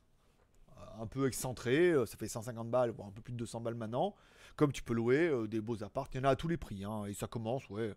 Un 0.98 1.06
peu 1.06 1.26
excentré, 1.26 1.90
euh, 1.90 2.06
ça 2.06 2.16
fait 2.16 2.28
150 2.28 2.70
balles, 2.70 2.90
voire 2.90 3.08
un 3.08 3.12
peu 3.12 3.22
plus 3.22 3.32
de 3.32 3.38
200 3.38 3.60
balles 3.60 3.74
maintenant. 3.74 4.14
Comme 4.56 4.72
tu 4.72 4.82
peux 4.82 4.94
louer 4.94 5.28
euh, 5.28 5.46
des 5.46 5.60
beaux 5.60 5.82
apparts, 5.82 6.08
il 6.12 6.18
y 6.18 6.20
en 6.20 6.24
a 6.24 6.30
à 6.30 6.36
tous 6.36 6.48
les 6.48 6.56
prix. 6.56 6.84
hein, 6.84 7.04
et 7.06 7.14
ça 7.14 7.26
commence, 7.26 7.68
ouais. 7.70 7.94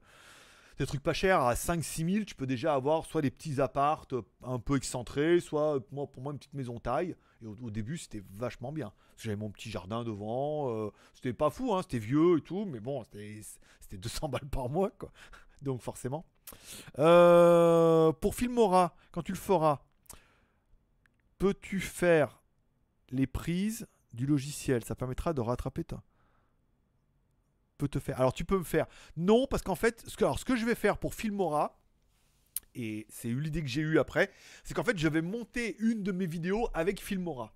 Des 0.78 0.88
trucs 0.88 1.04
pas 1.04 1.14
chers, 1.14 1.42
à 1.42 1.54
5-6 1.54 2.12
000, 2.12 2.26
tu 2.26 2.34
peux 2.34 2.48
déjà 2.48 2.74
avoir 2.74 3.06
soit 3.06 3.22
des 3.22 3.30
petits 3.30 3.62
apparts 3.62 4.08
euh, 4.14 4.22
un 4.44 4.60
peu 4.60 4.76
excentrés, 4.76 5.40
soit 5.40 5.80
pour 5.88 6.22
moi 6.22 6.34
une 6.34 6.40
petite 6.40 6.54
maison 6.54 6.80
taille. 6.80 7.16
Et 7.44 7.46
au, 7.46 7.70
début, 7.70 7.98
c'était 7.98 8.24
vachement 8.34 8.72
bien. 8.72 8.92
J'avais 9.18 9.36
mon 9.36 9.52
petit 9.52 9.70
jardin 9.70 10.04
devant. 10.04 10.92
c'était 11.14 11.34
pas 11.34 11.50
fou, 11.50 11.74
hein, 11.76 11.82
c'était 11.82 12.00
vieux 12.00 12.38
et 12.38 12.42
tout, 12.42 12.66
mais 12.66 12.80
bon, 12.80 13.04
c'était 13.04 13.42
c'était 13.82 13.98
200 13.98 14.30
balles 14.30 14.48
par 14.50 14.70
mois. 14.70 14.92
Donc 15.62 15.82
forcément. 15.82 16.26
Pour 16.96 18.36
Filmora, 18.36 18.96
quand 19.12 19.22
tu 19.24 19.34
le 19.34 19.38
feras, 19.38 19.82
peux-tu 21.38 21.82
faire 21.82 22.43
les 23.14 23.28
prises 23.28 23.88
du 24.14 24.26
logiciel 24.26 24.84
Ça 24.84 24.96
permettra 24.96 25.34
de 25.34 25.42
rattraper 25.42 25.84
toi. 25.86 26.04
Peut 27.78 27.88
te 27.88 28.00
faire. 28.00 28.20
Alors 28.20 28.34
tu 28.34 28.44
peux 28.44 28.58
me 28.58 28.64
faire. 28.64 28.86
Non, 29.16 29.48
parce 29.48 29.64
qu'en 29.64 29.76
fait, 29.76 30.04
ce 30.08 30.16
que, 30.46 30.56
je 30.56 30.66
vais 30.66 30.76
faire 30.76 30.98
pour 30.98 31.14
Filmora, 31.14 31.80
et 32.76 33.06
c'est 33.10 33.30
une 33.30 33.46
idée 33.46 33.62
que 33.62 33.68
j'ai 33.68 33.82
eue 33.82 34.00
après, 34.00 34.32
c'est 34.64 34.74
qu'en 34.74 34.84
fait, 34.84 34.98
je 34.98 35.08
vais 35.08 35.22
monter 35.22 35.76
une 35.80 36.04
de 36.04 36.12
mes 36.12 36.26
vidéos 36.26 36.68
avec 36.74 37.02
Filmora. 37.02 37.54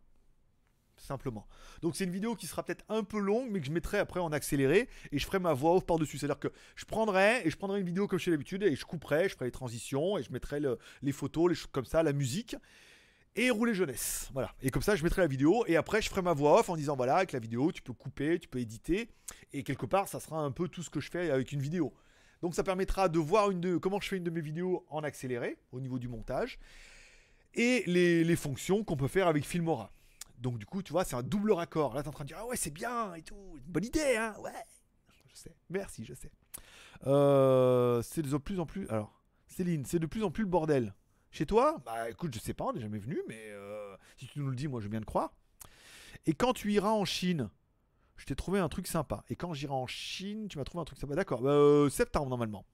Simplement. 0.97 1.47
Donc 1.81 1.95
c'est 1.95 2.05
une 2.05 2.11
vidéo 2.11 2.35
qui 2.35 2.47
sera 2.47 2.63
peut-être 2.63 2.83
un 2.89 3.03
peu 3.03 3.19
longue, 3.19 3.49
mais 3.51 3.59
que 3.59 3.67
je 3.67 3.71
mettrai 3.71 3.99
après 3.99 4.19
en 4.19 4.31
accéléré 4.31 4.89
et 5.11 5.19
je 5.19 5.25
ferai 5.25 5.37
ma 5.39 5.53
voix 5.53 5.75
off 5.75 5.85
par-dessus. 5.85 6.17
C'est-à-dire 6.17 6.39
que 6.39 6.51
je 6.75 6.85
prendrai 6.85 7.43
et 7.45 7.51
je 7.51 7.55
prendrai 7.55 7.79
une 7.79 7.85
vidéo 7.85 8.07
comme 8.07 8.17
je 8.17 8.25
fais 8.25 8.31
d'habitude 8.31 8.63
et 8.63 8.75
je 8.75 8.83
couperai, 8.83 9.29
je 9.29 9.35
ferai 9.35 9.45
les 9.45 9.51
transitions 9.51 10.17
et 10.17 10.23
je 10.23 10.31
mettrai 10.31 10.59
le- 10.59 10.79
les 11.03 11.11
photos, 11.11 11.49
les 11.49 11.55
choses 11.55 11.69
comme 11.71 11.85
ça, 11.85 12.01
la 12.01 12.13
musique 12.13 12.55
et 13.37 13.49
rouler 13.49 13.73
jeunesse. 13.73 14.29
Voilà. 14.33 14.53
Et 14.61 14.69
comme 14.69 14.81
ça, 14.81 14.95
je 14.95 15.03
mettrai 15.03 15.21
la 15.21 15.27
vidéo 15.27 15.63
et 15.67 15.77
après, 15.77 16.01
je 16.01 16.09
ferai 16.09 16.21
ma 16.21 16.33
voix 16.33 16.59
off 16.59 16.69
en 16.69 16.75
disant 16.75 16.95
voilà, 16.95 17.17
avec 17.17 17.31
la 17.31 17.39
vidéo, 17.39 17.71
tu 17.71 17.81
peux 17.81 17.93
couper, 17.93 18.39
tu 18.39 18.47
peux 18.49 18.59
éditer 18.59 19.09
et 19.53 19.63
quelque 19.63 19.85
part, 19.85 20.07
ça 20.07 20.19
sera 20.19 20.39
un 20.39 20.51
peu 20.51 20.67
tout 20.67 20.83
ce 20.83 20.89
que 20.89 20.99
je 20.99 21.09
fais 21.09 21.29
avec 21.29 21.51
une 21.51 21.61
vidéo. 21.61 21.93
Donc 22.41 22.53
ça 22.53 22.63
permettra 22.63 23.09
de 23.09 23.19
voir 23.19 23.49
une 23.51 23.61
de, 23.61 23.77
comment 23.77 23.99
je 24.01 24.09
fais 24.09 24.17
une 24.17 24.23
de 24.23 24.29
mes 24.29 24.41
vidéos 24.41 24.85
en 24.89 25.03
accéléré 25.03 25.57
au 25.71 25.79
niveau 25.79 25.97
du 25.99 26.07
montage 26.07 26.59
et 27.53 27.83
les, 27.87 28.23
les 28.23 28.35
fonctions 28.35 28.83
qu'on 28.83 28.97
peut 28.97 29.07
faire 29.07 29.27
avec 29.27 29.45
Filmora. 29.45 29.91
Donc 30.37 30.59
du 30.59 30.65
coup, 30.65 30.83
tu 30.83 30.91
vois, 30.91 31.03
c'est 31.03 31.15
un 31.15 31.23
double 31.23 31.51
raccord. 31.51 31.93
Là, 31.95 32.01
tu 32.01 32.05
es 32.05 32.09
en 32.09 32.13
train 32.13 32.23
de 32.23 32.27
dire, 32.27 32.37
ah 32.39 32.45
ouais, 32.45 32.57
c'est 32.57 32.73
bien 32.73 33.13
et 33.15 33.23
tout. 33.23 33.57
Bonne 33.65 33.85
idée, 33.85 34.15
hein, 34.17 34.35
ouais. 34.39 34.51
Je 35.25 35.35
sais, 35.35 35.55
merci, 35.69 36.05
je 36.05 36.13
sais. 36.13 36.31
Euh, 37.05 38.01
c'est 38.01 38.21
de 38.21 38.37
plus 38.37 38.59
en 38.59 38.65
plus... 38.65 38.87
Alors, 38.89 39.19
Céline, 39.47 39.85
c'est 39.85 39.99
de 39.99 40.05
plus 40.05 40.23
en 40.23 40.31
plus 40.31 40.43
le 40.43 40.49
bordel. 40.49 40.93
Chez 41.31 41.45
toi 41.45 41.81
Bah 41.85 42.09
écoute, 42.09 42.33
je 42.33 42.39
sais 42.39 42.53
pas, 42.53 42.65
on 42.65 42.73
n'est 42.73 42.81
jamais 42.81 42.99
venu, 42.99 43.21
mais 43.27 43.41
euh, 43.49 43.95
si 44.17 44.27
tu 44.27 44.39
nous 44.39 44.49
le 44.49 44.55
dis, 44.55 44.67
moi 44.67 44.81
je 44.81 44.87
bien 44.87 44.99
te 44.99 45.05
croire. 45.05 45.33
Et 46.25 46.33
quand 46.33 46.53
tu 46.53 46.71
iras 46.73 46.89
en 46.89 47.05
Chine, 47.05 47.49
je 48.15 48.25
t'ai 48.25 48.35
trouvé 48.35 48.59
un 48.59 48.69
truc 48.69 48.87
sympa. 48.87 49.23
Et 49.29 49.35
quand 49.35 49.53
j'irai 49.53 49.73
en 49.73 49.87
Chine, 49.87 50.47
tu 50.47 50.57
m'as 50.57 50.63
trouvé 50.63 50.81
un 50.81 50.85
truc 50.85 50.99
sympa. 50.99 51.15
D'accord, 51.15 51.41
bah, 51.41 51.51
euh, 51.51 51.89
septembre 51.89 52.29
normalement. 52.29 52.65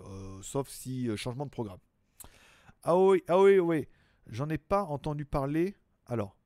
Euh, 0.00 0.40
sauf 0.42 0.68
si 0.68 1.14
changement 1.16 1.44
de 1.44 1.50
programme. 1.50 1.80
Ah 2.82 2.96
oui, 2.96 3.22
ah 3.28 3.40
oui, 3.40 3.58
oui. 3.58 3.86
J'en 4.26 4.48
ai 4.48 4.58
pas 4.58 4.84
entendu 4.84 5.24
parler. 5.24 5.76
Alors, 6.06 6.36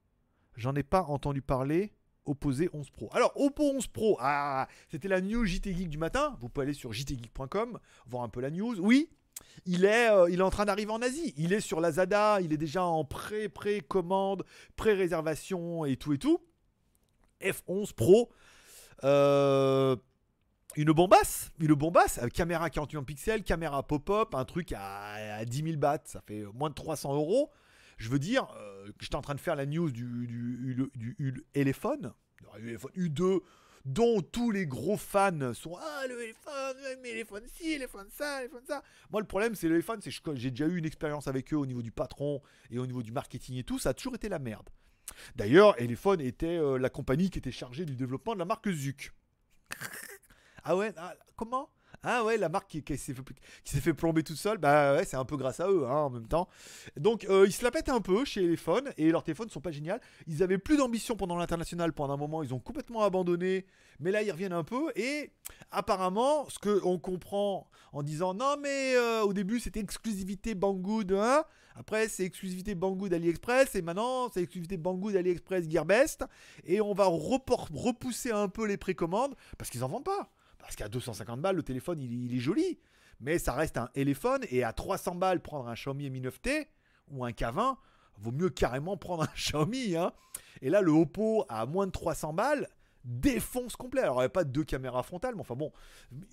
j'en 0.56 0.74
ai 0.74 0.82
pas 0.82 1.02
entendu 1.02 1.42
parler. 1.42 1.92
Opposé 2.24 2.68
11 2.72 2.90
Pro. 2.90 3.08
Alors, 3.12 3.32
Oppo 3.36 3.62
11 3.62 3.86
Pro, 3.86 4.16
ah, 4.20 4.66
c'était 4.88 5.06
la 5.06 5.20
news 5.20 5.44
JT 5.46 5.72
Geek 5.72 5.88
du 5.88 5.96
matin. 5.96 6.36
Vous 6.40 6.48
pouvez 6.48 6.64
aller 6.64 6.74
sur 6.74 6.92
jtgeek.com, 6.92 7.78
voir 8.06 8.24
un 8.24 8.28
peu 8.28 8.40
la 8.40 8.50
news. 8.50 8.80
Oui, 8.80 9.08
il 9.64 9.84
est, 9.84 10.10
euh, 10.10 10.30
il 10.30 10.38
est 10.38 10.42
en 10.42 10.50
train 10.50 10.64
d'arriver 10.64 10.90
en 10.92 11.02
Asie. 11.02 11.34
Il 11.36 11.52
est 11.52 11.60
sur 11.60 11.80
Lazada, 11.80 12.40
il 12.40 12.52
est 12.52 12.56
déjà 12.56 12.84
en 12.84 13.04
pré-pré-commande, 13.04 14.44
pré-réservation 14.76 15.84
et 15.84 15.96
tout 15.96 16.12
et 16.12 16.18
tout. 16.18 16.40
F11 17.40 17.92
Pro. 17.94 18.30
Euh, 19.04 19.96
une 20.76 20.92
bombasse, 20.92 21.50
une 21.58 21.74
bombasse, 21.74 22.18
avec 22.18 22.32
caméra 22.34 22.68
48 22.70 23.02
pixels, 23.02 23.42
caméra 23.44 23.82
pop-up, 23.82 24.34
un 24.34 24.44
truc 24.44 24.72
à, 24.72 25.36
à 25.36 25.44
10 25.44 25.62
000 25.62 25.76
bahts, 25.76 26.00
ça 26.04 26.20
fait 26.20 26.44
moins 26.54 26.68
de 26.70 26.74
300 26.74 27.14
euros. 27.14 27.50
Je 27.96 28.10
veux 28.10 28.18
dire, 28.18 28.46
euh, 28.58 28.90
j'étais 29.00 29.16
en 29.16 29.22
train 29.22 29.34
de 29.34 29.40
faire 29.40 29.56
la 29.56 29.64
news 29.64 29.90
du, 29.90 30.02
du, 30.26 30.74
du, 30.74 30.90
du- 30.94 31.16
du 31.32 31.44
Elephone, 31.54 32.12
du 32.60 32.68
Elephone 32.70 32.90
U2, 32.94 33.40
dont 33.86 34.20
tous 34.20 34.50
les 34.50 34.66
gros 34.66 34.96
fans 34.96 35.54
sont 35.54 35.76
Ah, 35.80 36.06
le 36.08 36.16
ouais, 36.16 36.34
mais 37.00 37.10
Elephone 37.10 37.44
ci, 37.46 37.72
Elephone 37.72 38.08
ça, 38.10 38.40
Elephone 38.42 38.64
ça. 38.66 38.82
Moi, 39.10 39.20
le 39.20 39.26
problème, 39.26 39.54
c'est 39.54 39.68
le 39.68 39.76
Elephone, 39.76 40.00
c'est 40.02 40.10
que 40.20 40.34
j'ai 40.34 40.50
déjà 40.50 40.66
eu 40.66 40.76
une 40.76 40.84
expérience 40.84 41.28
avec 41.28 41.52
eux 41.54 41.56
au 41.56 41.66
niveau 41.66 41.82
du 41.82 41.92
patron 41.92 42.42
et 42.70 42.78
au 42.78 42.86
niveau 42.86 43.02
du 43.04 43.12
marketing 43.12 43.56
et 43.58 43.62
tout, 43.64 43.78
ça 43.78 43.90
a 43.90 43.94
toujours 43.94 44.16
été 44.16 44.28
la 44.28 44.40
merde. 44.40 44.68
D'ailleurs, 45.36 45.80
Elephone 45.80 46.20
était 46.20 46.58
euh, 46.58 46.78
la 46.78 46.90
compagnie 46.90 47.30
qui 47.30 47.38
était 47.38 47.52
chargée 47.52 47.84
du 47.84 47.94
développement 47.94 48.34
de 48.34 48.40
la 48.40 48.44
marque 48.44 48.68
Zuc. 48.68 49.12
Ah 50.64 50.76
ouais, 50.76 50.92
ah, 50.96 51.14
comment? 51.36 51.70
Ah 52.08 52.22
ouais, 52.22 52.36
la 52.36 52.48
marque 52.48 52.68
qui, 52.68 52.96
s'est 52.96 53.14
fait, 53.80 53.92
plomber 53.92 54.22
toute 54.22 54.36
seule, 54.36 54.58
bah 54.58 54.94
ouais, 54.94 55.04
c'est 55.04 55.16
un 55.16 55.24
peu 55.24 55.36
grâce 55.36 55.58
à 55.58 55.68
eux 55.68 55.86
hein, 55.88 56.02
en 56.02 56.10
même 56.10 56.28
temps. 56.28 56.48
Donc 56.96 57.24
euh, 57.24 57.46
ils 57.48 57.52
se 57.52 57.64
la 57.64 57.72
pètent 57.72 57.88
un 57.88 58.00
peu 58.00 58.24
chez 58.24 58.44
Elephone 58.44 58.92
et 58.96 59.10
leurs 59.10 59.24
téléphones 59.24 59.50
sont 59.50 59.60
pas 59.60 59.72
géniaux. 59.72 59.96
Ils 60.28 60.44
avaient 60.44 60.58
plus 60.58 60.76
d'ambition 60.76 61.16
pendant 61.16 61.34
l'international 61.34 61.92
pendant 61.92 62.14
un 62.14 62.16
moment, 62.16 62.44
ils 62.44 62.54
ont 62.54 62.60
complètement 62.60 63.02
abandonné, 63.02 63.66
mais 63.98 64.12
là 64.12 64.22
ils 64.22 64.30
reviennent 64.30 64.52
un 64.52 64.62
peu 64.62 64.92
et 64.94 65.32
apparemment 65.72 66.48
ce 66.48 66.60
que 66.60 66.80
on 66.84 67.00
comprend 67.00 67.68
en 67.92 68.04
disant 68.04 68.34
non 68.34 68.54
mais 68.62 68.94
euh, 68.94 69.22
au 69.22 69.32
début 69.32 69.58
c'était 69.58 69.80
exclusivité 69.80 70.54
Banggood, 70.54 71.10
hein 71.10 71.42
après 71.74 72.06
c'est 72.06 72.22
exclusivité 72.22 72.76
Banggood 72.76 73.12
AliExpress 73.12 73.74
et 73.74 73.82
maintenant 73.82 74.30
c'est 74.32 74.42
exclusivité 74.42 74.76
Banggood 74.76 75.16
AliExpress 75.16 75.68
Gearbest 75.68 76.24
et 76.66 76.80
on 76.80 76.94
va 76.94 77.06
repousser 77.06 78.30
un 78.30 78.48
peu 78.48 78.64
les 78.64 78.76
précommandes 78.76 79.34
parce 79.58 79.70
qu'ils 79.70 79.82
en 79.82 79.88
vendent 79.88 80.04
pas. 80.04 80.30
Parce 80.66 80.74
qu'à 80.74 80.88
250 80.88 81.40
balles, 81.40 81.54
le 81.54 81.62
téléphone, 81.62 82.00
il, 82.00 82.34
est 82.34 82.40
joli. 82.40 82.80
Mais 83.20 83.38
ça 83.38 83.52
reste 83.52 83.78
un 83.78 83.86
téléphone. 83.86 84.42
Et 84.50 84.64
à 84.64 84.72
300 84.72 85.14
balles, 85.14 85.40
prendre 85.40 85.68
un 85.68 85.74
Xiaomi 85.74 86.10
Mi 86.10 86.20
9T 86.20 86.66
ou 87.12 87.24
un 87.24 87.30
K20, 87.30 87.76
vaut 88.18 88.32
mieux 88.32 88.50
carrément 88.50 88.96
prendre 88.96 89.22
un 89.22 89.32
Xiaomi. 89.36 89.94
hein. 89.94 90.12
Et 90.62 90.70
là, 90.70 90.80
le 90.80 90.90
Oppo, 90.90 91.44
à 91.48 91.66
moins 91.66 91.86
de 91.86 91.92
300 91.92 92.32
balles, 92.32 92.68
défonce 93.04 93.76
complet. 93.76 94.00
Alors, 94.02 94.16
il 94.16 94.22
n'y 94.22 94.26
a 94.26 94.28
pas 94.30 94.42
deux 94.42 94.64
caméras 94.64 95.04
frontales, 95.04 95.36
mais 95.36 95.42
enfin 95.42 95.54
bon, 95.54 95.70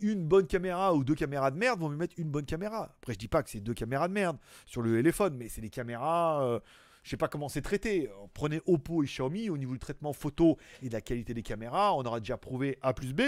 une 0.01 0.25
bonne 0.25 0.47
caméra 0.47 0.95
ou 0.95 1.03
deux 1.03 1.13
caméras 1.13 1.51
de 1.51 1.57
merde 1.57 1.79
vont 1.79 1.89
mieux 1.89 1.97
mettre 1.97 2.15
une 2.17 2.31
bonne 2.31 2.45
caméra. 2.45 2.95
Après, 2.99 3.13
je 3.13 3.19
dis 3.19 3.27
pas 3.27 3.43
que 3.43 3.51
c'est 3.51 3.59
deux 3.59 3.75
caméras 3.75 4.07
de 4.07 4.13
merde 4.13 4.37
sur 4.65 4.81
le 4.81 4.95
téléphone, 4.95 5.35
mais 5.37 5.47
c'est 5.47 5.61
des 5.61 5.69
caméras. 5.69 6.43
euh, 6.43 6.59
je 7.03 7.09
sais 7.11 7.17
pas 7.17 7.27
comment 7.27 7.49
c'est 7.49 7.61
traité. 7.61 8.09
Prenez 8.33 8.61
Oppo 8.65 9.03
et 9.03 9.05
Xiaomi 9.05 9.49
au 9.51 9.57
niveau 9.57 9.73
du 9.73 9.79
traitement 9.79 10.13
photo 10.13 10.57
et 10.81 10.87
de 10.87 10.93
la 10.93 11.01
qualité 11.01 11.33
des 11.35 11.43
caméras, 11.43 11.93
on 11.95 12.01
aura 12.03 12.19
déjà 12.19 12.37
prouvé 12.37 12.79
A 12.81 12.93
plus 12.93 13.13
B 13.13 13.21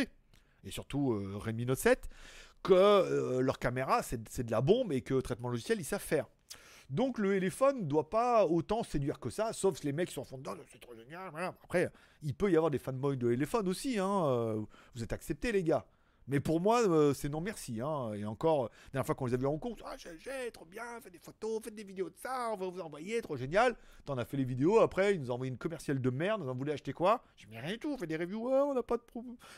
et 0.66 0.72
surtout 0.72 1.13
euh, 1.13 1.38
Redmi 1.38 1.66
Note 1.66 1.78
7 1.78 2.09
que 2.63 2.74
euh, 2.74 3.41
leur 3.41 3.59
caméra 3.59 4.01
c'est 4.03 4.43
de 4.43 4.51
la 4.51 4.61
bombe 4.61 4.91
et 4.91 5.01
que 5.01 5.20
traitement 5.22 5.49
logiciel 5.49 5.80
ils 5.80 5.86
savent 5.86 6.01
faire. 6.01 6.28
Donc 6.89 7.18
le 7.18 7.30
téléphone 7.30 7.80
ne 7.82 7.86
doit 7.86 8.09
pas 8.09 8.45
autant 8.45 8.84
séduire 8.84 9.20
que 9.20 9.30
ça, 9.30 9.53
sauf 9.53 9.78
si 9.80 9.86
les 9.86 9.93
mecs 9.93 10.11
sont 10.11 10.22
en 10.22 10.26
fond 10.26 10.38
dedans, 10.38 10.55
c'est 10.72 10.80
trop 10.80 10.95
génial. 10.95 11.32
Après, 11.63 11.89
il 12.22 12.36
peut 12.36 12.51
y 12.51 12.55
avoir 12.55 12.70
des 12.70 12.78
fanboys 12.78 13.18
de 13.18 13.30
téléphone 13.32 13.68
aussi, 13.68 13.97
hein, 13.97 14.26
euh, 14.28 14.61
vous 14.93 15.03
êtes 15.03 15.13
acceptés 15.13 15.51
les 15.51 15.63
gars. 15.63 15.86
Mais 16.28 16.39
pour 16.39 16.59
moi, 16.59 16.82
euh, 16.88 17.13
c'est 17.13 17.30
non 17.30 17.41
merci. 17.41 17.82
Hein. 17.82 18.13
Et 18.13 18.26
encore, 18.26 18.63
la 18.63 18.69
dernière 18.93 19.05
fois 19.05 19.15
qu'on 19.15 19.28
les 19.28 19.34
a 19.34 19.38
vus 19.38 19.45
en 19.45 19.57
compte, 19.57 19.82
ah, 19.86 19.95
j'ai, 19.97 20.51
trop 20.51 20.65
bien, 20.65 20.84
faites 21.01 21.13
des 21.13 21.19
photos, 21.19 21.61
faites 21.63 21.76
des 21.76 21.84
vidéos 21.84 22.09
de 22.09 22.17
ça, 22.17 22.49
on 22.51 22.57
va 22.57 22.67
vous 22.67 22.80
envoyer, 22.80 23.21
trop 23.21 23.38
génial. 23.38 23.76
T'en 24.05 24.17
as 24.17 24.26
fait 24.26 24.38
les 24.38 24.43
vidéos, 24.43 24.80
après, 24.80 25.13
ils 25.15 25.21
nous 25.21 25.32
ont 25.32 25.36
envoyé 25.36 25.51
une 25.51 25.57
commerciale 25.57 26.01
de 26.01 26.09
merde, 26.09 26.41
nous 26.41 26.49
en 26.49 26.55
voulaient 26.55 26.73
acheter 26.73 26.93
quoi? 26.93 27.23
J'ai 27.36 27.47
mis 27.47 27.57
rien 27.57 27.73
du 27.73 27.80
tout, 27.80 27.91
on 27.93 27.97
fait 27.97 28.07
des 28.07 28.17
reviews, 28.17 28.49
ouais, 28.49 28.59
on 28.59 28.73
n'a 28.73 28.84
pas, 28.84 28.97
de 28.97 29.03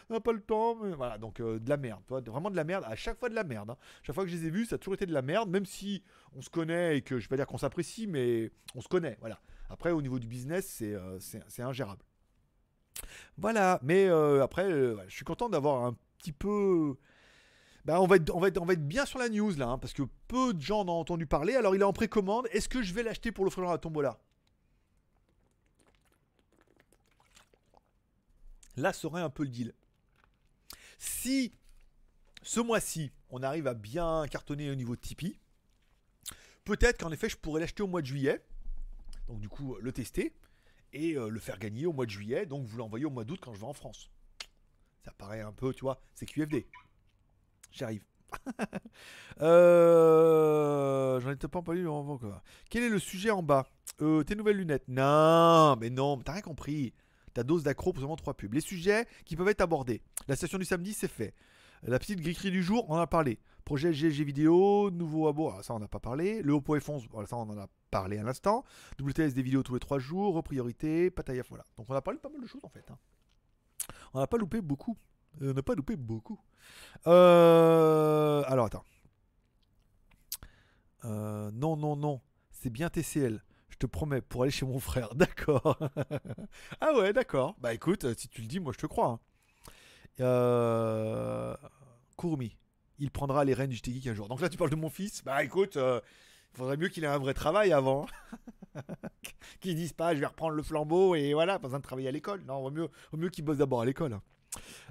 on 0.10 0.20
pas 0.20 0.32
le 0.34 0.42
temps. 0.42 0.76
Voilà, 0.76 1.18
donc 1.18 1.40
euh, 1.40 1.60
de 1.60 1.70
la 1.70 1.78
merde, 1.78 2.02
tu 2.06 2.10
vois, 2.10 2.22
vraiment 2.22 2.52
de 2.52 2.56
la 2.56 2.64
merde, 2.64 2.84
à 2.88 2.96
chaque 2.96 3.18
fois 3.18 3.30
de 3.30 3.36
la 3.36 3.44
merde. 3.44 3.70
hein. 3.70 3.78
Chaque 4.04 4.16
fois 4.16 4.26
que 4.26 4.30
je 4.30 4.36
les 4.36 4.48
ai 4.48 4.50
vus, 4.50 4.66
ça 4.66 4.76
a 4.76 4.78
toujours 4.78 4.96
été 4.96 5.06
de 5.06 5.14
la 5.14 5.22
merde, 5.22 5.50
même 5.50 5.66
si 5.66 6.04
on 6.36 6.42
se 6.42 6.50
connaît 6.50 6.98
et 6.98 7.02
que 7.02 7.20
je 7.20 7.30
vais 7.30 7.38
dire 7.38 7.48
qu'on 7.48 7.58
s'apprécie, 7.58 8.08
mais 8.08 8.52
on 8.76 8.82
se 8.82 8.88
connaît, 8.88 9.18
voilà. 9.22 9.40
Après, 9.70 9.92
au 9.92 10.02
niveau 10.02 10.20
du 10.20 10.28
business, 10.28 10.66
c'est, 10.66 10.94
euh, 10.94 11.20
c'est, 11.20 11.62
ingérable. 11.62 12.02
Voilà, 13.38 13.80
mais 13.84 14.08
après, 14.42 14.70
je 15.08 15.16
suis 15.16 15.26
content 15.26 15.50
d'avoir 15.50 15.86
un 15.86 15.96
petit 16.18 16.32
peu. 16.32 16.96
Bah, 17.86 18.02
on, 18.02 18.08
va 18.08 18.18
être, 18.18 18.76
bien 18.76 19.06
sur 19.06 19.18
la 19.18 19.30
news 19.30 19.56
là, 19.56 19.70
hein, 19.70 19.78
parce 19.78 19.94
que 19.94 20.04
peu 20.28 20.54
de 20.54 20.62
gens 20.62 20.82
en 20.82 20.90
ont 20.90 21.00
entendu 21.00 21.26
parler. 21.26 21.56
Alors, 21.56 21.74
il 21.74 21.82
est 21.82 21.86
en 21.86 21.94
précommande. 21.94 22.48
Est-ce 22.52 22.68
que 22.68 22.82
je 22.82 22.94
vais 22.94 23.02
l'acheter 23.02 23.32
pour 23.32 23.46
l'offrir 23.46 23.64
dans 23.64 23.72
la 23.72 23.78
tombola? 23.78 24.20
Là 28.76 28.94
serait 28.94 29.22
un 29.22 29.30
peu 29.30 29.44
le 29.44 29.50
deal. 29.50 29.74
Si 31.00 31.54
ce 32.44 32.60
mois-ci, 32.60 33.12
on 33.30 33.42
arrive 33.42 33.68
à 33.68 33.74
bien 33.74 34.26
cartonner 34.30 34.70
au 34.70 34.76
niveau 34.76 34.96
de 34.96 35.02
Tipeee, 35.02 35.40
peut-être 36.66 37.00
qu'en 37.00 37.12
effet, 37.12 37.30
je 37.30 37.38
pourrais 37.38 37.62
l'acheter 37.62 37.84
au 37.84 37.88
mois 37.88 38.02
de 38.02 38.08
juillet. 38.08 38.44
Donc, 39.28 39.40
du 39.40 39.50
coup, 39.50 39.78
le 39.80 39.92
tester 39.92 40.34
et 40.94 41.14
euh, 41.14 41.30
le 41.30 41.40
faire 41.40 41.58
gagner 41.58 41.86
au 41.86 41.94
mois 41.94 42.06
de 42.06 42.12
juillet. 42.12 42.46
Donc, 42.46 42.66
vous 42.66 42.78
l'envoyez 42.78 43.06
au 43.06 43.10
mois 43.10 43.24
d'août 43.24 43.40
quand 43.42 43.54
je 43.54 43.60
vais 43.60 43.66
en 43.66 43.74
France. 43.74 44.10
Ça 45.08 45.14
paraît 45.18 45.40
un 45.40 45.54
peu, 45.54 45.74
tu 45.74 45.86
vois, 45.86 46.02
c'est 46.14 46.26
QFD. 46.26 46.68
J'arrive. 47.72 48.04
Euh, 49.40 51.20
J'en 51.22 51.32
étais 51.32 51.48
pas 51.48 51.62
lu 51.74 51.88
avant 51.88 52.18
quoi. 52.18 52.42
Quel 52.70 52.84
est 52.84 52.90
le 52.90 53.00
sujet 53.00 53.32
en 53.32 53.42
bas? 53.42 53.68
Euh, 54.02 54.24
Tes 54.24 54.36
nouvelles 54.36 54.58
lunettes 54.58 54.88
Non, 54.90 55.78
mais 55.80 55.90
non, 55.90 56.18
t'as 56.18 56.34
rien 56.34 56.42
compris. 56.42 56.94
Ta 57.34 57.44
dose 57.44 57.64
d'accro 57.64 57.94
pour 57.94 58.02
seulement 58.02 58.16
3 58.18 58.34
pubs. 58.34 58.54
Les 58.54 58.60
sujets 58.62 59.06
qui 59.26 59.36
peuvent 59.38 59.48
être 59.48 59.62
abordés. 59.62 60.02
La 60.28 60.36
session 60.36 60.58
du 60.58 60.66
samedi, 60.66 60.94
c'est 60.94 61.08
fait. 61.08 61.34
La 61.84 62.00
petite 62.00 62.20
grillerie 62.20 62.52
du 62.52 62.64
jour, 62.64 62.86
on 62.90 62.96
en 62.96 63.00
a 63.00 63.08
parlé. 63.08 63.40
Projet 63.64 63.92
GLG 63.92 64.24
vidéo, 64.24 64.90
nouveau 64.92 65.28
abo, 65.28 65.50
ah, 65.56 65.62
ça 65.64 65.74
on 65.76 65.80
n'a 65.80 65.88
pas 65.88 66.00
parlé. 66.00 66.42
Le 66.42 66.52
Oppo 66.54 66.76
F11, 66.78 67.08
voilà, 67.12 67.28
ça 67.28 67.38
on 67.38 67.42
en 67.50 67.58
a 67.58 67.68
parlé 67.92 68.18
à 68.18 68.24
l'instant. 68.24 68.64
WTS 69.00 69.34
des 69.34 69.42
vidéos 69.44 69.62
tous 69.64 69.76
les 69.76 69.80
3 69.80 70.00
jours, 70.00 70.42
priorité, 70.44 71.12
Pataya, 71.12 71.44
voilà. 71.48 71.64
Donc 71.78 71.86
on 71.90 71.94
a 71.94 72.02
parlé 72.02 72.18
de 72.18 72.22
pas 72.22 72.30
mal 72.30 72.42
de 72.42 72.48
choses 72.48 72.64
en 72.66 72.70
fait. 72.70 72.90
hein. 72.92 72.98
On 74.14 74.20
n'a 74.20 74.28
pas 74.28 74.38
loupé 74.38 74.62
beaucoup. 74.62 74.98
Euh, 75.42 75.52
on 75.52 75.54
n'a 75.54 75.62
pas 75.64 75.76
loupé 75.76 75.96
beaucoup. 75.96 76.40
Euh, 77.06 78.44
alors 78.48 78.66
attends. 78.66 78.84
Euh, 81.06 81.52
non, 81.54 81.78
non, 81.78 81.96
non. 81.96 82.22
C'est 82.52 82.70
bien 82.70 82.90
TCL. 82.90 83.44
Je 83.70 83.76
te 83.78 83.86
promets, 83.86 84.22
pour 84.22 84.42
aller 84.44 84.52
chez 84.52 84.66
mon 84.66 84.80
frère. 84.80 85.10
D'accord. 85.16 85.78
ah 86.82 86.94
ouais, 86.96 87.14
d'accord. 87.14 87.56
Bah 87.60 87.74
écoute, 87.74 88.18
si 88.18 88.28
tu 88.28 88.42
le 88.42 88.48
dis, 88.48 88.60
moi 88.60 88.74
je 88.74 88.80
te 88.80 88.88
crois. 88.88 89.08
hein. 89.08 89.20
Euh... 90.20 91.56
Kurumi. 92.18 92.58
Il 93.00 93.12
prendra 93.12 93.46
les 93.46 93.54
rênes 93.54 93.70
du 93.70 93.76
Geek 93.78 94.08
un 94.08 94.16
jour. 94.16 94.28
Donc 94.28 94.42
là, 94.42 94.50
tu 94.50 94.58
parles 94.58 94.72
de 94.72 94.76
mon 94.76 94.90
fils. 94.90 95.24
Bah 95.24 95.44
écoute, 95.44 95.76
il 95.76 96.58
faudrait 96.58 96.78
mieux 96.78 96.88
qu'il 96.88 97.04
ait 97.04 97.08
un 97.08 97.20
vrai 97.20 97.36
travail 97.36 97.72
avant. 97.72 98.08
qu'il 99.60 99.76
dise 99.76 99.94
pas, 99.94 100.14
je 100.16 100.20
vais 100.20 100.26
reprendre 100.26 100.56
le 100.56 100.64
flambeau 100.64 101.16
et 101.16 101.34
voilà, 101.34 101.60
pas 101.60 101.68
besoin 101.68 101.80
de 101.80 101.84
travailler 101.84 102.08
à 102.10 102.12
l'école. 102.12 102.44
Non, 102.46 102.62
vaut 102.62 102.72
mieux, 102.72 102.90
mieux 103.14 103.30
qu'il 103.30 103.44
bosse 103.46 103.58
d'abord 103.58 103.82
à 103.82 103.86
l'école. 103.86 104.14
hein. 104.14 104.22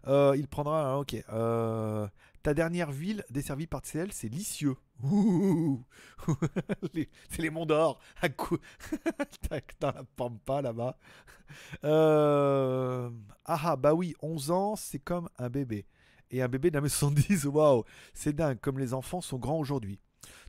Euh, 0.07 0.35
il 0.37 0.49
prendra, 0.49 0.93
ah, 0.93 0.99
ok. 0.99 1.17
Euh, 1.33 2.07
ta 2.43 2.55
dernière 2.55 2.93
ville 2.93 3.25
desservie 3.31 3.67
par 3.67 3.83
TCL, 3.83 4.13
c'est 4.13 4.29
Lisieux. 4.29 4.77
C'est 7.31 7.43
les 7.43 7.51
Monts 7.51 7.67
d'Or. 7.67 7.99
À 8.23 8.29
Dans 9.81 9.93
la 9.93 10.05
pampa 10.17 10.63
là-bas. 10.63 10.97
Euh, 11.85 13.11
Ah 13.45 13.61
ah, 13.65 13.77
bah 13.77 13.95
oui, 13.95 14.15
11 14.23 14.51
ans, 14.51 14.77
c'est 14.77 14.99
comme 14.99 15.29
un 15.39 15.49
bébé. 15.49 15.87
Et 16.31 16.43
un 16.43 16.49
bébé 16.49 16.71
d'un 16.71 16.81
mètre 16.81 16.95
70, 16.95 17.45
waouh, 17.47 17.85
c'est 18.15 18.33
dingue, 18.35 18.59
comme 18.61 18.79
les 18.79 18.95
enfants 18.95 19.21
sont 19.21 19.39
grands 19.39 19.59
aujourd'hui. 19.59 20.01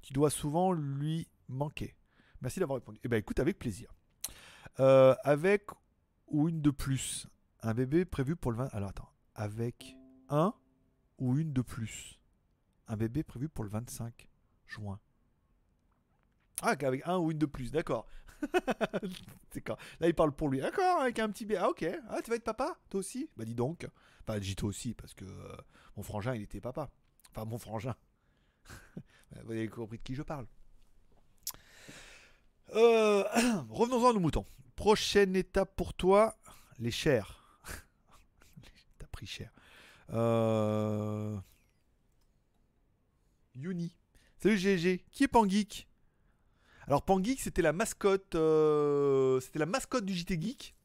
Tu 0.01 0.13
dois 0.13 0.29
souvent 0.29 0.71
lui 0.71 1.27
manquer. 1.49 1.95
Merci 2.41 2.59
d'avoir 2.59 2.77
répondu. 2.77 2.99
Eh 3.03 3.07
ben 3.07 3.17
écoute, 3.17 3.39
avec 3.39 3.57
plaisir. 3.59 3.91
Euh, 4.79 5.15
avec 5.23 5.67
ou 6.27 6.49
une 6.49 6.61
de 6.61 6.71
plus? 6.71 7.27
Un 7.61 7.73
bébé 7.73 8.05
prévu 8.05 8.35
pour 8.35 8.51
le 8.51 8.57
20... 8.57 8.73
Alors 8.73 8.89
attends, 8.89 9.09
avec 9.33 9.95
un 10.29 10.53
ou 11.17 11.37
une 11.37 11.53
de 11.53 11.61
plus? 11.61 12.19
Un 12.87 12.95
bébé 12.95 13.23
prévu 13.23 13.49
pour 13.49 13.63
le 13.63 13.69
25 13.69 14.29
juin. 14.65 14.99
Ah, 16.61 16.75
avec 16.81 17.01
un 17.05 17.17
ou 17.17 17.31
une 17.31 17.37
de 17.37 17.45
plus, 17.45 17.71
d'accord. 17.71 18.07
Quand 19.65 19.77
Là, 19.99 20.07
il 20.07 20.13
parle 20.13 20.31
pour 20.31 20.49
lui. 20.49 20.59
D'accord, 20.59 21.01
avec 21.01 21.19
un 21.19 21.29
petit 21.29 21.45
bébé. 21.45 21.59
Ah, 21.61 21.69
ok. 21.69 21.85
Ah, 22.09 22.21
tu 22.21 22.29
vas 22.29 22.35
être 22.35 22.43
papa 22.43 22.77
Toi 22.89 22.99
aussi? 22.99 23.29
Bah, 23.35 23.45
dis 23.45 23.55
donc. 23.55 23.87
Enfin, 24.21 24.39
dis 24.39 24.55
toi 24.55 24.69
aussi, 24.69 24.93
parce 24.93 25.13
que 25.13 25.25
euh, 25.25 25.57
mon 25.95 26.03
frangin, 26.03 26.35
il 26.35 26.43
était 26.43 26.61
papa. 26.61 26.89
Enfin, 27.31 27.45
mon 27.45 27.57
frangin. 27.57 27.95
Vous 29.43 29.51
avez 29.51 29.67
compris 29.67 29.97
de 29.97 30.03
qui 30.03 30.15
je 30.15 30.23
parle. 30.23 30.47
Euh, 32.75 33.23
Revenons-en 33.69 34.09
à 34.09 34.13
nos 34.13 34.19
moutons. 34.19 34.45
Prochaine 34.75 35.35
étape 35.35 35.75
pour 35.75 35.93
toi, 35.93 36.37
les 36.79 36.91
chairs. 36.91 37.43
T'as 38.99 39.07
pris 39.07 39.25
cher. 39.25 39.51
Euh... 40.13 41.37
Salut 44.39 44.57
GG. 44.57 45.03
Qui 45.11 45.23
est 45.23 45.27
Pangeek? 45.27 45.87
Alors 46.85 47.03
Pangeek, 47.03 47.39
c'était 47.41 47.63
la 47.63 47.73
mascotte. 47.73 48.35
euh, 48.35 49.39
C'était 49.39 49.59
la 49.59 49.65
mascotte 49.65 50.05
du 50.05 50.13
JT 50.13 50.39
Geek. 50.39 50.75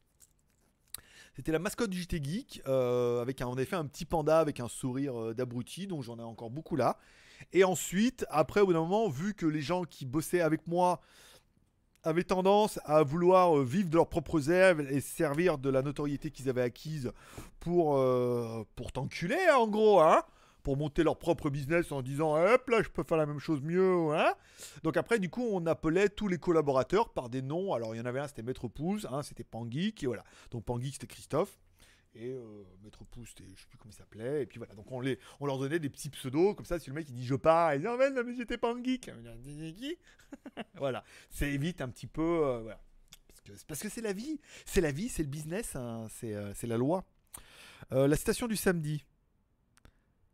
C'était 1.37 1.53
la 1.53 1.59
mascotte 1.59 1.91
du 1.91 2.01
JT 2.01 2.23
Geek. 2.25 2.63
euh, 2.67 3.21
avec 3.21 3.41
un, 3.43 3.53
avait 3.53 3.67
fait 3.67 3.77
un 3.77 3.87
petit 3.87 4.05
panda 4.07 4.41
avec 4.41 4.59
un 4.61 4.69
sourire 4.69 5.35
d'abruti, 5.35 5.87
donc 5.87 6.03
j'en 6.03 6.19
ai 6.19 6.23
encore 6.23 6.51
beaucoup 6.51 6.77
là. 6.77 6.99
Et 7.53 7.63
ensuite, 7.65 8.25
après, 8.31 8.61
au 8.61 8.67
bout 8.67 8.73
d'un 8.73 8.81
moment, 8.81 9.09
vu 9.09 9.35
que 9.35 9.47
les 9.47 9.61
gens 9.63 9.85
qui 9.85 10.07
bossaient 10.07 10.41
avec 10.41 10.67
moi 10.67 11.01
avaient 12.03 12.25
tendance 12.25 12.81
à 12.85 13.03
vouloir 13.03 13.59
euh, 13.59 13.65
vivre 13.65 13.89
de 13.89 13.97
leurs 13.97 14.09
propres 14.09 14.51
ailes 14.51 14.87
et 14.91 15.01
servir 15.01 15.59
de 15.59 15.71
la 15.71 15.83
notoriété 15.83 16.31
qu'ils 16.31 16.49
avaient 16.49 16.63
acquise 16.63 17.13
pour, 17.61 17.97
euh, 17.97 18.65
pour 18.77 18.93
t'enculer, 18.93 19.39
hein, 19.51 19.57
en 19.57 19.69
gros, 19.69 20.01
hein. 20.01 20.23
Pour 20.63 20.77
monter 20.77 21.03
leur 21.03 21.19
propre 21.19 21.51
business 21.51 21.91
en 21.91 22.03
disant 22.03 22.37
hop 22.37 22.69
là 22.69 22.83
je 22.85 22.89
peux 22.89 23.03
faire 23.03 23.17
la 23.17 23.27
même 23.27 23.41
chose 23.41 23.61
mieux 23.61 24.15
hein. 24.15 24.33
Donc 24.85 24.97
après 24.97 25.19
du 25.19 25.29
coup 25.29 25.45
on 25.51 25.67
appelait 25.67 26.09
tous 26.09 26.29
les 26.29 26.39
collaborateurs 26.39 27.09
par 27.09 27.29
des 27.29 27.43
noms. 27.43 27.73
Alors 27.75 27.97
il 27.97 27.99
y 27.99 28.01
en 28.01 28.05
avait 28.05 28.21
un 28.21 28.29
c'était 28.29 28.43
Maître 28.43 28.69
Pouce 28.69 29.05
un 29.11 29.25
c'était 29.25 29.43
Pangeek 29.43 30.05
et 30.05 30.07
voilà. 30.07 30.23
Donc 30.53 30.65
Pangeek 30.65 30.93
c'était 30.93 31.09
Christophe 31.09 31.59
et 32.15 32.31
euh, 32.31 32.65
Maître 32.83 33.05
Pouce 33.05 33.31
c'était 33.31 33.49
je 33.55 33.63
sais 33.63 33.69
plus 33.69 33.79
comment 33.79 33.91
il 33.91 33.97
s'appelait 33.97 34.43
et 34.43 34.47
puis 34.47 34.59
voilà. 34.59 34.75
Donc 34.75 34.91
on 34.93 35.01
les 35.01 35.19
on 35.41 35.47
leur 35.47 35.59
donnait 35.59 35.79
des 35.79 35.89
petits 35.89 36.11
pseudos 36.11 36.55
comme 36.55 36.67
ça 36.67 36.79
si 36.79 36.91
le 36.91 36.95
mec 36.95 37.09
il 37.09 37.15
dit 37.15 37.25
je 37.25 37.35
pars 37.35 37.75
il 37.75 37.81
dit 37.81 37.87
non 37.87 37.97
mais, 37.97 38.11
mais 38.11 38.35
j'étais 38.35 38.59
Pangeek 38.59 39.11
qui 39.77 39.99
voilà. 40.75 41.05
Ça 41.31 41.47
évite 41.47 41.81
un 41.81 41.89
petit 41.89 42.07
peu 42.07 42.23
euh, 42.23 42.61
voilà. 42.61 42.81
Parce 43.67 43.81
que 43.81 43.89
c'est 43.89 44.01
la 44.01 44.13
vie. 44.13 44.41
C'est 44.65 44.81
la 44.81 44.93
vie 44.93 45.09
c'est 45.09 45.23
le 45.23 45.29
business 45.29 45.77
hein, 45.77 46.07
c'est 46.11 46.35
euh, 46.35 46.53
la 46.63 46.77
loi. 46.77 47.05
Euh, 47.93 48.07
la 48.07 48.17
citation 48.17 48.47
du 48.47 48.57
samedi. 48.57 49.05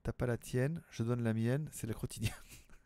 T'as 0.02 0.12
pas 0.12 0.26
la 0.26 0.38
tienne, 0.38 0.82
je 0.90 1.02
donne 1.02 1.22
la 1.22 1.34
mienne, 1.34 1.68
c'est 1.72 1.86
la 1.86 1.94
quotidienne. 1.94 2.32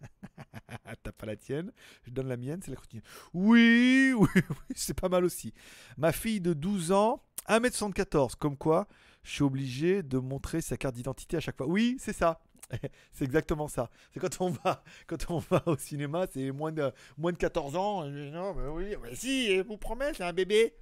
T'as 1.02 1.12
pas 1.12 1.26
la 1.26 1.36
tienne, 1.36 1.72
je 2.04 2.10
donne 2.10 2.28
la 2.28 2.36
mienne, 2.36 2.60
c'est 2.62 2.70
la 2.70 2.76
quotidienne. 2.76 3.04
Oui, 3.34 4.12
oui, 4.18 4.28
oui, 4.34 4.74
c'est 4.74 4.98
pas 4.98 5.08
mal 5.08 5.24
aussi. 5.24 5.52
Ma 5.96 6.12
fille 6.12 6.40
de 6.40 6.52
12 6.52 6.92
ans, 6.92 7.22
1m74, 7.48 8.36
comme 8.36 8.56
quoi 8.56 8.88
je 9.22 9.30
suis 9.30 9.42
obligé 9.42 10.02
de 10.02 10.18
montrer 10.18 10.60
sa 10.60 10.76
carte 10.76 10.94
d'identité 10.94 11.36
à 11.36 11.40
chaque 11.40 11.56
fois. 11.56 11.66
Oui, 11.66 11.96
c'est 11.98 12.12
ça. 12.12 12.40
C'est 13.12 13.24
exactement 13.24 13.68
ça. 13.68 13.90
C'est 14.12 14.20
quand 14.20 14.40
on 14.40 14.48
va, 14.48 14.82
quand 15.06 15.30
on 15.30 15.38
va 15.38 15.62
au 15.66 15.76
cinéma, 15.76 16.26
c'est 16.32 16.50
moins 16.52 16.72
de, 16.72 16.90
moins 17.18 17.32
de 17.32 17.36
14 17.36 17.76
ans. 17.76 18.06
Non, 18.06 18.54
mais 18.54 18.66
oui, 18.68 18.96
mais 19.02 19.14
si, 19.14 19.56
je 19.56 19.60
vous 19.60 19.76
promets, 19.76 20.14
c'est 20.14 20.24
un 20.24 20.32
bébé. 20.32 20.74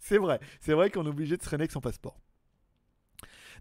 c'est 0.00 0.18
vrai, 0.18 0.40
c'est 0.60 0.72
vrai 0.72 0.90
qu'on 0.90 1.06
est 1.06 1.10
obligé 1.10 1.36
de 1.36 1.42
traîner 1.42 1.62
avec 1.62 1.70
son 1.70 1.80
passeport. 1.80 2.18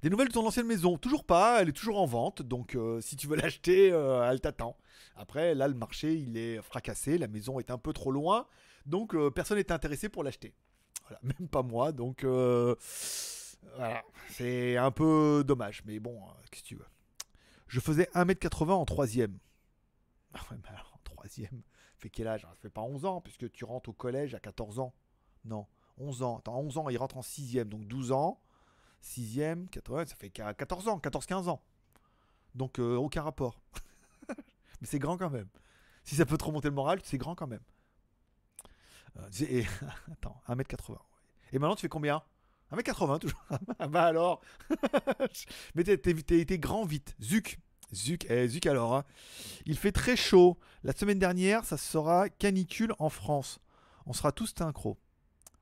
Des 0.01 0.09
nouvelles 0.09 0.29
de 0.29 0.33
ton 0.33 0.47
ancienne 0.47 0.67
maison 0.67 0.97
Toujours 0.97 1.25
pas, 1.25 1.61
elle 1.61 1.69
est 1.69 1.73
toujours 1.73 1.99
en 1.99 2.05
vente, 2.05 2.41
donc 2.41 2.75
euh, 2.75 3.01
si 3.01 3.15
tu 3.17 3.27
veux 3.27 3.35
l'acheter, 3.37 3.91
euh, 3.91 4.29
elle 4.29 4.39
t'attend. 4.39 4.77
Après, 5.15 5.53
là, 5.53 5.67
le 5.67 5.73
marché, 5.73 6.15
il 6.15 6.37
est 6.37 6.61
fracassé, 6.61 7.17
la 7.17 7.27
maison 7.27 7.59
est 7.59 7.71
un 7.71 7.77
peu 7.77 7.91
trop 7.91 8.11
loin, 8.11 8.47
donc 8.85 9.13
euh, 9.13 9.29
personne 9.29 9.57
n'est 9.57 9.71
intéressé 9.71 10.07
pour 10.07 10.23
l'acheter. 10.23 10.53
Voilà, 11.03 11.19
même 11.39 11.49
pas 11.49 11.63
moi, 11.63 11.91
donc 11.91 12.23
voilà, 12.23 14.03
c'est 14.29 14.77
un 14.77 14.91
peu 14.91 15.43
dommage, 15.45 15.83
mais 15.85 15.99
bon, 15.99 16.17
qu'est-ce 16.49 16.63
que 16.63 16.67
tu 16.67 16.75
veux? 16.75 16.87
Je 17.67 17.79
faisais 17.79 18.09
1m80 18.13 18.71
en 18.71 18.85
troisième. 18.85 19.37
Ah 20.31 20.41
ouais, 20.51 20.57
mais 20.61 20.69
alors, 20.69 20.93
en 20.95 20.99
troisième, 21.03 21.63
fait 21.97 22.11
quel 22.11 22.27
âge? 22.27 22.41
Ça 22.41 22.53
fait 22.61 22.69
pas 22.69 22.83
11 22.83 23.05
ans, 23.05 23.19
puisque 23.19 23.51
tu 23.51 23.65
rentres 23.65 23.89
au 23.89 23.93
collège 23.93 24.35
à 24.35 24.39
14 24.39 24.77
ans. 24.77 24.93
Non, 25.43 25.65
11 25.97 26.21
ans. 26.21 26.37
Attends, 26.37 26.59
11 26.59 26.77
ans, 26.77 26.89
il 26.89 26.97
rentre 26.97 27.17
en 27.17 27.23
sixième, 27.23 27.67
donc 27.67 27.87
12 27.87 28.11
ans. 28.11 28.39
6ème, 29.03 29.67
80, 29.69 30.05
ça 30.07 30.15
fait 30.15 30.29
qu'à 30.29 30.53
14 30.53 30.87
ans, 30.87 30.99
14-15 30.99 31.49
ans. 31.49 31.61
Donc 32.55 32.79
euh, 32.79 32.95
aucun 32.95 33.21
rapport. 33.21 33.61
Mais 34.81 34.87
c'est 34.87 34.99
grand 34.99 35.17
quand 35.17 35.29
même. 35.29 35.47
Si 36.03 36.15
ça 36.15 36.25
peut 36.25 36.37
te 36.37 36.43
remonter 36.43 36.69
le 36.69 36.73
moral, 36.75 36.99
c'est 37.03 37.17
grand 37.17 37.35
quand 37.35 37.47
même. 37.47 37.61
Euh, 39.17 39.29
et- 39.41 39.65
attends, 40.11 40.41
1m80. 40.47 40.91
ouais. 40.91 40.97
Et 41.51 41.59
maintenant 41.59 41.75
tu 41.75 41.81
fais 41.81 41.89
combien? 41.89 42.21
1m80 42.71 43.19
toujours. 43.19 43.39
bah 43.89 44.05
alors. 44.05 44.41
Mais 45.75 45.83
t'es- 45.83 45.97
t'es 46.45 46.59
grand 46.59 46.85
vite. 46.85 47.15
Zuc. 47.21 47.59
Zuc, 47.93 48.25
eh, 48.29 48.47
Zuc 48.47 48.67
alors. 48.67 48.95
hein. 48.95 49.03
Il 49.65 49.75
fait 49.77 49.91
très 49.91 50.15
chaud. 50.15 50.59
La 50.83 50.93
semaine 50.93 51.17
dernière, 51.17 51.65
ça 51.65 51.77
sera 51.77 52.29
canicule 52.29 52.93
en 52.99 53.09
France. 53.09 53.59
On 54.05 54.13
sera 54.13 54.31
tous 54.31 54.53
synchro. 54.57 54.99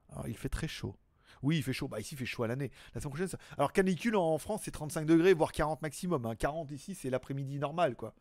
Alors 0.09 0.27
il 0.27 0.35
fait 0.37 0.49
très 0.49 0.67
chaud. 0.67 0.95
Oui, 1.43 1.57
il 1.57 1.63
fait 1.63 1.73
chaud. 1.73 1.87
Bah, 1.87 1.99
ici, 1.99 2.15
il 2.15 2.17
fait 2.17 2.25
chaud 2.25 2.43
à 2.43 2.47
l'année. 2.47 2.71
La 2.93 3.01
semaine 3.01 3.11
prochaine, 3.11 3.27
ça- 3.27 3.37
alors 3.57 3.71
canicule 3.73 4.15
en 4.15 4.37
France, 4.37 4.61
c'est 4.65 4.71
35 4.71 5.05
degrés, 5.05 5.33
voire 5.33 5.51
40 5.51 5.81
maximum. 5.81 6.25
hein. 6.25 6.35
40 6.35 6.71
ici, 6.71 6.95
c'est 6.95 7.09
l'après-midi 7.09 7.59
normal, 7.59 7.95
quoi. 7.95 8.13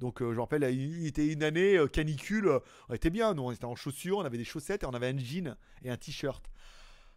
Donc, 0.00 0.22
euh, 0.22 0.30
je 0.30 0.36
me 0.36 0.40
rappelle, 0.40 0.64
il 0.74 1.06
était 1.06 1.26
une 1.32 1.42
année 1.42 1.76
euh, 1.76 1.86
canicule. 1.86 2.48
euh, 2.48 2.58
on 2.88 2.94
était 2.94 3.10
bien, 3.10 3.34
nous, 3.34 3.42
on 3.44 3.52
était 3.52 3.64
en 3.64 3.76
chaussures, 3.76 4.18
on 4.18 4.24
avait 4.24 4.38
des 4.38 4.44
chaussettes 4.44 4.82
et 4.82 4.86
on 4.86 4.90
avait 4.94 5.08
un 5.08 5.18
jean 5.18 5.56
et 5.82 5.90
un 5.90 5.96
t-shirt. 5.96 6.44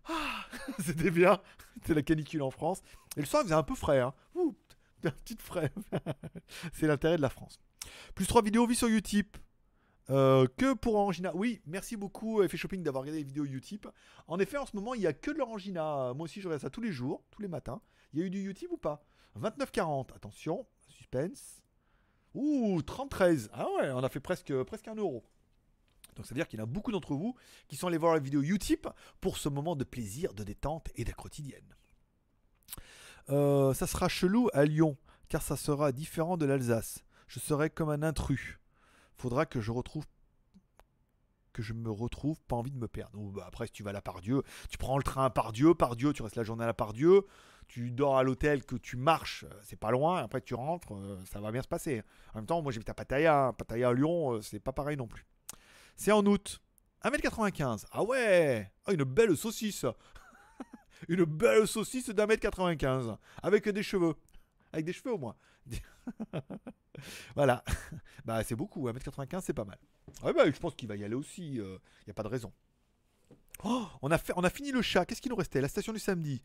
Ah, 0.06 0.46
c'était 0.80 1.12
bien. 1.12 1.40
C'était 1.82 1.94
la 1.96 2.02
canicule 2.02 2.42
en 2.42 2.52
France. 2.52 2.82
Et 3.18 3.22
le 3.22 3.26
soir, 3.26 3.42
il 3.44 3.46
faisait 3.46 3.56
un 3.56 3.64
peu 3.64 3.76
frais. 3.76 4.00
Hein. 4.00 4.14
C'est 6.74 6.88
l'intérêt 6.88 7.18
de 7.18 7.22
la 7.22 7.30
France. 7.30 7.60
Plus 8.16 8.28
3 8.28 8.42
vidéos 8.44 8.68
vues 8.68 8.76
sur 8.76 8.88
Utip. 8.88 9.38
Euh, 10.10 10.48
que 10.58 10.74
pour 10.74 10.96
Orangina. 10.96 11.32
Oui, 11.36 11.62
merci 11.66 11.96
beaucoup 11.96 12.42
Effet 12.44 12.58
Shopping 12.58 12.84
d'avoir 12.84 13.04
regardé 13.04 13.20
les 13.20 13.26
vidéos 13.26 13.46
Utip. 13.46 13.88
En 14.28 14.40
effet, 14.40 14.58
en 14.58 14.66
ce 14.66 14.76
moment, 14.76 14.94
il 14.94 15.02
n'y 15.02 15.08
a 15.08 15.14
que 15.14 15.32
de 15.32 15.38
l'Orangina. 15.38 16.14
Moi 16.16 16.26
aussi, 16.26 16.42
je 16.42 16.48
regarde 16.48 16.62
ça 16.62 16.70
tous 16.70 16.82
les 16.82 16.92
jours, 16.92 17.24
tous 17.32 17.42
les 17.42 17.48
matins. 17.48 17.82
Il 18.14 18.20
y 18.20 18.24
a 18.24 18.26
eu 18.26 18.30
du 18.30 18.50
Utip 18.50 18.72
ou 18.72 18.78
pas? 18.78 19.04
29,40. 19.40 20.14
Attention, 20.16 20.66
suspense. 20.88 21.62
Ouh, 22.34 22.82
33. 22.82 23.50
Ah 23.54 23.68
ouais, 23.78 23.92
on 23.92 24.04
a 24.04 24.10
fait 24.10 24.20
presque, 24.20 24.54
presque 24.64 24.88
un 24.88 24.96
euro. 24.96 25.24
Donc, 26.16 26.26
ça 26.26 26.34
veut 26.34 26.40
dire 26.40 26.48
qu'il 26.48 26.60
y 26.60 26.62
en 26.62 26.66
a 26.66 26.68
beaucoup 26.68 26.92
d'entre 26.92 27.16
vous 27.16 27.36
qui 27.68 27.76
sont 27.76 27.88
allés 27.88 27.98
voir 27.98 28.14
la 28.14 28.20
vidéo 28.20 28.42
Utip 28.42 28.88
pour 29.22 29.38
ce 29.38 29.50
moment 29.50 29.76
de 29.76 29.84
plaisir, 29.84 30.34
de 30.34 30.44
détente 30.44 30.90
et 30.96 31.06
de 31.06 31.12
quotidienne. 31.12 31.76
Euh, 33.30 33.74
ça 33.74 33.88
sera 33.88 34.10
chelou 34.10 34.50
à 34.54 34.66
Lyon, 34.66 34.98
car 35.30 35.42
ça 35.42 35.56
sera 35.56 35.92
différent 35.92 36.38
de 36.38 36.46
l'Alsace. 36.46 37.04
Je 37.28 37.40
serai 37.40 37.70
comme 37.70 37.90
un 37.90 38.04
intrus. 38.04 38.61
Faudra 39.22 39.46
que 39.46 39.62
je 39.62 39.72
retrouve 39.72 40.04
que 41.54 41.62
je 41.62 41.74
me 41.74 41.92
retrouve 41.92 42.42
pas 42.48 42.56
envie 42.56 42.72
de 42.72 42.78
me 42.80 42.88
perdre. 42.88 43.20
Bah, 43.20 43.44
après, 43.46 43.68
si 43.68 43.72
tu 43.72 43.84
vas 43.84 43.92
à 43.92 43.94
la 43.94 44.02
Pardieu, 44.02 44.42
tu 44.68 44.80
prends 44.80 44.98
le 44.98 45.04
train 45.04 45.26
à 45.26 45.30
Pardieu, 45.30 45.76
Pardieu, 45.76 46.12
tu 46.12 46.24
restes 46.24 46.38
la 46.38 46.44
journée 46.44 46.64
à 46.64 46.66
la 46.66 46.74
Pardieu, 46.74 47.28
tu 47.68 47.92
dors 47.92 48.18
à 48.18 48.24
l'hôtel, 48.24 48.66
que 48.66 48.76
tu 48.76 48.98
marches, 48.98 49.44
euh, 49.44 49.54
c'est 49.62 49.76
pas 49.76 49.92
loin, 49.92 50.24
après 50.24 50.42
tu 50.42 50.56
rentres, 50.56 50.96
euh, 50.96 51.20
ça 51.26 51.40
va 51.40 51.52
bien 51.52 51.62
se 51.62 51.68
passer. 51.68 52.02
En 52.34 52.40
même 52.40 52.48
temps, 52.48 52.64
moi 52.64 52.72
j'habite 52.72 52.90
à 52.90 52.96
Pattaya, 52.96 53.46
hein. 53.48 53.54
Pattaya 53.54 53.90
à 53.90 53.94
Lyon, 53.94 54.34
euh, 54.34 54.42
c'est 54.42 54.60
pas 54.60 54.74
pareil 54.74 54.98
non 54.98 55.08
plus. 55.08 55.28
C'est 55.98 56.12
en 56.12 56.26
août. 56.26 56.60
1m95. 57.04 57.86
Ah 57.92 58.04
ouais 58.04 58.72
Ah, 58.86 58.94
Une 58.94 59.04
belle 59.04 59.38
saucisse 59.38 59.86
Une 61.10 61.26
belle 61.26 61.68
saucisse 61.68 62.10
d'un 62.10 62.26
mètre 62.26 62.42
95 62.42 63.18
Avec 63.44 63.70
des 63.70 63.84
cheveux. 63.84 64.16
Avec 64.74 64.86
des 64.86 64.94
cheveux 64.94 65.14
au 65.14 65.20
moins. 65.20 65.36
voilà. 67.36 67.64
Bah 68.26 68.44
c'est 68.44 68.56
beaucoup, 68.56 68.88
1m95 68.88 69.42
c'est 69.42 69.54
pas 69.54 69.66
mal. 69.66 69.80
Ouais 70.24 70.32
bah 70.32 70.44
je 70.46 70.60
pense 70.60 70.76
qu'il 70.76 70.88
va 70.88 70.96
y 70.96 71.04
aller 71.04 71.16
aussi, 71.16 71.56
il 71.56 71.80
n'y 72.06 72.12
a 72.12 72.14
pas 72.14 72.24
de 72.24 72.28
raison. 72.28 72.52
Oh, 73.64 73.86
on, 74.02 74.10
a 74.10 74.18
fait, 74.18 74.34
on 74.36 74.44
a 74.44 74.50
fini 74.50 74.72
le 74.72 74.82
chat, 74.82 75.06
qu'est-ce 75.06 75.22
qu'il 75.22 75.30
nous 75.30 75.36
restait? 75.36 75.62
La 75.62 75.68
station 75.68 75.94
du 75.94 76.00
samedi. 76.00 76.42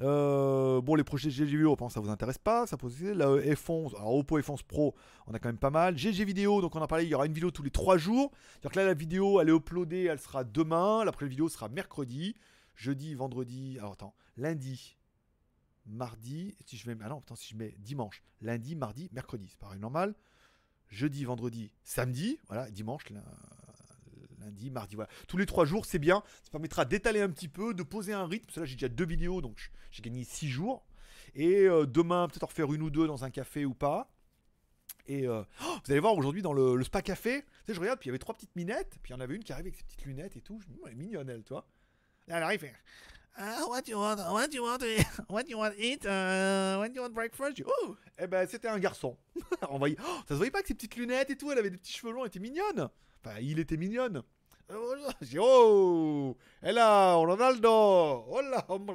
Euh, 0.00 0.80
bon 0.80 0.94
les 0.94 1.02
projets 1.02 1.28
GG 1.28 1.44
vidéo, 1.44 1.70
je 1.70 1.76
pense 1.76 1.94
ça 1.94 2.00
vous 2.00 2.10
intéresse 2.10 2.38
pas. 2.38 2.66
Ça 2.66 2.76
pose 2.76 3.02
la 3.02 3.26
F11, 3.26 3.96
alors 3.96 4.16
Oppo 4.16 4.38
F11 4.38 4.62
Pro, 4.64 4.94
on 5.26 5.34
a 5.34 5.38
quand 5.38 5.48
même 5.48 5.58
pas 5.58 5.70
mal. 5.70 5.96
GG 5.96 6.24
vidéo, 6.24 6.60
donc 6.60 6.76
on 6.76 6.80
en 6.80 6.82
a 6.82 6.86
parlé, 6.86 7.04
il 7.04 7.10
y 7.10 7.14
aura 7.14 7.26
une 7.26 7.32
vidéo 7.32 7.50
tous 7.50 7.62
les 7.62 7.70
3 7.70 7.96
jours. 7.96 8.30
C'est-à-dire 8.52 8.70
que 8.70 8.78
là 8.80 8.86
la 8.86 8.94
vidéo 8.94 9.40
elle 9.40 9.48
est 9.48 9.56
uploadée, 9.56 10.04
elle 10.04 10.20
sera 10.20 10.44
demain. 10.44 11.04
La 11.04 11.12
prochaine 11.12 11.30
vidéo 11.30 11.48
sera 11.48 11.68
mercredi, 11.68 12.36
jeudi, 12.74 13.14
vendredi, 13.14 13.76
alors 13.78 13.92
attends, 13.92 14.14
lundi. 14.36 14.97
Mardi. 15.88 16.54
Si 16.66 16.76
je 16.76 16.90
mets, 16.90 16.96
ah 17.04 17.08
non, 17.08 17.18
attends, 17.18 17.36
si 17.36 17.48
je 17.48 17.56
mets 17.56 17.74
dimanche, 17.78 18.22
lundi, 18.40 18.76
mardi, 18.76 19.08
mercredi, 19.12 19.48
c'est 19.48 19.58
pareil 19.58 19.80
normal. 19.80 20.14
Jeudi, 20.88 21.24
vendredi, 21.24 21.70
samedi, 21.84 22.38
voilà, 22.48 22.70
dimanche, 22.70 23.04
lundi, 24.38 24.70
mardi, 24.70 24.94
voilà. 24.94 25.10
Tous 25.26 25.36
les 25.36 25.46
trois 25.46 25.64
jours, 25.64 25.84
c'est 25.84 25.98
bien. 25.98 26.22
Ça 26.44 26.50
permettra 26.50 26.84
d'étaler 26.84 27.20
un 27.20 27.30
petit 27.30 27.48
peu, 27.48 27.74
de 27.74 27.82
poser 27.82 28.12
un 28.12 28.26
rythme. 28.26 28.46
Parce 28.46 28.54
que 28.56 28.60
là, 28.60 28.66
j'ai 28.66 28.76
déjà 28.76 28.88
deux 28.88 29.06
vidéos, 29.06 29.40
donc 29.40 29.70
j'ai 29.90 30.02
gagné 30.02 30.24
six 30.24 30.48
jours. 30.48 30.86
Et 31.34 31.66
euh, 31.68 31.86
demain, 31.86 32.28
peut-être 32.28 32.44
en 32.44 32.46
refaire 32.46 32.72
une 32.72 32.82
ou 32.82 32.90
deux 32.90 33.06
dans 33.06 33.24
un 33.24 33.30
café 33.30 33.64
ou 33.64 33.74
pas. 33.74 34.10
Et 35.06 35.26
euh, 35.26 35.42
oh, 35.62 35.78
vous 35.84 35.92
allez 35.92 36.00
voir 36.00 36.14
aujourd'hui 36.14 36.42
dans 36.42 36.52
le, 36.52 36.82
spa 36.84 37.00
café, 37.00 37.42
tu 37.42 37.48
sais, 37.66 37.74
je 37.74 37.80
regarde, 37.80 37.98
puis 37.98 38.08
il 38.08 38.10
y 38.10 38.12
avait 38.12 38.18
trois 38.18 38.34
petites 38.34 38.54
minettes, 38.56 38.98
puis 39.02 39.12
il 39.12 39.16
y 39.16 39.16
en 39.16 39.20
avait 39.20 39.34
une 39.34 39.42
qui 39.42 39.52
arrivait 39.52 39.68
avec 39.68 39.78
ses 39.78 39.84
petites 39.84 40.04
lunettes 40.04 40.36
et 40.36 40.42
tout. 40.42 40.60
Je 40.60 40.66
Oh, 40.78 40.86
elle 40.86 40.92
est 40.92 40.96
mignonne, 40.96 41.30
elle, 41.30 41.44
toi. 41.44 41.66
Elle 42.26 42.42
arrive, 42.42 42.70
Ah, 43.40 43.64
what 43.68 43.82
you 43.86 43.96
want, 43.96 44.16
what 44.32 44.48
you 44.52 44.62
want, 44.64 44.78
to- 44.78 44.86
what 45.28 45.44
you 45.48 45.56
want 45.56 45.70
to 45.70 45.80
eat, 45.80 46.04
uh, 46.04 46.76
what 46.78 46.88
you 46.92 47.00
want 47.00 47.12
breakfast? 47.14 47.62
Oh, 47.64 47.94
eh 48.18 48.26
ben 48.26 48.44
c'était 48.48 48.66
un 48.66 48.80
garçon. 48.80 49.16
On 49.70 49.78
voyait, 49.78 49.96
oh, 50.00 50.18
ça 50.26 50.30
se 50.30 50.34
voyait 50.34 50.50
pas 50.50 50.60
que 50.60 50.66
ses 50.66 50.74
petites 50.74 50.96
lunettes 50.96 51.30
et 51.30 51.36
tout, 51.36 51.52
elle 51.52 51.58
avait 51.58 51.70
des 51.70 51.76
petits 51.78 51.92
cheveux 51.92 52.12
longs, 52.12 52.22
elle 52.22 52.28
était 52.28 52.40
mignonne. 52.40 52.88
Enfin, 53.24 53.38
il 53.40 53.60
était 53.60 53.76
mignonne. 53.76 54.24
Euh, 54.70 54.74
bonjour. 54.76 55.12
Je 55.20 55.26
dis, 55.26 55.38
oh, 55.40 56.36
elle 56.62 56.78
a 56.78 57.14
Ronaldo, 57.14 58.24
hola, 58.28 58.64
hombre. 58.68 58.94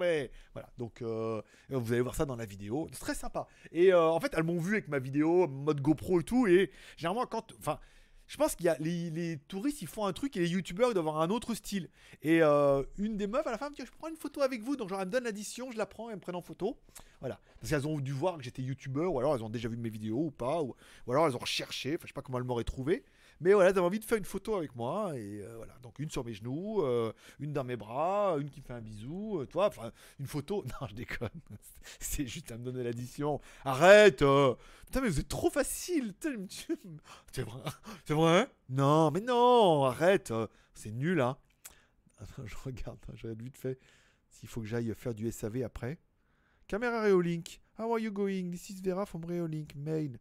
Voilà, 0.51 0.69
donc 0.77 1.01
euh, 1.01 1.41
vous 1.69 1.93
allez 1.93 2.01
voir 2.01 2.15
ça 2.15 2.25
dans 2.25 2.35
la 2.35 2.45
vidéo, 2.45 2.89
c'est 2.91 2.99
très 2.99 3.15
sympa. 3.15 3.47
Et 3.71 3.93
euh, 3.93 4.09
en 4.09 4.19
fait, 4.19 4.33
elles 4.35 4.43
m'ont 4.43 4.59
vu 4.59 4.73
avec 4.73 4.89
ma 4.89 4.99
vidéo, 4.99 5.47
mode 5.47 5.79
GoPro 5.79 6.19
et 6.19 6.23
tout, 6.23 6.47
et 6.47 6.69
généralement, 6.97 7.25
quand. 7.27 7.53
Enfin, 7.59 7.79
je 8.33 8.37
pense 8.39 8.55
qu'il 8.55 8.65
y 8.65 8.69
a 8.69 8.75
les, 8.79 9.37
touristes, 9.47 9.83
ils 9.83 9.87
font 9.87 10.07
un 10.07 10.11
truc 10.11 10.35
et 10.37 10.39
les 10.39 10.49
youtubeurs 10.49 10.89
ils 10.89 10.95
doivent 10.95 11.07
avoir 11.07 11.21
un 11.21 11.29
autre 11.29 11.53
style. 11.53 11.87
Et 12.23 12.41
euh, 12.41 12.81
une 12.97 13.15
des 13.15 13.27
meufs 13.27 13.45
à 13.45 13.51
la 13.51 13.59
fin 13.59 13.69
me 13.69 13.75
dit 13.75 13.83
Je 13.85 13.91
prends 13.91 14.07
une 14.07 14.15
photo 14.15 14.41
avec 14.41 14.63
vous. 14.63 14.75
Donc, 14.75 14.89
genre, 14.89 14.99
elle 14.99 15.05
me 15.05 15.11
donne 15.11 15.25
l'addition, 15.25 15.69
je 15.69 15.77
la 15.77 15.85
prends 15.85 16.09
et 16.09 16.13
elles 16.13 16.15
me 16.15 16.21
prennent 16.21 16.35
en 16.35 16.41
photo. 16.41 16.75
Voilà. 17.19 17.39
Parce 17.59 17.69
qu'elles 17.69 17.87
ont 17.87 17.99
dû 17.99 18.11
voir 18.11 18.37
que 18.37 18.43
j'étais 18.43 18.63
youtubeur, 18.63 19.13
ou 19.13 19.19
alors 19.19 19.35
elles 19.35 19.43
ont 19.43 19.51
déjà 19.51 19.69
vu 19.69 19.77
mes 19.77 19.91
vidéos 19.91 20.17
ou 20.17 20.31
pas, 20.31 20.63
ou, 20.63 20.73
ou 21.05 21.11
alors 21.11 21.27
elles 21.27 21.35
ont 21.35 21.39
recherché, 21.39 21.91
enfin, 21.91 22.05
je 22.05 22.07
sais 22.07 22.13
pas 22.13 22.23
comment 22.23 22.39
elles 22.39 22.43
m'auraient 22.43 22.63
trouvé. 22.63 23.03
Mais 23.43 23.53
voilà, 23.53 23.69
avaient 23.71 23.81
envie 23.81 23.99
de 23.99 24.05
faire 24.05 24.17
une 24.17 24.25
photo 24.25 24.55
avec 24.55 24.73
moi. 24.75 25.17
Et 25.17 25.41
euh, 25.41 25.57
voilà. 25.57 25.77
Donc, 25.81 25.99
une 25.99 26.09
sur 26.09 26.23
mes 26.23 26.33
genoux, 26.33 26.81
euh, 26.81 27.11
une 27.39 27.51
dans 27.51 27.65
mes 27.65 27.75
bras, 27.75 28.37
une 28.39 28.49
qui 28.49 28.61
fait 28.61 28.71
un 28.71 28.81
bisou, 28.81 29.39
euh, 29.39 29.45
toi, 29.45 29.67
enfin, 29.67 29.91
une 30.19 30.27
photo. 30.27 30.63
Non, 30.81 30.87
je 30.87 30.95
déconne. 30.95 31.29
C'est 31.99 32.25
juste 32.25 32.51
à 32.51 32.57
me 32.57 32.63
donner 32.63 32.83
l'addition. 32.83 33.41
Arrête. 33.65 34.19
Putain, 34.19 35.01
mais 35.01 35.09
vous 35.09 35.19
êtes 35.19 35.27
trop 35.27 35.49
facile. 35.49 36.13
C'est 37.31 37.43
vrai 37.43 37.61
C'est 38.05 38.13
vrai 38.13 38.49
Non, 38.69 39.11
mais 39.11 39.19
non, 39.19 39.83
arrête. 39.83 40.33
C'est 40.73 40.91
nul, 40.91 41.19
hein. 41.19 41.37
Je 42.45 42.55
regarde, 42.63 42.97
hein, 43.09 43.13
je 43.15 43.23
regarde 43.23 43.41
vite 43.41 43.57
fait 43.57 43.77
s'il 44.29 44.47
faut 44.47 44.61
que 44.61 44.67
j'aille 44.67 44.93
faire 44.95 45.13
du 45.13 45.29
SAV 45.29 45.63
après. 45.63 45.99
Caméra 46.67 47.01
Reolink. 47.01 47.59
How 47.77 47.91
are 47.91 47.99
you 47.99 48.11
going? 48.11 48.51
This 48.51 48.69
is 48.69 48.81
Vera 48.81 49.05
from 49.05 49.25
Reolink. 49.25 49.75
Mail. 49.75 50.17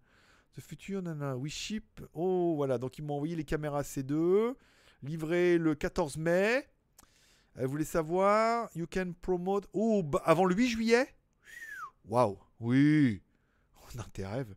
The 0.55 0.61
future, 0.61 1.03
nana. 1.03 1.37
We 1.37 1.51
ship. 1.51 2.01
Oh, 2.15 2.55
voilà. 2.57 2.79
Donc, 2.79 2.99
ils 2.99 3.03
m'ont 3.03 3.15
envoyé 3.15 3.37
les 3.37 3.45
caméras 3.45 3.83
C2. 3.83 4.55
Livré 5.03 5.59
le 5.59 5.75
14 5.75 6.17
mai. 6.19 6.69
Elle 7.55 7.67
voulait 7.67 7.85
savoir. 7.85 8.71
You 8.75 8.87
can 8.91 9.13
promote. 9.21 9.69
Oh, 9.73 10.03
bah, 10.03 10.23
avant 10.25 10.45
le 10.45 10.55
8 10.55 10.69
juillet? 10.69 11.07
Waouh. 12.05 12.39
Oui. 12.61 13.23
On 13.95 13.99
a 14.01 14.05
tes 14.05 14.27
rêves. 14.27 14.55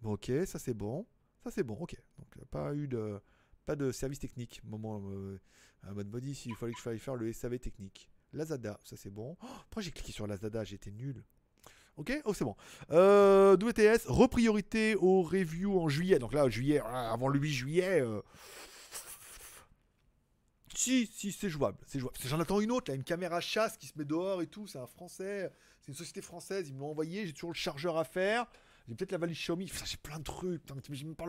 Bon, 0.00 0.12
ok, 0.12 0.30
ça 0.46 0.58
c'est 0.58 0.74
bon. 0.74 1.06
Ça 1.42 1.50
c'est 1.50 1.62
bon, 1.62 1.74
ok. 1.74 1.96
Donc, 2.18 2.28
euh, 2.38 2.44
pas 2.50 2.74
eu 2.74 2.88
de. 2.88 3.20
Pas 3.66 3.76
de 3.76 3.92
service 3.92 4.18
technique. 4.18 4.60
Moment. 4.64 5.02
Euh, 5.10 5.40
un 5.84 5.92
mode 5.92 6.08
body, 6.08 6.34
s'il 6.34 6.54
fallait 6.54 6.72
que 6.72 6.78
je 6.78 6.82
fasse 6.82 7.00
faire 7.00 7.16
le 7.16 7.32
SAV 7.32 7.58
technique. 7.58 8.10
Lazada, 8.32 8.80
ça 8.84 8.96
c'est 8.96 9.10
bon. 9.10 9.36
Oh, 9.42 9.46
pourquoi 9.46 9.82
j'ai 9.82 9.90
cliqué 9.90 10.12
sur 10.12 10.26
Lazada? 10.26 10.64
J'étais 10.64 10.90
nul. 10.90 11.22
Ok, 11.96 12.12
oh 12.24 12.34
c'est 12.34 12.44
bon. 12.44 12.56
Euh, 12.90 13.56
WTS, 13.56 14.06
repriorité 14.06 14.96
aux 14.96 15.22
reviews 15.22 15.78
en 15.80 15.88
juillet. 15.88 16.18
Donc 16.18 16.32
là, 16.32 16.48
juillet, 16.48 16.80
ah, 16.84 17.12
avant 17.12 17.28
le 17.28 17.38
8 17.38 17.52
juillet. 17.52 18.00
euh, 18.00 18.20
Si, 20.74 21.06
si, 21.06 21.30
c'est 21.30 21.48
jouable. 21.48 21.78
C'est 21.86 22.00
jouable. 22.00 22.16
J'en 22.24 22.40
attends 22.40 22.60
une 22.60 22.72
autre, 22.72 22.90
là, 22.90 22.96
une 22.96 23.04
caméra 23.04 23.40
chasse 23.40 23.76
qui 23.76 23.86
se 23.86 23.96
met 23.96 24.04
dehors 24.04 24.42
et 24.42 24.48
tout. 24.48 24.66
C'est 24.66 24.78
un 24.78 24.86
français. 24.88 25.52
C'est 25.80 25.88
une 25.88 25.94
société 25.94 26.20
française. 26.20 26.68
Ils 26.68 26.74
me 26.74 26.80
l'ont 26.80 26.90
envoyé. 26.90 27.26
J'ai 27.26 27.32
toujours 27.32 27.52
le 27.52 27.56
chargeur 27.56 27.96
à 27.96 28.04
faire. 28.04 28.46
J'ai 28.88 28.94
peut-être 28.94 29.12
la 29.12 29.18
valise 29.18 29.38
Xiaomi. 29.38 29.66
Putain, 29.66 29.84
j'ai 29.84 29.96
plein 29.96 30.18
de 30.18 30.24
trucs. 30.24 30.62
Pas. 30.66 31.24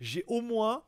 J'ai 0.00 0.24
au 0.26 0.42
moins, 0.42 0.84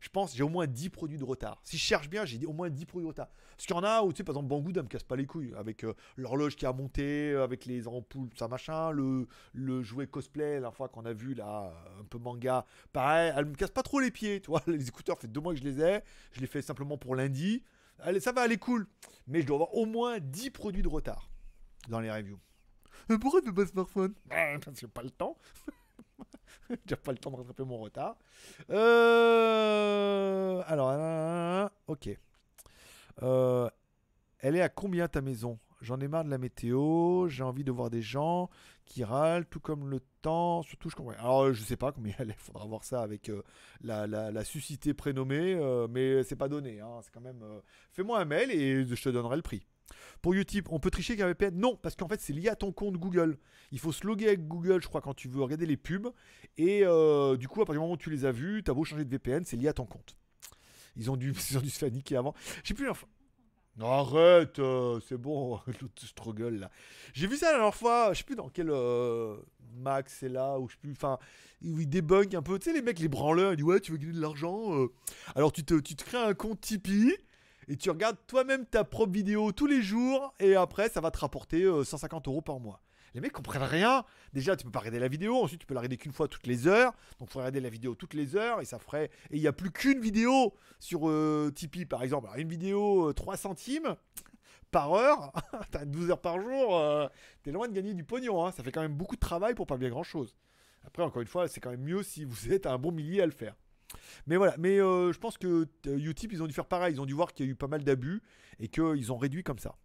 je 0.00 0.08
pense, 0.08 0.36
j'ai 0.36 0.42
au 0.42 0.48
moins 0.48 0.66
10 0.66 0.90
produits 0.90 1.18
de 1.18 1.24
retard. 1.24 1.60
Si 1.64 1.78
je 1.78 1.82
cherche 1.82 2.08
bien, 2.08 2.24
j'ai 2.24 2.44
au 2.46 2.52
moins 2.52 2.68
10 2.68 2.84
produits 2.86 3.04
de 3.04 3.08
retard. 3.08 3.28
Parce 3.56 3.66
qu'il 3.66 3.74
y 3.74 3.78
en 3.78 3.82
a 3.82 4.02
où, 4.02 4.12
tu 4.12 4.18
sais, 4.18 4.24
par 4.24 4.34
exemple, 4.34 4.48
Banggood, 4.48 4.76
elle 4.76 4.82
me 4.82 4.88
casse 4.88 5.02
pas 5.02 5.16
les 5.16 5.26
couilles. 5.26 5.54
Avec 5.56 5.84
euh, 5.84 5.94
l'horloge 6.16 6.56
qui 6.56 6.66
a 6.66 6.72
monté, 6.72 7.32
euh, 7.32 7.42
avec 7.42 7.64
les 7.64 7.88
ampoules, 7.88 8.28
ça 8.36 8.48
machin. 8.48 8.90
Le, 8.90 9.26
le 9.52 9.82
jouet 9.82 10.06
cosplay, 10.06 10.60
la 10.60 10.70
fois 10.70 10.88
qu'on 10.88 11.04
a 11.06 11.12
vu, 11.12 11.34
là, 11.34 11.72
un 11.98 12.04
peu 12.04 12.18
manga. 12.18 12.66
Pareil, 12.92 13.32
elle 13.34 13.46
me 13.46 13.54
casse 13.54 13.70
pas 13.70 13.82
trop 13.82 14.00
les 14.00 14.10
pieds. 14.10 14.40
Tu 14.40 14.50
vois, 14.50 14.62
les 14.66 14.88
écouteurs, 14.88 15.18
fait 15.18 15.28
deux 15.28 15.40
mois 15.40 15.54
que 15.54 15.60
je 15.60 15.64
les 15.64 15.80
ai. 15.80 16.00
Je 16.32 16.40
les 16.40 16.46
fais 16.46 16.62
simplement 16.62 16.98
pour 16.98 17.14
lundi. 17.16 17.62
Allez, 18.00 18.20
ça 18.20 18.32
va, 18.32 18.44
elle 18.44 18.52
est 18.52 18.58
cool. 18.58 18.86
Mais 19.26 19.40
je 19.40 19.46
dois 19.46 19.56
avoir 19.56 19.74
au 19.74 19.86
moins 19.86 20.18
10 20.20 20.50
produits 20.50 20.82
de 20.82 20.88
retard 20.88 21.30
dans 21.88 22.00
les 22.00 22.10
reviews. 22.10 22.38
Mais 23.08 23.18
pourquoi 23.18 23.40
tu 23.40 23.48
veux 23.48 23.54
pas 23.54 23.66
smartphone? 23.66 24.14
Ben, 24.26 24.60
Parce 24.60 24.80
que 24.80 24.86
pas 24.86 25.02
le 25.02 25.10
temps. 25.10 25.38
j'ai 26.86 26.96
pas 26.96 27.12
le 27.12 27.18
temps 27.18 27.30
de 27.30 27.36
rattraper 27.36 27.64
mon 27.64 27.78
retard. 27.78 28.16
Euh... 28.70 30.62
Alors, 30.66 31.70
ok. 31.86 32.10
Euh, 33.22 33.68
Elle 34.40 34.56
est 34.56 34.60
à 34.62 34.68
combien 34.68 35.08
ta 35.08 35.20
maison? 35.20 35.58
J'en 35.82 36.00
ai 36.00 36.08
marre 36.08 36.24
de 36.24 36.30
la 36.30 36.38
météo, 36.38 37.28
j'ai 37.28 37.42
envie 37.42 37.64
de 37.64 37.70
voir 37.70 37.90
des 37.90 38.00
gens 38.02 38.48
qui 38.86 39.04
râlent, 39.04 39.46
tout 39.46 39.60
comme 39.60 39.90
le 39.90 40.00
temps, 40.22 40.62
surtout 40.62 40.88
je 40.88 40.96
comprends. 40.96 41.12
Alors 41.18 41.52
je 41.52 41.62
sais 41.62 41.76
pas 41.76 41.92
combien 41.92 42.14
elle 42.18 42.30
est, 42.30 42.38
faudra 42.40 42.66
voir 42.66 42.82
ça 42.84 43.02
avec 43.02 43.28
euh, 43.28 43.42
la, 43.82 44.06
la, 44.06 44.30
la 44.30 44.44
suscité 44.44 44.94
prénommée, 44.94 45.54
euh, 45.54 45.86
mais 45.90 46.22
c'est 46.24 46.36
pas 46.36 46.48
donné. 46.48 46.80
hein, 46.80 47.00
c'est 47.02 47.12
quand 47.12 47.20
même. 47.20 47.44
Fais-moi 47.92 48.18
un 48.20 48.24
mail 48.24 48.50
et 48.50 48.86
je 48.86 49.02
te 49.02 49.08
donnerai 49.10 49.36
le 49.36 49.42
prix. 49.42 49.66
Pour 50.22 50.34
Utip, 50.34 50.68
on 50.70 50.78
peut 50.78 50.90
tricher 50.90 51.12
avec 51.12 51.22
un 51.24 51.28
VPN 51.28 51.58
Non, 51.58 51.76
parce 51.76 51.94
qu'en 51.96 52.08
fait 52.08 52.20
c'est 52.20 52.32
lié 52.32 52.48
à 52.48 52.56
ton 52.56 52.72
compte 52.72 52.96
Google. 52.96 53.38
Il 53.72 53.78
faut 53.78 53.92
se 53.92 54.06
loguer 54.06 54.28
avec 54.28 54.46
Google, 54.46 54.80
je 54.82 54.88
crois, 54.88 55.00
quand 55.00 55.14
tu 55.14 55.28
veux 55.28 55.42
regarder 55.42 55.66
les 55.66 55.76
pubs. 55.76 56.08
Et 56.56 56.82
euh, 56.84 57.36
du 57.36 57.48
coup, 57.48 57.60
à 57.60 57.64
partir 57.64 57.80
du 57.80 57.80
moment 57.80 57.94
où 57.94 57.98
tu 57.98 58.10
les 58.10 58.24
as 58.24 58.32
vus, 58.32 58.62
t'as 58.64 58.72
beau 58.72 58.84
changer 58.84 59.04
de 59.04 59.10
VPN, 59.10 59.44
c'est 59.44 59.56
lié 59.56 59.68
à 59.68 59.72
ton 59.72 59.84
compte. 59.86 60.16
Ils 60.96 61.10
ont 61.10 61.16
dû, 61.16 61.32
ils 61.50 61.58
ont 61.58 61.60
dû 61.60 61.70
se 61.70 61.78
faire 61.78 61.90
niquer 61.90 62.16
avant. 62.16 62.34
J'ai 62.64 62.74
plus 62.74 62.86
l'info. 62.86 63.06
Arrête, 63.78 64.58
euh, 64.58 65.00
c'est 65.06 65.18
bon, 65.18 65.60
l'autre 65.82 66.06
struggle 66.06 66.60
là. 66.60 66.70
J'ai 67.12 67.26
vu 67.26 67.36
ça 67.36 67.46
la 67.52 67.58
dernière 67.58 67.74
fois, 67.74 68.12
je 68.14 68.18
sais 68.18 68.24
plus 68.24 68.34
dans 68.36 68.48
quel 68.48 68.70
euh, 68.70 69.36
Max 69.74 70.16
c'est 70.20 70.30
là, 70.30 70.58
ou 70.58 70.66
je 70.68 70.72
sais 70.72 70.78
plus, 70.80 70.92
enfin, 70.92 71.18
où 71.62 71.78
il 71.78 71.86
débunk 71.86 72.32
un 72.34 72.40
peu, 72.40 72.58
tu 72.58 72.70
sais, 72.70 72.72
les 72.74 72.80
mecs, 72.80 72.98
les 72.98 73.08
branleurs, 73.08 73.52
ils 73.52 73.56
disent 73.56 73.66
ouais, 73.66 73.80
tu 73.80 73.92
veux 73.92 73.98
gagner 73.98 74.14
de 74.14 74.20
l'argent. 74.20 74.74
euh. 74.80 74.86
Alors 75.34 75.52
tu 75.52 75.62
te, 75.62 75.74
tu 75.74 75.94
te 75.94 76.04
crées 76.04 76.16
un 76.16 76.32
compte 76.32 76.62
Tipeee 76.62 77.18
et 77.68 77.76
tu 77.76 77.90
regardes 77.90 78.16
toi-même 78.26 78.66
ta 78.66 78.84
propre 78.84 79.12
vidéo 79.12 79.52
tous 79.52 79.66
les 79.66 79.82
jours 79.82 80.34
et 80.40 80.54
après 80.54 80.88
ça 80.88 81.00
va 81.00 81.10
te 81.10 81.18
rapporter 81.18 81.62
euh, 81.62 81.84
150 81.84 82.28
euros 82.28 82.42
par 82.42 82.60
mois. 82.60 82.80
Les 83.14 83.20
mecs 83.22 83.32
comprennent 83.32 83.62
rien. 83.62 84.04
Déjà, 84.34 84.56
tu 84.56 84.64
peux 84.66 84.70
pas 84.70 84.80
regarder 84.80 84.98
la 84.98 85.08
vidéo. 85.08 85.42
Ensuite, 85.42 85.60
tu 85.60 85.66
peux 85.66 85.72
la 85.72 85.80
regarder 85.80 85.96
qu'une 85.96 86.12
fois 86.12 86.28
toutes 86.28 86.46
les 86.46 86.66
heures. 86.68 86.92
Donc, 87.18 87.30
faut 87.30 87.38
regarder 87.38 87.60
la 87.60 87.70
vidéo 87.70 87.94
toutes 87.94 88.12
les 88.12 88.36
heures 88.36 88.60
et 88.60 88.66
ça 88.66 88.78
ferait. 88.78 89.06
Et 89.30 89.36
il 89.36 89.40
n'y 89.40 89.46
a 89.46 89.54
plus 89.54 89.70
qu'une 89.70 90.00
vidéo 90.00 90.52
sur 90.80 91.08
euh, 91.08 91.50
Tipeee, 91.54 91.86
par 91.86 92.02
exemple. 92.02 92.26
Alors, 92.26 92.36
une 92.38 92.48
vidéo 92.50 93.08
euh, 93.08 93.12
3 93.14 93.38
centimes 93.38 93.96
par 94.70 94.92
heure. 94.92 95.32
T'as 95.70 95.86
12 95.86 96.10
heures 96.10 96.20
par 96.20 96.42
jour. 96.42 96.76
euh, 96.76 97.08
T'es 97.42 97.52
loin 97.52 97.68
de 97.68 97.72
gagner 97.72 97.94
du 97.94 98.04
pognon. 98.04 98.44
hein. 98.44 98.52
Ça 98.52 98.62
fait 98.62 98.72
quand 98.72 98.82
même 98.82 98.92
beaucoup 98.96 99.14
de 99.14 99.20
travail 99.20 99.54
pour 99.54 99.66
pas 99.66 99.78
bien 99.78 99.88
grand 99.88 100.02
chose. 100.02 100.36
Après, 100.84 101.02
encore 101.02 101.22
une 101.22 101.28
fois, 101.28 101.48
c'est 101.48 101.60
quand 101.60 101.70
même 101.70 101.84
mieux 101.84 102.02
si 102.02 102.24
vous 102.24 102.52
êtes 102.52 102.66
un 102.66 102.76
bon 102.76 102.92
millier 102.92 103.22
à 103.22 103.26
le 103.26 103.32
faire. 103.32 103.56
Mais 104.26 104.36
voilà, 104.36 104.54
mais 104.58 104.80
euh, 104.80 105.12
je 105.12 105.18
pense 105.18 105.38
que 105.38 105.68
euh, 105.86 105.98
Utip, 105.98 106.32
ils 106.32 106.42
ont 106.42 106.46
dû 106.46 106.52
faire 106.52 106.66
pareil. 106.66 106.94
Ils 106.94 107.00
ont 107.00 107.06
dû 107.06 107.14
voir 107.14 107.32
qu'il 107.32 107.46
y 107.46 107.48
a 107.48 107.52
eu 107.52 107.54
pas 107.54 107.68
mal 107.68 107.84
d'abus 107.84 108.22
et 108.58 108.68
qu'ils 108.68 109.12
ont 109.12 109.16
réduit 109.18 109.42
comme 109.42 109.58
ça. 109.58 109.76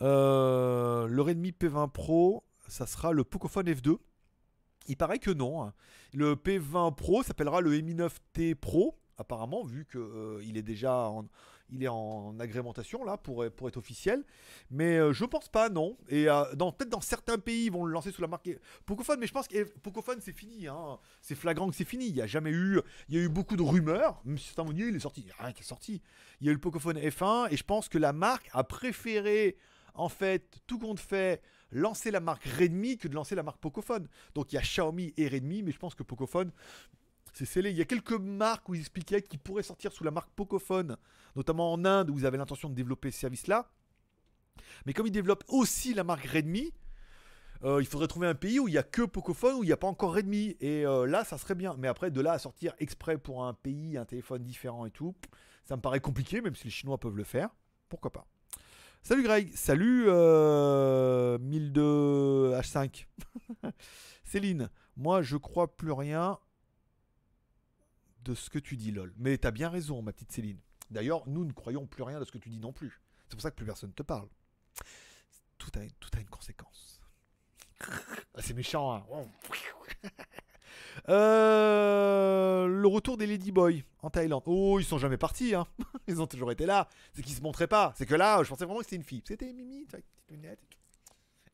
Euh, 0.00 1.06
le 1.06 1.22
Redmi 1.22 1.50
P20 1.50 1.90
Pro, 1.90 2.44
ça 2.68 2.86
sera 2.86 3.12
le 3.12 3.24
Pocophone 3.24 3.68
F2. 3.68 3.96
Il 4.88 4.96
paraît 4.96 5.18
que 5.18 5.30
non. 5.30 5.62
hein. 5.62 5.74
Le 6.12 6.34
P20 6.34 6.94
Pro 6.94 7.22
s'appellera 7.22 7.60
le 7.60 7.70
Mi 7.80 7.94
9T 7.94 8.54
Pro, 8.54 8.98
apparemment, 9.16 9.64
vu 9.64 9.86
qu'il 9.86 10.56
est 10.56 10.62
déjà 10.62 11.08
en, 11.08 11.26
il 11.72 11.82
est 11.82 11.88
en 11.88 12.38
agrémentation 12.38 13.04
là 13.04 13.16
pour, 13.16 13.44
être 13.44 13.76
officiel. 13.76 14.24
Mais 14.70 14.98
euh, 14.98 15.12
je 15.12 15.24
pense 15.24 15.48
pas, 15.48 15.68
non. 15.68 15.96
Et 16.08 16.28
euh, 16.28 16.44
peut-être 16.54 16.90
dans 16.90 17.00
certains 17.00 17.38
pays, 17.38 17.66
ils 17.66 17.72
vont 17.72 17.84
le 17.84 17.92
lancer 17.92 18.12
sous 18.12 18.22
la 18.22 18.28
marque 18.28 18.50
Pocophone, 18.86 19.18
mais 19.18 19.26
je 19.26 19.32
pense 19.32 19.48
que 19.48 19.56
eh, 19.56 19.64
Pocophone, 19.64 20.18
c'est 20.20 20.32
fini. 20.32 20.68
hein. 20.68 20.98
C'est 21.20 21.34
flagrant 21.34 21.68
que 21.68 21.74
c'est 21.74 21.84
fini. 21.84 22.08
Il 22.08 22.16
y 22.16 22.22
a 22.22 22.26
jamais 22.26 22.50
eu. 22.50 22.80
Il 23.08 23.16
y 23.16 23.18
a 23.18 23.22
eu 23.22 23.28
beaucoup 23.28 23.56
de 23.56 23.62
rumeurs. 23.62 24.20
Même 24.24 24.38
si 24.38 24.52
il 24.56 24.96
est 24.96 25.00
sorti. 25.00 25.22
Il 25.22 25.26
n'y 25.26 25.32
a 25.32 25.42
rien 25.44 25.52
qui 25.52 25.62
est 25.62 25.66
sorti. 25.66 26.02
Il 26.40 26.46
y 26.46 26.48
a 26.48 26.52
eu 26.52 26.54
le 26.54 26.60
Pocophone 26.60 26.98
F1 26.98 27.48
et 27.50 27.56
je 27.56 27.64
pense 27.64 27.88
que 27.88 27.98
la 27.98 28.12
marque 28.12 28.48
a 28.52 28.64
préféré, 28.64 29.56
en 29.94 30.08
fait, 30.08 30.60
tout 30.66 30.78
compte 30.78 31.00
fait, 31.00 31.42
lancer 31.70 32.10
la 32.10 32.20
marque 32.20 32.44
Redmi 32.44 32.98
que 32.98 33.08
de 33.08 33.14
lancer 33.14 33.34
la 33.34 33.42
marque 33.42 33.60
Pocophone. 33.60 34.08
Donc 34.34 34.52
il 34.52 34.56
y 34.56 34.58
a 34.58 34.62
Xiaomi 34.62 35.14
et 35.16 35.28
Redmi, 35.28 35.62
mais 35.62 35.72
je 35.72 35.78
pense 35.78 35.94
que 35.94 36.02
Pocophone, 36.02 36.52
c'est 37.32 37.46
scellé. 37.46 37.70
Il 37.70 37.76
y 37.76 37.82
a 37.82 37.84
quelques 37.84 38.12
marques 38.12 38.68
où 38.68 38.74
ils 38.74 38.80
expliquaient 38.80 39.22
qu'ils 39.22 39.40
pourraient 39.40 39.62
sortir 39.62 39.92
sous 39.92 40.04
la 40.04 40.10
marque 40.10 40.30
Pocophone, 40.30 40.96
notamment 41.36 41.72
en 41.72 41.84
Inde 41.84 42.10
où 42.10 42.18
ils 42.18 42.26
avaient 42.26 42.38
l'intention 42.38 42.68
de 42.68 42.74
développer 42.74 43.10
ce 43.10 43.18
service-là. 43.20 43.70
Mais 44.86 44.92
comme 44.92 45.06
ils 45.06 45.12
développent 45.12 45.44
aussi 45.48 45.94
la 45.94 46.04
marque 46.04 46.26
Redmi, 46.26 46.72
Euh, 47.64 47.80
il 47.80 47.86
faudrait 47.86 48.08
trouver 48.08 48.26
un 48.26 48.34
pays 48.34 48.58
où 48.58 48.66
il 48.66 48.74
y 48.74 48.78
a 48.78 48.82
que 48.82 49.02
Pocophone, 49.02 49.54
où 49.54 49.62
il 49.62 49.68
n'y 49.68 49.72
a 49.72 49.76
pas 49.76 49.86
encore 49.86 50.14
Redmi. 50.14 50.56
Et 50.60 50.84
euh, 50.84 51.06
là, 51.06 51.24
ça 51.24 51.38
serait 51.38 51.54
bien. 51.54 51.76
Mais 51.78 51.86
après, 51.86 52.10
de 52.10 52.20
là 52.20 52.32
à 52.32 52.38
sortir 52.40 52.74
exprès 52.78 53.18
pour 53.18 53.44
un 53.44 53.54
pays, 53.54 53.96
un 53.96 54.04
téléphone 54.04 54.42
différent 54.42 54.84
et 54.84 54.90
tout, 54.90 55.14
ça 55.64 55.76
me 55.76 55.80
paraît 55.80 56.00
compliqué, 56.00 56.40
même 56.40 56.56
si 56.56 56.64
les 56.64 56.70
Chinois 56.70 56.98
peuvent 56.98 57.16
le 57.16 57.22
faire. 57.22 57.50
Pourquoi 57.88 58.10
pas 58.10 58.26
Salut 59.04 59.22
Greg, 59.22 59.52
salut 59.54 60.06
euh, 60.08 61.38
1002 61.38 62.52
H5. 62.54 63.06
Céline, 64.24 64.68
moi 64.96 65.22
je 65.22 65.36
crois 65.36 65.76
plus 65.76 65.92
rien 65.92 66.38
de 68.24 68.34
ce 68.34 68.50
que 68.50 68.58
tu 68.58 68.76
dis, 68.76 68.90
lol. 68.90 69.12
Mais 69.16 69.38
t'as 69.38 69.50
bien 69.50 69.68
raison, 69.68 70.02
ma 70.02 70.12
petite 70.12 70.32
Céline. 70.32 70.58
D'ailleurs, 70.90 71.26
nous 71.28 71.44
ne 71.44 71.52
croyons 71.52 71.86
plus 71.86 72.02
rien 72.02 72.20
de 72.20 72.24
ce 72.24 72.32
que 72.32 72.38
tu 72.38 72.48
dis 72.50 72.58
non 72.58 72.72
plus. 72.72 73.00
C'est 73.28 73.36
pour 73.36 73.42
ça 73.42 73.50
que 73.50 73.56
plus 73.56 73.66
personne 73.66 73.92
te 73.92 74.02
parle. 74.02 74.28
Tout 75.58 75.70
a, 75.76 75.80
tout 76.00 76.10
a 76.16 76.20
une 76.20 76.28
conséquence. 76.28 77.00
Ah, 77.80 78.40
C'est 78.42 78.54
méchant, 78.54 78.92
hein. 78.92 79.04
Euh, 81.08 82.66
le 82.66 82.86
retour 82.86 83.16
des 83.16 83.26
Ladyboys 83.26 83.84
en 84.02 84.10
Thaïlande. 84.10 84.42
Oh, 84.46 84.78
ils 84.78 84.84
sont 84.84 84.98
jamais 84.98 85.16
partis, 85.16 85.54
hein. 85.54 85.66
Ils 86.06 86.20
ont 86.20 86.26
toujours 86.26 86.52
été 86.52 86.66
là. 86.66 86.88
C'est 87.12 87.22
qu'ils 87.22 87.34
se 87.34 87.40
montraient 87.40 87.66
pas. 87.66 87.92
C'est 87.96 88.06
que 88.06 88.14
là, 88.14 88.42
je 88.42 88.48
pensais 88.48 88.64
vraiment 88.64 88.80
que 88.80 88.84
c'était 88.84 88.96
une 88.96 89.02
fille. 89.02 89.22
C'était 89.26 89.52
Mimi, 89.52 89.86
avec 89.92 90.04
petites 90.06 90.30
lunettes 90.30 90.62
et 90.62 90.66
tout. 90.66 90.78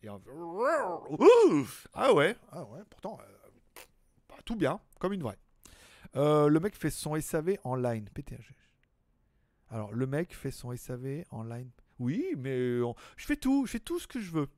Et. 0.03 0.09
Ouh 0.11 1.67
Ah 1.95 2.13
ouais, 2.13 2.37
ah 2.53 2.65
pourtant, 2.91 3.19
euh, 3.21 3.39
tout 4.45 4.57
bien, 4.57 4.81
comme 4.99 5.13
une 5.13 5.23
vraie. 5.23 5.39
Euh, 6.17 6.49
le 6.49 6.61
mec 6.61 6.75
fait 6.77 6.91
son 6.91 7.21
SAV 7.21 7.57
en 7.65 7.75
line. 7.77 8.09
PTH. 8.15 8.53
Alors, 9.71 9.93
le 9.93 10.07
mec 10.07 10.35
fait 10.35 10.51
son 10.51 10.75
SAV 10.77 11.25
en 11.31 11.43
line. 11.45 11.71
Oui, 11.99 12.35
mais 12.39 12.57
euh, 12.57 12.93
je 13.17 13.27
fais 13.27 13.37
tout, 13.37 13.67
je 13.67 13.73
fais 13.73 13.81
tout 13.81 13.99
ce 13.99 14.07
que 14.07 14.21
je 14.21 14.31
veux. 14.31 14.49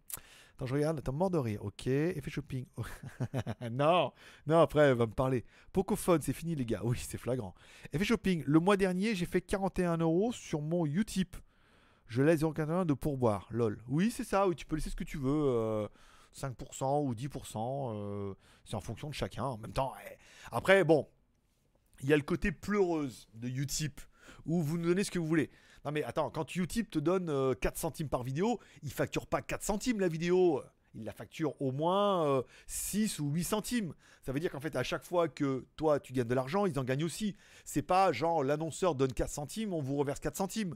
Attends, 0.54 0.66
je 0.66 0.74
regarde, 0.74 0.98
attends, 0.98 1.12
mort 1.12 1.30
de 1.30 1.38
rire. 1.38 1.64
Ok, 1.64 1.86
effet 1.86 2.30
shopping. 2.30 2.66
non, 3.70 4.12
non, 4.46 4.60
après, 4.60 4.82
elle 4.82 4.96
va 4.96 5.06
me 5.06 5.12
parler. 5.12 5.44
Pocophone, 5.72 6.20
c'est 6.22 6.32
fini, 6.34 6.54
les 6.54 6.66
gars. 6.66 6.80
Oui, 6.84 6.98
c'est 6.98 7.18
flagrant. 7.18 7.54
Effet 7.92 8.04
shopping, 8.04 8.44
le 8.46 8.60
mois 8.60 8.76
dernier, 8.76 9.14
j'ai 9.14 9.26
fait 9.26 9.40
41 9.40 9.96
euros 9.98 10.32
sur 10.32 10.60
mon 10.60 10.86
Utip. 10.86 11.36
Je 12.08 12.22
laisse 12.22 12.40
0,81 12.42 12.84
de 12.84 12.94
pourboire. 12.94 13.48
Lol. 13.50 13.80
Oui, 13.88 14.10
c'est 14.10 14.24
ça. 14.24 14.46
Oui, 14.46 14.54
tu 14.54 14.66
peux 14.66 14.76
laisser 14.76 14.90
ce 14.90 14.96
que 14.96 15.04
tu 15.04 15.16
veux. 15.16 15.30
euh, 15.30 15.88
5% 16.32 17.04
ou 17.04 17.14
10%. 17.14 17.92
euh, 17.94 18.34
c'est 18.64 18.76
en 18.76 18.80
fonction 18.80 19.08
de 19.08 19.14
chacun. 19.14 19.44
En 19.44 19.58
même 19.58 19.72
temps, 19.72 19.92
après, 20.52 20.84
bon, 20.84 21.08
il 22.02 22.08
y 22.08 22.12
a 22.12 22.16
le 22.16 22.22
côté 22.22 22.52
pleureuse 22.52 23.28
de 23.34 23.48
Utip 23.48 24.00
où 24.46 24.62
vous 24.62 24.78
nous 24.78 24.88
donnez 24.88 25.04
ce 25.04 25.10
que 25.10 25.18
vous 25.18 25.26
voulez. 25.26 25.50
Non 25.84 25.92
mais 25.92 26.02
attends, 26.04 26.30
quand 26.30 26.54
Utip 26.56 26.90
te 26.90 26.98
donne 26.98 27.30
euh, 27.30 27.54
4 27.54 27.76
centimes 27.78 28.08
par 28.08 28.22
vidéo, 28.22 28.60
il 28.82 28.92
facture 28.92 29.26
pas 29.26 29.42
4 29.42 29.62
centimes 29.62 30.00
la 30.00 30.08
vidéo. 30.08 30.62
Il 30.94 31.04
la 31.04 31.12
facture 31.12 31.54
au 31.62 31.70
moins 31.70 32.26
euh, 32.26 32.42
6 32.66 33.20
ou 33.20 33.30
8 33.30 33.44
centimes. 33.44 33.94
Ça 34.22 34.32
veut 34.32 34.40
dire 34.40 34.50
qu'en 34.50 34.58
fait, 34.58 34.74
à 34.74 34.82
chaque 34.82 35.04
fois 35.04 35.28
que 35.28 35.64
toi 35.76 36.00
tu 36.00 36.12
gagnes 36.12 36.26
de 36.26 36.34
l'argent, 36.34 36.66
ils 36.66 36.78
en 36.78 36.84
gagnent 36.84 37.04
aussi. 37.04 37.36
C'est 37.64 37.82
pas 37.82 38.12
genre 38.12 38.42
l'annonceur 38.42 38.94
donne 38.94 39.12
4 39.12 39.30
centimes, 39.30 39.72
on 39.72 39.80
vous 39.80 39.96
reverse 39.96 40.20
4 40.20 40.36
centimes. 40.36 40.74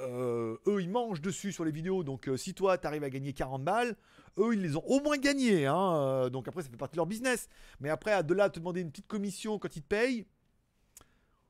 Euh, 0.00 0.56
eux, 0.66 0.82
ils 0.82 0.90
mangent 0.90 1.20
dessus 1.20 1.52
sur 1.52 1.64
les 1.64 1.70
vidéos. 1.70 2.02
Donc, 2.02 2.28
euh, 2.28 2.36
si 2.36 2.54
toi, 2.54 2.78
tu 2.78 2.86
arrives 2.86 3.04
à 3.04 3.10
gagner 3.10 3.32
40 3.32 3.62
balles, 3.64 3.96
eux, 4.38 4.54
ils 4.54 4.60
les 4.60 4.76
ont 4.76 4.84
au 4.86 5.00
moins 5.00 5.16
gagnés. 5.16 5.66
hein. 5.66 5.96
Euh, 5.96 6.30
donc, 6.30 6.48
après, 6.48 6.62
ça 6.62 6.68
fait 6.68 6.76
partie 6.76 6.94
de 6.94 6.98
leur 6.98 7.06
business. 7.06 7.48
Mais 7.80 7.90
après, 7.90 8.12
à 8.12 8.22
de 8.22 8.34
là, 8.34 8.50
te 8.50 8.58
demander 8.58 8.80
une 8.80 8.90
petite 8.90 9.06
commission 9.06 9.58
quand 9.58 9.76
ils 9.76 9.82
te 9.82 9.86
payent, 9.86 10.26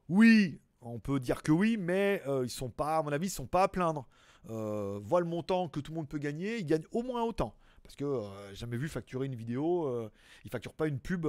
oui, 0.08 0.60
on 0.80 0.98
peut 0.98 1.20
dire 1.20 1.42
que 1.42 1.52
oui, 1.52 1.76
mais 1.78 2.22
euh, 2.26 2.44
ils 2.44 2.50
sont 2.50 2.70
pas, 2.70 2.98
à 2.98 3.02
mon 3.02 3.12
avis, 3.12 3.26
ils 3.26 3.30
sont 3.30 3.46
pas 3.46 3.64
à 3.64 3.68
plaindre. 3.68 4.06
Euh, 4.50 5.00
le 5.00 5.24
montant 5.24 5.68
que 5.68 5.80
tout 5.80 5.92
le 5.92 5.96
monde 5.96 6.08
peut 6.08 6.18
gagner, 6.18 6.58
ils 6.58 6.66
gagnent 6.66 6.86
au 6.92 7.02
moins 7.02 7.22
autant. 7.22 7.54
Parce 7.82 7.96
que 7.96 8.04
euh, 8.04 8.54
jamais 8.54 8.76
vu 8.76 8.88
facturer 8.88 9.26
une 9.26 9.34
vidéo, 9.34 9.86
euh, 9.86 10.10
ils 10.44 10.50
facturent 10.50 10.74
pas 10.74 10.86
une 10.86 10.98
pub. 10.98 11.26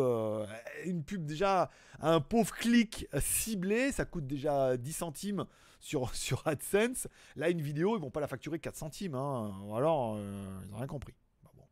une 0.85 1.03
pub 1.03 1.25
déjà, 1.25 1.69
un 1.99 2.21
pauvre 2.21 2.53
clic 2.53 3.07
ciblé, 3.19 3.91
ça 3.91 4.05
coûte 4.05 4.25
déjà 4.25 4.77
10 4.77 4.93
centimes 4.93 5.45
sur, 5.79 6.11
AdSense. 6.45 7.07
Là, 7.35 7.49
une 7.49 7.61
vidéo, 7.61 7.97
ils 7.97 8.01
vont 8.01 8.11
pas 8.11 8.21
la 8.21 8.27
facturer 8.27 8.59
4 8.59 8.75
centimes. 8.75 9.15
Hein. 9.15 9.53
Alors, 9.75 10.17
ils 10.65 10.73
ont 10.73 10.77
rien 10.77 10.87
compris. 10.87 11.13
Bah 11.43 11.51
bon, 11.55 11.65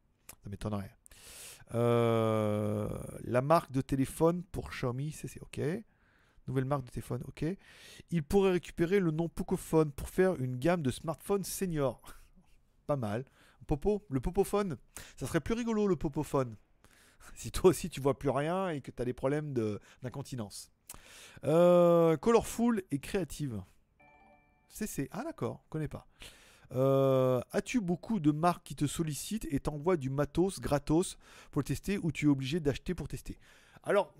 ça 0.43 0.49
m'étonnerait. 0.49 0.91
La 1.71 3.41
marque 3.41 3.71
de 3.71 3.81
téléphone 3.81 4.43
pour 4.43 4.69
Xiaomi, 4.69 5.11
c'est 5.11 5.41
ok. 5.41 5.61
Nouvelle 6.48 6.65
marque 6.65 6.84
de 6.86 6.90
téléphone, 6.90 7.24
ok. 7.28 7.45
Il 8.11 8.24
pourrait 8.24 8.52
récupérer 8.52 8.99
le 8.99 9.11
nom 9.11 9.30
Pocophone 9.30 9.91
pour 9.91 10.10
faire 10.10 10.36
une 10.41 10.57
gamme 10.57 10.82
de 10.82 10.91
smartphones 10.91 11.44
senior. 11.44 12.02
Pas 12.88 12.98
mal. 12.98 13.26
Popo, 13.65 14.06
le 14.10 14.20
Popophone. 14.20 14.78
Ça 15.15 15.26
serait 15.26 15.40
plus 15.40 15.53
rigolo 15.53 15.88
le 15.88 15.95
Popophone. 15.95 16.56
Si 17.36 17.52
toi 17.52 17.70
aussi 17.70 17.90
tu 17.90 18.02
vois 18.02 18.20
plus 18.20 18.30
rien 18.30 18.68
et 18.70 18.82
que 18.82 18.91
tu 18.91 19.02
as 19.02 19.06
des 19.06 19.14
problèmes 19.14 19.53
de- 19.53 19.80
d'incontinence. 20.02 20.70
Euh, 21.45 22.18
colorful 22.18 22.84
et 22.91 22.99
créative. 22.99 23.61
CC. 24.68 25.07
Ah 25.11 25.24
d'accord, 25.24 25.64
connais 25.70 25.88
pas. 25.88 26.06
Euh, 26.74 27.40
As-tu 27.52 27.80
beaucoup 27.80 28.20
de 28.20 28.32
marques 28.32 28.64
qui 28.65 28.76
te 28.76 28.88
sollicitent 28.88 29.48
et 29.52 29.60
t'envoient 29.61 29.95
du 29.95 30.10
matos 30.10 30.60
gratos 30.60 31.18
pour 31.52 31.61
le 31.61 31.65
tester 31.65 31.98
ou 31.99 32.11
tu 32.11 32.26
es 32.26 32.30
obligé 32.30 32.60
d'acheter 32.60 32.94
pour 32.94 33.07
tester? 33.07 33.38
Alors, 33.84 34.14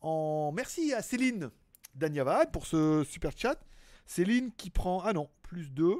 en... 0.00 0.52
merci 0.54 0.92
à 0.92 1.02
Céline 1.02 1.50
Danyavad 1.94 2.52
pour 2.52 2.66
ce 2.66 3.04
super 3.04 3.32
chat. 3.36 3.58
Céline 4.06 4.52
qui 4.52 4.70
prend. 4.70 5.00
Ah 5.02 5.12
non, 5.12 5.30
plus 5.42 5.70
2. 5.70 5.96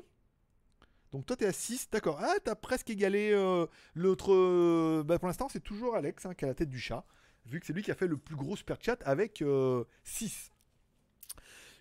Donc 1.12 1.26
toi, 1.26 1.36
t'es 1.36 1.46
à 1.46 1.52
6, 1.52 1.88
d'accord. 1.90 2.18
Ah, 2.20 2.34
t'as 2.42 2.54
presque 2.56 2.90
égalé 2.90 3.30
euh, 3.32 3.66
l'autre. 3.94 4.32
euh, 4.34 5.02
bah, 5.06 5.18
pour 5.18 5.28
l'instant, 5.28 5.48
c'est 5.48 5.62
toujours 5.62 5.94
Alex 5.94 6.26
hein, 6.26 6.34
qui 6.34 6.44
a 6.44 6.48
la 6.48 6.54
tête 6.54 6.68
du 6.68 6.80
chat, 6.80 7.04
vu 7.46 7.60
que 7.60 7.66
c'est 7.66 7.72
lui 7.72 7.82
qui 7.82 7.90
a 7.90 7.94
fait 7.94 8.08
le 8.08 8.16
plus 8.18 8.36
gros 8.36 8.56
super 8.56 8.76
chat 8.80 9.00
avec 9.04 9.42
6. 10.02 10.50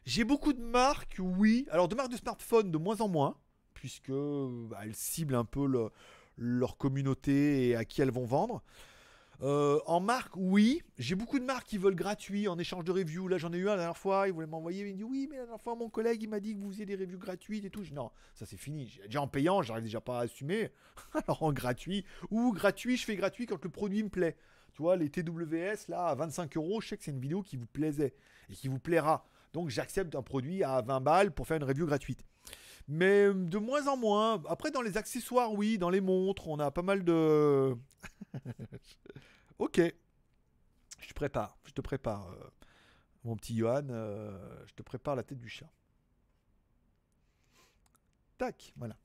J'ai 0.06 0.24
beaucoup 0.24 0.54
de 0.54 0.62
marques, 0.62 1.16
oui. 1.20 1.66
Alors, 1.72 1.88
de 1.88 1.96
marques 1.96 2.12
de 2.12 2.18
smartphones, 2.18 2.72
de 2.72 2.78
moins 2.78 3.02
en 3.02 3.08
moins, 3.08 3.36
puisque 3.74 4.12
bah, 4.12 4.80
elles 4.84 4.96
ciblent 4.96 5.36
un 5.36 5.46
peu 5.46 5.66
le- 5.66 5.90
leur 6.38 6.78
communauté 6.78 7.70
et 7.70 7.76
à 7.76 7.86
qui 7.86 8.02
elles 8.02 8.12
vont 8.12 8.26
vendre. 8.26 8.62
Euh, 9.44 9.80
en 9.86 10.00
marque, 10.00 10.34
oui. 10.38 10.82
J'ai 10.98 11.16
beaucoup 11.16 11.38
de 11.38 11.44
marques 11.44 11.68
qui 11.68 11.78
veulent 11.78 11.96
gratuit 11.96 12.48
en 12.48 12.58
échange 12.58 12.86
de 12.86 12.92
reviews. 12.92 13.28
Là, 13.28 13.38
j'en 13.38 13.52
ai 13.52 13.58
eu 13.58 13.68
un 13.68 13.72
la 13.72 13.78
dernière 13.78 13.98
fois. 13.98 14.28
Il 14.28 14.34
voulait 14.34 14.48
m'envoyer. 14.48 14.86
Il 14.86 14.94
me 14.94 14.98
dit 14.98 15.04
Oui, 15.04 15.28
mais 15.30 15.38
la 15.38 15.44
dernière 15.44 15.62
fois, 15.62 15.76
mon 15.76 15.90
collègue, 15.90 16.24
il 16.24 16.30
m'a 16.30 16.40
dit 16.40 16.56
que 16.56 16.60
vous 16.62 16.72
faisiez 16.72 16.86
des 16.86 16.96
reviews 16.96 17.20
gratuites 17.20 17.66
et 17.66 17.70
tout. 17.70 17.84
Je 17.84 17.94
non, 17.94 18.10
ça 18.36 18.46
c'est 18.46 18.58
fini. 18.58 19.00
Déjà 19.04 19.22
en 19.22 19.28
payant, 19.28 19.62
j'arrive 19.62 19.84
déjà 19.84 20.00
pas 20.00 20.20
à 20.20 20.24
assumer. 20.24 20.72
Alors 21.14 21.44
en 21.44 21.52
gratuit. 21.52 22.06
Ou 22.32 22.54
gratuit, 22.54 22.96
je 22.96 23.04
fais 23.04 23.18
gratuit 23.18 23.46
quand 23.46 23.62
le 23.62 23.70
produit 23.70 24.02
me 24.04 24.10
plaît. 24.10 24.38
Tu 24.74 24.82
vois, 24.82 24.96
les 24.96 25.10
TWS, 25.10 25.90
là, 25.90 26.08
à 26.08 26.16
25 26.16 26.56
euros, 26.58 26.82
je 26.82 26.88
sais 26.88 26.98
que 26.98 27.04
c'est 27.04 27.12
une 27.12 27.20
vidéo 27.20 27.44
qui 27.44 27.58
vous 27.58 27.68
plaisait 27.68 28.16
et 28.50 28.54
qui 28.54 28.70
vous 28.70 28.80
plaira. 28.80 29.28
Donc 29.52 29.70
j'accepte 29.70 30.16
un 30.16 30.24
produit 30.24 30.64
à 30.64 30.82
20 30.82 31.02
balles 31.02 31.32
pour 31.32 31.48
faire 31.48 31.58
une 31.58 31.64
review 31.64 31.86
gratuite. 31.86 32.26
Mais 32.88 33.28
euh, 33.28 33.34
de 33.34 33.58
moins 33.58 33.88
en 33.88 33.98
moins. 33.98 34.42
Après, 34.48 34.72
dans 34.72 34.82
les 34.82 34.98
accessoires, 34.98 35.54
oui. 35.54 35.78
Dans 35.78 35.90
les 35.90 36.02
montres, 36.02 36.48
on 36.48 36.60
a 36.60 36.72
pas 36.72 36.82
mal 36.82 37.04
de. 37.04 37.76
ok. 39.60 39.82
Je 41.00 41.08
te 41.08 41.14
prépare. 41.14 41.58
Je 41.66 41.72
te 41.72 41.82
prépare, 41.82 42.28
euh, 42.30 42.50
mon 43.24 43.36
petit 43.36 43.56
Johan. 43.56 43.88
euh, 43.90 44.66
je 44.68 44.74
te 44.74 44.84
prépare 44.84 45.16
la 45.16 45.24
tête 45.24 45.40
du 45.40 45.50
chat. 45.50 45.70
Tac, 48.38 48.74
voilà. 48.78 48.98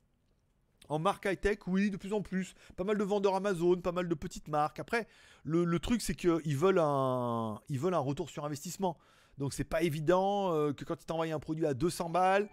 En 0.89 0.99
marque 0.99 1.27
high-tech, 1.27 1.59
oui, 1.67 1.91
de 1.91 1.97
plus 1.97 2.13
en 2.13 2.23
plus. 2.23 2.55
Pas 2.77 2.85
mal 2.85 2.97
de 2.97 3.05
vendeurs 3.05 3.35
Amazon, 3.35 3.81
pas 3.81 3.93
mal 3.93 4.09
de 4.09 4.15
petites 4.15 4.49
marques. 4.49 4.79
Après, 4.79 5.07
le, 5.45 5.79
truc, 5.79 6.01
c'est 6.01 6.15
qu'ils 6.15 6.57
veulent 6.57 6.79
un, 6.79 7.61
un 7.61 7.99
retour 7.99 8.31
sur 8.31 8.45
investissement. 8.45 8.97
Donc, 9.37 9.53
c'est 9.53 9.65
pas 9.65 9.83
évident 9.83 10.55
euh, 10.55 10.73
que 10.73 10.85
quand 10.85 11.01
ils 11.01 11.05
t'envoient 11.05 11.27
un 11.27 11.39
produit 11.39 11.67
à 11.67 11.75
200 11.75 12.11
balles. 12.11 12.49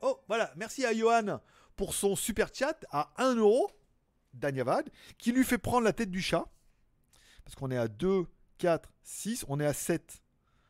Oh, 0.00 0.20
voilà, 0.28 0.52
merci 0.56 0.86
à 0.86 0.94
Johan 0.94 1.40
pour 1.76 1.94
son 1.94 2.16
super 2.16 2.48
chat 2.54 2.86
à 2.90 3.12
1 3.18 3.36
euro, 3.36 3.70
Danyavad, 4.34 4.88
qui 5.18 5.32
lui 5.32 5.44
fait 5.44 5.58
prendre 5.58 5.84
la 5.84 5.92
tête 5.92 6.10
du 6.10 6.22
chat. 6.22 6.46
Parce 7.50 7.58
qu'on 7.58 7.72
est 7.72 7.76
à 7.76 7.88
2, 7.88 8.26
4, 8.58 8.92
6, 9.02 9.44
on 9.48 9.58
est 9.58 9.66
à 9.66 9.72
7. 9.72 10.22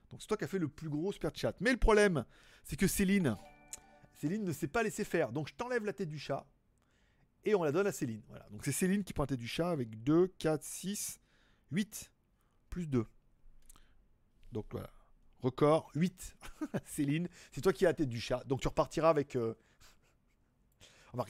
Donc, 0.09 0.23
c'est 0.23 0.27
toi 0.27 0.39
qui 0.39 0.45
as 0.45 0.49
fait 0.49 0.59
le 0.59 0.67
plus 0.67 0.89
gros 0.89 1.13
super 1.13 1.31
chat. 1.35 1.55
Mais 1.61 1.73
le 1.73 1.77
problème, 1.77 2.25
c'est 2.65 2.77
que 2.77 2.87
Céline, 2.87 3.37
Céline 4.15 4.45
ne 4.45 4.53
s'est 4.53 4.67
pas 4.67 4.83
laissé 4.83 5.05
faire. 5.05 5.31
Donc, 5.31 5.49
je 5.49 5.55
t'enlève 5.55 5.85
la 5.85 5.93
tête 5.93 6.09
du 6.09 6.19
chat 6.19 6.47
et 7.45 7.55
on 7.55 7.63
la 7.65 7.71
donne 7.71 7.87
à 7.87 7.93
Céline. 7.93 8.23
Voilà. 8.29 8.49
Donc 8.49 8.65
c'est 8.65 8.73
Céline 8.73 9.05
qui 9.05 9.13
prend 9.13 9.25
la 9.25 9.27
tête 9.27 9.41
du 9.41 9.47
chat 9.47 9.69
avec 9.69 10.03
2, 10.03 10.29
4, 10.39 10.65
6, 10.65 11.21
8, 11.71 12.11
plus 12.71 12.87
2. 12.87 13.05
Donc 14.51 14.65
voilà. 14.71 14.91
Record 15.41 15.91
8. 15.95 16.35
Céline, 16.87 17.29
c'est 17.53 17.61
toi 17.61 17.75
qui 17.75 17.85
as 17.85 17.91
la 17.91 17.95
tête 17.95 18.09
du 18.09 18.23
chat. 18.23 18.43
Donc 18.45 18.63
tu 18.63 18.69
repartiras 18.69 19.11
avec. 19.11 19.37
euh, 19.37 19.55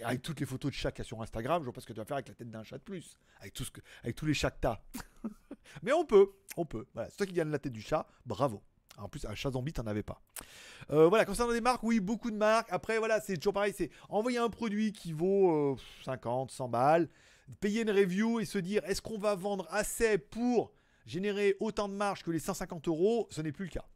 avec 0.02 0.22
toutes 0.22 0.40
les 0.40 0.46
photos 0.46 0.70
de 0.70 0.76
chat 0.76 0.92
qu'il 0.92 1.00
y 1.00 1.02
a 1.02 1.04
sur 1.04 1.20
Instagram, 1.22 1.62
je 1.62 1.64
vois 1.64 1.72
pas 1.72 1.80
ce 1.80 1.86
que 1.86 1.92
tu 1.92 1.98
vas 1.98 2.04
faire 2.04 2.16
avec 2.16 2.28
la 2.28 2.34
tête 2.34 2.50
d'un 2.50 2.62
chat 2.62 2.78
de 2.78 2.82
plus. 2.82 3.16
Avec, 3.40 3.54
tout 3.54 3.64
ce 3.64 3.70
que, 3.70 3.80
tous 4.12 4.26
les 4.26 4.34
chats 4.34 4.50
que 4.50 4.60
t'as. 4.60 4.80
Mais 5.82 5.92
on 5.92 6.04
peut, 6.04 6.30
on 6.56 6.64
peut. 6.64 6.86
Voilà, 6.94 7.10
c'est 7.10 7.16
toi 7.16 7.26
qui 7.26 7.32
gagne 7.32 7.50
la 7.50 7.58
tête 7.58 7.72
du 7.72 7.82
chat, 7.82 8.06
bravo. 8.26 8.62
En 8.98 9.08
plus, 9.08 9.24
un 9.24 9.34
chat 9.34 9.50
zombie, 9.50 9.72
t'en 9.72 9.86
avais 9.86 10.02
pas. 10.02 10.20
Euh, 10.90 11.08
voilà, 11.08 11.24
concernant 11.24 11.52
des 11.52 11.60
marques, 11.60 11.82
oui, 11.82 12.00
beaucoup 12.00 12.30
de 12.30 12.36
marques. 12.36 12.68
Après, 12.70 12.98
voilà, 12.98 13.20
c'est 13.20 13.36
toujours 13.36 13.54
pareil, 13.54 13.72
c'est 13.76 13.90
envoyer 14.08 14.38
un 14.38 14.50
produit 14.50 14.92
qui 14.92 15.12
vaut 15.12 15.72
euh, 15.72 15.76
50, 16.04 16.50
100 16.50 16.68
balles. 16.68 17.08
payer 17.60 17.82
une 17.82 17.90
review 17.90 18.40
et 18.40 18.44
se 18.44 18.58
dire 18.58 18.84
est-ce 18.84 19.00
qu'on 19.00 19.18
va 19.18 19.34
vendre 19.34 19.66
assez 19.70 20.18
pour 20.18 20.72
générer 21.06 21.56
autant 21.60 21.88
de 21.88 21.94
marge 21.94 22.22
que 22.22 22.30
les 22.30 22.38
150 22.38 22.88
euros, 22.88 23.26
ce 23.30 23.40
n'est 23.40 23.52
plus 23.52 23.66
le 23.66 23.70
cas. 23.70 23.86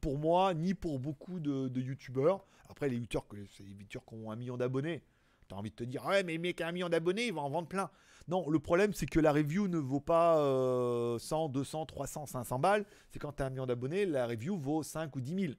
Pour 0.00 0.18
moi, 0.18 0.54
ni 0.54 0.74
pour 0.74 0.98
beaucoup 0.98 1.38
de, 1.38 1.68
de 1.68 1.80
youtubeurs. 1.80 2.44
Après, 2.68 2.88
les 2.88 2.96
youtubeurs, 2.96 3.26
les 3.32 3.70
youtubeurs 3.72 4.04
qui 4.04 4.14
ont 4.14 4.30
un 4.30 4.36
million 4.36 4.56
d'abonnés. 4.56 5.02
T'as 5.50 5.56
envie 5.56 5.70
de 5.70 5.74
te 5.74 5.82
dire, 5.82 6.06
ouais, 6.06 6.22
mais 6.22 6.34
le 6.34 6.38
mec 6.38 6.60
a 6.60 6.68
un 6.68 6.72
million 6.72 6.88
d'abonnés, 6.88 7.26
il 7.26 7.34
va 7.34 7.40
en 7.40 7.50
vendre 7.50 7.66
plein. 7.66 7.90
Non, 8.28 8.48
le 8.48 8.60
problème, 8.60 8.92
c'est 8.94 9.06
que 9.06 9.18
la 9.18 9.32
review 9.32 9.66
ne 9.66 9.78
vaut 9.78 9.98
pas 9.98 10.38
euh, 10.38 11.18
100, 11.18 11.48
200, 11.48 11.86
300, 11.86 12.26
500 12.26 12.58
balles. 12.60 12.86
C'est 13.10 13.18
quand 13.18 13.32
tu 13.32 13.42
as 13.42 13.46
un 13.46 13.50
million 13.50 13.66
d'abonnés, 13.66 14.06
la 14.06 14.28
review 14.28 14.56
vaut 14.56 14.84
5 14.84 15.16
ou 15.16 15.20
10 15.20 15.40
000. 15.40 15.52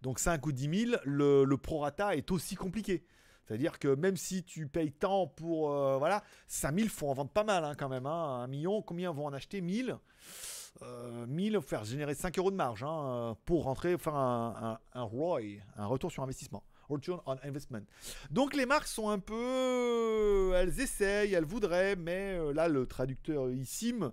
Donc 0.00 0.18
5 0.18 0.46
ou 0.46 0.52
10 0.52 0.86
000, 0.92 1.00
le, 1.04 1.44
prorata 1.56 2.16
est 2.16 2.30
aussi 2.30 2.56
compliqué. 2.56 3.04
C'est-à-dire 3.44 3.78
que 3.78 3.94
même 3.94 4.16
si 4.16 4.42
tu 4.42 4.66
payes 4.66 4.92
tant 4.92 5.26
pour... 5.26 5.70
euh, 5.70 5.98
voilà, 5.98 6.22
5 6.46 6.74
000, 6.74 6.88
faut 6.88 7.10
en 7.10 7.12
vendre 7.12 7.30
pas 7.30 7.44
mal 7.44 7.62
hein, 7.62 7.74
quand 7.76 7.90
même. 7.90 8.06
hein. 8.06 8.40
Un 8.42 8.46
million, 8.46 8.80
combien 8.80 9.12
vont 9.12 9.26
en 9.26 9.34
acheter? 9.34 9.60
1000 9.60 9.98
euh, 10.82 11.26
1000, 11.26 11.56
faut 11.56 11.60
faire 11.60 11.84
générer 11.84 12.14
5 12.14 12.38
euros 12.38 12.50
de 12.50 12.56
marge 12.56 12.84
hein, 12.84 13.36
pour 13.44 13.64
rentrer, 13.64 13.98
faire 13.98 14.14
un, 14.14 14.78
un 14.94 15.02
ROI, 15.02 15.40
un 15.76 15.84
retour 15.84 16.10
sur 16.10 16.22
investissement. 16.22 16.62
Return 16.90 17.20
on 17.26 17.36
investment. 17.42 17.84
Donc 18.30 18.54
les 18.54 18.66
marques 18.66 18.88
sont 18.88 19.08
un 19.08 19.18
peu... 19.18 20.52
Elles 20.54 20.80
essayent, 20.80 21.32
elles 21.34 21.44
voudraient, 21.44 21.96
mais 21.96 22.36
euh, 22.38 22.52
là, 22.52 22.68
le 22.68 22.86
traducteur 22.86 23.50
ISIM... 23.50 24.12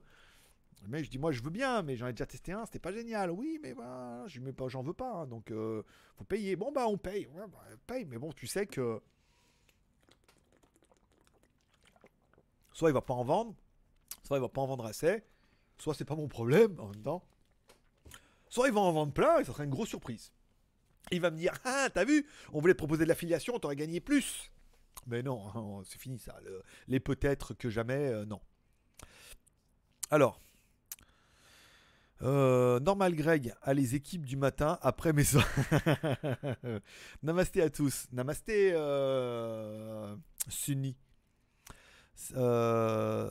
Mais 0.89 1.03
je 1.03 1.09
dis 1.09 1.17
moi 1.17 1.31
je 1.33 1.41
veux 1.43 1.49
bien, 1.49 1.81
mais 1.81 1.97
j'en 1.97 2.07
ai 2.07 2.13
déjà 2.13 2.25
testé 2.25 2.53
un, 2.53 2.63
c'était 2.65 2.79
pas 2.79 2.93
génial. 2.93 3.29
Oui, 3.29 3.59
mais 3.61 3.73
bah, 3.73 4.23
je 4.27 4.39
mets 4.39 4.53
pas, 4.53 4.69
j'en 4.69 4.83
veux 4.83 4.93
pas, 4.93 5.11
hein, 5.11 5.27
donc 5.27 5.51
euh, 5.51 5.83
faut 6.15 6.23
payer. 6.23 6.55
Bon 6.55 6.71
bah 6.71 6.87
on 6.87 6.97
paye, 6.97 7.27
bah, 7.35 7.49
paye, 7.87 8.05
mais 8.05 8.17
bon 8.17 8.31
tu 8.31 8.47
sais 8.47 8.65
que 8.67 9.01
soit 12.71 12.89
il 12.89 12.93
va 12.93 13.01
pas 13.01 13.15
en 13.15 13.25
vendre, 13.25 13.53
soit 14.23 14.37
il 14.37 14.39
va 14.39 14.47
pas 14.47 14.61
en 14.61 14.67
vendre 14.67 14.85
assez, 14.85 15.23
soit 15.77 15.93
c'est 15.93 16.05
pas 16.05 16.15
mon 16.15 16.29
problème 16.29 16.79
en 16.79 16.87
même 16.87 17.01
temps, 17.01 17.27
soit 18.47 18.67
il 18.67 18.73
va 18.73 18.79
en 18.79 18.91
vendre 18.93 19.11
plein 19.11 19.39
et 19.39 19.43
ça 19.43 19.51
sera 19.51 19.65
une 19.65 19.71
grosse 19.71 19.89
surprise. 19.89 20.31
Il 21.11 21.21
va 21.21 21.31
me 21.31 21.37
dire 21.37 21.53
ah 21.65 21.89
t'as 21.93 22.05
vu, 22.05 22.25
on 22.53 22.59
voulait 22.61 22.73
proposer 22.73 23.03
de 23.03 23.09
l'affiliation, 23.09 23.59
t'aurais 23.59 23.75
gagné 23.75 23.99
plus. 23.99 24.51
Mais 25.07 25.23
non, 25.23 25.41
hein, 25.55 25.81
c'est 25.85 25.99
fini 25.99 26.19
ça. 26.19 26.35
Le- 26.43 26.63
les 26.87 26.99
peut-être 26.99 27.53
que 27.53 27.69
jamais, 27.69 28.07
euh, 28.09 28.25
non. 28.25 28.41
Alors, 30.11 30.39
euh, 32.23 32.79
Normal 32.79 33.15
Greg 33.15 33.53
a 33.61 33.73
les 33.73 33.95
équipes 33.95 34.25
du 34.25 34.37
matin 34.37 34.79
après 34.81 35.13
mes. 35.13 35.23
Namasté 37.23 37.61
à 37.61 37.69
tous. 37.69 38.07
Namasté 38.11 38.71
euh, 38.73 40.15
Sunny. 40.49 40.95
Euh, 42.35 43.29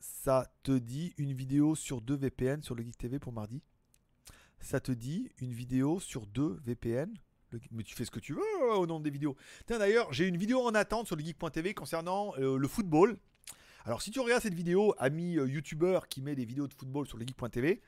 ça 0.00 0.50
te 0.62 0.72
dit 0.72 1.14
une 1.18 1.32
vidéo 1.32 1.74
sur 1.74 2.00
deux 2.00 2.16
VPN 2.16 2.62
sur 2.62 2.74
le 2.74 2.82
Geek 2.84 2.98
TV 2.98 3.18
pour 3.18 3.32
mardi? 3.32 3.62
Ça 4.66 4.80
te 4.80 4.90
dit 4.90 5.30
une 5.38 5.52
vidéo 5.52 6.00
sur 6.00 6.26
deux 6.26 6.58
VPN 6.64 7.14
Mais 7.70 7.84
tu 7.84 7.94
fais 7.94 8.04
ce 8.04 8.10
que 8.10 8.18
tu 8.18 8.32
veux 8.32 8.42
euh, 8.62 8.74
au 8.74 8.86
nom 8.88 8.98
des 8.98 9.10
vidéos. 9.10 9.36
Tiens 9.64 9.78
d'ailleurs, 9.78 10.12
j'ai 10.12 10.26
une 10.26 10.36
vidéo 10.36 10.60
en 10.60 10.74
attente 10.74 11.06
sur 11.06 11.14
le 11.14 11.22
geek.tv 11.22 11.72
concernant 11.72 12.34
euh, 12.38 12.58
le 12.58 12.66
football. 12.66 13.16
Alors 13.84 14.02
si 14.02 14.10
tu 14.10 14.18
regardes 14.18 14.42
cette 14.42 14.54
vidéo, 14.54 14.92
ami 14.98 15.38
euh, 15.38 15.46
youtubeur 15.46 16.08
qui 16.08 16.20
met 16.20 16.34
des 16.34 16.44
vidéos 16.44 16.66
de 16.66 16.74
football 16.74 17.06
sur 17.06 17.16
le 17.16 17.24
geek.tv, 17.24 17.80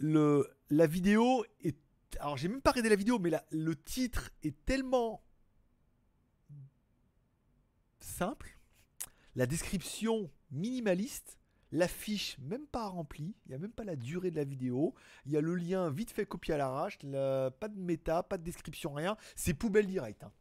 la 0.00 0.86
vidéo 0.88 1.44
est... 1.60 1.78
Alors 2.18 2.36
j'ai 2.36 2.48
même 2.48 2.62
pas 2.62 2.72
regardé 2.72 2.88
la 2.88 2.96
vidéo, 2.96 3.20
mais 3.20 3.30
le 3.52 3.76
titre 3.76 4.32
est 4.42 4.64
tellement 4.64 5.22
simple, 8.00 8.58
la 9.36 9.46
description 9.46 10.32
minimaliste, 10.50 11.38
l'affiche 11.72 12.36
même 12.38 12.66
pas 12.66 12.86
remplie, 12.86 13.34
il 13.46 13.50
n'y 13.50 13.54
a 13.54 13.58
même 13.58 13.72
pas 13.72 13.84
la 13.84 13.96
durée 13.96 14.30
de 14.30 14.36
la 14.36 14.44
vidéo, 14.44 14.94
il 15.26 15.32
y 15.32 15.36
a 15.36 15.40
le 15.40 15.54
lien 15.54 15.90
vite 15.90 16.10
fait 16.10 16.26
copié 16.26 16.54
à 16.54 16.58
l'arrache, 16.58 16.98
la- 17.02 17.50
pas 17.50 17.68
de 17.68 17.78
méta, 17.78 18.22
pas 18.22 18.38
de 18.38 18.42
description, 18.44 18.92
rien, 18.92 19.16
c'est 19.36 19.54
poubelle 19.54 19.86
direct. 19.86 20.24
hein. 20.24 20.32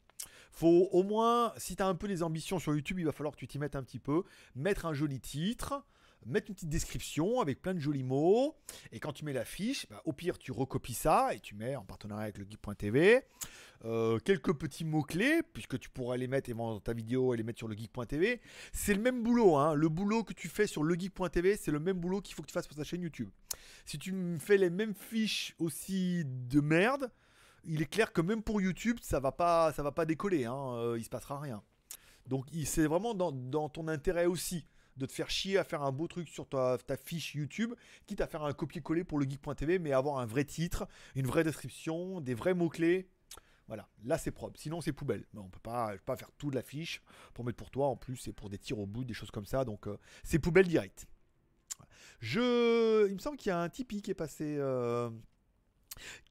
Faut 0.51 0.89
au 0.91 1.03
moins, 1.03 1.53
si 1.57 1.75
tu 1.75 1.83
as 1.83 1.87
un 1.87 1.95
peu 1.95 2.07
les 2.07 2.23
ambitions 2.23 2.57
sur 2.59 2.73
YouTube, 2.73 2.99
il 2.99 3.05
va 3.05 3.11
falloir 3.11 3.33
que 3.33 3.39
tu 3.39 3.47
t'y 3.47 3.59
mettes 3.59 3.75
un 3.75 3.83
petit 3.83 3.99
peu, 3.99 4.23
mettre 4.55 4.85
un 4.87 4.93
joli 4.93 5.19
titre, 5.19 5.85
mettre 6.25 6.49
une 6.49 6.55
petite 6.55 6.69
description 6.69 7.39
avec 7.39 7.61
plein 7.61 7.73
de 7.73 7.79
jolis 7.79 8.03
mots, 8.03 8.55
et 8.91 8.99
quand 8.99 9.13
tu 9.13 9.25
mets 9.25 9.33
l'affiche, 9.33 9.87
bah, 9.89 10.01
au 10.05 10.13
pire 10.13 10.37
tu 10.37 10.51
recopies 10.51 10.93
ça 10.93 11.33
et 11.33 11.39
tu 11.39 11.55
mets 11.55 11.75
en 11.75 11.85
partenariat 11.85 12.23
avec 12.23 12.37
le 12.37 12.45
geek.tv 12.49 13.23
euh, 13.85 14.19
quelques 14.19 14.53
petits 14.53 14.83
mots-clés, 14.83 15.41
puisque 15.53 15.79
tu 15.79 15.89
pourras 15.89 16.17
les 16.17 16.27
mettre 16.27 16.49
et 16.49 16.53
dans 16.53 16.81
ta 16.81 16.91
vidéo 16.91 17.33
et 17.33 17.37
les 17.37 17.43
mettre 17.43 17.59
sur 17.59 17.69
le 17.69 17.77
geek.tv. 17.77 18.41
C'est 18.73 18.93
le 18.93 19.01
même 19.01 19.23
boulot, 19.23 19.55
hein. 19.55 19.73
le 19.73 19.87
boulot 19.87 20.23
que 20.23 20.33
tu 20.33 20.49
fais 20.49 20.67
sur 20.67 20.83
le 20.83 20.95
geek.tv, 20.95 21.55
c'est 21.55 21.71
le 21.71 21.79
même 21.79 21.97
boulot 21.97 22.19
qu'il 22.21 22.35
faut 22.35 22.41
que 22.41 22.47
tu 22.47 22.53
fasses 22.53 22.67
pour 22.67 22.75
ta 22.75 22.83
chaîne 22.83 23.01
YouTube. 23.01 23.29
Si 23.85 23.97
tu 23.97 24.13
fais 24.39 24.57
les 24.57 24.69
mêmes 24.69 24.93
fiches 24.93 25.55
aussi 25.59 26.23
de 26.25 26.59
merde, 26.59 27.09
il 27.63 27.81
est 27.81 27.89
clair 27.89 28.11
que 28.11 28.19
même 28.19 28.43
pour 28.43 28.59
YouTube, 28.59 28.97
ça 29.01 29.21
va 29.21 29.31
pas, 29.31 29.71
ça 29.71 29.81
va 29.81 29.93
pas 29.93 30.05
décoller, 30.05 30.45
hein. 30.45 30.73
euh, 30.73 30.97
il 30.97 31.03
se 31.03 31.09
passera 31.09 31.39
rien. 31.39 31.63
Donc 32.27 32.47
c'est 32.65 32.85
vraiment 32.85 33.13
dans, 33.13 33.31
dans 33.31 33.69
ton 33.69 33.87
intérêt 33.87 34.25
aussi 34.25 34.65
de 34.99 35.05
te 35.07 35.11
faire 35.11 35.29
chier 35.29 35.57
à 35.57 35.63
faire 35.63 35.81
un 35.81 35.91
beau 35.91 36.07
truc 36.07 36.29
sur 36.29 36.47
ta, 36.47 36.77
fiche 37.03 37.33
YouTube, 37.33 37.73
quitte 38.05 38.21
à 38.21 38.27
faire 38.27 38.43
un 38.43 38.53
copier-coller 38.53 39.03
pour 39.03 39.17
le 39.17 39.27
geek.tv, 39.27 39.79
mais 39.79 39.93
avoir 39.93 40.19
un 40.19 40.25
vrai 40.25 40.45
titre, 40.45 40.87
une 41.15 41.25
vraie 41.25 41.43
description, 41.43 42.21
des 42.21 42.35
vrais 42.35 42.53
mots-clés. 42.53 43.09
Voilà, 43.67 43.87
là 44.03 44.17
c'est 44.17 44.31
propre. 44.31 44.59
Sinon 44.59 44.81
c'est 44.81 44.93
poubelle. 44.93 45.25
Mais 45.33 45.39
on 45.39 45.49
peut 45.49 45.59
pas 45.59 45.95
faire 46.17 46.31
tout 46.37 46.49
de 46.49 46.55
la 46.55 46.63
fiche 46.63 47.01
pour 47.33 47.45
mettre 47.45 47.57
pour 47.57 47.69
toi. 47.71 47.87
En 47.87 47.95
plus 47.95 48.17
c'est 48.17 48.33
pour 48.33 48.49
des 48.49 48.57
tirs 48.57 48.79
au 48.79 48.85
bout, 48.85 49.03
des 49.03 49.13
choses 49.13 49.31
comme 49.31 49.45
ça. 49.45 49.63
Donc 49.63 49.87
euh, 49.87 49.97
c'est 50.23 50.39
poubelle 50.39 50.67
direct. 50.67 51.07
Je, 52.19 53.07
il 53.07 53.13
me 53.13 53.19
semble 53.19 53.37
qu'il 53.37 53.49
y 53.49 53.53
a 53.53 53.59
un 53.61 53.69
Tipeee 53.69 54.01
qui 54.01 54.11
est 54.11 54.15
passé. 54.15 54.57
euh, 54.57 55.09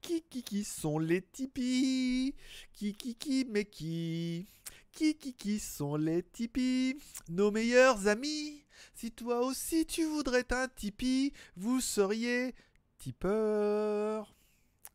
Qui, 0.01 0.21
qui, 0.23 0.43
qui 0.43 0.63
sont 0.63 0.99
les 0.99 1.21
Tipeee? 1.21 2.35
Qui, 2.73 2.93
qui, 2.93 3.15
qui, 3.15 3.45
mais 3.49 3.65
qui? 3.65 4.47
Qui, 4.91 5.15
qui, 5.17 5.33
qui 5.33 5.59
sont 5.59 5.95
les 5.95 6.23
Tipeee 6.23 6.97
Nos 7.29 7.51
meilleurs 7.51 8.07
amis 8.07 8.65
Si 8.95 9.11
toi 9.11 9.39
aussi 9.45 9.85
tu 9.85 10.03
voudrais 10.05 10.45
un 10.51 10.67
Tipeee, 10.67 11.31
vous 11.55 11.79
seriez 11.79 12.53
tipeur. 12.97 14.35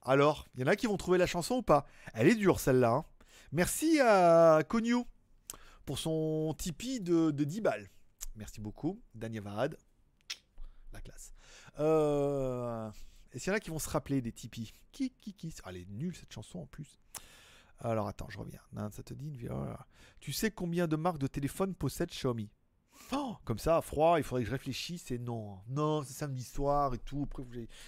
Alors, 0.02 0.46
il 0.54 0.60
y 0.60 0.64
en 0.64 0.66
a 0.66 0.76
qui 0.76 0.86
vont 0.86 0.96
trouver 0.98 1.16
la 1.18 1.26
chanson 1.26 1.56
ou 1.56 1.62
pas? 1.62 1.86
Elle 2.12 2.28
est 2.28 2.34
dure 2.34 2.60
celle-là. 2.60 2.90
hein. 2.90 3.04
Merci 3.52 4.00
à 4.00 4.62
Cognou 4.68 5.06
pour 5.86 5.98
son 5.98 6.54
Tipeee 6.58 7.00
de, 7.00 7.30
de 7.30 7.44
10 7.44 7.60
balles. 7.62 7.88
Merci 8.36 8.60
beaucoup, 8.60 9.00
Daniel 9.14 9.44
Vahad. 9.44 9.78
La 10.92 11.00
classe. 11.00 11.32
Euh, 11.78 12.90
Est-ce 13.32 13.44
qu'il 13.44 13.50
y 13.52 13.54
en 13.54 13.56
a 13.56 13.60
qui 13.60 13.70
vont 13.70 13.78
se 13.78 13.88
rappeler 13.88 14.20
des 14.20 14.32
Tipeee 14.32 14.72
Qui, 14.92 15.10
qui, 15.12 15.32
qui? 15.32 15.54
Ah, 15.64 15.70
Elle 15.70 15.78
est 15.78 15.88
nulle 15.88 16.14
cette 16.16 16.32
chanson 16.32 16.58
en 16.60 16.66
plus. 16.66 17.00
Alors 17.80 18.09
attends, 18.09 18.28
je 18.30 18.38
reviens. 18.38 18.60
Non, 18.72 18.90
ça 18.90 19.02
te 19.02 19.14
dit 19.14 19.26
une... 19.28 19.48
voilà. 19.48 19.86
Tu 20.20 20.32
sais 20.32 20.51
combien 20.51 20.86
de 20.88 20.96
marques 20.96 21.18
de 21.18 21.26
téléphone 21.26 21.74
possède 21.74 22.09
Xiaomi? 22.10 22.51
Oh, 23.12 23.36
comme 23.44 23.59
ça, 23.59 23.76
à 23.76 23.80
froid, 23.82 24.18
il 24.18 24.22
faudrait 24.24 24.42
que 24.42 24.46
je 24.48 24.52
réfléchisse 24.52 25.10
et 25.10 25.18
non. 25.18 25.59
Non, 25.68 26.02
c'est 26.05 26.14
samedi 26.14 26.42
soir 26.44 26.94
et 26.94 26.98
tout. 26.98 27.28
Après, 27.30 27.44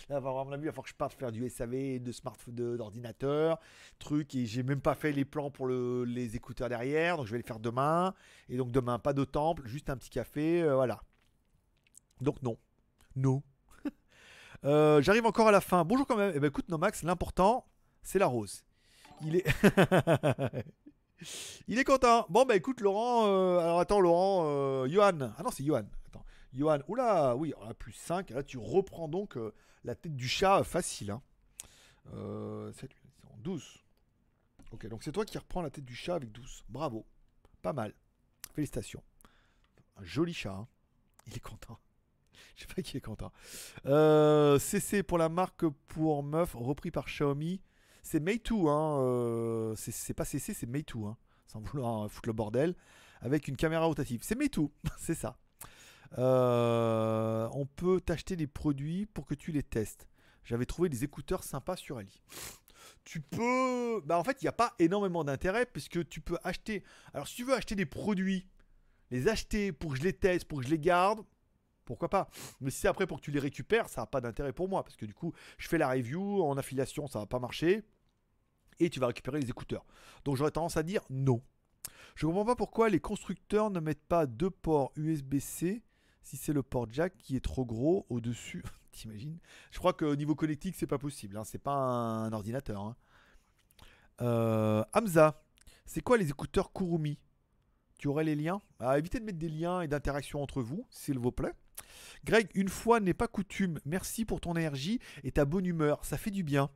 là, 0.08 0.16
à 0.16 0.20
mon 0.20 0.52
avis, 0.52 0.64
il 0.64 0.66
va 0.66 0.72
falloir 0.72 0.82
que 0.84 0.90
je 0.90 0.94
parte 0.94 1.14
faire 1.14 1.32
du 1.32 1.48
SAV, 1.48 2.00
de 2.00 2.12
smartphone, 2.12 2.76
d'ordinateur, 2.76 3.58
truc. 3.98 4.34
Et 4.34 4.44
j'ai 4.46 4.62
même 4.62 4.80
pas 4.82 4.94
fait 4.94 5.12
les 5.12 5.24
plans 5.24 5.50
pour 5.50 5.66
le- 5.66 6.04
les 6.04 6.36
écouteurs 6.36 6.68
derrière. 6.68 7.16
Donc, 7.16 7.26
je 7.26 7.30
vais 7.32 7.38
les 7.38 7.44
faire 7.46 7.60
demain. 7.60 8.14
Et 8.48 8.56
donc, 8.58 8.72
demain, 8.72 8.98
pas 8.98 9.12
de 9.14 9.24
temple, 9.24 9.66
juste 9.66 9.88
un 9.88 9.96
petit 9.96 10.10
café. 10.10 10.62
euh, 10.62 10.74
voilà. 10.74 11.00
Donc, 12.20 12.42
non. 12.42 12.58
Non. 13.14 13.42
Euh, 14.64 15.00
J'arrive 15.02 15.26
encore 15.26 15.48
à 15.48 15.52
la 15.52 15.60
fin. 15.60 15.84
Bonjour 15.84 16.06
quand 16.06 16.16
même. 16.16 16.32
Eh 16.34 16.40
ben, 16.40 16.48
écoute, 16.48 16.68
Nomax, 16.68 17.02
l'important, 17.04 17.66
c'est 18.02 18.18
la 18.18 18.26
rose. 18.26 18.64
Il 21.68 21.78
est. 21.78 21.84
Content. 21.84 22.26
Bon, 22.28 22.44
bah 22.44 22.56
écoute, 22.56 22.80
Laurent. 22.80 23.26
euh, 23.26 23.58
alors 23.58 23.80
attends, 23.80 24.00
Laurent. 24.00 24.44
Euh, 24.46 24.88
Johan. 24.88 25.32
Ah 25.38 25.42
non, 25.42 25.50
c'est 25.50 25.64
Johan. 25.64 25.84
Johan. 26.52 26.78
Oula, 26.88 27.36
oui, 27.36 27.52
on 27.60 27.68
a 27.68 27.74
plus 27.74 27.92
5. 27.92 28.30
Là, 28.30 28.42
tu 28.42 28.58
reprends 28.58 29.08
donc 29.08 29.36
euh, 29.36 29.52
la 29.84 29.94
tête 29.94 30.14
du 30.16 30.28
chat 30.28 30.60
euh, 30.60 30.64
facile. 30.64 31.10
Hein. 31.10 31.22
Euh, 32.14 32.72
7, 32.72 32.92
8, 32.92 33.00
12. 33.38 33.78
Ok, 34.72 34.86
donc 34.88 35.02
c'est 35.04 35.12
toi 35.12 35.24
qui 35.24 35.38
reprends 35.38 35.62
la 35.62 35.70
tête 35.70 35.84
du 35.84 35.94
chat 35.94 36.14
avec 36.16 36.32
12. 36.32 36.64
Bravo. 36.68 37.06
Pas 37.62 37.72
mal. 37.72 37.94
Félicitations. 38.54 39.02
Un 39.96 40.04
joli 40.04 40.34
chat. 40.34 40.52
hein. 40.52 40.66
Il 41.26 41.36
est 41.36 41.40
content. 41.40 41.78
Je 42.56 42.62
sais 42.62 42.66
pas 42.74 42.82
qui 42.82 42.96
est 42.96 43.00
content. 43.00 43.32
CC 44.58 45.02
pour 45.02 45.18
la 45.18 45.28
marque 45.28 45.66
pour 45.88 46.22
meuf, 46.22 46.54
repris 46.54 46.90
par 46.90 47.06
Xiaomi. 47.06 47.60
C'est 48.06 48.20
Meitu, 48.20 48.54
hein. 48.68 48.98
euh, 49.00 49.74
c'est- 49.76 50.14
pas 50.14 50.24
CC, 50.24 50.54
c'est 50.54 50.68
Meitu, 50.68 50.98
hein. 51.04 51.16
Sans 51.46 51.58
vouloir 51.60 52.08
foutre 52.08 52.28
le 52.28 52.32
bordel. 52.34 52.76
Avec 53.20 53.48
une 53.48 53.56
caméra 53.56 53.84
rotative. 53.84 54.20
C'est 54.22 54.36
Meitu, 54.38 54.68
c'est 54.96 55.16
ça. 55.16 55.36
Euh, 56.18 57.48
on 57.52 57.66
peut 57.66 58.00
t'acheter 58.00 58.36
des 58.36 58.46
produits 58.46 59.06
pour 59.06 59.26
que 59.26 59.34
tu 59.34 59.50
les 59.50 59.64
testes. 59.64 60.06
J'avais 60.44 60.66
trouvé 60.66 60.88
des 60.88 61.02
écouteurs 61.02 61.42
sympas 61.42 61.74
sur 61.74 61.98
Ali. 61.98 62.22
Tu 63.02 63.20
peux. 63.20 64.00
Bah 64.04 64.18
en 64.20 64.22
fait, 64.24 64.40
il 64.40 64.44
n'y 64.44 64.48
a 64.48 64.52
pas 64.52 64.72
énormément 64.78 65.24
d'intérêt 65.24 65.66
puisque 65.66 66.08
tu 66.08 66.20
peux 66.20 66.38
acheter. 66.44 66.84
Alors, 67.12 67.26
si 67.26 67.34
tu 67.34 67.44
veux 67.44 67.54
acheter 67.54 67.74
des 67.74 67.86
produits 67.86 68.46
les 69.10 69.26
acheter 69.26 69.72
pour 69.72 69.92
que 69.92 69.98
je 69.98 70.04
les 70.04 70.12
teste, 70.12 70.46
pour 70.46 70.58
que 70.60 70.64
je 70.64 70.70
les 70.70 70.78
garde, 70.78 71.24
pourquoi 71.84 72.08
pas 72.08 72.28
Mais 72.60 72.70
si 72.70 72.80
c'est 72.82 72.88
après 72.88 73.06
pour 73.08 73.18
que 73.18 73.24
tu 73.24 73.30
les 73.32 73.40
récupères, 73.40 73.88
ça 73.88 74.02
n'a 74.02 74.06
pas 74.06 74.20
d'intérêt 74.20 74.52
pour 74.52 74.68
moi. 74.68 74.84
Parce 74.84 74.96
que 74.96 75.06
du 75.06 75.14
coup, 75.14 75.32
je 75.58 75.66
fais 75.68 75.78
la 75.78 75.88
review, 75.90 76.42
en 76.44 76.56
affiliation, 76.56 77.08
ça 77.08 77.18
va 77.18 77.26
pas 77.26 77.40
marcher. 77.40 77.84
Et 78.80 78.90
tu 78.90 79.00
vas 79.00 79.06
récupérer 79.08 79.40
les 79.40 79.48
écouteurs. 79.50 79.84
Donc 80.24 80.36
j'aurais 80.36 80.50
tendance 80.50 80.76
à 80.76 80.82
dire 80.82 81.02
non. 81.10 81.42
Je 82.14 82.26
comprends 82.26 82.44
pas 82.44 82.56
pourquoi 82.56 82.88
les 82.88 83.00
constructeurs 83.00 83.70
ne 83.70 83.80
mettent 83.80 84.04
pas 84.06 84.26
deux 84.26 84.50
ports 84.50 84.92
USB-C 84.96 85.82
si 86.22 86.36
c'est 86.36 86.52
le 86.52 86.62
port 86.62 86.86
jack 86.90 87.16
qui 87.18 87.36
est 87.36 87.40
trop 87.44 87.64
gros 87.64 88.06
au-dessus. 88.08 88.64
T'imagines? 88.92 89.38
Je 89.70 89.78
crois 89.78 89.92
qu'au 89.92 90.16
niveau 90.16 90.34
connectique, 90.34 90.74
c'est 90.76 90.86
pas 90.86 90.98
possible. 90.98 91.36
Hein. 91.36 91.44
C'est 91.44 91.58
pas 91.58 91.74
un 91.74 92.32
ordinateur. 92.32 92.80
hein. 92.80 92.96
Euh, 94.22 94.82
Hamza, 94.94 95.42
c'est 95.84 96.00
quoi 96.00 96.16
les 96.16 96.30
écouteurs 96.30 96.72
Kurumi? 96.72 97.18
Tu 97.98 98.08
aurais 98.08 98.24
les 98.24 98.34
liens? 98.34 98.60
Ah, 98.80 98.98
Évitez 98.98 99.20
de 99.20 99.24
mettre 99.24 99.38
des 99.38 99.48
liens 99.48 99.80
et 99.82 99.88
d'interactions 99.88 100.42
entre 100.42 100.62
vous, 100.62 100.86
s'il 100.90 101.18
vous 101.18 101.32
plaît. 101.32 101.52
Greg, 102.24 102.48
une 102.54 102.68
fois 102.68 103.00
n'est 103.00 103.14
pas 103.14 103.28
coutume. 103.28 103.78
Merci 103.84 104.24
pour 104.24 104.40
ton 104.40 104.54
énergie 104.54 104.98
et 105.24 105.32
ta 105.32 105.44
bonne 105.44 105.66
humeur. 105.66 106.04
Ça 106.04 106.16
fait 106.18 106.30
du 106.30 106.42
bien. 106.42 106.70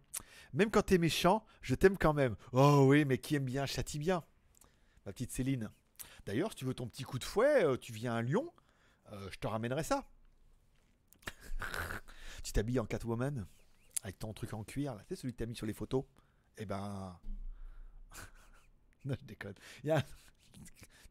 Même 0.52 0.70
quand 0.70 0.82
t'es 0.82 0.98
méchant, 0.98 1.44
je 1.62 1.74
t'aime 1.74 1.96
quand 1.96 2.12
même. 2.12 2.36
Oh 2.52 2.84
oui, 2.88 3.04
mais 3.04 3.18
qui 3.18 3.36
aime 3.36 3.44
bien 3.44 3.66
châtie 3.66 3.98
bien. 3.98 4.24
Ma 5.06 5.12
petite 5.12 5.30
Céline. 5.32 5.70
D'ailleurs, 6.26 6.50
si 6.50 6.56
tu 6.56 6.64
veux 6.64 6.74
ton 6.74 6.86
petit 6.88 7.04
coup 7.04 7.18
de 7.18 7.24
fouet, 7.24 7.64
euh, 7.64 7.76
tu 7.76 7.92
viens 7.92 8.14
à 8.14 8.22
Lyon, 8.22 8.52
euh, 9.12 9.28
je 9.30 9.38
te 9.38 9.46
ramènerai 9.46 9.84
ça. 9.84 10.04
tu 12.42 12.52
t'habilles 12.52 12.80
en 12.80 12.86
Catwoman 12.86 13.46
avec 14.02 14.18
ton 14.18 14.32
truc 14.32 14.52
en 14.54 14.64
cuir, 14.64 14.94
là. 14.94 15.02
c'est 15.08 15.16
celui 15.16 15.32
que 15.32 15.38
t'as 15.38 15.46
mis 15.46 15.54
sur 15.56 15.66
les 15.66 15.72
photos? 15.74 16.04
Eh 16.56 16.64
ben. 16.66 17.18
non, 19.04 19.14
je 19.20 19.26
déconne. 19.26 19.54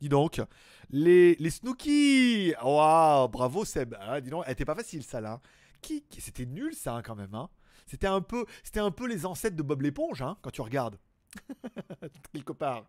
Dis 0.01 0.09
donc, 0.09 0.41
les, 0.89 1.35
les 1.35 1.49
Snooki 1.49 2.53
Waouh, 2.63 3.27
bravo 3.27 3.65
Seb 3.65 3.95
Ah, 3.99 4.21
Dis 4.21 4.29
donc, 4.29 4.43
elle 4.47 4.53
était 4.53 4.65
pas 4.65 4.75
facile 4.75 5.03
ça 5.03 5.19
là. 5.21 5.41
Qui, 5.81 6.03
qui- 6.03 6.21
C'était 6.21 6.45
nul 6.45 6.73
ça 6.73 6.95
hein, 6.95 7.01
quand 7.01 7.15
même. 7.15 7.33
Hein. 7.35 7.49
C'était 7.89 8.07
un 8.07 8.21
peu, 8.21 8.45
c'était 8.63 8.79
un 8.79 8.91
peu 8.91 9.07
les 9.07 9.25
ancêtres 9.25 9.55
de 9.55 9.63
Bob 9.63 9.81
l'éponge 9.81 10.21
hein, 10.21 10.37
quand 10.41 10.51
tu 10.51 10.61
regardes 10.61 10.97
quelque 12.33 12.53
part. 12.53 12.87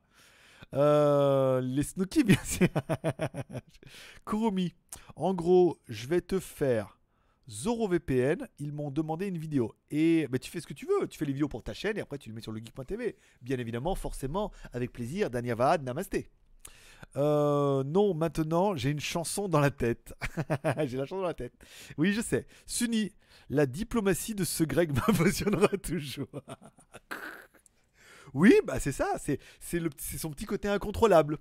Euh, 0.75 1.61
les 1.61 1.83
Snooki, 1.83 2.23
bien 2.23 2.43
sûr. 2.45 2.69
Kurumi. 4.27 4.75
En 5.17 5.35
gros, 5.35 5.79
je 5.89 6.07
vais 6.07 6.21
te 6.21 6.39
faire 6.39 6.99
Zoro 7.49 7.89
VPN. 7.89 8.47
Ils 8.59 8.73
m'ont 8.73 8.91
demandé 8.91 9.27
une 9.27 9.39
vidéo. 9.39 9.75
Et 9.91 10.29
bah, 10.29 10.39
tu 10.39 10.51
fais 10.51 10.61
ce 10.61 10.67
que 10.67 10.75
tu 10.75 10.87
veux. 10.87 11.09
Tu 11.09 11.19
fais 11.19 11.25
les 11.25 11.33
vidéos 11.33 11.49
pour 11.49 11.63
ta 11.63 11.73
chaîne 11.73 11.97
et 11.97 12.01
après 12.01 12.19
tu 12.19 12.29
le 12.29 12.35
mets 12.35 12.43
sur 12.43 12.53
le 12.53 12.59
geek.tv. 12.59 13.17
Bien 13.43 13.59
évidemment, 13.59 13.95
forcément, 13.95 14.53
avec 14.73 14.93
plaisir. 14.93 15.31
Danyavad, 15.31 15.83
namasté. 15.83 16.31
Euh, 17.17 17.83
non, 17.85 18.15
maintenant, 18.15 18.77
j'ai 18.77 18.91
une 18.91 19.01
chanson 19.01 19.49
dans 19.49 19.61
la 19.61 19.71
tête. 19.71 20.15
j'ai 20.87 20.97
la 20.99 21.07
chanson 21.07 21.23
dans 21.23 21.29
la 21.29 21.35
tête. 21.35 21.55
Oui, 21.97 22.13
je 22.13 22.21
sais. 22.21 22.47
Sunny, 22.67 23.13
la 23.51 23.67
diplomatie 23.67 24.35
de 24.35 24.45
ce 24.45 24.65
grec 24.65 24.91
m'impressionnera 24.95 25.69
toujours. 25.77 26.29
oui, 28.33 28.55
bah 28.65 28.81
c'est 28.81 28.93
ça. 28.93 29.17
C'est 29.19 29.39
son 30.19 30.31
petit 30.31 30.47
côté 30.47 30.69
incontrôlable. 30.69 31.37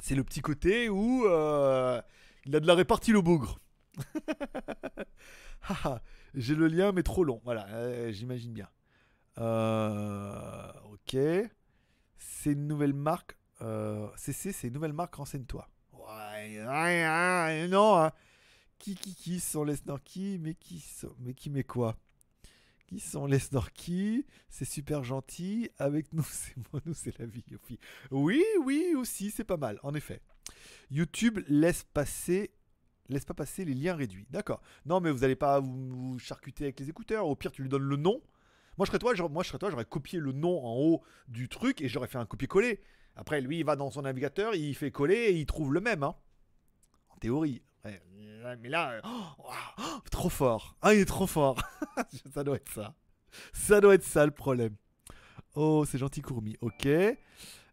C'est 0.00 0.14
le 0.14 0.24
petit 0.24 0.40
côté 0.40 0.88
où 0.88 1.26
euh, 1.26 2.00
il 2.44 2.56
a 2.56 2.60
de 2.60 2.66
la 2.66 2.74
répartie 2.74 3.12
le 3.12 3.20
bougre. 3.20 3.58
J'ai 6.34 6.54
le 6.54 6.68
lien, 6.68 6.92
mais 6.92 7.02
trop 7.02 7.24
long. 7.24 7.40
Voilà, 7.44 7.66
euh, 7.70 8.12
j'imagine 8.12 8.52
bien. 8.52 8.68
Euh, 9.38 10.70
ok. 10.92 11.16
C'est 12.18 12.52
une 12.52 12.66
nouvelle 12.66 12.94
marque. 12.94 13.36
Euh, 13.62 14.06
c'est 14.16 14.52
une 14.64 14.74
nouvelle 14.74 14.92
marque, 14.92 15.14
renseigne-toi. 15.14 15.66
Ouais, 15.92 16.60
ouais, 16.60 16.66
ouais, 16.66 17.68
non. 17.68 17.96
hein. 17.98 18.12
Qui, 18.86 18.94
qui, 18.94 19.16
qui 19.16 19.40
sont 19.40 19.64
les 19.64 19.74
snorkies 19.74 20.38
Mais 20.40 20.54
qui 20.54 20.78
sont 20.78 21.12
Mais 21.18 21.34
qui, 21.34 21.50
mais 21.50 21.64
quoi? 21.64 21.96
Qui 22.86 23.00
sont 23.00 23.26
les 23.26 23.40
snorkies? 23.40 24.24
C'est 24.48 24.64
super 24.64 25.02
gentil. 25.02 25.70
Avec 25.76 26.12
nous, 26.12 26.22
c'est 26.30 26.54
moi, 26.72 26.80
nous, 26.86 26.94
c'est 26.94 27.18
la 27.18 27.26
vie. 27.26 27.42
Oui, 28.12 28.44
oui, 28.62 28.94
aussi, 28.96 29.32
c'est 29.32 29.42
pas 29.42 29.56
mal, 29.56 29.80
en 29.82 29.92
effet. 29.92 30.20
YouTube 30.92 31.40
laisse 31.48 31.82
passer. 31.82 32.52
Laisse 33.08 33.24
pas 33.24 33.34
passer 33.34 33.64
les 33.64 33.74
liens 33.74 33.96
réduits. 33.96 34.28
D'accord. 34.30 34.62
Non, 34.84 35.00
mais 35.00 35.10
vous 35.10 35.24
allez 35.24 35.34
pas 35.34 35.58
vous, 35.58 36.20
charcuter 36.20 36.62
avec 36.62 36.78
les 36.78 36.88
écouteurs. 36.88 37.26
Au 37.26 37.34
pire, 37.34 37.50
tu 37.50 37.62
lui 37.62 37.68
donnes 37.68 37.82
le 37.82 37.96
nom. 37.96 38.22
Moi, 38.78 38.86
je 38.86 38.92
serais 38.92 39.00
toi, 39.00 39.14
moi, 39.28 39.42
je 39.42 39.48
serais 39.48 39.58
toi, 39.58 39.68
j'aurais 39.68 39.84
copié 39.84 40.20
le 40.20 40.30
nom 40.30 40.64
en 40.64 40.76
haut 40.76 41.02
du 41.26 41.48
truc 41.48 41.82
et 41.82 41.88
j'aurais 41.88 42.06
fait 42.06 42.18
un 42.18 42.26
copier-coller. 42.26 42.80
Après, 43.16 43.40
lui, 43.40 43.58
il 43.58 43.64
va 43.64 43.74
dans 43.74 43.90
son 43.90 44.02
navigateur, 44.02 44.54
il 44.54 44.76
fait 44.76 44.92
coller 44.92 45.16
et 45.16 45.32
il 45.32 45.46
trouve 45.46 45.74
le 45.74 45.80
même. 45.80 46.04
hein. 46.04 46.14
Théorie. 47.20 47.62
Mais 48.60 48.68
là, 48.68 48.92
euh, 48.92 49.00
oh, 49.04 49.50
oh, 49.78 49.98
trop 50.10 50.28
fort. 50.28 50.76
Ah, 50.82 50.94
il 50.94 51.00
est 51.00 51.04
trop 51.06 51.26
fort. 51.26 51.60
ça 52.34 52.44
doit 52.44 52.56
être 52.56 52.72
ça. 52.72 52.94
Ça 53.52 53.80
doit 53.80 53.94
être 53.94 54.04
ça 54.04 54.24
le 54.24 54.30
problème. 54.30 54.76
Oh, 55.54 55.84
c'est 55.84 55.98
gentil, 55.98 56.22
Courmi. 56.22 56.56
Ok. 56.60 56.88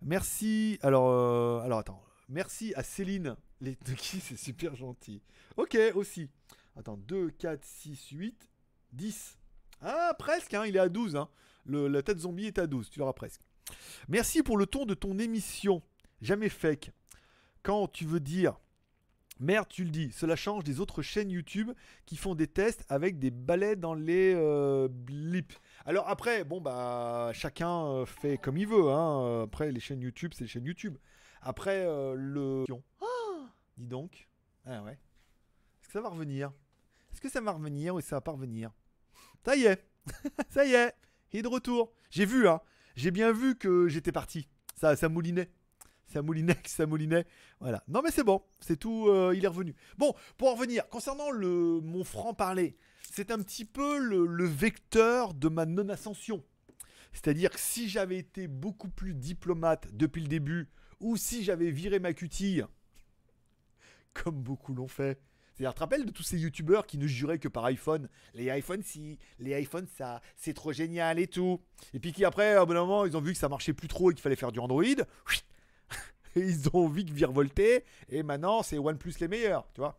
Merci. 0.01 0.79
Alors, 0.81 1.09
euh, 1.09 1.59
alors 1.59 1.79
attends. 1.79 2.03
Merci 2.29 2.73
à 2.75 2.83
Céline. 2.83 3.35
Les 3.61 3.75
qui 3.97 4.19
c'est 4.19 4.37
super 4.37 4.75
gentil. 4.75 5.21
Ok, 5.57 5.77
aussi. 5.95 6.29
Attends, 6.75 6.97
2, 6.97 7.29
4, 7.31 7.63
6, 7.63 8.09
8, 8.09 8.49
10. 8.93 9.37
Ah, 9.81 10.15
presque, 10.17 10.53
hein, 10.53 10.65
il 10.65 10.75
est 10.75 10.79
à 10.79 10.89
12. 10.89 11.15
Hein. 11.15 11.29
Le, 11.65 11.87
la 11.87 12.01
tête 12.01 12.19
zombie 12.19 12.47
est 12.47 12.57
à 12.57 12.67
12, 12.67 12.89
tu 12.89 12.99
l'auras 12.99 13.13
presque. 13.13 13.41
Merci 14.07 14.43
pour 14.43 14.57
le 14.57 14.65
ton 14.65 14.85
de 14.85 14.93
ton 14.93 15.19
émission. 15.19 15.81
Jamais 16.21 16.49
fake. 16.49 16.91
Quand 17.61 17.87
tu 17.87 18.05
veux 18.05 18.19
dire 18.19 18.59
merde, 19.43 19.67
tu 19.69 19.83
le 19.83 19.89
dis. 19.91 20.11
Cela 20.11 20.35
change 20.35 20.63
des 20.63 20.79
autres 20.79 21.01
chaînes 21.01 21.29
YouTube 21.29 21.71
qui 22.05 22.17
font 22.17 22.33
des 22.33 22.47
tests 22.47 22.85
avec 22.89 23.19
des 23.19 23.29
balais 23.29 23.75
dans 23.75 23.93
les 23.93 24.33
euh, 24.35 24.87
blips. 24.89 25.59
Alors 25.85 26.07
après, 26.09 26.43
bon 26.43 26.61
bah 26.61 27.31
chacun 27.33 27.85
euh, 27.85 28.05
fait 28.05 28.37
comme 28.37 28.57
il 28.57 28.67
veut. 28.67 28.89
Hein. 28.89 29.43
Après 29.43 29.71
les 29.71 29.79
chaînes 29.79 30.01
YouTube, 30.01 30.31
c'est 30.33 30.45
les 30.45 30.47
chaînes 30.47 30.65
YouTube. 30.65 30.97
Après 31.41 31.85
euh, 31.85 32.15
le. 32.15 32.65
Ah, 33.01 33.49
dis 33.77 33.87
donc. 33.87 34.27
Ah 34.65 34.81
ouais. 34.83 34.93
Est-ce 34.93 35.87
que 35.87 35.93
ça 35.93 36.01
va 36.01 36.09
revenir? 36.09 36.51
Est-ce 37.11 37.21
que 37.21 37.29
ça 37.29 37.41
va 37.41 37.51
revenir 37.51 37.95
ou 37.95 38.01
ça 38.01 38.15
va 38.15 38.21
pas 38.21 38.31
revenir? 38.31 38.71
Ça 39.45 39.55
y 39.55 39.65
est. 39.65 39.85
ça 40.49 40.65
y 40.65 40.73
est. 40.73 40.93
Il 41.31 41.39
est 41.39 41.43
de 41.43 41.47
retour. 41.47 41.91
J'ai 42.09 42.25
vu, 42.25 42.47
hein. 42.47 42.61
J'ai 42.95 43.11
bien 43.11 43.31
vu 43.31 43.57
que 43.57 43.87
j'étais 43.87 44.11
parti. 44.11 44.47
Ça, 44.75 44.95
ça 44.95 45.09
moulinait. 45.09 45.49
Ça 46.13 46.21
moulinait, 46.21 46.57
ça 46.67 46.85
moulinait. 46.85 47.25
Voilà. 47.59 47.83
Non 47.87 48.03
mais 48.03 48.11
c'est 48.11 48.23
bon, 48.23 48.43
c'est 48.59 48.77
tout, 48.77 49.07
euh, 49.07 49.33
il 49.35 49.43
est 49.43 49.47
revenu. 49.47 49.75
Bon, 49.97 50.13
pour 50.37 50.49
en 50.49 50.53
revenir, 50.53 50.87
concernant 50.89 51.31
le, 51.31 51.81
mon 51.81 52.03
franc-parler, 52.03 52.77
c'est 53.11 53.31
un 53.31 53.39
petit 53.39 53.65
peu 53.65 53.97
le, 53.97 54.45
vecteur 54.45 55.33
de 55.33 55.49
ma 55.49 55.65
non-ascension. 55.65 56.43
C'est-à-dire 57.13 57.49
que 57.49 57.59
si 57.59 57.89
j'avais 57.89 58.17
été 58.17 58.47
beaucoup 58.47 58.89
plus 58.89 59.15
diplomate 59.15 59.87
depuis 59.91 60.21
le 60.21 60.27
début, 60.27 60.69
ou 60.99 61.17
si 61.17 61.43
j'avais 61.43 61.71
viré 61.71 61.99
ma 61.99 62.13
cutille, 62.13 62.63
comme 64.13 64.43
beaucoup 64.43 64.75
l'ont 64.75 64.87
fait, 64.87 65.19
c'est-à-dire, 65.55 65.73
tu 65.73 65.75
te 65.75 65.79
rappelles 65.79 66.05
de 66.05 66.11
tous 66.11 66.23
ces 66.23 66.39
youtubeurs 66.39 66.87
qui 66.87 66.97
ne 66.97 67.05
juraient 67.05 67.37
que 67.37 67.47
par 67.47 67.65
iPhone? 67.65 68.09
Les 68.33 68.55
iPhones, 68.55 68.81
si, 68.83 69.19
les 69.37 69.59
iPhones, 69.61 69.87
ça, 69.97 70.21
c'est 70.35 70.53
trop 70.53 70.73
génial 70.73 71.19
et 71.19 71.27
tout. 71.27 71.61
Et 71.93 71.99
puis 71.99 72.11
qui 72.11 72.25
après, 72.25 72.53
à 72.53 72.61
un 72.61 72.65
bon 72.65 72.73
moment, 72.73 73.05
ils 73.05 73.15
ont 73.15 73.21
vu 73.21 73.33
que 73.33 73.37
ça 73.37 73.49
marchait 73.49 73.73
plus 73.73 73.87
trop 73.87 74.09
et 74.09 74.15
qu'il 74.15 74.21
fallait 74.21 74.35
faire 74.35 74.51
du 74.51 74.59
Android. 74.59 74.83
Ils 76.35 76.67
ont 76.73 76.87
vite 76.87 77.09
virevolté. 77.09 77.83
Et 78.09 78.23
maintenant, 78.23 78.63
c'est 78.63 78.77
OnePlus 78.77 79.13
les 79.19 79.27
meilleurs, 79.27 79.67
tu 79.73 79.81
vois. 79.81 79.97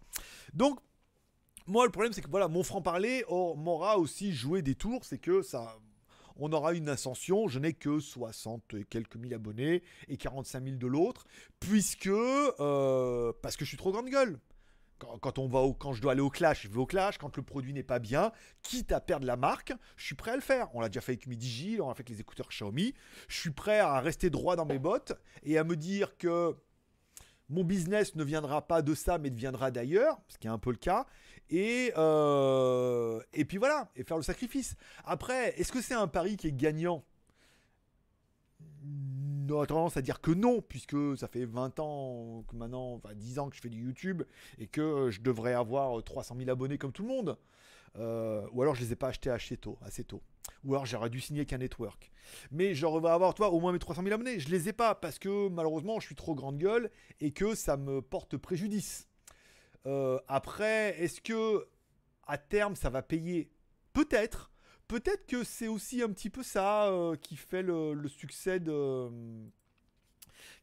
Donc, 0.52 0.78
moi, 1.66 1.84
le 1.84 1.90
problème, 1.90 2.12
c'est 2.12 2.22
que 2.22 2.30
voilà, 2.30 2.48
mon 2.48 2.62
franc-parler 2.62 3.24
m'aura 3.30 3.98
aussi 3.98 4.32
joué 4.32 4.62
des 4.62 4.74
tours. 4.74 5.04
C'est 5.04 5.18
que 5.18 5.42
ça. 5.42 5.78
On 6.36 6.52
aura 6.52 6.74
une 6.74 6.88
ascension, 6.88 7.46
je 7.46 7.60
n'ai 7.60 7.74
que 7.74 8.00
60 8.00 8.74
et 8.74 8.84
quelques 8.84 9.14
mille 9.14 9.32
abonnés 9.34 9.84
et 10.08 10.16
45 10.16 10.64
000 10.64 10.76
de 10.76 10.86
l'autre, 10.88 11.26
puisque. 11.60 12.08
euh, 12.08 13.32
parce 13.40 13.56
que 13.56 13.64
je 13.64 13.68
suis 13.68 13.76
trop 13.76 13.92
grande 13.92 14.08
gueule. 14.08 14.40
Quand, 14.98 15.38
on 15.38 15.48
va 15.48 15.60
au, 15.60 15.74
quand 15.74 15.92
je 15.92 16.00
dois 16.00 16.12
aller 16.12 16.20
au 16.20 16.30
clash, 16.30 16.62
je 16.62 16.68
vais 16.68 16.78
au 16.78 16.86
clash. 16.86 17.18
Quand 17.18 17.36
le 17.36 17.42
produit 17.42 17.72
n'est 17.72 17.82
pas 17.82 17.98
bien, 17.98 18.32
quitte 18.62 18.92
à 18.92 19.00
perdre 19.00 19.26
la 19.26 19.36
marque, 19.36 19.72
je 19.96 20.06
suis 20.06 20.14
prêt 20.14 20.30
à 20.30 20.36
le 20.36 20.40
faire. 20.40 20.68
On 20.74 20.80
l'a 20.80 20.88
déjà 20.88 21.00
fait 21.00 21.12
avec 21.12 21.26
Midigi, 21.26 21.78
on 21.80 21.88
l'a 21.88 21.94
fait 21.94 22.00
avec 22.00 22.10
les 22.10 22.20
écouteurs 22.20 22.48
Xiaomi. 22.48 22.94
Je 23.28 23.38
suis 23.38 23.50
prêt 23.50 23.80
à 23.80 24.00
rester 24.00 24.30
droit 24.30 24.56
dans 24.56 24.66
mes 24.66 24.78
bottes 24.78 25.12
et 25.42 25.58
à 25.58 25.64
me 25.64 25.76
dire 25.76 26.16
que 26.16 26.56
mon 27.48 27.64
business 27.64 28.14
ne 28.14 28.24
viendra 28.24 28.66
pas 28.66 28.82
de 28.82 28.94
ça, 28.94 29.18
mais 29.18 29.30
viendra 29.30 29.70
d'ailleurs, 29.70 30.18
ce 30.28 30.38
qui 30.38 30.46
est 30.46 30.50
un 30.50 30.58
peu 30.58 30.70
le 30.70 30.76
cas. 30.76 31.06
Et, 31.50 31.92
euh, 31.98 33.20
et 33.32 33.44
puis 33.44 33.58
voilà, 33.58 33.90
et 33.96 34.04
faire 34.04 34.16
le 34.16 34.22
sacrifice. 34.22 34.76
Après, 35.04 35.58
est-ce 35.60 35.70
que 35.70 35.82
c'est 35.82 35.94
un 35.94 36.08
pari 36.08 36.36
qui 36.36 36.48
est 36.48 36.52
gagnant? 36.52 37.04
A 39.52 39.66
tendance 39.66 39.96
à 39.96 40.02
dire 40.02 40.20
que 40.20 40.30
non, 40.30 40.62
puisque 40.62 40.96
ça 41.16 41.28
fait 41.28 41.44
20 41.44 41.80
ans, 41.80 42.44
que 42.48 42.56
maintenant, 42.56 42.94
enfin 42.94 43.14
10 43.14 43.38
ans 43.38 43.50
que 43.50 43.56
je 43.56 43.60
fais 43.60 43.68
du 43.68 43.82
YouTube 43.82 44.22
et 44.58 44.66
que 44.66 45.10
je 45.10 45.20
devrais 45.20 45.54
avoir 45.54 46.02
300 46.02 46.36
000 46.38 46.50
abonnés 46.50 46.78
comme 46.78 46.92
tout 46.92 47.02
le 47.02 47.08
monde. 47.08 47.36
Euh, 47.96 48.44
ou 48.52 48.62
alors 48.62 48.74
je 48.74 48.80
les 48.82 48.92
ai 48.92 48.96
pas 48.96 49.08
achetés 49.08 49.30
assez 49.30 49.56
tôt, 49.56 49.78
assez 49.82 50.04
tôt. 50.04 50.22
Ou 50.64 50.74
alors 50.74 50.86
j'aurais 50.86 51.10
dû 51.10 51.20
signer 51.20 51.46
qu'un 51.46 51.58
network. 51.58 52.10
Mais 52.50 52.74
je 52.74 52.86
vais 52.86 53.08
avoir, 53.08 53.34
toi, 53.34 53.50
au 53.50 53.60
moins 53.60 53.72
mes 53.72 53.78
300 53.78 54.02
000 54.02 54.14
abonnés. 54.14 54.40
Je 54.40 54.48
les 54.48 54.68
ai 54.68 54.72
pas 54.72 54.94
parce 54.94 55.18
que 55.18 55.48
malheureusement, 55.48 56.00
je 56.00 56.06
suis 56.06 56.14
trop 56.14 56.34
grande 56.34 56.58
gueule 56.58 56.90
et 57.20 57.32
que 57.32 57.54
ça 57.54 57.76
me 57.76 58.02
porte 58.02 58.36
préjudice. 58.36 59.08
Euh, 59.86 60.18
après, 60.28 61.00
est-ce 61.00 61.20
que 61.20 61.68
à 62.26 62.38
terme, 62.38 62.74
ça 62.74 62.90
va 62.90 63.02
payer? 63.02 63.50
Peut-être. 63.92 64.50
Peut-être 64.88 65.26
que 65.26 65.44
c'est 65.44 65.68
aussi 65.68 66.02
un 66.02 66.10
petit 66.10 66.30
peu 66.30 66.42
ça 66.42 66.88
euh, 66.88 67.16
qui 67.16 67.36
fait 67.36 67.62
le, 67.62 68.06
succès 68.08 68.60
de, 68.60 69.08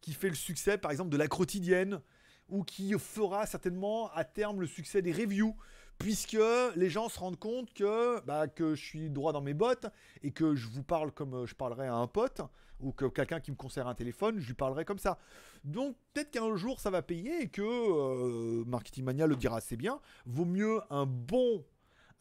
qui 0.01 0.13
fait 0.13 0.29
le 0.29 0.35
succès, 0.35 0.77
par 0.77 0.91
exemple, 0.91 1.09
de 1.09 1.17
la 1.17 1.27
quotidienne 1.27 2.01
ou 2.49 2.63
qui 2.63 2.93
fera 2.99 3.45
certainement 3.45 4.11
à 4.11 4.23
terme 4.23 4.61
le 4.61 4.67
succès 4.67 5.01
des 5.01 5.11
reviews 5.11 5.55
puisque 5.97 6.37
les 6.75 6.89
gens 6.89 7.09
se 7.09 7.19
rendent 7.19 7.39
compte 7.39 7.73
que, 7.73 8.19
bah, 8.25 8.47
que 8.47 8.75
je 8.75 8.83
suis 8.83 9.09
droit 9.09 9.33
dans 9.33 9.41
mes 9.41 9.53
bottes 9.53 9.85
et 10.23 10.31
que 10.31 10.55
je 10.55 10.67
vous 10.67 10.83
parle 10.83 11.11
comme 11.11 11.33
euh, 11.33 11.45
je 11.45 11.55
parlerais 11.55 11.87
à 11.87 11.95
un 11.95 12.07
pote 12.07 12.41
ou 12.79 12.91
que 12.91 13.05
quelqu'un 13.05 13.39
qui 13.39 13.51
me 13.51 13.55
conseille 13.55 13.83
un 13.83 13.93
téléphone, 13.93 14.39
je 14.39 14.47
lui 14.47 14.55
parlerai 14.55 14.85
comme 14.85 14.97
ça. 14.97 15.19
Donc 15.63 15.95
peut-être 16.13 16.31
qu'un 16.31 16.55
jour 16.55 16.79
ça 16.79 16.89
va 16.89 17.03
payer 17.03 17.43
et 17.43 17.49
que 17.49 17.61
euh, 17.61 18.63
Marketing 18.65 19.03
Mania 19.03 19.27
le 19.27 19.35
dira 19.35 19.57
assez 19.57 19.77
bien. 19.77 19.99
Vaut 20.25 20.45
mieux 20.45 20.81
un 20.89 21.05
bon, 21.05 21.63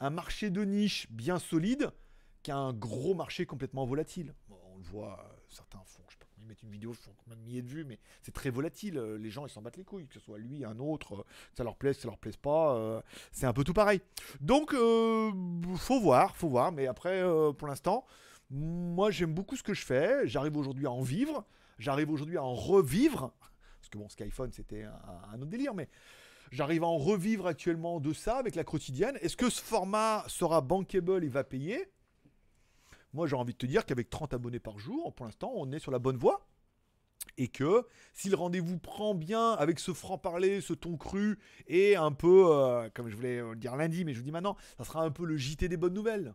un 0.00 0.10
marché 0.10 0.50
de 0.50 0.64
niche 0.64 1.06
bien 1.10 1.38
solide 1.38 1.90
qu'un 2.42 2.72
gros 2.72 3.14
marché 3.14 3.44
complètement 3.46 3.84
volatile. 3.84 4.34
On 4.50 4.76
le 4.76 4.82
voit, 4.82 5.20
euh, 5.20 5.36
certains 5.48 5.82
font, 5.84 6.02
je 6.08 6.14
sais 6.14 6.18
pas, 6.18 6.26
ils 6.38 6.46
mettent 6.46 6.62
une 6.62 6.70
vidéo, 6.70 6.94
font 6.94 7.12
combien 7.18 7.36
de 7.36 7.42
milliers 7.42 7.60
de 7.60 7.68
vues, 7.68 7.84
mais 7.84 7.98
c'est 8.22 8.32
très 8.32 8.48
volatile. 8.48 8.96
Euh, 8.96 9.18
Les 9.18 9.30
gens 9.30 9.44
ils 9.44 9.50
s'en 9.50 9.60
battent 9.60 9.76
les 9.76 9.84
couilles, 9.84 10.06
que 10.06 10.14
ce 10.14 10.20
soit 10.20 10.38
lui, 10.38 10.64
un 10.64 10.78
autre, 10.78 11.16
euh, 11.16 11.24
ça 11.54 11.64
leur 11.64 11.76
plaît, 11.76 11.92
ça 11.92 12.08
leur 12.08 12.16
plaise 12.16 12.38
pas, 12.38 13.02
c'est 13.30 13.46
un 13.46 13.52
peu 13.52 13.62
tout 13.62 13.74
pareil. 13.74 14.00
Donc 14.40 14.72
faut 14.72 16.00
voir, 16.00 16.34
faut 16.34 16.48
voir, 16.48 16.72
mais 16.72 16.86
après 16.86 17.22
pour 17.58 17.68
l'instant, 17.68 18.06
moi 18.48 19.10
j'aime 19.10 19.34
beaucoup 19.34 19.56
ce 19.56 19.62
que 19.62 19.74
je 19.74 19.84
fais. 19.84 20.26
J'arrive 20.26 20.56
aujourd'hui 20.56 20.86
à 20.86 20.90
en 20.90 21.02
vivre, 21.02 21.44
j'arrive 21.78 22.10
aujourd'hui 22.10 22.38
à 22.38 22.42
en 22.42 22.54
revivre, 22.54 23.32
parce 23.78 23.90
que 23.90 23.98
bon, 23.98 24.08
Skyphone 24.08 24.52
c'était 24.52 24.84
un 24.84 25.34
autre 25.36 25.50
délire, 25.50 25.74
mais 25.74 25.88
J'arrive 26.50 26.82
à 26.82 26.86
en 26.86 26.98
revivre 26.98 27.46
actuellement 27.46 28.00
de 28.00 28.12
ça 28.12 28.36
avec 28.36 28.56
la 28.56 28.64
quotidienne. 28.64 29.16
Est-ce 29.20 29.36
que 29.36 29.50
ce 29.50 29.60
format 29.60 30.24
sera 30.26 30.60
bankable 30.60 31.24
et 31.24 31.28
va 31.28 31.44
payer? 31.44 31.92
Moi, 33.12 33.26
j'ai 33.26 33.36
envie 33.36 33.52
de 33.52 33.58
te 33.58 33.66
dire 33.66 33.86
qu'avec 33.86 34.10
30 34.10 34.34
abonnés 34.34 34.58
par 34.58 34.78
jour, 34.78 35.14
pour 35.14 35.26
l'instant, 35.26 35.52
on 35.54 35.70
est 35.72 35.78
sur 35.78 35.92
la 35.92 35.98
bonne 35.98 36.16
voie. 36.16 36.48
Et 37.38 37.48
que 37.48 37.86
si 38.14 38.28
le 38.28 38.36
rendez-vous 38.36 38.78
prend 38.78 39.14
bien 39.14 39.52
avec 39.52 39.78
ce 39.78 39.92
franc-parler, 39.92 40.60
ce 40.60 40.72
ton 40.72 40.96
cru 40.96 41.38
et 41.68 41.94
un 41.96 42.12
peu, 42.12 42.46
euh, 42.48 42.88
comme 42.94 43.08
je 43.08 43.16
voulais 43.16 43.40
le 43.40 43.56
dire 43.56 43.76
lundi, 43.76 44.04
mais 44.04 44.12
je 44.12 44.18
vous 44.18 44.24
dis 44.24 44.32
maintenant, 44.32 44.56
ça 44.78 44.84
sera 44.84 45.02
un 45.02 45.10
peu 45.10 45.24
le 45.24 45.36
JT 45.36 45.68
des 45.68 45.76
bonnes 45.76 45.94
nouvelles. 45.94 46.34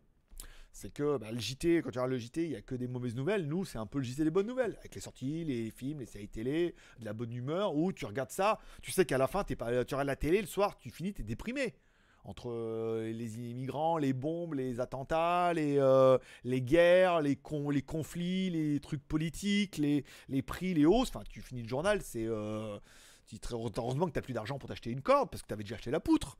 C'est 0.77 0.91
que 0.91 1.15
bah, 1.17 1.31
le 1.31 1.39
JT, 1.39 1.77
quand 1.81 1.89
tu 1.89 1.99
regardes 1.99 2.11
le 2.11 2.17
JT, 2.17 2.43
il 2.43 2.49
n'y 2.49 2.55
a 2.57 2.61
que 2.61 2.75
des 2.75 2.89
mauvaises 2.89 3.15
nouvelles. 3.15 3.47
Nous, 3.47 3.63
c'est 3.63 3.77
un 3.77 3.85
peu 3.85 3.99
le 3.99 4.03
JT 4.03 4.25
des 4.25 4.29
bonnes 4.29 4.45
nouvelles. 4.47 4.75
Avec 4.79 4.93
les 4.93 4.99
sorties, 4.99 5.45
les 5.45 5.71
films, 5.71 6.01
les 6.01 6.05
séries 6.05 6.27
télé, 6.27 6.75
de 6.99 7.05
la 7.05 7.13
bonne 7.13 7.31
humeur, 7.31 7.77
où 7.77 7.93
tu 7.93 8.05
regardes 8.05 8.29
ça, 8.31 8.59
tu 8.81 8.91
sais 8.91 9.05
qu'à 9.05 9.17
la 9.17 9.27
fin, 9.27 9.45
pas, 9.45 9.85
tu 9.85 9.95
regardes 9.95 10.05
la 10.07 10.17
télé, 10.17 10.41
le 10.41 10.47
soir, 10.47 10.77
tu 10.77 10.89
finis, 10.89 11.13
tu 11.13 11.21
es 11.21 11.23
déprimé. 11.23 11.75
Entre 12.25 12.49
euh, 12.49 13.09
les 13.13 13.37
immigrants, 13.37 13.97
les 13.97 14.11
bombes, 14.11 14.55
les 14.55 14.81
attentats, 14.81 15.53
les, 15.53 15.77
euh, 15.77 16.17
les 16.43 16.61
guerres, 16.61 17.21
les, 17.21 17.37
con- 17.37 17.69
les 17.69 17.81
conflits, 17.81 18.49
les 18.49 18.81
trucs 18.81 19.07
politiques, 19.07 19.77
les, 19.77 20.03
les 20.27 20.41
prix, 20.41 20.73
les 20.73 20.85
hausses. 20.85 21.07
Enfin, 21.07 21.23
tu 21.29 21.41
finis 21.41 21.61
le 21.61 21.69
journal, 21.69 22.01
c'est. 22.01 22.25
Euh, 22.25 22.77
heureusement 23.53 24.07
que 24.07 24.11
tu 24.11 24.17
n'as 24.17 24.23
plus 24.23 24.33
d'argent 24.33 24.57
pour 24.59 24.67
t'acheter 24.67 24.91
une 24.91 25.01
corde 25.01 25.29
parce 25.29 25.41
que 25.41 25.47
tu 25.47 25.53
avais 25.53 25.63
déjà 25.63 25.75
acheté 25.75 25.89
la 25.89 26.01
poutre. 26.01 26.37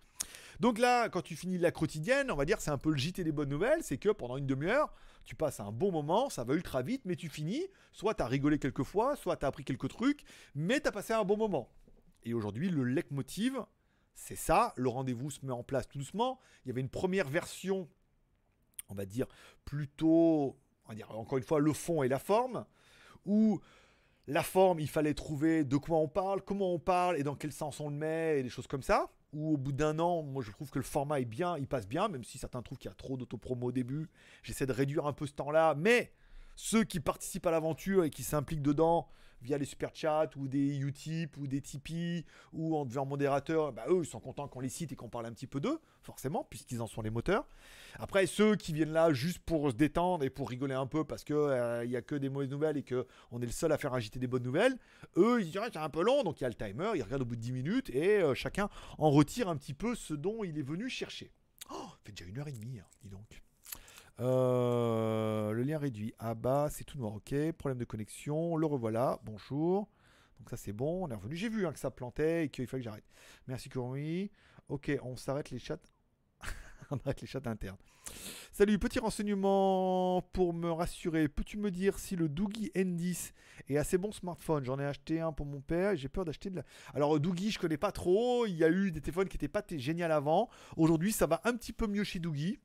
Donc 0.60 0.80
là, 0.80 1.10
quand 1.10 1.22
tu 1.22 1.36
finis 1.36 1.57
la 1.57 1.72
quotidienne, 1.72 2.32
on 2.32 2.36
va 2.36 2.45
dire 2.45 2.61
c'est 2.61 2.72
un 2.72 2.77
peu 2.77 2.91
le 2.91 2.98
JT 2.98 3.23
des 3.23 3.32
bonnes 3.32 3.49
nouvelles, 3.49 3.84
c'est 3.84 3.98
que 3.98 4.10
pendant 4.10 4.38
une 4.38 4.48
demi-heure, 4.48 4.94
tu 5.26 5.36
passes 5.36 5.60
un 5.60 5.72
bon 5.72 5.91
moment, 5.91 6.30
ça 6.30 6.44
va 6.44 6.53
ultra 6.53 6.82
vite, 6.82 7.02
mais 7.06 7.15
tu 7.15 7.30
finis, 7.30 7.65
soit 7.91 8.14
tu 8.14 8.23
as 8.23 8.27
rigolé 8.27 8.60
quelques 8.60 8.84
fois, 8.84 9.15
soit 9.15 9.38
tu 9.38 9.45
as 9.45 9.48
appris 9.48 9.64
quelques 9.64 9.90
trucs, 9.90 10.23
mais 10.53 10.80
tu 10.80 10.88
as 10.88 10.91
passé 10.91 11.14
un 11.14 11.23
bon 11.23 11.38
moment. 11.38 11.69
Et 12.23 12.34
aujourd'hui, 12.34 12.69
le 12.69 12.84
leitmotiv, 12.84 13.60
c'est 14.14 14.36
ça, 14.36 14.73
le 14.77 14.90
rendez-vous 14.90 15.30
se 15.30 15.45
met 15.45 15.52
en 15.52 15.64
place 15.64 15.88
tout 15.88 15.98
doucement. 15.98 16.40
Il 16.64 16.69
y 16.69 16.72
avait 16.72 16.82
une 16.82 16.90
première 16.90 17.27
version, 17.27 17.90
on 18.90 18.95
va 18.95 19.06
dire, 19.06 19.27
plutôt, 19.65 20.57
on 20.86 20.90
va 20.90 20.95
dire 20.95 21.11
encore 21.11 21.38
une 21.38 21.44
fois, 21.44 21.60
le 21.60 21.73
fond 21.73 22.03
et 22.03 22.07
la 22.07 22.19
forme, 22.19 22.65
où 23.26 23.60
la 24.27 24.44
forme, 24.44 24.80
il 24.80 24.90
fallait 24.90 25.14
trouver 25.14 25.64
de 25.64 25.77
quoi 25.77 25.98
on 25.98 26.07
parle, 26.07 26.41
comment 26.41 26.73
on 26.73 26.80
parle 26.80 27.18
et 27.18 27.23
dans 27.23 27.36
quel 27.36 27.52
sens 27.52 27.80
on 27.80 27.90
le 27.90 27.95
met 27.95 28.40
et 28.40 28.44
des 28.44 28.49
choses 28.49 28.68
comme 28.68 28.84
ça. 28.84 29.11
Ou 29.34 29.53
au 29.53 29.57
bout 29.57 29.73
d'un 29.73 29.99
an, 29.99 30.23
moi 30.23 30.43
je 30.43 30.52
trouve 30.52 30.69
que 30.69 30.80
le 30.80 30.85
format 30.85 31.19
est 31.19 31.26
bien, 31.26 31.57
il 31.57 31.68
passe 31.68 31.88
bien, 31.88 32.07
même 32.07 32.23
si 32.23 32.38
certains 32.38 32.61
trouvent 32.61 32.77
qu'il 32.77 32.89
y 32.89 32.91
a 32.91 32.95
trop 32.95 33.18
d'autopromo 33.18 33.68
au 33.68 33.72
début. 33.72 34.10
J'essaie 34.43 34.65
de 34.65 34.72
réduire 34.72 35.06
un 35.07 35.14
peu 35.14 35.27
ce 35.27 35.34
temps-là, 35.34 35.76
mais 35.76 36.14
ceux 36.56 36.84
qui 36.84 36.99
participent 36.99 37.47
à 37.47 37.52
l'aventure 37.52 38.06
et 38.06 38.10
qui 38.10 38.23
s'impliquent 38.23 38.61
dedans 38.61 39.10
via 39.46 39.58
les 39.58 39.66
super 39.66 39.92
chats 39.96 40.30
ou 40.36 40.48
des 40.48 40.80
Utip 40.80 41.38
ou 41.38 41.48
des 41.48 41.62
Tipeee 41.62 42.26
ou 42.52 42.76
en 42.76 42.86
devenant 42.86 43.06
modérateur, 43.06 43.72
bah 43.72 43.86
eux 43.90 44.02
ils 44.04 44.08
sont 44.08 44.20
contents 44.20 44.48
qu'on 44.48 44.60
les 44.60 44.70
cite 44.70 44.92
et 44.92 44.96
qu'on 44.96 45.08
parle 45.08 45.28
un 45.28 45.32
petit 45.32 45.48
peu 45.48 45.60
d'eux, 45.60 45.80
forcément, 46.02 46.44
puisqu'ils 46.50 46.82
en 46.82 46.88
sont 46.88 47.02
les 47.02 47.12
moteurs. 47.12 47.48
Après, 48.00 48.26
ceux 48.26 48.56
qui 48.56 48.74
viennent 48.74 48.92
là 48.92 49.14
juste 49.14 49.40
pour 49.40 49.70
se 49.70 49.76
détendre 49.76 50.24
et 50.24 50.30
pour 50.30 50.50
rigoler 50.50 50.74
un 50.74 50.88
peu 50.88 51.06
parce 51.06 51.24
que 51.24 51.34
euh, 51.34 51.86
il 51.86 51.92
y 51.92 51.96
a 51.96 52.02
que 52.02 52.16
des 52.16 52.30
mauvaises 52.30 52.50
nouvelles 52.50 52.78
et 52.78 52.84
que 52.84 53.08
on 53.32 53.42
est 53.42 53.46
le 53.46 53.52
seul 53.52 53.72
à 53.72 53.78
faire 53.78 53.94
agiter 53.94 54.20
des 54.20 54.28
bonnes 54.28 54.44
nouvelles, 54.44 54.78
eux 55.18 55.40
ils 55.40 55.46
disent 55.46 55.62
Ah, 55.62 55.70
c'est 55.72 55.80
un 55.80 55.90
peu 55.90 56.04
long, 56.04 56.24
donc 56.24 56.42
il 56.42 56.44
y 56.44 56.48
a 56.48 56.50
le 56.50 56.56
timer, 56.56 56.92
ils 56.96 57.04
regardent 57.04 57.22
au 57.22 57.26
bout 57.26 57.36
de 57.36 57.42
10 57.42 57.52
minutes 57.52 57.90
et 57.92 58.22
euh, 58.22 58.34
chacun 58.34 58.70
en 58.98 59.12
retire 59.12 59.48
un 59.48 59.56
petit 59.56 59.74
peu 59.74 59.96
ce 59.96 60.14
dont 60.14 60.44
il 60.44 60.58
est 60.58 60.68
venu 60.68 60.90
chercher. 60.90 61.32
Oh, 61.72 61.88
fait 62.04 62.12
déjà 62.12 62.26
une 62.26 62.40
heure 62.40 62.48
et 62.48 62.52
demie, 62.52 62.80
hein, 62.80 62.86
dis 63.02 63.10
donc. 63.10 63.45
Euh, 64.20 65.52
le 65.52 65.64
lien 65.64 65.78
réduit. 65.78 66.14
Ah 66.20 66.36
bah, 66.36 66.68
c'est 66.70 66.84
tout 66.84 66.98
noir, 66.98 67.14
ok. 67.14 67.34
Problème 67.54 67.78
de 67.78 67.86
connexion, 67.86 68.56
le 68.56 68.66
revoilà. 68.66 69.20
Bonjour. 69.24 69.90
Donc 70.40 70.50
ça 70.50 70.58
c'est 70.58 70.74
bon, 70.74 71.06
on 71.06 71.10
est 71.10 71.16
revenu. 71.16 71.36
J'ai 71.36 71.50
vu 71.50 71.66
hein, 71.66 71.72
que 71.72 71.80
ça 71.80 71.92
plantait 71.92 72.46
et 72.46 72.50
qu'il 72.50 72.68
fallait 72.68 72.82
que 72.82 72.86
j'arrête. 72.86 73.06
Merci 73.48 73.70
Courmi. 73.70 74.32
Ok, 74.70 74.92
on 75.04 75.16
s'arrête 75.16 75.50
les 75.52 75.60
chats. 75.60 75.80
on 76.92 76.98
arrête 76.98 77.22
les 77.22 77.28
chats 77.28 77.42
internes. 77.46 77.78
Salut, 78.52 78.80
petit 78.80 79.00
renseignement 79.00 80.22
pour 80.34 80.54
me 80.54 80.72
rassurer. 80.72 81.28
Peux-tu 81.28 81.58
me 81.58 81.72
dire 81.72 82.00
si 82.00 82.16
le 82.16 82.30
Doogie 82.30 82.72
N10 82.76 83.34
est 83.68 83.78
assez 83.78 83.98
bon 83.98 84.12
smartphone? 84.12 84.64
J'en 84.64 84.80
ai 84.80 84.86
acheté 84.86 85.20
un 85.20 85.34
pour 85.34 85.46
mon 85.46 85.60
père 85.60 85.92
et 85.92 85.98
j'ai 85.98 86.08
peur 86.08 86.24
d'acheter 86.24 86.50
de 86.50 86.58
la. 86.58 86.64
Alors, 86.94 87.20
Doogie, 87.20 87.52
je 87.52 87.60
connais 87.60 87.78
pas 87.78 87.92
trop. 87.92 88.46
Il 88.46 88.56
y 88.56 88.64
a 88.64 88.70
eu 88.70 88.92
des 88.92 89.02
téléphones 89.02 89.28
qui 89.28 89.36
n'étaient 89.36 89.48
pas 89.48 89.64
génial 89.76 90.12
avant. 90.12 90.50
Aujourd'hui, 90.78 91.12
ça 91.12 91.28
va 91.28 91.42
un 91.44 91.54
petit 91.54 91.74
peu 91.74 91.88
mieux 91.88 92.04
chez 92.04 92.20
Doogie. 92.20 92.60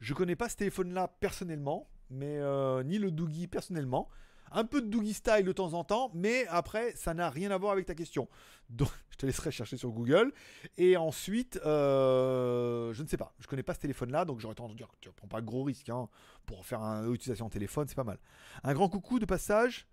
Je 0.00 0.14
connais 0.14 0.36
pas 0.36 0.48
ce 0.48 0.56
téléphone-là 0.56 1.08
personnellement, 1.20 1.88
mais 2.10 2.38
euh, 2.38 2.82
ni 2.82 2.98
le 2.98 3.10
Doogie 3.10 3.46
personnellement. 3.46 4.08
Un 4.52 4.64
peu 4.64 4.80
de 4.80 4.86
Doogie 4.86 5.14
style 5.14 5.44
de 5.44 5.52
temps 5.52 5.72
en 5.74 5.82
temps, 5.82 6.10
mais 6.14 6.46
après, 6.46 6.92
ça 6.94 7.12
n'a 7.12 7.28
rien 7.28 7.50
à 7.50 7.58
voir 7.58 7.72
avec 7.72 7.86
ta 7.86 7.94
question. 7.94 8.28
Donc, 8.70 8.88
je 9.10 9.16
te 9.16 9.26
laisserai 9.26 9.50
chercher 9.50 9.76
sur 9.76 9.90
Google. 9.90 10.32
Et 10.76 10.96
ensuite, 10.96 11.58
euh, 11.64 12.92
je 12.92 13.02
ne 13.02 13.08
sais 13.08 13.16
pas. 13.16 13.34
Je 13.40 13.46
connais 13.46 13.62
pas 13.62 13.74
ce 13.74 13.80
téléphone-là, 13.80 14.24
donc 14.24 14.40
j'aurais 14.40 14.54
tendance 14.54 14.72
à 14.72 14.76
dire 14.76 14.88
que 14.88 14.96
tu 15.00 15.08
ne 15.08 15.14
prends 15.14 15.28
pas 15.28 15.40
de 15.40 15.46
gros 15.46 15.64
risque 15.64 15.88
hein, 15.88 16.08
pour 16.46 16.64
faire 16.64 16.80
une 16.82 17.12
utilisation 17.12 17.46
en 17.46 17.50
téléphone, 17.50 17.88
c'est 17.88 17.96
pas 17.96 18.04
mal. 18.04 18.18
Un 18.62 18.74
grand 18.74 18.88
coucou 18.88 19.18
de 19.18 19.26
passage 19.26 19.88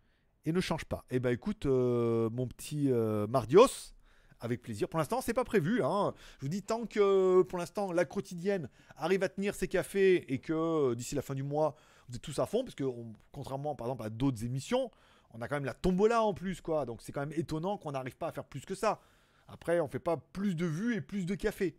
et 0.46 0.52
ne 0.52 0.60
change 0.60 0.86
pas. 0.86 1.06
Eh 1.10 1.20
ben 1.20 1.32
écoute, 1.32 1.66
euh, 1.66 2.30
mon 2.32 2.48
petit 2.48 2.90
Mardios, 3.30 3.94
avec 4.42 4.62
plaisir. 4.62 4.90
Pour 4.90 4.98
l'instant, 5.00 5.22
c'est 5.22 5.34
pas 5.34 5.44
prévu. 5.46 5.82
hein. 5.84 6.14
Je 6.40 6.46
vous 6.46 6.50
dis 6.50 6.62
tant 6.64 6.86
que 6.86 7.42
pour 7.44 7.58
l'instant 7.60 7.92
la 7.92 8.06
quotidienne 8.06 8.70
arrive 8.98 9.24
à 9.24 9.30
tenir 9.30 9.56
ses 9.56 9.68
cafés 9.68 10.34
et 10.34 10.40
que 10.40 10.94
d'ici 10.96 11.16
la 11.16 11.22
fin 11.22 11.36
du 11.36 11.44
mois, 11.44 11.76
vous 12.10 12.16
êtes 12.16 12.22
tous 12.22 12.40
à 12.40 12.46
fond, 12.46 12.64
parce 12.64 12.76
que 12.76 12.84
on- 12.84 13.14
contrairement 13.32 13.76
par 13.76 13.88
exemple 13.88 14.04
à 14.04 14.10
d'autres 14.10 14.44
émissions, 14.44 14.92
on 15.34 15.42
a 15.42 15.48
quand 15.48 15.56
même 15.56 15.66
la 15.66 15.74
tombola 15.74 16.24
en 16.24 16.34
plus, 16.34 16.60
quoi. 16.60 16.86
Donc 16.86 17.02
c'est 17.02 17.12
quand 17.14 17.22
même 17.22 17.34
étonnant 17.34 17.78
qu'on 17.78 17.92
n'arrive 17.94 18.18
pas 18.18 18.28
à 18.28 18.32
faire 18.34 18.44
plus 18.46 18.66
que 18.66 18.76
ça. 18.76 19.00
Après, 19.48 19.80
on 19.80 19.88
fait 19.88 20.00
pas 20.00 20.18
plus 20.18 20.56
de 20.56 20.66
vues 20.66 20.96
et 20.96 21.02
plus 21.02 21.26
de 21.26 21.36
café. 21.36 21.78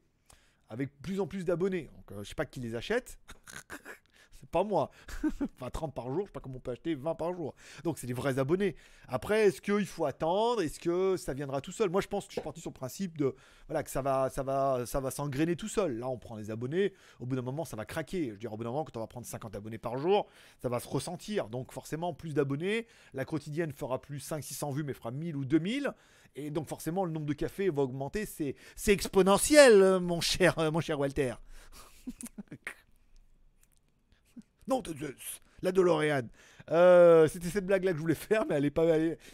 Avec 0.69 0.91
plus 1.03 1.21
en 1.21 1.27
plus 1.27 1.45
d'abonnés. 1.45 1.91
Donc 1.95 2.13
euh, 2.13 2.23
je 2.23 2.29
sais 2.31 2.35
pas 2.35 2.47
qui 2.47 2.61
les 2.61 2.75
achète. 2.75 3.19
Pas 4.53 4.63
moi. 4.63 4.91
enfin 5.57 5.71
30 5.71 5.95
par 5.95 6.07
jour, 6.13 6.21
je 6.21 6.27
sais 6.27 6.33
pas 6.33 6.41
comment 6.41 6.57
on 6.57 6.61
peut 6.61 6.71
acheter 6.71 6.95
20 6.95 7.15
par 7.17 7.35
jour. 7.35 7.55
Donc 7.83 7.99
c'est 7.99 8.07
des 8.07 8.13
vrais 8.13 8.39
abonnés. 8.39 8.77
Après, 9.09 9.47
est-ce 9.47 9.61
qu'il 9.61 9.87
faut 9.87 10.05
attendre? 10.05 10.63
Est-ce 10.63 10.79
que 10.79 11.17
ça 11.17 11.35
viendra 11.35 11.61
tout 11.61 11.73
seul? 11.73 11.91
Moi 11.91 12.01
je 12.01 12.07
pense 12.07 12.27
que 12.27 12.31
je 12.31 12.35
suis 12.35 12.45
parti 12.45 12.61
sur 12.61 12.71
le 12.71 12.75
principe 12.75 13.19
de 13.19 13.35
voilà 13.67 13.83
que 13.83 13.91
ça 13.91 14.03
va 14.03 14.31
ça 14.31 14.43
va 14.43 14.85
ça 14.87 15.01
va 15.01 15.11
s'engrainer 15.11 15.57
tout 15.57 15.69
seul. 15.69 15.99
Là 15.99 16.09
on 16.09 16.19
prend 16.19 16.37
les 16.37 16.51
abonnés, 16.51 16.93
au 17.19 17.27
bout 17.27 17.35
d'un 17.35 17.43
moment 17.43 17.65
ça 17.65 17.77
va 17.77 17.85
craquer. 17.85 18.27
Je 18.27 18.33
veux 18.33 18.39
dire 18.39 18.53
au 18.53 18.57
bout 18.57 18.65
d'un 18.65 18.71
moment 18.71 18.85
quand 18.85 18.97
on 18.97 19.01
va 19.01 19.09
prendre 19.09 19.27
50 19.27 19.57
abonnés 19.57 19.79
par 19.79 19.99
jour, 19.99 20.29
ça 20.61 20.69
va 20.69 20.79
se 20.79 20.89
ressentir. 20.89 21.49
Donc 21.49 21.73
forcément 21.73 22.15
plus 22.15 22.35
d'abonnés, 22.35 22.87
la 23.15 23.25
quotidienne 23.25 23.73
fera 23.73 24.01
plus 24.01 24.21
5 24.21 24.45
600 24.45 24.71
vues 24.71 24.85
mais 24.85 24.95
fera 24.95 25.11
1000 25.11 25.35
ou 25.35 25.45
2000 25.45 25.93
et 26.35 26.51
donc 26.51 26.69
forcément 26.69 27.05
le 27.05 27.13
nombre 27.13 27.27
de 27.27 27.35
cafés 27.35 27.71
va 27.71 27.83
augmenter, 27.83 28.27
c'est 28.27 28.55
exponentiel 28.93 29.99
mon 30.01 30.21
cher 30.21 30.55
mon 30.71 30.81
cher 30.81 30.99
Walter. 31.01 31.35
non, 34.69 34.83
Zeus, 34.87 35.43
la 35.63 35.73
DeLorean. 35.73 36.29
Euh, 36.71 37.29
C'était 37.29 37.49
cette 37.49 37.67
blague 37.67 37.85
là 37.85 37.91
que 37.93 37.97
je 37.97 38.03
voulais 38.03 38.15
faire 38.15 38.47
mais 38.47 38.55
elle 38.55 38.65
est 38.65 38.71
pas 38.71 38.87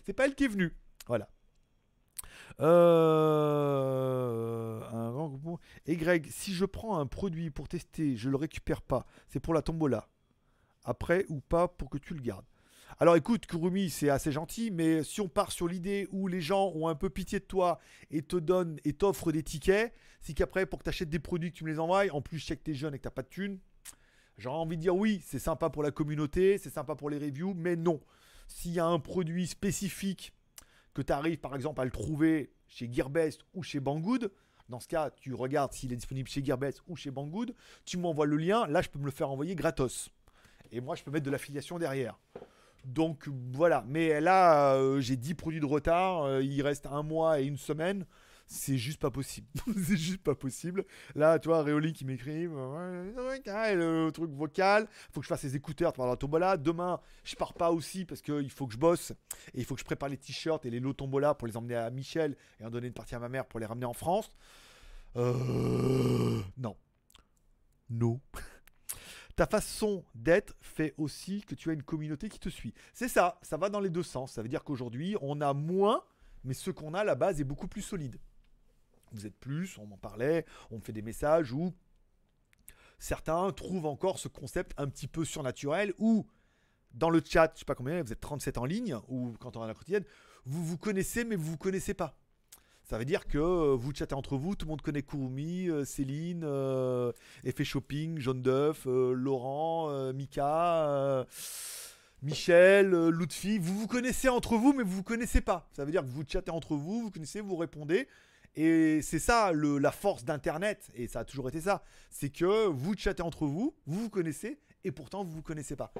c'est 0.07 0.13
pas 0.15 0.25
elle 0.27 0.35
qui 0.35 0.45
est 0.45 0.49
venue. 0.49 0.75
Voilà. 1.07 1.29
Euh, 2.61 2.69
un 4.93 5.11
grand. 5.13 5.39
Et 5.87 5.97
Greg, 5.97 6.27
si 6.31 6.53
je 6.53 6.65
prends 6.65 6.99
un 6.99 7.07
produit 7.07 7.51
pour 7.51 7.69
tester, 7.69 8.17
je 8.17 8.31
le 8.31 8.37
récupère 8.37 8.83
pas. 8.83 9.07
C'est 9.29 9.41
pour 9.41 9.55
la 9.55 9.63
tombola. 9.63 10.09
Après 10.85 11.25
ou 11.29 11.41
pas 11.41 11.69
pour 11.69 11.91
que 11.91 11.99
tu 11.99 12.15
le 12.15 12.21
gardes. 12.21 12.47
Alors 12.99 13.15
écoute, 13.17 13.47
Kurumi, 13.47 13.91
c'est 13.91 14.09
assez 14.09 14.33
gentil, 14.33 14.71
mais 14.71 15.05
si 15.05 15.21
on 15.21 15.29
part 15.29 15.53
sur 15.53 15.69
l'idée 15.69 16.09
où 16.11 16.27
les 16.27 16.41
gens 16.41 16.73
ont 16.75 16.89
un 16.89 16.97
peu 16.97 17.11
pitié 17.11 17.39
de 17.39 17.45
toi 17.45 17.79
et 18.11 18.23
te 18.23 18.37
donnent 18.37 18.81
et 18.85 18.93
t'offrent 18.95 19.31
des 19.31 19.43
tickets, 19.43 19.93
c'est 20.21 20.33
qu'après, 20.35 20.67
pour 20.67 20.81
que 20.81 20.85
tu 20.85 20.89
achètes 20.89 21.11
des 21.11 21.21
produits, 21.21 21.53
que 21.53 21.59
tu 21.59 21.65
me 21.65 21.71
les 21.71 21.79
envoies, 21.79 22.11
en 22.11 22.21
plus, 22.23 22.39
je 22.39 22.47
sais 22.47 22.57
que 22.57 22.63
t'es 22.63 22.75
jeune 22.75 22.95
et 22.95 22.99
que 22.99 23.05
t'as 23.05 23.11
pas 23.11 23.23
de 23.23 23.29
thunes, 23.29 23.61
j'aurais 24.39 24.57
envie 24.57 24.77
de 24.77 24.83
dire 24.83 24.97
oui, 24.97 25.21
c'est 25.25 25.39
sympa 25.39 25.69
pour 25.71 25.83
la 25.83 25.91
communauté, 25.91 26.59
c'est 26.59 26.71
sympa 26.71 26.95
pour 26.95 27.11
les 27.11 27.19
reviews, 27.19 27.55
mais 27.55 27.77
non. 27.77 28.01
S'il 28.47 28.73
y 28.73 28.81
a 28.81 28.87
un 28.87 28.99
produit 28.99 29.47
spécifique 29.47 30.33
que 30.95 31.03
tu 31.03 31.13
arrives 31.13 31.39
par 31.39 31.55
exemple 31.55 31.81
à 31.81 31.85
le 31.85 31.91
trouver 31.91 32.53
chez 32.67 32.91
Gearbest 32.91 33.43
ou 33.55 33.63
chez 33.63 33.81
Banggood, 33.81 34.33
dans 34.69 34.81
ce 34.81 34.89
cas, 34.89 35.11
tu 35.11 35.35
regardes 35.35 35.73
s'il 35.73 35.93
est 35.93 35.97
disponible 35.97 36.29
chez 36.29 36.45
Gearbest 36.45 36.83
ou 36.89 36.97
chez 36.97 37.11
Banggood, 37.11 37.55
tu 37.85 37.97
m'envoies 37.97 38.27
le 38.27 38.37
lien, 38.37 38.67
là 38.67 38.83
je 38.83 38.89
peux 38.89 38.99
me 38.99 39.07
le 39.07 39.11
faire 39.11 39.31
envoyer 39.31 39.55
gratos. 39.55 40.11
Et 40.71 40.81
moi 40.81 40.95
je 40.95 41.03
peux 41.03 41.11
mettre 41.11 41.25
de 41.25 41.31
l'affiliation 41.31 41.79
derrière. 41.79 42.19
Donc 42.85 43.29
voilà, 43.53 43.85
mais 43.89 44.21
là 44.21 44.75
euh, 44.75 45.01
j'ai 45.01 45.17
10 45.17 45.35
produits 45.35 45.61
de 45.61 45.67
retard, 45.67 46.23
euh, 46.23 46.43
il 46.43 46.63
reste 46.63 46.87
un 46.87 47.03
mois 47.03 47.41
et 47.41 47.45
une 47.45 47.57
semaine, 47.57 48.07
c'est 48.49 48.79
juste 48.79 48.99
pas 48.99 49.11
possible. 49.11 49.47
c'est 49.77 49.97
juste 49.97 50.23
pas 50.23 50.35
possible. 50.35 50.85
Là, 51.15 51.39
tu 51.39 51.49
vois, 51.49 51.63
Réoli 51.63 51.93
qui 51.93 52.07
m'écrit 52.07 52.47
euh, 52.47 53.75
le 53.75 54.11
truc 54.11 54.31
vocal, 54.31 54.89
faut 55.13 55.21
que 55.21 55.25
je 55.25 55.29
fasse 55.29 55.43
les 55.43 55.55
écouteurs 55.55 55.93
pour 55.93 56.07
la 56.07 56.17
tombola. 56.17 56.57
Demain, 56.57 56.99
je 57.25 57.37
pars 57.37 57.53
pas 57.53 57.71
aussi 57.71 58.07
parce 58.07 58.23
qu'il 58.23 58.51
faut 58.51 58.67
que 58.67 58.73
je 58.73 58.79
bosse 58.79 59.11
et 59.53 59.61
il 59.61 59.65
faut 59.65 59.75
que 59.75 59.81
je 59.81 59.85
prépare 59.85 60.09
les 60.09 60.17
t-shirts 60.17 60.65
et 60.65 60.71
les 60.71 60.81
lots 60.81 60.95
tombola 60.95 61.35
pour 61.35 61.47
les 61.47 61.59
emmener 61.59 61.77
à 61.77 61.91
Michel 61.91 62.37
et 62.59 62.65
en 62.65 62.71
donner 62.71 62.87
une 62.87 62.95
partie 62.95 63.15
à 63.15 63.19
ma 63.19 63.29
mère 63.29 63.45
pour 63.47 63.61
les 63.61 63.67
ramener 63.67 63.87
en 63.87 63.93
France. 63.93 64.31
Euh. 65.17 66.41
Non. 66.57 66.77
Non. 67.91 68.19
Ta 69.37 69.47
façon 69.47 70.05
d'être 70.15 70.55
fait 70.61 70.95
aussi 70.97 71.43
que 71.43 71.55
tu 71.55 71.69
as 71.69 71.75
une 71.75 71.83
communauté 71.83 72.31
qui 72.31 72.39
te 72.39 72.49
suit. 72.49 72.73
C'est 72.95 73.09
ça, 73.09 73.39
ça 73.43 73.59
va 73.59 73.69
dans 73.69 73.81
les 73.81 73.91
deux 73.91 74.03
sens. 74.03 74.33
Ça 74.33 74.43
veut 74.43 74.49
dire 74.49 74.65
qu'aujourd'hui, 74.65 75.17
on 75.21 75.43
a 75.43 75.53
moins, 75.53 76.03
mais 76.45 76.55
ce 76.55 76.71
qu'on 76.71 76.95
a 76.95 77.01
à 77.01 77.05
la 77.05 77.15
base 77.15 77.41
est 77.41 77.45
beaucoup 77.45 77.69
plus 77.69 77.83
solide. 77.83 78.19
Vous 79.13 79.27
êtes 79.27 79.37
plus, 79.37 79.79
on 79.79 79.87
m'en 79.87 79.99
parlait, 79.99 80.45
on 80.71 80.77
me 80.77 80.81
fait 80.81 80.93
des 80.93 81.03
messages 81.03 81.53
où 81.53 81.73
certains 82.99 83.51
trouvent 83.53 83.87
encore 83.87 84.19
ce 84.19 84.29
concept 84.29 84.73
un 84.77 84.89
petit 84.89 85.07
peu 85.07 85.25
surnaturel 85.25 85.95
ou 85.99 86.27
dans 86.95 87.11
le 87.11 87.23
chat, 87.25 87.53
je 87.55 87.61
sais 87.61 87.65
pas 87.65 87.75
combien, 87.75 88.03
vous 88.03 88.13
êtes 88.13 88.21
37 88.21 88.59
en 88.59 88.65
ligne 88.65 88.97
ou 89.09 89.35
quand 89.39 89.57
on 89.57 89.63
a 89.63 89.67
la 89.67 89.75
quotidienne, 89.75 90.05
vous 90.45 90.65
vous 90.65 90.79
connaissez 90.79 91.25
mais 91.25 91.37
vous 91.37 91.53
vous 91.53 91.59
connaissez 91.59 91.95
pas. 91.95 92.19
Ça 92.89 92.97
veut 92.97 93.05
dire 93.05 93.27
que 93.27 93.37
euh, 93.37 93.77
vous 93.77 93.93
chattez 93.95 94.15
entre 94.15 94.39
vous, 94.39 94.57
tout 94.57 94.65
le 94.65 94.71
monde 94.71 94.81
connaît 94.81 95.03
Kurumi, 95.03 95.69
euh, 95.69 95.85
Céline, 95.85 96.41
euh, 96.43 97.13
Effet 97.45 97.65
Shopping, 97.65 98.19
Jaune 98.19 98.41
d'œuf, 98.41 98.87
euh, 98.87 99.13
Laurent, 99.13 99.91
Mika, 100.15 101.27
Michel, 102.23 103.09
Lutfi. 103.09 103.59
Vous 103.59 103.79
vous 103.79 103.87
connaissez 103.87 104.31
entre 104.31 104.57
vous, 104.57 104.73
mais 104.73 104.85
vous 104.85 104.97
vous 104.97 105.03
connaissez 105.03 105.43
pas. 105.43 105.69
Ça 105.73 105.85
veut 105.85 105.91
dire 105.91 106.01
que 106.01 106.09
vous 106.09 106.25
chattez 106.27 106.51
entre 106.51 106.77
vous, 106.77 107.03
vous 107.03 107.11
connaissez, 107.11 107.43
vous 107.43 107.57
répondez. 107.57 108.09
Et 108.61 109.03
c'est 109.03 109.21
ça 109.21 109.53
la 109.53 109.93
force 109.93 110.25
d'Internet, 110.25 110.91
et 110.97 111.07
ça 111.07 111.21
a 111.21 111.25
toujours 111.25 111.49
été 111.49 111.61
ça. 111.61 111.85
C'est 112.11 112.29
que 112.29 112.67
vous 112.67 112.97
chattez 112.97 113.23
entre 113.23 113.47
vous, 113.47 113.73
vous 113.87 114.01
vous 114.01 114.11
connaissez, 114.11 114.59
et 114.83 114.91
pourtant 114.91 115.23
vous 115.23 115.31
vous 115.31 115.43
connaissez 115.43 115.77
pas. 115.77 115.93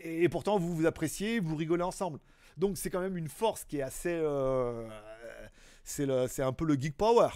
Et, 0.00 0.28
pourtant 0.28 0.58
vous 0.58 0.74
vous 0.74 0.86
appréciez, 0.86 1.38
vous 1.38 1.54
rigolez 1.54 1.84
ensemble. 1.84 2.18
Donc 2.56 2.78
c'est 2.78 2.90
quand 2.90 3.00
même 3.00 3.16
une 3.16 3.28
force 3.28 3.62
qui 3.62 3.78
est 3.78 3.82
assez... 3.82 4.12
euh, 4.12 4.88
c'est 5.84 6.42
un 6.42 6.52
peu 6.52 6.64
le 6.64 6.74
geek 6.74 6.96
power. 6.96 7.28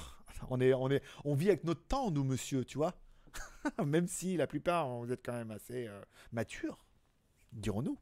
On 0.51 1.35
vit 1.37 1.49
avec 1.51 1.63
notre 1.63 1.87
temps, 1.87 2.11
nous, 2.11 2.25
monsieur, 2.25 2.65
tu 2.65 2.77
vois. 2.77 2.95
même 3.87 4.09
si 4.09 4.37
la 4.37 4.49
plupart, 4.49 4.89
vous 4.89 5.13
êtes 5.13 5.25
quand 5.25 5.35
même 5.35 5.53
assez 5.53 5.87
euh, 5.87 6.03
matures, 6.33 6.85
dirons-nous. 7.53 7.97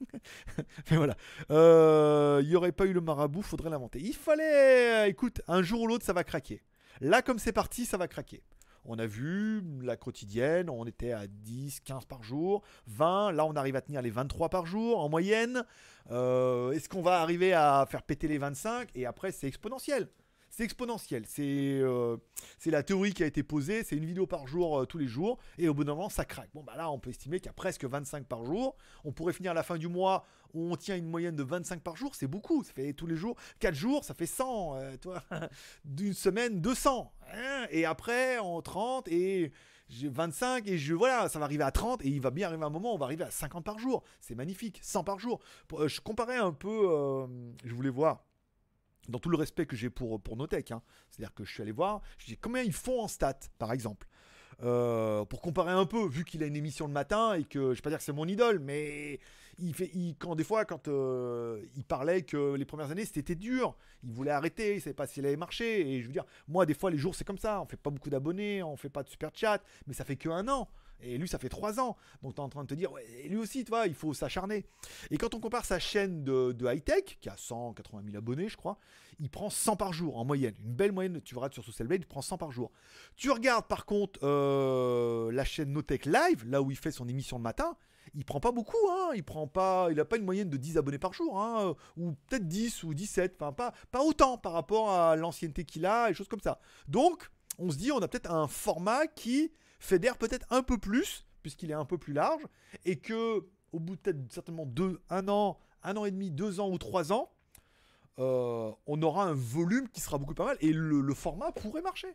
Mais 0.90 0.96
voilà. 0.96 1.16
Euh, 1.50 2.40
Il 2.42 2.48
n'y 2.48 2.56
aurait 2.56 2.72
pas 2.72 2.86
eu 2.86 2.92
le 2.92 3.00
marabout, 3.00 3.42
faudrait 3.42 3.70
l'inventer. 3.70 4.00
Il 4.00 4.14
fallait. 4.14 5.08
Écoute, 5.10 5.40
un 5.48 5.62
jour 5.62 5.82
ou 5.82 5.86
l'autre, 5.86 6.04
ça 6.04 6.12
va 6.12 6.24
craquer. 6.24 6.62
Là, 7.00 7.22
comme 7.22 7.38
c'est 7.38 7.52
parti, 7.52 7.84
ça 7.84 7.96
va 7.96 8.08
craquer. 8.08 8.42
On 8.88 8.98
a 8.98 9.06
vu 9.06 9.62
la 9.82 9.96
quotidienne, 9.96 10.70
on 10.70 10.86
était 10.86 11.10
à 11.10 11.26
10, 11.26 11.80
15 11.80 12.04
par 12.04 12.22
jour, 12.22 12.62
20, 12.86 13.32
là 13.32 13.44
on 13.44 13.56
arrive 13.56 13.74
à 13.74 13.80
tenir 13.80 14.00
les 14.00 14.10
23 14.10 14.48
par 14.48 14.64
jour 14.64 15.00
en 15.00 15.08
moyenne. 15.08 15.64
Euh, 16.12 16.70
Est-ce 16.70 16.88
qu'on 16.88 17.02
va 17.02 17.20
arriver 17.20 17.52
à 17.52 17.84
faire 17.90 18.04
péter 18.04 18.28
les 18.28 18.38
25 18.38 18.90
Et 18.94 19.04
après 19.04 19.32
c'est 19.32 19.48
exponentiel. 19.48 20.08
C'est 20.56 20.64
exponentiel. 20.64 21.24
C'est 21.26 21.42
euh, 21.82 22.16
la 22.64 22.82
théorie 22.82 23.12
qui 23.12 23.22
a 23.22 23.26
été 23.26 23.42
posée. 23.42 23.84
C'est 23.84 23.94
une 23.94 24.06
vidéo 24.06 24.26
par 24.26 24.46
jour 24.46 24.80
euh, 24.80 24.86
tous 24.86 24.96
les 24.96 25.06
jours. 25.06 25.36
Et 25.58 25.68
au 25.68 25.74
bout 25.74 25.84
d'un 25.84 25.94
moment, 25.94 26.08
ça 26.08 26.24
craque. 26.24 26.48
Bon, 26.54 26.62
bah 26.62 26.72
là, 26.78 26.90
on 26.90 26.98
peut 26.98 27.10
estimer 27.10 27.40
qu'il 27.40 27.48
y 27.48 27.50
a 27.50 27.52
presque 27.52 27.84
25 27.84 28.24
par 28.24 28.42
jour. 28.42 28.74
On 29.04 29.12
pourrait 29.12 29.34
finir 29.34 29.50
à 29.50 29.54
la 29.54 29.62
fin 29.62 29.76
du 29.76 29.86
mois 29.86 30.24
où 30.54 30.72
on 30.72 30.76
tient 30.76 30.96
une 30.96 31.10
moyenne 31.10 31.36
de 31.36 31.42
25 31.42 31.82
par 31.82 31.94
jour. 31.96 32.14
C'est 32.14 32.26
beaucoup. 32.26 32.64
Ça 32.64 32.72
fait 32.72 32.94
tous 32.94 33.06
les 33.06 33.16
jours. 33.16 33.36
4 33.60 33.74
jours, 33.74 34.02
ça 34.02 34.14
fait 34.14 34.24
100. 34.24 34.76
euh, 34.76 34.96
toi, 34.96 35.22
d'une 35.84 36.14
semaine, 36.14 36.62
200. 36.62 37.12
hein. 37.34 37.66
et 37.70 37.84
après, 37.84 38.38
en 38.38 38.62
30 38.62 39.08
et 39.08 39.52
j'ai 39.90 40.08
25 40.08 40.66
et 40.68 40.78
je 40.78 40.94
voilà, 40.94 41.28
ça 41.28 41.38
va 41.38 41.44
arriver 41.44 41.64
à 41.64 41.70
30 41.70 42.02
et 42.02 42.08
il 42.08 42.22
va 42.22 42.30
bien 42.30 42.48
arriver 42.48 42.64
un 42.64 42.70
moment 42.70 42.94
on 42.94 42.98
va 42.98 43.04
arriver 43.04 43.24
à 43.24 43.30
50 43.30 43.62
par 43.62 43.78
jour. 43.78 44.02
C'est 44.22 44.34
magnifique, 44.34 44.80
100 44.82 45.04
par 45.04 45.18
jour. 45.18 45.38
Euh, 45.74 45.86
je 45.86 46.00
comparais 46.00 46.38
un 46.38 46.52
peu, 46.52 46.88
euh, 46.90 47.26
je 47.62 47.74
voulais 47.74 47.90
voir 47.90 48.24
dans 49.08 49.18
tout 49.18 49.28
le 49.28 49.36
respect 49.36 49.66
que 49.66 49.76
j'ai 49.76 49.90
pour, 49.90 50.20
pour 50.20 50.36
Notech, 50.36 50.70
hein. 50.70 50.82
c'est-à-dire 51.10 51.34
que 51.34 51.44
je 51.44 51.52
suis 51.52 51.62
allé 51.62 51.72
voir, 51.72 52.02
je 52.18 52.26
dis 52.26 52.36
combien 52.36 52.62
ils 52.62 52.72
font 52.72 53.02
en 53.02 53.08
stats, 53.08 53.48
par 53.58 53.72
exemple? 53.72 54.06
Euh, 54.62 55.26
pour 55.26 55.42
comparer 55.42 55.72
un 55.72 55.84
peu, 55.84 56.08
vu 56.08 56.24
qu'il 56.24 56.42
a 56.42 56.46
une 56.46 56.56
émission 56.56 56.86
le 56.86 56.92
matin 56.92 57.34
et 57.34 57.44
que 57.44 57.74
je 57.74 57.76
vais 57.76 57.82
pas 57.82 57.90
dire 57.90 57.98
que 57.98 58.04
c'est 58.04 58.12
mon 58.12 58.26
idole, 58.26 58.58
mais 58.58 59.20
il 59.58 59.74
fait, 59.74 59.90
quand 60.18 60.34
des 60.34 60.44
fois, 60.44 60.64
quand 60.64 60.88
euh, 60.88 61.62
il 61.76 61.84
parlait 61.84 62.22
que 62.22 62.54
les 62.54 62.64
premières 62.64 62.90
années 62.90 63.04
c'était 63.04 63.34
dur, 63.34 63.76
il 64.02 64.12
voulait 64.12 64.30
arrêter, 64.30 64.76
il 64.76 64.80
savait 64.80 64.94
pas 64.94 65.06
s'il 65.06 65.26
allait 65.26 65.36
marcher. 65.36 65.86
Et 65.86 66.00
je 66.00 66.06
veux 66.06 66.12
dire, 66.12 66.24
moi 66.48 66.64
des 66.64 66.72
fois 66.72 66.90
les 66.90 66.96
jours 66.96 67.14
c'est 67.14 67.24
comme 67.24 67.38
ça, 67.38 67.60
on 67.60 67.66
fait 67.66 67.76
pas 67.76 67.90
beaucoup 67.90 68.08
d'abonnés, 68.08 68.62
on 68.62 68.76
fait 68.76 68.88
pas 68.88 69.02
de 69.02 69.10
super 69.10 69.30
chat, 69.34 69.62
mais 69.86 69.92
ça 69.92 70.04
fait 70.04 70.16
que 70.16 70.30
un 70.30 70.48
an. 70.48 70.70
Et 71.00 71.18
lui, 71.18 71.28
ça 71.28 71.38
fait 71.38 71.48
trois 71.48 71.78
ans. 71.80 71.96
Donc, 72.22 72.34
tu 72.34 72.40
es 72.40 72.44
en 72.44 72.48
train 72.48 72.62
de 72.62 72.68
te 72.68 72.74
dire, 72.74 72.90
et 73.22 73.28
lui 73.28 73.36
aussi, 73.36 73.64
tu 73.64 73.70
vois, 73.70 73.86
il 73.86 73.94
faut 73.94 74.14
s'acharner. 74.14 74.66
Et 75.10 75.18
quand 75.18 75.34
on 75.34 75.40
compare 75.40 75.64
sa 75.64 75.78
chaîne 75.78 76.24
de, 76.24 76.52
de 76.52 76.66
high-tech, 76.66 77.18
qui 77.20 77.28
a 77.28 77.36
180 77.36 78.02
000 78.04 78.16
abonnés, 78.16 78.48
je 78.48 78.56
crois, 78.56 78.78
il 79.18 79.30
prend 79.30 79.50
100 79.50 79.76
par 79.76 79.92
jour 79.92 80.18
en 80.18 80.24
moyenne. 80.24 80.54
Une 80.64 80.74
belle 80.74 80.92
moyenne, 80.92 81.20
tu 81.22 81.34
verras 81.34 81.50
sur 81.50 81.64
Social 81.64 81.88
Blade, 81.88 82.02
il 82.02 82.06
prend 82.06 82.22
100 82.22 82.38
par 82.38 82.52
jour. 82.52 82.70
Tu 83.16 83.30
regardes 83.30 83.66
par 83.66 83.86
contre 83.86 84.20
euh, 84.22 85.32
la 85.32 85.44
chaîne 85.44 85.72
Notech 85.72 86.06
Live, 86.06 86.44
là 86.46 86.62
où 86.62 86.70
il 86.70 86.76
fait 86.76 86.90
son 86.90 87.08
émission 87.08 87.38
le 87.38 87.42
matin, 87.42 87.76
il 88.14 88.24
prend 88.24 88.40
pas 88.40 88.52
beaucoup, 88.52 88.76
hein, 88.90 89.10
il 89.14 89.24
prend 89.24 89.46
pas, 89.46 89.88
il 89.90 89.98
a 90.00 90.04
pas 90.04 90.16
une 90.16 90.24
moyenne 90.24 90.48
de 90.48 90.56
10 90.56 90.78
abonnés 90.78 90.98
par 90.98 91.12
jour, 91.12 91.40
hein, 91.40 91.74
ou 91.96 92.12
peut-être 92.28 92.46
10 92.46 92.84
ou 92.84 92.94
17, 92.94 93.36
enfin 93.40 93.52
pas, 93.52 93.72
pas 93.90 94.02
autant 94.02 94.38
par 94.38 94.52
rapport 94.52 94.90
à 94.90 95.16
l'ancienneté 95.16 95.64
qu'il 95.64 95.86
a 95.86 96.10
et 96.10 96.14
choses 96.14 96.28
comme 96.28 96.40
ça. 96.40 96.60
Donc, 96.88 97.30
on 97.58 97.70
se 97.70 97.76
dit, 97.76 97.92
on 97.92 97.98
a 97.98 98.08
peut-être 98.08 98.30
un 98.30 98.48
format 98.48 99.06
qui 99.06 99.52
fédère 99.78 100.16
peut-être 100.16 100.46
un 100.50 100.62
peu 100.62 100.78
plus, 100.78 101.26
puisqu'il 101.42 101.70
est 101.70 101.74
un 101.74 101.84
peu 101.84 101.98
plus 101.98 102.12
large, 102.12 102.42
et 102.84 102.96
que 102.96 103.46
au 103.72 103.78
bout 103.78 103.96
de 103.96 104.00
peut-être 104.00 104.32
certainement 104.32 104.66
deux, 104.66 105.00
un 105.10 105.28
an, 105.28 105.58
un 105.82 105.96
an 105.96 106.04
et 106.04 106.10
demi, 106.10 106.30
deux 106.30 106.60
ans 106.60 106.70
ou 106.70 106.78
trois 106.78 107.12
ans, 107.12 107.30
euh, 108.18 108.72
on 108.86 109.02
aura 109.02 109.24
un 109.24 109.34
volume 109.34 109.88
qui 109.88 110.00
sera 110.00 110.18
beaucoup 110.18 110.34
pas 110.34 110.46
mal, 110.46 110.56
et 110.60 110.72
le, 110.72 111.14
format 111.14 111.52
pourrait 111.52 111.82
marcher. 111.82 112.08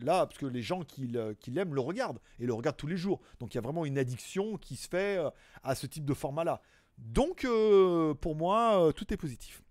Là, 0.00 0.26
parce 0.26 0.38
que 0.38 0.46
les 0.46 0.60
gens 0.60 0.82
qui 0.82 1.10
qui 1.40 1.50
l'aiment 1.50 1.74
le 1.74 1.80
regardent, 1.80 2.20
et 2.38 2.46
le 2.46 2.52
regardent 2.52 2.76
tous 2.76 2.86
les 2.86 2.98
jours. 2.98 3.20
Donc 3.40 3.54
il 3.54 3.56
y 3.56 3.58
a 3.58 3.62
vraiment 3.62 3.86
une 3.86 3.98
addiction 3.98 4.58
qui 4.58 4.76
se 4.76 4.88
fait 4.88 5.16
euh, 5.16 5.30
à 5.62 5.74
ce 5.74 5.86
type 5.86 6.04
de 6.04 6.14
format-là. 6.14 6.60
Donc 6.98 7.44
euh, 7.44 8.14
pour 8.14 8.36
moi, 8.36 8.92
tout 8.94 9.12
est 9.12 9.16
positif. 9.16 9.62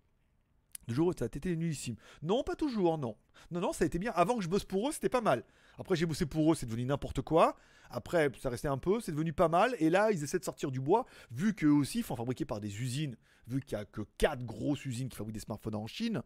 Toujours, 0.87 1.13
ça 1.17 1.25
a 1.25 1.27
été 1.27 1.55
nullissime. 1.55 1.95
Non, 2.21 2.43
pas 2.43 2.55
toujours, 2.55 2.97
non. 2.97 3.15
Non, 3.51 3.59
non, 3.59 3.73
ça 3.73 3.83
a 3.83 3.87
été 3.87 3.99
bien. 3.99 4.11
Avant 4.15 4.37
que 4.37 4.43
je 4.43 4.49
bosse 4.49 4.63
pour 4.63 4.89
eux, 4.89 4.91
c'était 4.91 5.09
pas 5.09 5.21
mal. 5.21 5.43
Après, 5.77 5.95
j'ai 5.95 6.06
bossé 6.06 6.26
pour 6.26 6.52
eux, 6.52 6.56
c'est 6.56 6.65
devenu 6.65 6.85
n'importe 6.85 7.22
quoi. 7.22 7.56
Après, 7.89 8.31
ça 8.41 8.49
restait 8.49 8.68
un 8.68 8.77
peu, 8.77 8.99
c'est 8.99 9.11
devenu 9.11 9.34
pas 9.34 9.47
mal. 9.47 9.76
Et 9.80 9.89
là, 9.89 10.11
ils 10.11 10.23
essaient 10.23 10.39
de 10.39 10.43
sortir 10.43 10.72
du 10.72 10.80
bois, 10.80 11.06
vu 11.31 11.53
qu'eux 11.53 11.69
aussi 11.69 12.02
font 12.02 12.15
fabriquer 12.15 12.45
par 12.45 12.60
des 12.60 12.81
usines, 12.81 13.15
vu 13.47 13.61
qu'il 13.61 13.77
n'y 13.77 13.81
a 13.81 13.85
que 13.85 14.02
4 14.18 14.43
grosses 14.45 14.85
usines 14.85 15.10
qui 15.10 15.18
fabriquent 15.18 15.35
des 15.35 15.41
smartphones 15.41 15.76
en 15.76 15.88
Chine. 15.88 16.22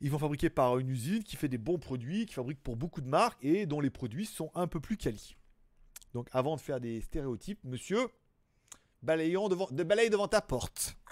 Ils 0.00 0.10
vont 0.10 0.18
fabriquer 0.18 0.50
par 0.50 0.78
une 0.78 0.90
usine 0.90 1.22
qui 1.22 1.36
fait 1.36 1.48
des 1.48 1.58
bons 1.58 1.78
produits, 1.78 2.26
qui 2.26 2.34
fabrique 2.34 2.62
pour 2.62 2.76
beaucoup 2.76 3.00
de 3.00 3.08
marques 3.08 3.42
et 3.42 3.66
dont 3.66 3.80
les 3.80 3.90
produits 3.90 4.26
sont 4.26 4.50
un 4.54 4.66
peu 4.66 4.80
plus 4.80 4.96
quali. 4.96 5.36
Donc, 6.12 6.28
avant 6.32 6.56
de 6.56 6.60
faire 6.60 6.80
des 6.80 7.00
stéréotypes, 7.00 7.60
monsieur, 7.64 8.08
balayons 9.02 9.48
devant, 9.48 9.68
de 9.70 9.82
balaye 9.82 10.10
devant 10.10 10.28
ta 10.28 10.40
porte. 10.40 10.96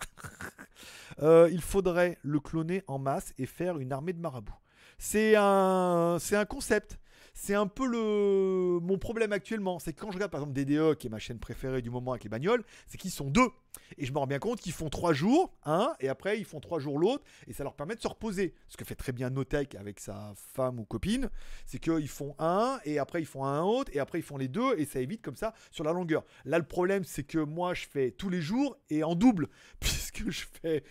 Euh, 1.20 1.48
il 1.52 1.60
faudrait 1.60 2.18
le 2.22 2.40
cloner 2.40 2.82
en 2.86 2.98
masse 2.98 3.34
et 3.36 3.44
faire 3.44 3.78
une 3.78 3.92
armée 3.92 4.14
de 4.14 4.18
marabouts. 4.18 4.56
C'est 4.98 5.36
un 5.36 6.18
concept. 6.48 6.98
C'est 7.34 7.54
un 7.54 7.66
peu 7.66 7.86
le 7.86 8.78
mon 8.80 8.98
problème 8.98 9.32
actuellement. 9.32 9.78
C'est 9.78 9.92
que 9.92 10.00
quand 10.00 10.10
je 10.10 10.16
regarde 10.16 10.30
par 10.30 10.42
exemple 10.42 10.58
DDE, 10.58 10.96
qui 10.96 11.06
est 11.06 11.10
ma 11.10 11.18
chaîne 11.18 11.38
préférée 11.38 11.82
du 11.82 11.90
moment 11.90 12.12
avec 12.12 12.24
les 12.24 12.30
bagnoles, 12.30 12.64
c'est 12.86 12.98
qu'ils 12.98 13.10
sont 13.10 13.30
deux. 13.30 13.48
Et 13.96 14.06
je 14.06 14.12
me 14.12 14.18
rends 14.18 14.26
bien 14.26 14.38
compte 14.38 14.60
qu'ils 14.60 14.72
font 14.72 14.90
trois 14.90 15.12
jours, 15.12 15.54
un, 15.64 15.94
et 16.00 16.08
après 16.08 16.38
ils 16.38 16.44
font 16.44 16.60
trois 16.60 16.78
jours 16.78 16.98
l'autre, 16.98 17.24
et 17.46 17.52
ça 17.52 17.64
leur 17.64 17.74
permet 17.74 17.94
de 17.94 18.00
se 18.00 18.08
reposer. 18.08 18.54
Ce 18.68 18.76
que 18.76 18.84
fait 18.84 18.94
très 18.94 19.12
bien 19.12 19.30
Notech 19.30 19.74
avec 19.74 20.00
sa 20.00 20.32
femme 20.36 20.78
ou 20.78 20.84
copine, 20.84 21.30
c'est 21.64 21.78
qu'ils 21.78 22.08
font 22.08 22.34
un, 22.38 22.78
et 22.84 22.98
après 22.98 23.22
ils 23.22 23.26
font 23.26 23.44
un 23.44 23.62
autre, 23.62 23.90
et 23.94 23.98
après 23.98 24.18
ils 24.18 24.24
font 24.24 24.36
les 24.36 24.48
deux, 24.48 24.78
et 24.78 24.84
ça 24.84 25.00
évite 25.00 25.22
comme 25.22 25.36
ça 25.36 25.54
sur 25.70 25.84
la 25.84 25.92
longueur. 25.92 26.24
Là, 26.44 26.58
le 26.58 26.66
problème, 26.66 27.04
c'est 27.04 27.24
que 27.24 27.38
moi, 27.38 27.74
je 27.74 27.86
fais 27.86 28.10
tous 28.10 28.28
les 28.28 28.40
jours 28.40 28.76
et 28.90 29.02
en 29.04 29.14
double, 29.14 29.48
puisque 29.80 30.30
je 30.30 30.44
fais 30.60 30.84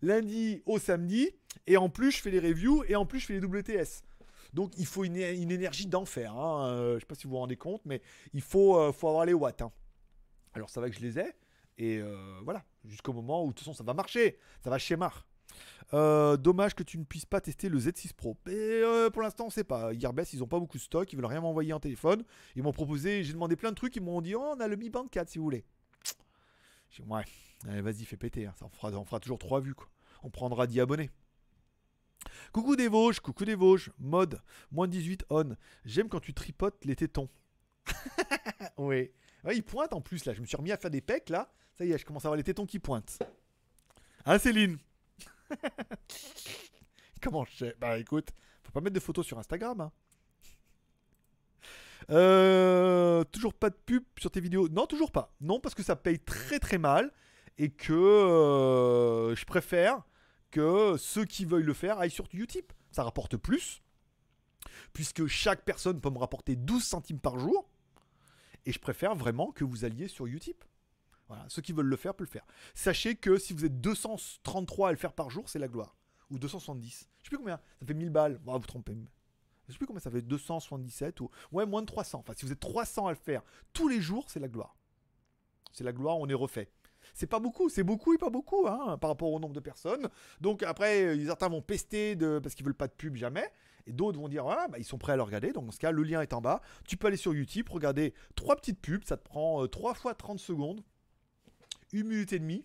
lundi 0.00 0.62
au 0.66 0.78
samedi, 0.78 1.30
et 1.66 1.76
en 1.76 1.88
plus, 1.88 2.12
je 2.12 2.22
fais 2.22 2.30
les 2.30 2.40
reviews, 2.40 2.84
et 2.88 2.96
en 2.96 3.06
plus, 3.06 3.20
je 3.20 3.26
fais 3.26 3.40
les 3.40 3.44
WTS. 3.44 4.02
Donc, 4.52 4.72
il 4.78 4.86
faut 4.86 5.04
une, 5.04 5.16
énergie 5.16 5.86
d'enfer. 5.86 6.34
Hein. 6.34 6.66
Euh, 6.68 6.94
je 6.94 7.00
sais 7.00 7.06
pas 7.06 7.14
si 7.14 7.24
vous 7.24 7.30
vous 7.30 7.38
rendez 7.38 7.56
compte, 7.56 7.82
mais 7.84 8.02
il 8.32 8.42
faut, 8.42 8.78
euh, 8.78 8.88
avoir 8.88 9.24
les 9.24 9.34
watts. 9.34 9.62
hein. 9.62 9.72
Alors, 10.54 10.68
ça 10.68 10.80
va 10.80 10.90
que 10.90 10.96
je 10.96 11.00
les 11.00 11.18
ai, 11.18 11.32
et 11.78 11.98
euh, 11.98 12.40
voilà, 12.44 12.62
jusqu'au 12.84 13.12
moment 13.12 13.44
où, 13.44 13.48
de 13.48 13.52
toute 13.52 13.60
façon, 13.60 13.72
ça 13.72 13.84
va 13.84 13.94
marcher. 13.94 14.38
Ça 14.62 14.70
va 14.70 14.78
schémar. 14.78 15.26
Dommage 15.92 16.74
que 16.74 16.82
tu 16.82 16.98
ne 16.98 17.04
puisses 17.04 17.26
pas 17.26 17.40
tester 17.40 17.68
le 17.68 17.78
Z6 17.78 18.14
Pro. 18.14 18.36
Euh, 18.48 19.10
pour 19.10 19.22
l'instant, 19.22 19.46
on 19.46 19.50
sait 19.50 19.64
pas. 19.64 19.92
Gearbest, 19.92 20.32
ils 20.32 20.42
ont 20.42 20.46
pas 20.46 20.58
beaucoup 20.58 20.78
de 20.78 20.82
stock, 20.82 21.12
ils 21.12 21.16
veulent 21.16 21.26
rien 21.26 21.40
m'envoyer 21.40 21.72
en 21.72 21.80
téléphone. 21.80 22.24
Ils 22.56 22.62
m'ont 22.62 22.72
proposé, 22.72 23.22
j'ai 23.24 23.32
demandé 23.32 23.56
plein 23.56 23.70
de 23.70 23.74
trucs, 23.74 23.96
ils 23.96 24.02
m'ont 24.02 24.20
dit 24.22 24.34
oh, 24.34 24.54
on 24.56 24.60
a 24.60 24.68
le 24.68 24.76
Mi 24.76 24.88
Band 24.88 25.06
4 25.06 25.28
si 25.28 25.38
vous 25.38 25.44
voulez. 25.44 25.64
J'ai 26.90 27.02
dit 27.02 27.08
ouais, 27.10 27.80
vas-y, 27.82 28.04
fais 28.04 28.16
péter, 28.16 28.46
hein. 28.46 28.54
on 28.82 29.04
fera 29.04 29.20
toujours 29.20 29.38
3 29.38 29.60
vues. 29.60 29.74
On 30.22 30.30
prendra 30.30 30.66
10 30.66 30.80
abonnés. 30.80 31.10
Coucou 32.52 32.76
des 32.76 32.88
Vosges, 32.88 33.20
coucou 33.20 33.44
des 33.44 33.54
Vosges, 33.54 33.90
mode, 33.98 34.40
moins 34.70 34.88
18 34.88 35.24
on. 35.30 35.56
J'aime 35.84 36.08
quand 36.08 36.20
tu 36.20 36.34
tripotes 36.34 36.84
les 36.84 36.96
tétons. 36.96 37.28
oui. 38.78 39.10
Ouais, 39.44 39.56
ils 39.56 39.64
pointent 39.64 39.92
en 39.92 40.00
plus 40.00 40.24
là, 40.24 40.34
je 40.34 40.40
me 40.40 40.46
suis 40.46 40.56
remis 40.56 40.72
à 40.72 40.76
faire 40.76 40.90
des 40.90 41.00
pecs 41.00 41.28
là. 41.28 41.52
Ça 41.76 41.84
y 41.84 41.92
est, 41.92 41.98
je 41.98 42.04
commence 42.04 42.24
à 42.24 42.28
avoir 42.28 42.36
les 42.36 42.44
tétons 42.44 42.66
qui 42.66 42.78
pointent. 42.78 43.18
Hein 44.24 44.38
Céline? 44.38 44.78
Comment 47.22 47.44
je 47.44 47.56
sais 47.56 47.76
Bah 47.80 47.98
écoute, 47.98 48.28
faut 48.62 48.72
pas 48.72 48.80
mettre 48.80 48.94
de 48.94 49.00
photos 49.00 49.26
sur 49.26 49.38
Instagram. 49.38 49.80
hein. 49.80 49.92
Euh, 52.10 53.24
toujours 53.24 53.54
pas 53.54 53.70
de 53.70 53.76
pub 53.76 54.04
sur 54.18 54.30
tes 54.30 54.40
vidéos? 54.40 54.68
Non, 54.68 54.86
toujours 54.86 55.12
pas. 55.12 55.34
Non, 55.40 55.60
parce 55.60 55.74
que 55.74 55.82
ça 55.82 55.96
paye 55.96 56.18
très 56.18 56.58
très 56.58 56.78
mal 56.78 57.12
et 57.58 57.70
que 57.70 57.92
euh, 57.92 59.34
je 59.34 59.44
préfère 59.44 60.02
que 60.52 60.96
ceux 60.98 61.24
qui 61.24 61.44
veulent 61.44 61.64
le 61.64 61.74
faire 61.74 61.98
aillent 61.98 62.10
sur 62.10 62.28
Utip. 62.32 62.72
Ça 62.92 63.02
rapporte 63.02 63.36
plus, 63.36 63.82
puisque 64.92 65.26
chaque 65.26 65.64
personne 65.64 66.00
peut 66.00 66.10
me 66.10 66.18
rapporter 66.18 66.54
12 66.54 66.84
centimes 66.84 67.18
par 67.18 67.40
jour. 67.40 67.68
Et 68.64 68.72
je 68.72 68.78
préfère 68.78 69.16
vraiment 69.16 69.50
que 69.50 69.64
vous 69.64 69.84
alliez 69.84 70.06
sur 70.06 70.26
Utip. 70.26 70.62
Voilà, 71.26 71.44
ceux 71.48 71.62
qui 71.62 71.72
veulent 71.72 71.86
le 71.86 71.96
faire 71.96 72.14
peuvent 72.14 72.26
le 72.26 72.30
faire. 72.30 72.46
Sachez 72.74 73.16
que 73.16 73.38
si 73.38 73.54
vous 73.54 73.64
êtes 73.64 73.80
233 73.80 74.90
à 74.90 74.92
le 74.92 74.98
faire 74.98 75.14
par 75.14 75.30
jour, 75.30 75.48
c'est 75.48 75.58
la 75.58 75.66
gloire. 75.66 75.96
Ou 76.30 76.38
270. 76.38 77.08
Je 77.22 77.24
sais 77.24 77.28
plus 77.30 77.38
combien. 77.38 77.58
Ça 77.80 77.86
fait 77.86 77.94
1000 77.94 78.10
balles. 78.10 78.38
Bon, 78.38 78.56
vous 78.58 78.66
trompez. 78.66 78.96
Je 79.66 79.72
sais 79.72 79.78
plus 79.78 79.86
combien 79.86 80.00
ça 80.00 80.10
fait. 80.10 80.22
277 80.22 81.20
ou. 81.20 81.30
Ouais, 81.50 81.64
moins 81.64 81.80
de 81.80 81.86
300. 81.86 82.18
Enfin, 82.20 82.34
si 82.36 82.44
vous 82.44 82.52
êtes 82.52 82.60
300 82.60 83.06
à 83.06 83.10
le 83.10 83.16
faire 83.16 83.42
tous 83.72 83.88
les 83.88 84.00
jours, 84.00 84.30
c'est 84.30 84.40
la 84.40 84.48
gloire. 84.48 84.76
C'est 85.72 85.84
la 85.84 85.92
gloire, 85.92 86.18
on 86.18 86.28
est 86.28 86.34
refait. 86.34 86.70
C'est 87.14 87.26
pas 87.26 87.40
beaucoup, 87.40 87.68
c'est 87.68 87.82
beaucoup 87.82 88.14
et 88.14 88.18
pas 88.18 88.30
beaucoup 88.30 88.66
hein, 88.66 88.96
par 88.98 89.10
rapport 89.10 89.30
au 89.30 89.38
nombre 89.38 89.54
de 89.54 89.60
personnes. 89.60 90.08
Donc 90.40 90.62
après, 90.62 91.04
euh, 91.04 91.26
certains 91.26 91.48
vont 91.48 91.62
pester 91.62 92.16
de, 92.16 92.38
parce 92.38 92.54
qu'ils 92.54 92.64
veulent 92.64 92.74
pas 92.74 92.88
de 92.88 92.92
pub 92.92 93.16
jamais. 93.16 93.50
Et 93.86 93.92
d'autres 93.92 94.18
vont 94.18 94.28
dire, 94.28 94.46
ah, 94.46 94.68
ils 94.78 94.84
sont 94.84 94.98
prêts 94.98 95.12
à 95.12 95.16
le 95.16 95.22
regarder. 95.22 95.52
Donc 95.52 95.66
dans 95.66 95.72
ce 95.72 95.78
cas, 95.78 95.90
le 95.90 96.02
lien 96.02 96.22
est 96.22 96.32
en 96.32 96.40
bas. 96.40 96.62
Tu 96.86 96.96
peux 96.96 97.08
aller 97.08 97.16
sur 97.16 97.34
YouTube, 97.34 97.68
regarder 97.68 98.14
trois 98.36 98.56
petites 98.56 98.80
pubs. 98.80 99.04
Ça 99.04 99.16
te 99.16 99.24
prend 99.24 99.66
3 99.66 99.94
fois 99.94 100.14
30 100.14 100.38
secondes. 100.38 100.82
Une 101.92 102.06
minute 102.06 102.32
et 102.32 102.38
demie. 102.38 102.64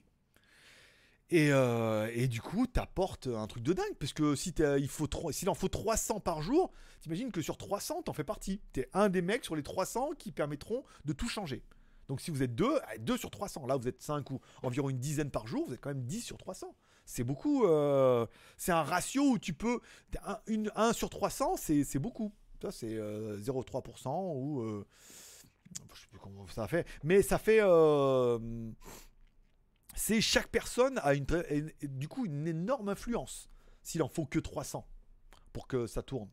Et, 1.29 1.51
euh, 1.51 2.09
et 2.13 2.27
du 2.27 2.39
coup, 2.39 2.67
t'apportes 2.67 3.27
un 3.27 3.47
truc 3.47 3.63
de 3.63 3.73
dingue. 3.73 3.95
Parce 3.99 4.13
que 4.13 4.35
si 4.35 4.53
il 4.79 4.87
faut 4.87 5.07
s'il 5.31 5.49
en 5.49 5.55
faut 5.55 5.67
300 5.67 6.19
par 6.19 6.41
jour, 6.41 6.71
t'imagines 7.01 7.31
que 7.31 7.41
sur 7.41 7.57
300, 7.57 8.03
t'en 8.03 8.13
fais 8.13 8.23
partie. 8.23 8.61
T'es 8.71 8.87
un 8.93 9.09
des 9.09 9.21
mecs 9.21 9.43
sur 9.43 9.55
les 9.55 9.63
300 9.63 10.11
qui 10.17 10.31
permettront 10.31 10.83
de 11.05 11.13
tout 11.13 11.27
changer. 11.27 11.63
Donc 12.07 12.21
si 12.21 12.31
vous 12.31 12.41
êtes 12.43 12.55
2, 12.55 12.79
2 12.99 13.17
sur 13.17 13.29
300. 13.29 13.65
Là, 13.67 13.75
vous 13.77 13.87
êtes 13.87 14.01
5 14.01 14.29
ou 14.31 14.39
environ 14.63 14.89
une 14.89 14.99
dizaine 14.99 15.29
par 15.31 15.45
jour. 15.47 15.67
Vous 15.67 15.73
êtes 15.73 15.81
quand 15.81 15.89
même 15.89 16.05
10 16.05 16.21
sur 16.21 16.37
300. 16.37 16.73
C'est 17.05 17.23
beaucoup. 17.23 17.65
euh, 17.65 18.25
c'est 18.57 18.71
un 18.71 18.83
ratio 18.83 19.23
où 19.31 19.39
tu 19.39 19.53
peux. 19.53 19.79
1 20.23 20.39
une, 20.47 20.71
un 20.75 20.93
sur 20.93 21.09
300, 21.09 21.57
c'est 21.57 21.99
beaucoup. 21.99 22.33
C'est 22.71 22.93
euh, 22.95 23.37
0,3% 23.39 24.09
ou. 24.35 24.61
euh, 24.61 24.85
sais 25.95 26.07
plus 26.09 26.19
comment 26.19 26.47
ça 26.47 26.67
fait. 26.67 26.85
Mais 27.03 27.21
ça 27.21 27.37
fait. 27.37 27.59
euh, 27.61 28.39
c'est 29.95 30.21
chaque 30.21 30.47
personne 30.47 30.99
a 30.99 31.13
une, 31.13 31.25
une- 31.49 31.71
du 31.97 32.07
coup 32.07 32.25
une 32.25 32.47
énorme 32.47 32.89
influence. 32.89 33.49
S'il 33.83 34.01
en 34.03 34.07
faut 34.09 34.25
que 34.25 34.39
300 34.39 34.85
pour 35.53 35.67
que 35.67 35.87
ça 35.87 36.01
tourne. 36.03 36.29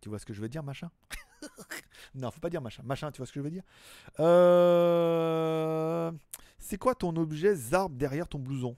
Tu 0.00 0.08
vois 0.08 0.18
ce 0.18 0.26
que 0.26 0.32
je 0.32 0.40
veux 0.40 0.48
dire, 0.48 0.62
machin? 0.62 0.90
Non, 2.14 2.30
faut 2.30 2.40
pas 2.40 2.50
dire 2.50 2.60
machin. 2.60 2.82
Machin, 2.84 3.10
tu 3.12 3.18
vois 3.18 3.26
ce 3.26 3.32
que 3.32 3.40
je 3.40 3.44
veux 3.44 3.50
dire? 3.50 3.62
Euh, 4.18 6.10
C'est 6.58 6.76
quoi 6.78 6.94
ton 6.94 7.14
objet 7.16 7.54
zarbe 7.54 7.96
derrière 7.96 8.28
ton 8.28 8.38
blouson? 8.38 8.76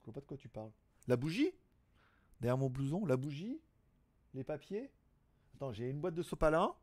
Je 0.00 0.04
vois 0.04 0.14
pas 0.14 0.20
de 0.20 0.26
quoi 0.26 0.36
tu 0.36 0.48
parles. 0.48 0.70
La 1.06 1.16
bougie? 1.16 1.50
Derrière 2.40 2.58
mon 2.58 2.68
blouson 2.70 3.04
La 3.06 3.16
bougie? 3.16 3.60
Les 4.34 4.44
papiers? 4.44 4.90
Attends, 5.54 5.72
j'ai 5.72 5.88
une 5.88 6.00
boîte 6.00 6.14
de 6.14 6.22
sopalin. 6.22 6.74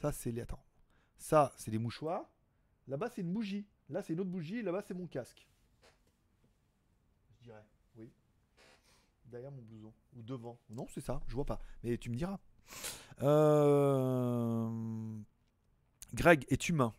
Ça, 0.00 0.12
c'est 0.12 0.30
les. 0.30 0.42
Attends. 0.42 0.62
Ça, 1.16 1.52
c'est 1.56 1.70
des 1.70 1.78
mouchoirs. 1.78 2.30
Là-bas, 2.86 3.08
c'est 3.10 3.22
une 3.22 3.32
bougie. 3.32 3.66
Là, 3.88 4.02
c'est 4.02 4.12
une 4.12 4.20
autre 4.20 4.30
bougie. 4.30 4.62
Là-bas, 4.62 4.82
c'est 4.86 4.94
mon 4.94 5.06
casque. 5.06 5.48
Je 7.38 7.44
dirais. 7.44 7.64
Derrière 9.30 9.50
mon 9.50 9.62
blouson. 9.62 9.92
Ou 10.16 10.22
devant. 10.22 10.58
Non, 10.70 10.86
c'est 10.92 11.00
ça. 11.00 11.20
Je 11.28 11.34
vois 11.34 11.44
pas. 11.44 11.60
Mais 11.82 11.98
tu 11.98 12.10
me 12.10 12.16
diras. 12.16 12.38
Euh... 13.22 14.68
Greg 16.14 16.44
est 16.48 16.68
humain. 16.68 16.92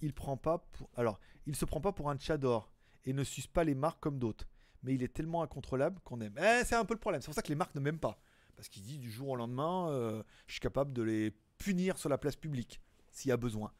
Il 0.00 0.12
prend 0.12 0.36
pas 0.36 0.58
pour. 0.72 0.90
Alors, 0.96 1.20
il 1.46 1.56
se 1.56 1.64
prend 1.64 1.80
pas 1.80 1.92
pour 1.92 2.10
un 2.10 2.16
tchador 2.16 2.72
et 3.04 3.12
ne 3.12 3.24
suce 3.24 3.46
pas 3.46 3.64
les 3.64 3.74
marques 3.74 4.00
comme 4.00 4.18
d'autres. 4.18 4.46
Mais 4.82 4.94
il 4.94 5.02
est 5.02 5.12
tellement 5.12 5.42
incontrôlable 5.42 6.00
qu'on 6.04 6.20
aime. 6.20 6.34
Eh, 6.38 6.64
c'est 6.64 6.74
un 6.74 6.84
peu 6.84 6.94
le 6.94 7.00
problème. 7.00 7.20
C'est 7.20 7.26
pour 7.26 7.34
ça 7.34 7.42
que 7.42 7.48
les 7.48 7.54
marques 7.54 7.74
ne 7.74 7.80
m'aiment 7.80 8.00
pas. 8.00 8.18
Parce 8.56 8.68
qu'il 8.68 8.82
dit 8.82 8.98
du 8.98 9.10
jour 9.10 9.30
au 9.30 9.36
lendemain, 9.36 9.90
euh, 9.90 10.22
je 10.46 10.54
suis 10.54 10.60
capable 10.60 10.92
de 10.92 11.02
les 11.02 11.32
punir 11.58 11.96
sur 11.98 12.08
la 12.08 12.18
place 12.18 12.36
publique 12.36 12.80
s'il 13.10 13.28
y 13.28 13.32
a 13.32 13.36
besoin. 13.36 13.72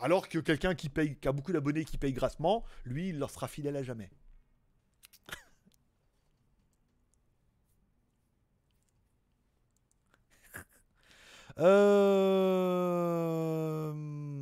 Alors 0.00 0.28
que 0.28 0.38
quelqu'un 0.38 0.74
qui 0.74 0.88
paye, 0.88 1.16
qui 1.16 1.28
a 1.28 1.32
beaucoup 1.32 1.52
d'abonnés 1.52 1.84
qui 1.84 1.98
paye 1.98 2.12
grassement, 2.12 2.64
lui, 2.84 3.08
il 3.10 3.18
leur 3.18 3.30
sera 3.30 3.48
fidèle 3.48 3.76
à 3.76 3.82
jamais. 3.82 4.10
Euh, 11.60 12.72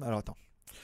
Alors 0.03 0.19
attends. 0.19 0.37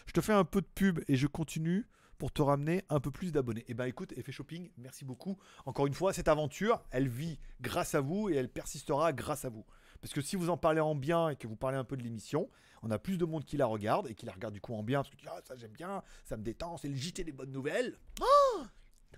Je 0.07 0.13
te 0.13 0.21
fais 0.21 0.33
un 0.33 0.45
peu 0.45 0.61
de 0.61 0.67
pub 0.67 1.01
et 1.09 1.17
je 1.17 1.27
continue 1.27 1.87
pour 2.19 2.33
te 2.33 2.43
ramener 2.43 2.85
un 2.89 3.01
peu 3.01 3.11
plus 3.11 3.33
d'abonnés. 3.33 3.65
Et 3.67 3.75
ben 3.75 3.87
écoute, 3.87 4.13
Effet 4.17 4.31
Shopping, 4.31 4.71
merci 4.77 5.05
beaucoup. 5.05 5.39
Encore 5.67 5.87
une 5.87 5.95
fois, 5.95 6.13
cette 6.13 6.29
aventure, 6.29 6.81
elle 6.91 7.09
vit 7.09 7.39
grâce 7.61 7.95
à 7.95 8.01
vous 8.01 8.29
et 8.29 8.35
elle 8.35 8.49
persistera 8.49 9.13
grâce 9.13 9.45
à 9.45 9.49
vous. 9.49 9.65
Parce 10.01 10.13
que 10.15 10.21
si 10.21 10.37
vous 10.37 10.49
en 10.51 10.57
parlez 10.57 10.81
en 10.81 10.95
bien 10.95 11.31
et 11.31 11.37
que 11.37 11.47
vous 11.47 11.57
parlez 11.57 11.77
un 11.77 11.85
peu 11.85 11.97
de 11.97 12.03
l'émission, 12.03 12.49
on 12.83 12.91
a 12.91 12.99
plus 12.99 13.19
de 13.19 13.25
monde 13.25 13.45
qui 13.45 13.57
la 13.57 13.67
regarde 13.67 14.09
et 14.09 14.15
qui 14.15 14.27
la 14.27 14.33
regarde 14.33 14.55
du 14.55 14.61
coup 14.61 14.75
en 14.75 14.83
bien 14.83 15.01
parce 15.01 15.11
que 15.11 15.17
tu 15.17 15.25
dis, 15.25 15.31
ah 15.33 15.41
ça 15.47 15.57
j'aime 15.57 15.73
bien, 15.73 16.03
ça 16.25 16.37
me 16.37 16.43
détend, 16.43 16.77
c'est 16.77 16.89
le 16.89 16.95
JT 16.97 17.25
des 17.25 17.33
bonnes 17.33 17.53
nouvelles. 17.53 17.99
Oh 18.21 18.63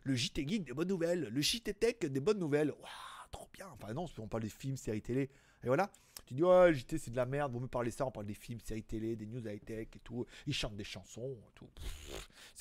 le 0.03 0.15
JT 0.15 0.47
Geek 0.47 0.65
des 0.65 0.73
bonnes 0.73 0.89
nouvelles, 0.89 1.29
le 1.31 1.41
JT 1.41 1.75
Tech 1.75 1.99
des 2.01 2.21
bonnes 2.21 2.39
nouvelles. 2.39 2.71
Waouh, 2.71 3.29
trop 3.31 3.49
bien. 3.53 3.67
Enfin 3.73 3.93
non, 3.95 4.07
on 4.19 4.29
parle 4.29 4.43
des 4.43 4.49
films, 4.49 4.77
séries 4.77 5.03
télé. 5.03 5.31
Et 5.63 5.67
voilà. 5.67 5.91
Tu 6.27 6.35
dis, 6.35 6.43
ouais, 6.43 6.73
JT 6.75 6.99
c'est 6.99 7.11
de 7.11 7.17
la 7.17 7.27
merde, 7.27 7.53
vaut 7.53 7.61
mieux 7.61 7.69
parler 7.69 7.91
ça, 7.91 8.07
on 8.07 8.11
parle 8.11 8.27
des 8.27 8.35
films, 8.35 8.61
séries 8.61 8.83
télé, 8.83 9.17
des 9.17 9.27
news 9.27 9.47
high-tech 9.47 9.89
et 9.95 9.99
tout. 10.01 10.27
Ils 10.47 10.55
chantent 10.55 10.77
des 10.77 10.85
chansons 10.85 11.37
tout. 11.55 11.69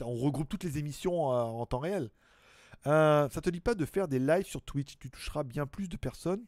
On 0.01 0.15
regroupe 0.15 0.49
toutes 0.49 0.63
les 0.63 0.77
émissions 0.77 1.31
euh, 1.31 1.43
en 1.43 1.65
temps 1.65 1.79
réel. 1.79 2.09
Euh, 2.87 3.29
ça 3.29 3.41
te 3.41 3.49
dit 3.49 3.61
pas 3.61 3.75
de 3.75 3.85
faire 3.85 4.07
des 4.07 4.19
lives 4.19 4.45
sur 4.45 4.61
Twitch, 4.61 4.97
tu 4.99 5.09
toucheras 5.09 5.43
bien 5.43 5.65
plus 5.65 5.87
de 5.87 5.95
personnes 5.95 6.45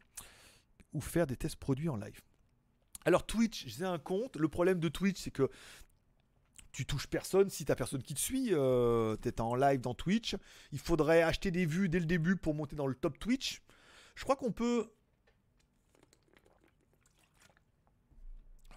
ou 0.94 1.02
faire 1.02 1.28
des 1.28 1.38
tests 1.38 1.56
produits 1.56 1.90
en 1.90 1.96
live. 1.96 2.20
Alors 3.06 3.26
Twitch, 3.26 3.66
j'ai 3.68 3.86
un 3.86 4.00
compte. 4.00 4.36
Le 4.36 4.48
problème 4.48 4.80
de 4.80 4.90
Twitch, 4.90 5.22
c'est 5.22 5.32
que 5.32 5.50
tu 6.72 6.86
touches 6.86 7.08
personne 7.08 7.50
si 7.50 7.64
t'as 7.64 7.76
personne 7.76 8.04
qui 8.04 8.16
te 8.16 8.20
suit. 8.20 8.50
Euh, 8.52 9.16
T'es 9.16 9.40
en 9.40 9.56
live 9.56 9.80
dans 9.80 9.94
Twitch. 9.94 10.36
Il 10.72 10.80
faudrait 10.80 11.22
acheter 11.22 11.52
des 11.52 11.66
vues 11.66 11.88
dès 11.88 12.00
le 12.00 12.06
début 12.06 12.36
pour 12.36 12.54
monter 12.54 12.76
dans 12.76 12.88
le 12.88 12.96
top 12.96 13.18
Twitch. 13.20 13.62
Je 14.16 14.24
crois 14.24 14.36
qu'on 14.36 14.52
peut. 14.52 14.92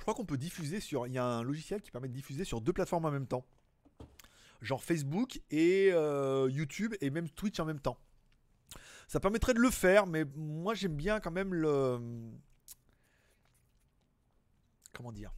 Crois 0.08 0.14
qu'on 0.14 0.26
peut 0.26 0.38
diffuser 0.38 0.80
sur. 0.80 1.06
Il 1.06 1.12
y 1.12 1.18
a 1.18 1.24
un 1.24 1.42
logiciel 1.42 1.82
qui 1.82 1.90
permet 1.90 2.08
de 2.08 2.14
diffuser 2.14 2.44
sur 2.44 2.62
deux 2.62 2.72
plateformes 2.72 3.04
en 3.04 3.10
même 3.10 3.26
temps. 3.26 3.44
Genre 4.62 4.82
Facebook 4.82 5.40
et 5.50 5.90
euh, 5.92 6.48
YouTube 6.50 6.94
et 7.02 7.10
même 7.10 7.28
Twitch 7.28 7.60
en 7.60 7.66
même 7.66 7.78
temps. 7.78 7.98
Ça 9.06 9.20
permettrait 9.20 9.52
de 9.52 9.58
le 9.58 9.70
faire, 9.70 10.06
mais 10.06 10.24
moi 10.34 10.74
j'aime 10.74 10.96
bien 10.96 11.20
quand 11.20 11.30
même 11.30 11.52
le. 11.52 12.00
Comment 14.94 15.12
dire 15.12 15.30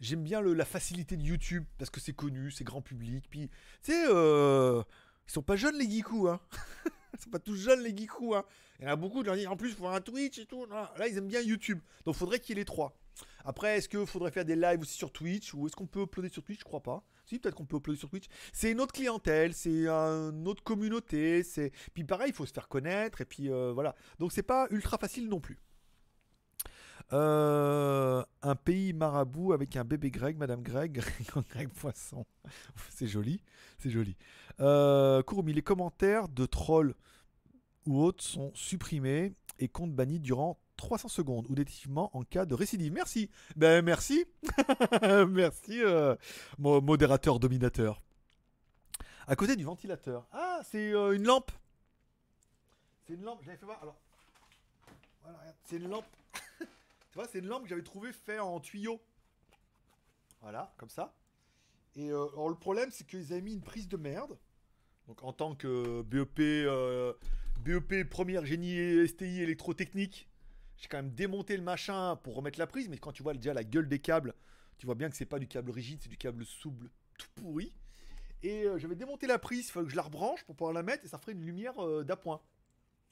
J'aime 0.00 0.22
bien 0.22 0.42
la 0.42 0.64
facilité 0.66 1.16
de 1.16 1.22
YouTube 1.22 1.64
parce 1.78 1.90
que 1.90 2.00
c'est 2.00 2.12
connu, 2.12 2.50
c'est 2.50 2.64
grand 2.64 2.82
public. 2.82 3.24
Puis, 3.30 3.48
tu 3.82 3.92
sais, 3.92 4.04
euh, 4.08 4.82
ils 5.26 5.32
sont 5.32 5.42
pas 5.42 5.56
jeunes 5.56 5.78
les 5.78 5.88
geekous, 5.88 6.28
hein. 6.28 6.40
ils 7.14 7.20
sont 7.20 7.30
pas 7.30 7.38
tous 7.38 7.56
jeunes 7.56 7.80
les 7.80 7.96
geekous, 7.96 8.34
hein. 8.34 8.44
Il 8.78 8.84
y 8.84 8.88
en 8.88 8.92
a 8.92 8.96
beaucoup 8.96 9.20
qui 9.20 9.26
leur 9.26 9.36
disent 9.36 9.46
en 9.46 9.56
plus, 9.56 9.70
il 9.70 9.76
faut 9.76 9.86
un 9.86 10.00
Twitch 10.00 10.38
et 10.38 10.46
tout. 10.46 10.66
Là, 10.66 11.08
ils 11.08 11.16
aiment 11.16 11.28
bien 11.28 11.40
YouTube. 11.40 11.80
Donc, 12.04 12.16
faudrait 12.16 12.40
qu'il 12.40 12.56
y 12.56 12.58
ait 12.58 12.62
les 12.62 12.66
trois. 12.66 12.98
Après, 13.44 13.76
est-ce 13.78 13.88
qu'il 13.88 14.06
faudrait 14.06 14.30
faire 14.30 14.44
des 14.44 14.56
lives 14.56 14.80
aussi 14.80 14.94
sur 14.94 15.12
Twitch 15.12 15.52
ou 15.54 15.66
est-ce 15.66 15.76
qu'on 15.76 15.86
peut 15.86 16.02
uploader 16.02 16.28
sur 16.28 16.42
Twitch? 16.42 16.60
Je 16.60 16.64
crois 16.64 16.82
pas. 16.82 17.02
Si, 17.24 17.38
peut-être 17.38 17.54
qu'on 17.54 17.66
peut 17.66 17.76
uploader 17.76 17.98
sur 17.98 18.10
Twitch. 18.10 18.26
C'est 18.52 18.70
une 18.70 18.80
autre 18.80 18.92
clientèle, 18.92 19.54
c'est 19.54 19.86
une 19.86 20.46
autre 20.46 20.62
communauté. 20.62 21.42
C'est 21.42 21.72
puis 21.94 22.04
pareil, 22.04 22.30
il 22.30 22.34
faut 22.34 22.46
se 22.46 22.52
faire 22.52 22.68
connaître 22.68 23.20
et 23.20 23.24
puis 23.24 23.50
euh, 23.50 23.72
voilà. 23.72 23.94
Donc 24.18 24.32
c'est 24.32 24.42
pas 24.42 24.66
ultra 24.70 24.98
facile 24.98 25.28
non 25.28 25.40
plus. 25.40 25.58
Euh, 27.12 28.24
un 28.40 28.54
pays 28.54 28.92
marabout 28.92 29.52
avec 29.52 29.76
un 29.76 29.84
bébé 29.84 30.10
Greg, 30.10 30.38
Madame 30.38 30.62
Greg, 30.62 31.02
Greg 31.50 31.68
Poisson. 31.68 32.24
C'est 32.90 33.06
joli, 33.06 33.42
c'est 33.78 33.90
joli. 33.90 34.16
Euh, 34.60 35.22
Courmi, 35.22 35.52
les 35.52 35.62
commentaires 35.62 36.28
de 36.28 36.46
trolls 36.46 36.94
ou 37.86 38.00
autres 38.02 38.22
sont 38.22 38.52
supprimés 38.54 39.34
et 39.58 39.68
compte 39.68 39.92
banni 39.92 40.20
durant 40.20 40.58
300 40.76 41.08
secondes 41.08 41.46
ou 41.48 41.54
définitivement 41.54 42.14
en 42.16 42.22
cas 42.22 42.44
de 42.44 42.54
récidive. 42.54 42.92
Merci. 42.92 43.30
Ben 43.56 43.84
merci. 43.84 44.24
merci, 45.28 45.82
euh, 45.82 46.16
modérateur 46.58 47.38
dominateur. 47.38 48.02
À 49.26 49.36
côté 49.36 49.56
du 49.56 49.64
ventilateur. 49.64 50.26
Ah, 50.32 50.60
c'est 50.64 50.92
euh, 50.92 51.12
une 51.12 51.24
lampe. 51.24 51.52
C'est 53.06 53.14
une 53.14 53.22
lampe. 53.22 53.40
J'avais 53.44 53.56
fait 53.56 53.66
voir. 53.66 53.80
C'est 55.64 55.76
une 55.76 55.88
lampe. 55.88 56.06
tu 56.58 57.14
vois, 57.14 57.28
c'est 57.28 57.38
une 57.38 57.46
lampe 57.46 57.62
que 57.62 57.68
j'avais 57.68 57.82
trouvé 57.82 58.12
fait 58.12 58.40
en 58.40 58.58
tuyau. 58.58 59.00
Voilà, 60.40 60.74
comme 60.76 60.90
ça. 60.90 61.14
Et 61.94 62.10
euh, 62.10 62.26
le 62.48 62.54
problème, 62.56 62.90
c'est 62.90 63.06
qu'ils 63.06 63.32
avaient 63.32 63.42
mis 63.42 63.52
une 63.52 63.62
prise 63.62 63.88
de 63.88 63.96
merde. 63.96 64.36
Donc 65.06 65.22
en 65.22 65.32
tant 65.32 65.54
que 65.54 66.02
BEP, 66.02 66.40
BEP 67.60 68.08
première 68.08 68.44
génie 68.44 69.06
STI 69.06 69.42
électrotechnique, 69.42 70.28
j'ai 70.82 70.88
quand 70.88 70.96
même 70.96 71.14
démonté 71.14 71.56
le 71.56 71.62
machin 71.62 72.16
pour 72.16 72.34
remettre 72.34 72.58
la 72.58 72.66
prise. 72.66 72.88
Mais 72.88 72.98
quand 72.98 73.12
tu 73.12 73.22
vois 73.22 73.34
déjà 73.34 73.54
la 73.54 73.62
gueule 73.62 73.88
des 73.88 74.00
câbles, 74.00 74.34
tu 74.78 74.86
vois 74.86 74.96
bien 74.96 75.08
que 75.08 75.16
c'est 75.16 75.26
pas 75.26 75.38
du 75.38 75.46
câble 75.46 75.70
rigide, 75.70 76.00
c'est 76.02 76.08
du 76.08 76.16
câble 76.16 76.44
souple 76.44 76.88
tout 77.16 77.28
pourri. 77.36 77.72
Et 78.42 78.64
euh, 78.64 78.78
j'avais 78.78 78.96
démonté 78.96 79.28
la 79.28 79.38
prise, 79.38 79.68
il 79.68 79.70
fallait 79.70 79.86
que 79.86 79.92
je 79.92 79.96
la 79.96 80.02
rebranche 80.02 80.42
pour 80.44 80.56
pouvoir 80.56 80.72
la 80.72 80.82
mettre 80.82 81.04
et 81.04 81.08
ça 81.08 81.18
ferait 81.18 81.32
une 81.32 81.44
lumière 81.44 81.78
euh, 81.78 82.02
d'appoint. 82.02 82.42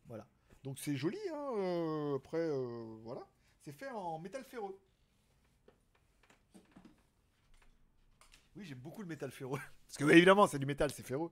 Voilà. 0.07 0.27
Donc 0.65 0.81
c'est 0.81 0.97
joli, 0.97 1.17
hein. 1.33 1.51
euh, 1.57 2.17
après, 2.17 2.39
euh, 2.39 2.97
voilà. 3.05 3.25
C'est 3.61 3.73
fait 3.73 3.89
en 3.89 4.19
métal 4.19 4.43
ferreux. 4.43 4.77
Oui, 8.57 8.65
j'aime 8.65 8.79
beaucoup 8.79 9.03
le 9.03 9.09
métal 9.09 9.31
ferreux. 9.31 9.61
Parce 9.87 9.97
que, 9.97 10.13
évidemment, 10.13 10.49
c'est 10.49 10.59
du 10.59 10.67
métal, 10.67 10.91
c'est 10.91 11.07
ferreux. 11.07 11.31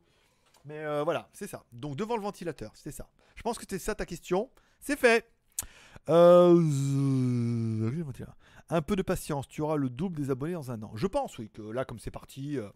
Mais 0.65 0.85
voilà, 1.02 1.31
c'est 1.32 1.47
ça. 1.47 1.65
Donc 1.73 1.97
devant 1.97 2.16
le 2.16 2.23
ventilateur, 2.23 2.73
c'est 2.74 2.93
ça. 2.93 3.09
Je 3.35 3.43
pense 3.43 3.59
que 3.59 3.65
c'est 3.69 3.78
ça 3.78 3.94
ta 3.94 4.05
question. 4.05 4.51
C'est 4.81 4.98
fait. 4.98 5.31
Euh, 6.09 7.90
Un 8.70 8.82
peu 8.82 8.97
de 8.97 9.02
patience, 9.02 9.48
tu 9.48 9.62
auras 9.62 9.76
le 9.76 9.90
double 9.90 10.16
des 10.16 10.30
abonnés 10.30 10.55
dans 10.55 10.70
un 10.70 10.82
an. 10.82 10.93
Je 10.94 11.06
pense, 11.06 11.39
oui, 11.39 11.51
que 11.51 11.62
là, 11.62 11.85
comme 11.85 11.98
c'est 11.98 12.10
parti, 12.10 12.59
euh, 12.59 12.68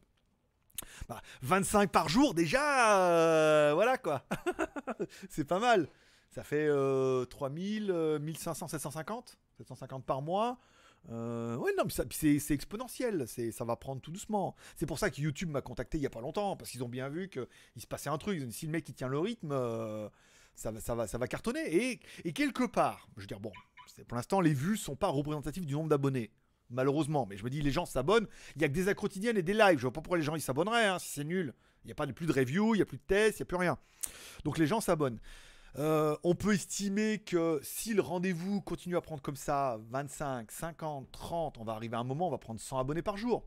bah, 1.08 1.22
25 1.42 1.90
par 1.90 2.08
jour 2.08 2.34
déjà, 2.34 2.98
euh, 3.08 3.72
voilà 3.74 3.98
quoi. 3.98 4.24
c'est 5.30 5.44
pas 5.44 5.58
mal. 5.58 5.88
Ça 6.30 6.42
fait 6.42 6.66
euh, 6.66 7.24
3000, 7.26 7.90
euh, 7.90 8.18
1500, 8.18 8.68
750, 8.68 9.38
750 9.58 10.04
par 10.04 10.22
mois. 10.22 10.58
Euh, 11.10 11.56
ouais, 11.56 11.72
non, 11.76 11.84
mais 11.84 12.06
c'est 12.10 12.54
exponentiel, 12.54 13.26
ça 13.28 13.64
va 13.64 13.76
prendre 13.76 14.00
tout 14.00 14.12
doucement. 14.12 14.54
C'est 14.76 14.86
pour 14.86 14.98
ça 14.98 15.10
que 15.10 15.20
YouTube 15.20 15.50
m'a 15.50 15.60
contacté 15.60 15.98
il 15.98 16.02
y 16.02 16.06
a 16.06 16.10
pas 16.10 16.20
longtemps, 16.20 16.56
parce 16.56 16.70
qu'ils 16.70 16.84
ont 16.84 16.88
bien 16.88 17.08
vu 17.08 17.28
qu'il 17.28 17.82
se 17.82 17.86
passait 17.86 18.08
un 18.08 18.18
truc. 18.18 18.40
Si 18.52 18.66
le 18.66 18.72
mec 18.72 18.88
il 18.88 18.94
tient 18.94 19.08
le 19.08 19.18
rythme, 19.18 19.50
euh, 19.52 20.08
ça, 20.54 20.70
va, 20.70 20.80
ça, 20.80 20.94
va, 20.94 21.06
ça 21.06 21.18
va 21.18 21.26
cartonner. 21.26 21.74
Et, 21.74 22.00
et 22.24 22.32
quelque 22.32 22.64
part, 22.64 23.08
je 23.16 23.22
veux 23.22 23.26
dire, 23.26 23.40
bon, 23.40 23.52
pour 24.08 24.16
l'instant, 24.16 24.40
les 24.40 24.54
vues 24.54 24.76
sont 24.76 24.96
pas 24.96 25.08
représentatives 25.08 25.66
du 25.66 25.74
nombre 25.74 25.88
d'abonnés. 25.88 26.30
Malheureusement, 26.70 27.26
mais 27.28 27.36
je 27.36 27.44
me 27.44 27.50
dis, 27.50 27.60
les 27.60 27.70
gens 27.70 27.84
s'abonnent. 27.84 28.26
Il 28.56 28.62
y 28.62 28.64
a 28.64 28.68
que 28.68 28.72
des 28.72 28.94
quotidiennes 28.94 29.36
et 29.36 29.42
des 29.42 29.52
lives. 29.52 29.76
Je 29.76 29.82
vois 29.82 29.92
pas 29.92 30.00
pourquoi 30.00 30.16
les 30.16 30.24
gens 30.24 30.34
ils 30.34 30.40
s'abonneraient, 30.40 30.86
hein, 30.86 30.98
si 30.98 31.10
c'est 31.10 31.24
nul. 31.24 31.52
Il 31.84 31.88
n'y 31.88 31.92
a 31.92 31.94
pas 31.94 32.06
de 32.06 32.12
plus 32.12 32.26
de 32.26 32.32
review, 32.32 32.74
il 32.74 32.78
n'y 32.78 32.82
a 32.82 32.86
plus 32.86 32.96
de 32.96 33.02
tests, 33.02 33.40
il 33.40 33.42
n'y 33.42 33.44
a 33.44 33.46
plus 33.46 33.56
rien. 33.56 33.76
Donc 34.44 34.56
les 34.58 34.66
gens 34.66 34.80
s'abonnent. 34.80 35.20
Euh, 35.78 36.16
on 36.22 36.34
peut 36.34 36.54
estimer 36.54 37.18
que 37.18 37.58
si 37.62 37.94
le 37.94 38.02
rendez-vous 38.02 38.60
continue 38.60 38.96
à 38.96 39.00
prendre 39.00 39.22
comme 39.22 39.36
ça, 39.36 39.78
25, 39.90 40.50
50, 40.50 41.10
30, 41.10 41.58
on 41.58 41.64
va 41.64 41.72
arriver 41.72 41.96
à 41.96 42.00
un 42.00 42.04
moment, 42.04 42.28
on 42.28 42.30
va 42.30 42.38
prendre 42.38 42.60
100 42.60 42.78
abonnés 42.78 43.02
par 43.02 43.16
jour. 43.16 43.46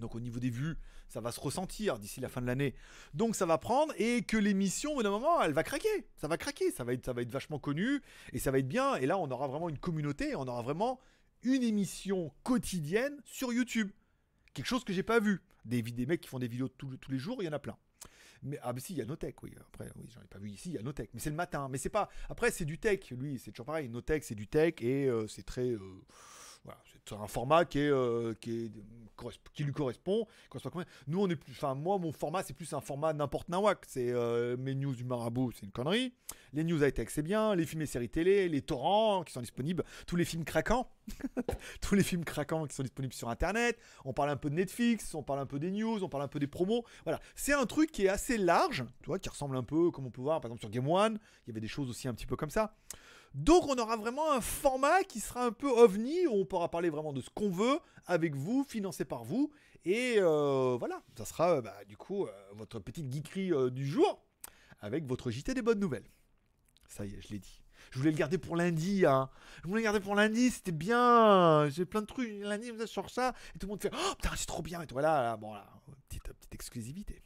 Donc 0.00 0.14
au 0.14 0.20
niveau 0.20 0.38
des 0.38 0.50
vues, 0.50 0.76
ça 1.08 1.20
va 1.20 1.32
se 1.32 1.40
ressentir 1.40 1.98
d'ici 1.98 2.20
la 2.20 2.28
fin 2.28 2.40
de 2.40 2.46
l'année. 2.46 2.74
Donc 3.14 3.36
ça 3.36 3.46
va 3.46 3.58
prendre 3.58 3.92
et 3.96 4.22
que 4.22 4.36
l'émission, 4.36 4.92
au 4.92 4.96
bout 4.96 5.02
d'un 5.02 5.10
moment, 5.10 5.42
elle 5.42 5.52
va 5.52 5.62
craquer. 5.62 6.08
Ça 6.16 6.28
va 6.28 6.36
craquer, 6.36 6.70
ça 6.70 6.84
va, 6.84 6.92
être, 6.92 7.04
ça 7.04 7.12
va 7.12 7.22
être 7.22 7.30
vachement 7.30 7.58
connu 7.58 8.02
et 8.32 8.38
ça 8.38 8.50
va 8.50 8.58
être 8.58 8.68
bien. 8.68 8.96
Et 8.96 9.06
là, 9.06 9.18
on 9.18 9.30
aura 9.30 9.46
vraiment 9.46 9.68
une 9.68 9.78
communauté, 9.78 10.36
on 10.36 10.46
aura 10.46 10.62
vraiment 10.62 11.00
une 11.42 11.62
émission 11.62 12.32
quotidienne 12.42 13.20
sur 13.24 13.52
YouTube. 13.52 13.90
Quelque 14.54 14.66
chose 14.66 14.84
que 14.84 14.92
j'ai 14.92 15.02
pas 15.02 15.20
vu. 15.20 15.42
Des, 15.64 15.82
mecs 16.06 16.20
qui 16.20 16.28
font 16.28 16.38
des 16.38 16.48
vidéos 16.48 16.68
tous, 16.68 16.96
tous 16.98 17.10
les 17.10 17.18
jours, 17.18 17.42
il 17.42 17.46
y 17.46 17.48
en 17.48 17.52
a 17.52 17.58
plein. 17.58 17.76
Mais 18.42 18.58
ah, 18.62 18.72
mais 18.72 18.80
si, 18.80 18.92
il 18.92 18.98
y 18.98 19.02
a 19.02 19.04
Notech, 19.04 19.42
oui. 19.42 19.52
Après, 19.60 19.90
oui, 19.96 20.08
j'en 20.14 20.20
ai 20.20 20.26
pas 20.26 20.38
vu 20.38 20.50
ici, 20.50 20.70
il 20.70 20.74
y 20.74 20.78
a 20.78 20.82
Notech. 20.82 21.10
Mais 21.12 21.20
c'est 21.20 21.30
le 21.30 21.36
matin. 21.36 21.68
Mais 21.68 21.78
c'est 21.78 21.88
pas. 21.88 22.08
Après, 22.28 22.50
c'est 22.50 22.64
du 22.64 22.78
tech, 22.78 23.10
lui, 23.10 23.38
c'est 23.38 23.50
toujours 23.50 23.66
pareil. 23.66 23.88
Notech, 23.88 24.22
c'est 24.22 24.34
du 24.34 24.46
tech 24.46 24.74
et 24.80 25.06
euh, 25.06 25.26
c'est 25.26 25.44
très. 25.44 25.70
euh, 25.70 25.80
c'est 27.08 27.14
un 27.14 27.26
format 27.26 27.64
qui, 27.64 27.78
est, 27.78 27.90
euh, 27.90 28.34
qui, 28.40 28.64
est, 28.64 28.72
qui 29.54 29.64
lui 29.64 29.72
correspond. 29.72 30.26
Nous, 31.06 31.20
on 31.20 31.28
est 31.28 31.36
plus. 31.36 31.52
Enfin, 31.52 31.74
moi, 31.74 31.98
mon 31.98 32.12
format, 32.12 32.42
c'est 32.42 32.52
plus 32.52 32.72
un 32.72 32.80
format 32.80 33.12
n'importe 33.12 33.48
nawak. 33.48 33.84
C'est 33.86 34.10
euh, 34.10 34.56
mes 34.56 34.74
news 34.74 34.94
du 34.94 35.04
marabout, 35.04 35.52
c'est 35.52 35.64
une 35.64 35.72
connerie. 35.72 36.12
Les 36.52 36.64
news 36.64 36.82
high-tech, 36.82 37.08
c'est 37.10 37.22
bien. 37.22 37.54
Les 37.54 37.64
films 37.64 37.82
et 37.82 37.86
séries 37.86 38.08
télé, 38.08 38.48
les 38.48 38.62
torrents 38.62 39.22
qui 39.22 39.32
sont 39.32 39.40
disponibles. 39.40 39.84
Tous 40.06 40.16
les 40.16 40.24
films 40.24 40.44
craquants. 40.44 40.90
Tous 41.80 41.94
les 41.94 42.02
films 42.02 42.24
craquants 42.24 42.66
qui 42.66 42.74
sont 42.74 42.82
disponibles 42.82 43.14
sur 43.14 43.28
Internet. 43.28 43.78
On 44.04 44.12
parle 44.12 44.30
un 44.30 44.36
peu 44.36 44.50
de 44.50 44.54
Netflix, 44.54 45.14
on 45.14 45.22
parle 45.22 45.38
un 45.38 45.46
peu 45.46 45.58
des 45.58 45.70
news, 45.70 46.02
on 46.02 46.08
parle 46.08 46.24
un 46.24 46.28
peu 46.28 46.40
des 46.40 46.46
promos. 46.46 46.84
Voilà. 47.04 47.20
C'est 47.34 47.52
un 47.52 47.66
truc 47.66 47.92
qui 47.92 48.06
est 48.06 48.08
assez 48.08 48.36
large, 48.36 48.84
tu 49.02 49.06
vois, 49.06 49.18
qui 49.18 49.28
ressemble 49.28 49.56
un 49.56 49.62
peu, 49.62 49.90
comme 49.90 50.06
on 50.06 50.10
peut 50.10 50.22
voir, 50.22 50.40
par 50.40 50.50
exemple, 50.50 50.60
sur 50.60 50.70
Game 50.70 50.88
One. 50.88 51.18
Il 51.46 51.50
y 51.50 51.52
avait 51.52 51.60
des 51.60 51.68
choses 51.68 51.88
aussi 51.88 52.08
un 52.08 52.14
petit 52.14 52.26
peu 52.26 52.36
comme 52.36 52.50
ça. 52.50 52.74
Donc 53.34 53.66
on 53.68 53.76
aura 53.76 53.96
vraiment 53.96 54.32
un 54.32 54.40
format 54.40 55.04
qui 55.04 55.20
sera 55.20 55.44
un 55.44 55.52
peu 55.52 55.68
ovni, 55.68 56.26
où 56.26 56.34
on 56.34 56.44
pourra 56.44 56.70
parler 56.70 56.90
vraiment 56.90 57.12
de 57.12 57.20
ce 57.20 57.30
qu'on 57.30 57.50
veut, 57.50 57.78
avec 58.06 58.34
vous, 58.34 58.64
financé 58.64 59.04
par 59.04 59.24
vous. 59.24 59.50
Et 59.84 60.14
euh, 60.18 60.76
voilà, 60.78 61.00
ça 61.16 61.24
sera 61.24 61.58
euh, 61.58 61.60
bah, 61.60 61.76
du 61.86 61.96
coup 61.96 62.26
euh, 62.26 62.30
votre 62.54 62.80
petite 62.80 63.12
geekerie 63.12 63.52
du 63.70 63.86
jour, 63.86 64.20
avec 64.80 65.06
votre 65.06 65.30
JT 65.30 65.54
des 65.54 65.62
bonnes 65.62 65.78
nouvelles. 65.78 66.10
Ça 66.88 67.04
y 67.04 67.14
est, 67.14 67.20
je 67.20 67.28
l'ai 67.28 67.38
dit. 67.38 67.62
Je 67.92 67.98
voulais 67.98 68.10
le 68.10 68.16
garder 68.16 68.36
pour 68.36 68.56
lundi, 68.56 69.06
hein. 69.06 69.30
Je 69.62 69.68
voulais 69.68 69.80
le 69.80 69.84
garder 69.84 70.00
pour 70.00 70.16
lundi, 70.16 70.50
c'était 70.50 70.72
bien. 70.72 71.68
J'ai 71.68 71.84
plein 71.84 72.00
de 72.00 72.06
trucs. 72.06 72.28
Lundi, 72.40 72.70
êtes 72.70 72.86
sur 72.86 73.10
ça, 73.10 73.32
et 73.54 73.58
tout 73.58 73.66
le 73.66 73.70
monde 73.70 73.82
fait 73.82 73.92
Oh 73.92 74.14
putain, 74.16 74.34
c'est 74.34 74.46
trop 74.46 74.62
bien. 74.62 74.82
Et 74.82 74.86
voilà, 74.90 75.22
là, 75.22 75.36
bon, 75.36 75.54
là, 75.54 75.66
petite, 76.08 76.24
petite 76.24 76.54
exclusivité. 76.54 77.22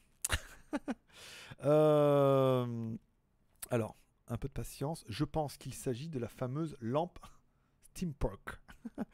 Alors, 3.71 3.97
un 4.31 4.37
peu 4.37 4.49
de 4.49 4.53
patience. 4.53 5.05
Je 5.09 5.25
pense 5.25 5.57
qu'il 5.57 5.75
s'agit 5.75 6.09
de 6.09 6.19
la 6.19 6.29
fameuse 6.29 6.77
lampe 6.81 7.19
Steampunk. 7.83 8.59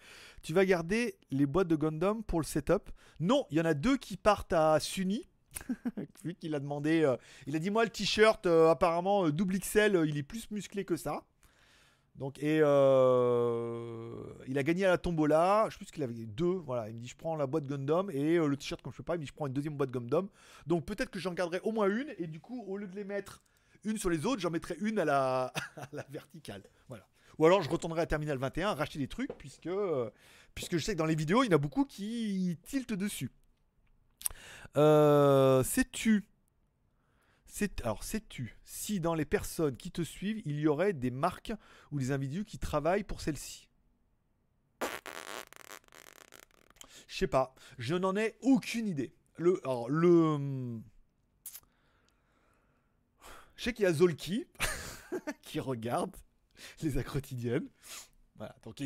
tu 0.42 0.52
vas 0.52 0.64
garder 0.64 1.18
les 1.30 1.46
boîtes 1.46 1.68
de 1.68 1.76
Gundam 1.76 2.22
pour 2.22 2.40
le 2.40 2.44
setup 2.44 2.90
Non, 3.20 3.46
il 3.50 3.58
y 3.58 3.60
en 3.60 3.64
a 3.64 3.74
deux 3.74 3.96
qui 3.96 4.16
partent 4.16 4.52
à 4.52 4.78
Sunny. 4.78 5.28
Vu 6.24 6.34
qu'il 6.34 6.54
a 6.54 6.60
demandé, 6.60 7.02
euh, 7.02 7.16
il 7.46 7.56
a 7.56 7.58
dit 7.58 7.70
moi 7.70 7.84
le 7.84 7.90
t-shirt 7.90 8.44
euh, 8.46 8.68
apparemment 8.70 9.26
euh, 9.26 9.32
double 9.32 9.58
XL, 9.58 10.04
il 10.06 10.18
est 10.18 10.22
plus 10.22 10.50
musclé 10.50 10.84
que 10.84 10.96
ça. 10.96 11.24
Donc 12.16 12.42
et 12.42 12.58
il 12.58 12.62
a 14.58 14.62
gagné 14.62 14.86
à 14.86 14.90
la 14.90 14.98
tombola. 14.98 15.68
Je 15.70 15.84
ce 15.84 15.92
qu'il 15.92 16.02
avait 16.02 16.14
deux. 16.14 16.44
Voilà, 16.44 16.88
il 16.88 16.94
me 16.94 17.00
dit 17.00 17.08
je 17.08 17.16
prends 17.16 17.36
la 17.36 17.46
boîte 17.46 17.66
Gundam 17.66 18.10
et 18.10 18.38
le 18.38 18.56
t-shirt 18.56 18.80
comme 18.80 18.92
je 18.92 18.98
peux 18.98 19.02
pas, 19.02 19.16
il 19.16 19.18
me 19.18 19.24
dit 19.24 19.28
je 19.28 19.34
prends 19.34 19.46
une 19.46 19.52
deuxième 19.52 19.76
boîte 19.76 19.90
Gundam. 19.90 20.28
Donc 20.66 20.86
peut-être 20.86 21.10
que 21.10 21.18
j'en 21.18 21.34
garderai 21.34 21.60
au 21.62 21.72
moins 21.72 21.88
une 21.88 22.14
et 22.16 22.26
du 22.26 22.40
coup 22.40 22.64
au 22.66 22.78
lieu 22.78 22.86
de 22.86 22.96
les 22.96 23.04
mettre 23.04 23.42
une 23.86 23.98
sur 23.98 24.10
les 24.10 24.26
autres, 24.26 24.40
j'en 24.40 24.50
mettrai 24.50 24.76
une 24.80 24.98
à 25.00 25.04
la, 25.04 25.52
verticale. 26.10 26.62
Voilà. 26.88 27.06
Ou 27.38 27.46
alors 27.46 27.62
je 27.62 27.68
retournerai 27.68 28.02
à 28.02 28.06
Terminal 28.06 28.38
21 28.38 28.74
racheter 28.74 28.98
des 28.98 29.08
trucs 29.08 29.32
puisque 29.36 29.66
euh, 29.66 30.10
puisque 30.54 30.76
je 30.76 30.84
sais 30.84 30.94
que 30.94 30.98
dans 30.98 31.06
les 31.06 31.14
vidéos 31.14 31.42
il 31.42 31.46
y 31.46 31.48
en 31.50 31.56
a 31.56 31.58
beaucoup 31.58 31.84
qui 31.84 32.58
tiltent 32.64 32.94
dessus. 32.94 33.30
Euh, 34.76 35.62
sais-tu 35.62 36.24
alors, 37.82 38.02
sais-tu 38.02 38.58
si 38.64 39.00
dans 39.00 39.14
les 39.14 39.24
personnes 39.24 39.76
qui 39.76 39.90
te 39.90 40.02
suivent, 40.02 40.42
il 40.44 40.60
y 40.60 40.68
aurait 40.68 40.92
des 40.92 41.10
marques 41.10 41.54
ou 41.90 41.98
des 41.98 42.12
individus 42.12 42.44
qui 42.44 42.58
travaillent 42.58 43.04
pour 43.04 43.22
celles-ci 43.22 43.68
Je 47.08 47.16
sais 47.16 47.26
pas. 47.26 47.54
Je 47.78 47.94
n'en 47.94 48.14
ai 48.16 48.36
aucune 48.42 48.86
idée. 48.86 49.14
Le, 49.36 49.60
alors, 49.64 49.88
le. 49.88 50.80
Je 53.56 53.64
sais 53.64 53.72
qu'il 53.72 53.84
y 53.84 53.86
a 53.86 53.92
Zolki. 53.92 54.46
qui 55.42 55.60
regarde 55.60 56.14
les 56.82 57.02
quotidiennes. 57.04 57.68
Voilà, 58.36 58.54
donc 58.62 58.76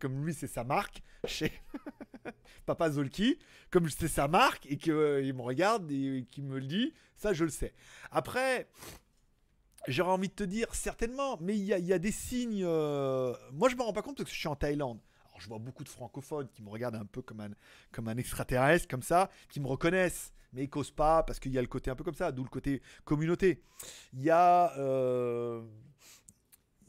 comme, 0.00 0.24
lui 0.24 0.34
c'est 0.34 0.48
sa 0.48 0.64
marque 0.64 1.02
chez 1.24 1.52
Papa 2.66 2.90
Zolki, 2.90 3.38
comme 3.70 3.88
c'est 3.88 4.08
sa 4.08 4.26
marque 4.26 4.66
et 4.66 4.76
qu'il 4.76 4.92
me 4.92 5.42
regarde 5.42 5.90
et 5.90 6.26
qu'il 6.30 6.44
me 6.44 6.58
le 6.58 6.66
dit, 6.66 6.92
ça 7.16 7.32
je 7.32 7.44
le 7.44 7.50
sais. 7.50 7.74
Après, 8.10 8.68
j'aurais 9.86 10.10
envie 10.10 10.28
de 10.28 10.34
te 10.34 10.42
dire 10.42 10.74
certainement, 10.74 11.38
mais 11.40 11.56
il 11.56 11.64
y 11.64 11.92
a, 11.92 11.98
des 11.98 12.12
signes. 12.12 12.64
euh, 12.64 13.34
Moi 13.52 13.68
je 13.68 13.76
me 13.76 13.82
rends 13.82 13.92
pas 13.92 14.02
compte 14.02 14.16
parce 14.16 14.28
que 14.28 14.34
je 14.34 14.40
suis 14.40 14.48
en 14.48 14.56
Thaïlande. 14.56 14.98
Alors 15.28 15.40
je 15.40 15.46
vois 15.46 15.60
beaucoup 15.60 15.84
de 15.84 15.88
francophones 15.88 16.48
qui 16.48 16.62
me 16.62 16.70
regardent 16.70 16.96
un 16.96 17.06
peu 17.06 17.22
comme 17.22 18.08
un 18.08 18.16
extraterrestre, 18.16 18.88
comme 18.88 19.02
ça, 19.02 19.30
qui 19.48 19.60
me 19.60 19.68
reconnaissent, 19.68 20.32
mais 20.52 20.64
ils 20.64 20.70
causent 20.70 20.90
pas 20.90 21.22
parce 21.22 21.38
qu'il 21.40 21.52
y 21.52 21.58
a 21.58 21.62
le 21.62 21.68
côté 21.68 21.90
un 21.90 21.96
peu 21.96 22.04
comme 22.04 22.14
ça, 22.14 22.32
d'où 22.32 22.42
le 22.42 22.48
côté 22.50 22.82
communauté. 23.04 23.62
Il 24.12 24.22
y 24.22 24.30
a. 24.30 24.72
euh, 24.78 25.62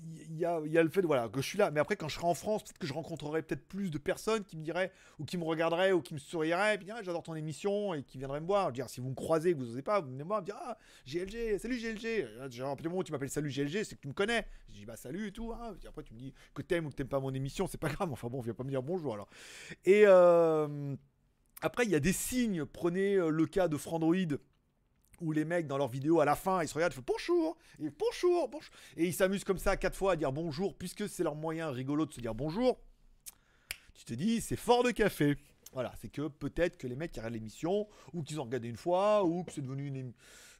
il 0.03 0.35
y 0.35 0.45
a, 0.45 0.59
il 0.65 0.71
y 0.71 0.79
a 0.79 0.83
le 0.83 0.89
fait 0.89 1.03
de, 1.03 1.05
voilà, 1.05 1.29
que 1.29 1.39
je 1.41 1.45
suis 1.47 1.59
là. 1.59 1.69
Mais 1.69 1.79
après, 1.79 1.95
quand 1.95 2.07
je 2.09 2.15
serai 2.15 2.25
en 2.25 2.33
France, 2.33 2.63
peut-être 2.63 2.79
que 2.79 2.87
je 2.87 2.93
rencontrerai 2.93 3.43
peut-être 3.43 3.67
plus 3.67 3.91
de 3.91 3.99
personnes 3.99 4.43
qui 4.43 4.57
me 4.57 4.63
diraient, 4.63 4.91
ou 5.19 5.25
qui 5.25 5.37
me 5.37 5.43
regarderaient, 5.43 5.91
ou 5.91 6.01
qui 6.01 6.15
me 6.15 6.19
souriraient, 6.19 6.73
et 6.73 6.77
puis 6.79 6.89
ah, 6.89 7.03
j'adore 7.03 7.21
ton 7.21 7.35
émission, 7.35 7.93
et 7.93 8.01
qui 8.01 8.17
viendraient 8.17 8.41
me 8.41 8.47
voir. 8.47 8.71
Dire, 8.71 8.89
si 8.89 8.99
vous 8.99 9.09
me 9.09 9.13
croisez, 9.13 9.53
que 9.53 9.59
vous 9.59 9.65
n'osez 9.65 9.83
pas, 9.83 9.99
vous 10.01 10.07
venez 10.09 10.23
me 10.23 10.27
voir, 10.27 10.41
me 10.41 10.45
dire 10.45 10.55
Ah, 10.59 10.75
GLG, 11.05 11.59
salut 11.59 11.77
GLG. 11.77 12.49
Genre, 12.49 12.75
du 12.77 12.83
moment 12.87 13.01
où 13.01 13.03
tu 13.03 13.11
m'appelles 13.11 13.29
salut 13.29 13.51
GLG, 13.51 13.83
c'est 13.83 13.95
que 13.95 14.01
tu 14.01 14.07
me 14.07 14.13
connais. 14.13 14.47
Je 14.69 14.73
dis 14.73 14.85
Bah, 14.85 14.95
salut 14.95 15.27
et 15.27 15.31
tout. 15.31 15.53
hein. 15.53 15.75
Puis 15.77 15.87
après, 15.87 16.01
tu 16.01 16.15
me 16.15 16.19
dis 16.19 16.33
que 16.55 16.63
t'aimes 16.63 16.87
ou 16.87 16.89
que 16.89 16.95
t'aimes 16.95 17.07
pas 17.07 17.19
mon 17.19 17.33
émission, 17.35 17.67
c'est 17.67 17.79
pas 17.79 17.89
grave. 17.89 18.11
Enfin 18.11 18.27
bon, 18.27 18.41
viens 18.41 18.55
pas 18.55 18.63
me 18.63 18.69
dire 18.71 18.81
bonjour 18.81 19.13
alors. 19.13 19.29
Et 19.85 20.05
euh, 20.07 20.95
après, 21.61 21.85
il 21.85 21.91
y 21.91 21.95
a 21.95 21.99
des 21.99 22.13
signes. 22.13 22.65
Prenez 22.65 23.15
euh, 23.15 23.29
le 23.29 23.45
cas 23.45 23.67
de 23.67 23.77
Frandroid 23.77 24.37
où 25.21 25.31
les 25.31 25.45
mecs 25.45 25.67
dans 25.67 25.77
leurs 25.77 25.87
vidéos 25.87 26.19
à 26.19 26.25
la 26.25 26.35
fin 26.35 26.63
ils 26.63 26.67
se 26.67 26.73
regardent, 26.73 26.93
ils 26.93 26.95
font 26.95 27.03
bonjour, 27.05 27.57
et 27.79 27.91
bonjour, 27.91 28.49
bonjour, 28.49 28.73
et 28.97 29.05
ils 29.05 29.13
s'amusent 29.13 29.43
comme 29.43 29.59
ça 29.59 29.77
quatre 29.77 29.95
fois 29.95 30.13
à 30.13 30.15
dire 30.15 30.31
bonjour 30.31 30.75
puisque 30.75 31.07
c'est 31.07 31.23
leur 31.23 31.35
moyen 31.35 31.69
rigolo 31.69 32.07
de 32.07 32.13
se 32.13 32.19
dire 32.19 32.33
bonjour. 32.33 32.79
Tu 33.93 34.03
te 34.03 34.13
dis 34.15 34.41
c'est 34.41 34.55
fort 34.55 34.83
de 34.83 34.89
café. 34.89 35.37
Voilà, 35.73 35.93
c'est 36.01 36.09
que 36.09 36.27
peut-être 36.27 36.77
que 36.77 36.87
les 36.87 36.95
mecs 36.95 37.11
qui 37.11 37.19
regardent 37.19 37.35
l'émission 37.35 37.87
ou 38.13 38.23
qu'ils 38.23 38.39
ont 38.41 38.43
regardé 38.43 38.67
une 38.67 38.77
fois 38.77 39.23
ou 39.23 39.43
que 39.43 39.53
c'est 39.53 39.61
devenu 39.61 39.87
une, 39.87 40.11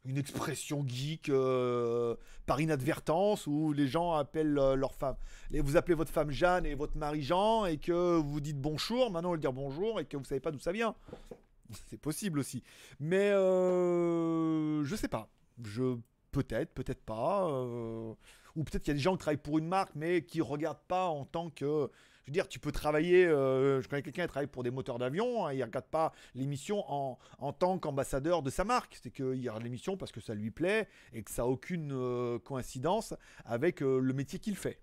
une 0.06 0.18
expression 0.18 0.84
geek 0.88 1.30
euh, 1.30 2.16
par 2.46 2.60
inadvertance 2.60 3.46
où 3.48 3.72
les 3.72 3.88
gens 3.88 4.14
appellent 4.14 4.58
euh, 4.58 4.76
leur 4.76 4.96
femme. 4.96 5.16
Vous 5.52 5.78
appelez 5.78 5.96
votre 5.96 6.12
femme 6.12 6.32
Jeanne 6.32 6.66
et 6.66 6.74
votre 6.74 6.98
mari 6.98 7.22
Jean 7.22 7.66
et 7.66 7.78
que 7.78 8.18
vous 8.18 8.42
dites 8.42 8.60
bonjour, 8.60 9.12
maintenant 9.12 9.34
on 9.34 9.38
dire 9.38 9.54
bonjour 9.54 10.00
et 10.00 10.06
que 10.06 10.18
vous 10.18 10.26
savez 10.26 10.42
pas 10.42 10.52
d'où 10.52 10.60
ça 10.60 10.72
vient. 10.72 10.96
C'est 11.90 12.00
possible 12.00 12.40
aussi. 12.40 12.64
Mais 13.00 13.30
euh, 13.32 14.84
je 14.84 14.96
sais 14.96 15.08
pas. 15.08 15.30
Je 15.64 15.98
peut-être, 16.32 16.74
peut-être 16.74 17.04
pas. 17.04 17.48
euh, 17.50 18.14
ou 18.56 18.64
peut-être 18.64 18.84
qu'il 18.84 18.92
y 18.92 18.96
a 18.96 18.98
des 18.98 19.02
gens 19.02 19.14
qui 19.14 19.20
travaillent 19.20 19.38
pour 19.38 19.60
une 19.60 19.68
marque, 19.68 19.92
mais 19.96 20.24
qui 20.26 20.42
regardent 20.42 20.86
pas 20.88 21.08
en 21.08 21.26
tant 21.26 21.50
que. 21.50 21.90
Je 22.24 22.30
veux 22.30 22.34
dire, 22.34 22.48
tu 22.48 22.60
peux 22.60 22.72
travailler. 22.72 23.26
euh, 23.26 23.82
je 23.82 23.88
connais 23.88 24.04
quelqu'un 24.04 24.24
qui 24.24 24.30
travaille 24.30 24.48
pour 24.48 24.64
des 24.64 24.72
moteurs 24.72 25.00
d'avion. 25.00 25.46
hein, 25.48 25.54
il 25.54 25.64
regarde 25.64 25.86
pas 25.86 26.14
l'émission 26.36 26.84
en, 26.92 27.18
en 27.40 27.52
tant 27.54 27.80
qu'ambassadeur 27.80 28.44
de 28.44 28.50
sa 28.50 28.64
marque. 28.64 29.00
C'est 29.02 29.12
qu'il 29.12 29.26
regarde 29.26 29.64
l'émission 29.64 29.98
parce 29.98 30.12
que 30.12 30.22
ça 30.22 30.34
lui 30.36 30.52
plaît 30.52 30.88
et 31.14 31.24
que 31.24 31.32
ça 31.32 31.44
a 31.44 31.46
aucune 31.46 31.92
euh, 31.94 32.38
coïncidence 32.40 33.14
avec 33.46 33.82
euh, 33.82 34.00
le 34.00 34.14
métier 34.14 34.38
qu'il 34.40 34.56
fait. 34.56 34.80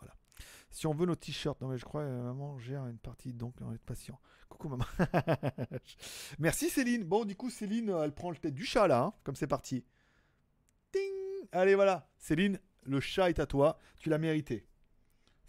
Voilà. 0.00 0.14
Si 0.70 0.86
on 0.86 0.94
veut 0.94 1.06
nos 1.06 1.14
t-shirts, 1.16 1.60
non 1.60 1.68
mais 1.68 1.78
je 1.78 1.84
crois, 1.84 2.04
maman 2.04 2.58
gère 2.58 2.86
une 2.86 2.98
partie, 2.98 3.32
donc 3.32 3.54
on 3.60 3.72
est 3.72 3.78
patient. 3.78 4.18
Coucou 4.48 4.68
maman. 4.68 4.84
Merci 6.38 6.70
Céline. 6.70 7.04
Bon, 7.04 7.24
du 7.24 7.36
coup, 7.36 7.50
Céline, 7.50 7.90
elle 8.02 8.12
prend 8.12 8.30
le 8.30 8.36
tête 8.36 8.54
du 8.54 8.64
chat 8.64 8.86
là, 8.88 9.02
hein, 9.02 9.12
comme 9.22 9.36
c'est 9.36 9.46
parti. 9.46 9.84
Ting 10.92 11.00
Allez, 11.52 11.74
voilà. 11.74 12.08
Céline, 12.18 12.58
le 12.82 13.00
chat 13.00 13.30
est 13.30 13.38
à 13.38 13.46
toi. 13.46 13.78
Tu 13.98 14.10
l'as 14.10 14.18
mérité. 14.18 14.66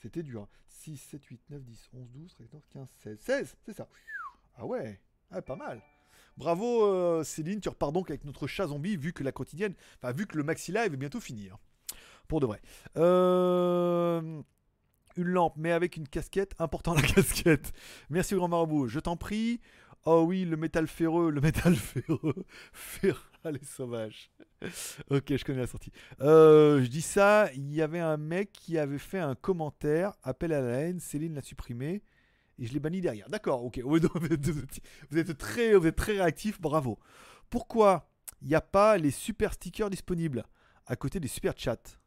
C'était 0.02 0.24
dur. 0.24 0.48
Hein. 0.92 0.96
6, 0.96 0.98
7, 0.98 1.26
8, 1.26 1.42
9, 1.50 1.64
10, 1.64 1.90
11, 1.94 2.10
12, 2.12 2.34
13, 2.36 2.48
14, 2.52 2.64
15, 2.74 2.88
16. 3.04 3.20
16, 3.20 3.56
c'est 3.66 3.74
ça. 3.74 3.88
Ah 4.58 4.66
ouais. 4.66 5.00
Ah, 5.32 5.42
pas 5.42 5.56
mal. 5.56 5.82
Bravo 6.38 6.86
euh, 6.86 7.24
Céline, 7.24 7.60
tu 7.62 7.70
repars 7.70 7.92
donc 7.92 8.10
avec 8.10 8.26
notre 8.26 8.48
chat 8.48 8.68
zombie 8.68 8.98
vu 8.98 9.14
que 9.14 9.24
la 9.24 9.32
quotidienne, 9.32 9.74
enfin 9.98 10.12
vu 10.12 10.28
que 10.28 10.38
le 10.38 10.44
maxi 10.44 10.72
live 10.72 10.94
est 10.94 10.98
bientôt 10.98 11.22
fini. 11.22 11.50
hein. 11.50 11.58
Pour 12.28 12.40
de 12.40 12.46
vrai. 12.46 12.62
Euh, 12.98 14.42
une 15.16 15.28
lampe, 15.28 15.54
mais 15.58 15.72
avec 15.72 15.96
une 15.98 16.08
casquette. 16.08 16.54
Important 16.60 16.94
la 16.96 17.02
casquette. 17.02 17.72
Merci 18.10 18.36
grand 18.36 18.48
marabout. 18.48 18.88
Je 18.88 19.00
t'en 19.00 19.16
prie. 19.16 19.62
Oh 20.06 20.24
oui, 20.28 20.46
le 20.46 20.58
métal 20.58 20.88
ferreux, 20.88 21.32
le 21.32 21.42
métal 21.42 21.76
ferreux. 21.76 22.46
Ferral 23.54 23.58
et 23.62 23.66
sauvage. 23.66 24.32
ok, 25.10 25.38
je 25.38 25.44
connais 25.44 25.60
la 25.60 25.68
sortie. 25.68 25.92
Euh, 26.22 26.82
je 26.82 26.88
dis 26.88 27.02
ça, 27.02 27.50
il 27.54 27.74
y 27.74 27.82
avait 27.82 28.00
un 28.00 28.18
mec 28.18 28.52
qui 28.52 28.78
avait 28.78 28.98
fait 28.98 29.20
un 29.20 29.36
commentaire, 29.36 30.14
appel 30.24 30.52
à 30.54 30.62
la 30.62 30.80
haine, 30.80 31.00
Céline 31.00 31.36
l'a 31.36 31.42
supprimé. 31.42 32.02
Et 32.58 32.66
je 32.66 32.74
l'ai 32.74 32.80
banni 32.80 33.02
derrière. 33.02 33.30
D'accord, 33.30 33.64
ok. 33.66 33.80
Vous 33.84 33.98
êtes 35.18 35.38
très, 35.38 35.76
vous 35.76 35.88
êtes 35.88 35.96
très 35.96 36.14
réactif, 36.14 36.62
bravo. 36.62 36.98
Pourquoi 37.50 38.10
il 38.42 38.48
n'y 38.48 38.56
a 38.56 38.62
pas 38.62 38.98
les 38.98 39.12
super 39.12 39.54
stickers 39.54 39.90
disponibles 39.90 40.46
à 40.86 40.96
côté 40.96 41.20
des 41.20 41.28
super 41.28 41.54
chats? 41.58 41.98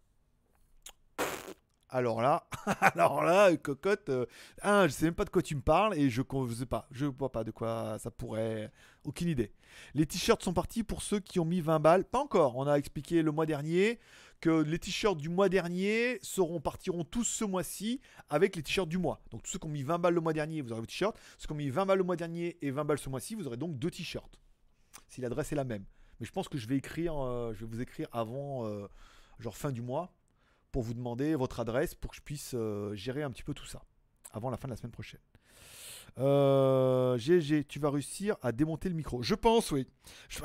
Alors 1.91 2.21
là, 2.21 2.49
alors 2.81 3.23
là, 3.23 3.57
cocotte, 3.57 4.09
euh, 4.11 4.27
un, 4.63 4.87
je 4.87 4.93
sais 4.93 5.07
même 5.07 5.15
pas 5.15 5.25
de 5.25 5.31
quoi 5.31 5.43
tu 5.43 5.57
me 5.57 5.63
parles 5.63 5.97
et 5.97 6.11
je 6.11 6.23
ne 6.23 6.55
sais 6.55 6.67
pas, 6.67 6.87
je 6.91 7.07
vois 7.07 7.33
pas 7.33 7.45
de 7.45 7.51
quoi 7.51 7.99
ça 7.99 8.11
pourrait, 8.11 8.71
aucune 9.05 9.29
idée. 9.29 9.53
Les 9.95 10.07
t-shirts 10.07 10.43
sont 10.43 10.53
partis 10.53 10.83
pour 10.83 11.03
ceux 11.03 11.21
qui 11.21 11.41
ont 11.41 11.45
mis 11.45 11.61
20 11.61 11.81
balles, 11.81 12.05
pas 12.05 12.19
encore. 12.19 12.57
On 12.57 12.67
a 12.67 12.75
expliqué 12.75 13.23
le 13.23 13.33
mois 13.33 13.47
dernier 13.47 13.99
que 14.41 14.63
les 14.63 14.79
t-shirts 14.79 15.17
du 15.19 15.29
mois 15.29 15.49
dernier 15.49 16.21
partiront 16.63 17.05
tous 17.05 17.25
ce 17.25 17.45
mois-ci 17.45 18.01
avec 18.29 18.55
les 18.57 18.63
t-shirts 18.63 18.89
du 18.89 18.99
mois. 18.99 19.21
Donc 19.31 19.43
tous 19.43 19.53
ceux 19.53 19.59
qui 19.59 19.67
ont 19.67 19.71
mis 19.71 19.83
20 19.83 19.99
balles 19.99 20.15
le 20.15 20.21
mois 20.21 20.33
dernier, 20.33 20.61
vous 20.63 20.73
aurez 20.73 20.81
vos 20.81 20.87
t-shirts. 20.87 21.19
Ceux 21.39 21.47
qui 21.47 21.53
ont 21.53 21.57
mis 21.57 21.71
20 21.71 21.87
balles 21.87 21.99
le 21.99 22.05
mois 22.05 22.17
dernier 22.17 22.59
et 22.63 22.71
20 22.71 22.85
balles 22.85 22.99
ce 22.99 23.09
mois-ci, 23.09 23.35
vous 23.35 23.47
aurez 23.47 23.57
donc 23.57 23.79
deux 23.79 23.91
t-shirts. 23.91 24.39
Si 25.09 25.21
l'adresse 25.21 25.53
est 25.53 25.57
la 25.57 25.65
même. 25.65 25.85
Mais 26.21 26.27
je 26.27 26.33
pense 26.33 26.49
que 26.49 26.59
je 26.59 26.67
vais 26.67 26.77
écrire, 26.77 27.15
euh, 27.17 27.53
je 27.55 27.61
vais 27.61 27.67
vous 27.67 27.81
écrire 27.81 28.09
avant, 28.13 28.67
euh, 28.67 28.89
genre 29.39 29.57
fin 29.57 29.71
du 29.71 29.83
mois, 29.83 30.13
pour 30.73 30.83
vous 30.83 30.95
demander 30.95 31.35
votre 31.35 31.61
adresse 31.61 31.95
pour 31.95 32.11
que 32.11 32.17
je 32.17 32.23
puisse 32.23 32.53
euh, 32.55 32.95
gérer 32.95 33.23
un 33.23 33.31
petit 33.31 33.43
peu 33.43 33.55
tout 33.55 33.67
ça 33.67 33.83
avant 34.33 34.51
la 34.51 34.57
fin 34.57 34.69
de 34.69 34.73
la 34.73 34.77
semaine 34.77 34.93
prochaine. 34.93 35.21
Euh, 36.19 37.17
GG, 37.17 37.65
tu 37.65 37.79
vas 37.79 37.91
réussir 37.91 38.37
à 38.43 38.51
démonter 38.51 38.89
le 38.89 38.95
micro. 38.95 39.23
Je 39.23 39.35
pense, 39.35 39.71
oui. 39.71 39.87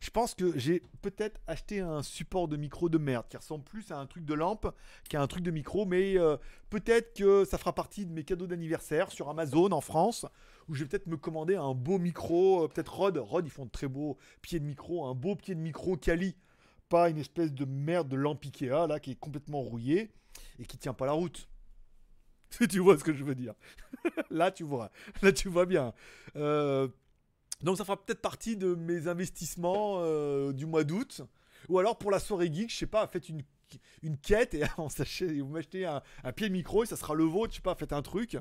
Je, 0.00 0.10
pense 0.10 0.34
que 0.36 0.56
j'ai 0.56 0.82
peut-être 1.02 1.40
acheté 1.48 1.80
un 1.80 2.02
support 2.02 2.46
de 2.46 2.56
micro 2.56 2.88
de 2.88 2.98
merde 2.98 3.26
qui 3.28 3.36
ressemble 3.36 3.64
plus 3.64 3.90
à 3.90 3.98
un 3.98 4.06
truc 4.06 4.24
de 4.24 4.34
lampe 4.34 4.72
qu'à 5.08 5.20
un 5.20 5.26
truc 5.26 5.42
de 5.42 5.50
micro, 5.50 5.84
mais 5.84 6.16
euh, 6.16 6.36
peut-être 6.70 7.14
que 7.14 7.44
ça 7.44 7.58
fera 7.58 7.74
partie 7.74 8.06
de 8.06 8.12
mes 8.12 8.22
cadeaux 8.22 8.46
d'anniversaire 8.46 9.10
sur 9.10 9.28
Amazon 9.28 9.72
en 9.72 9.80
France, 9.80 10.26
où 10.68 10.74
je 10.74 10.84
vais 10.84 10.88
peut-être 10.88 11.08
me 11.08 11.16
commander 11.16 11.56
un 11.56 11.74
beau 11.74 11.98
micro, 11.98 12.64
euh, 12.64 12.68
peut-être 12.68 12.94
Rode. 12.94 13.18
Rode, 13.18 13.46
ils 13.46 13.50
font 13.50 13.64
de 13.64 13.70
très 13.70 13.88
beaux 13.88 14.16
pieds 14.42 14.60
de 14.60 14.64
micro, 14.64 15.06
un 15.06 15.14
beau 15.14 15.34
pied 15.34 15.56
de 15.56 15.60
micro 15.60 15.96
quali, 15.96 16.36
pas 16.88 17.08
une 17.10 17.18
espèce 17.18 17.52
de 17.52 17.64
merde 17.64 18.08
de 18.08 18.16
lampe 18.16 18.44
Ikea 18.44 18.86
là 18.86 19.00
qui 19.00 19.12
est 19.12 19.18
complètement 19.18 19.60
rouillée 19.60 20.12
et 20.58 20.66
qui 20.66 20.78
tient 20.78 20.94
pas 20.94 21.06
la 21.06 21.12
route. 21.12 21.48
Si 22.50 22.68
tu 22.68 22.78
vois 22.78 22.98
ce 22.98 23.04
que 23.04 23.12
je 23.12 23.24
veux 23.24 23.34
dire? 23.34 23.54
là, 24.30 24.50
tu 24.50 24.64
vois. 24.64 24.90
Là, 25.22 25.32
tu 25.32 25.48
vois 25.48 25.66
bien. 25.66 25.92
Euh, 26.36 26.88
donc, 27.62 27.78
ça 27.78 27.84
fera 27.84 27.96
peut-être 27.96 28.20
partie 28.20 28.56
de 28.56 28.74
mes 28.74 29.08
investissements 29.08 29.96
euh, 29.98 30.52
du 30.52 30.66
mois 30.66 30.84
d'août. 30.84 31.22
Ou 31.68 31.78
alors, 31.78 31.98
pour 31.98 32.10
la 32.10 32.20
soirée 32.20 32.52
geek, 32.52 32.70
je 32.70 32.76
sais 32.76 32.86
pas, 32.86 33.06
faites 33.08 33.28
une, 33.28 33.42
une 34.02 34.18
quête 34.18 34.54
et 34.54 34.62
vous 34.76 35.48
m'achetez 35.48 35.86
un, 35.86 36.02
un 36.22 36.32
pied 36.32 36.48
de 36.48 36.52
micro 36.52 36.84
et 36.84 36.86
ça 36.86 36.96
sera 36.96 37.14
le 37.14 37.24
vôtre. 37.24 37.52
Je 37.52 37.56
sais 37.56 37.62
pas, 37.62 37.74
faites 37.74 37.92
un 37.92 38.02
truc. 38.02 38.36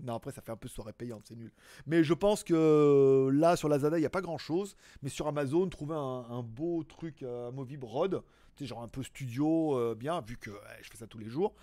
Non, 0.00 0.14
après, 0.14 0.32
ça 0.32 0.42
fait 0.42 0.52
un 0.52 0.56
peu 0.56 0.68
soirée 0.68 0.92
payante, 0.92 1.22
c'est 1.26 1.36
nul. 1.36 1.52
Mais 1.86 2.02
je 2.02 2.14
pense 2.14 2.44
que 2.44 3.30
là, 3.32 3.56
sur 3.56 3.68
Lazada, 3.68 3.96
il 3.96 4.00
n'y 4.00 4.06
a 4.06 4.10
pas 4.10 4.22
grand 4.22 4.38
chose. 4.38 4.76
Mais 5.02 5.08
sur 5.08 5.26
Amazon, 5.26 5.68
trouver 5.68 5.94
un, 5.94 6.42
beau 6.42 6.82
truc 6.84 7.22
euh, 7.22 7.50
Movib 7.52 7.84
Rod, 7.84 8.22
tu 8.56 8.64
sais, 8.64 8.68
genre 8.68 8.82
un 8.82 8.88
peu 8.88 9.02
studio, 9.02 9.78
euh, 9.78 9.94
bien, 9.94 10.20
vu 10.20 10.36
que 10.36 10.50
je 10.82 10.90
fais 10.90 10.96
ça 10.98 11.06
tous 11.06 11.18
les 11.18 11.28
jours. 11.28 11.54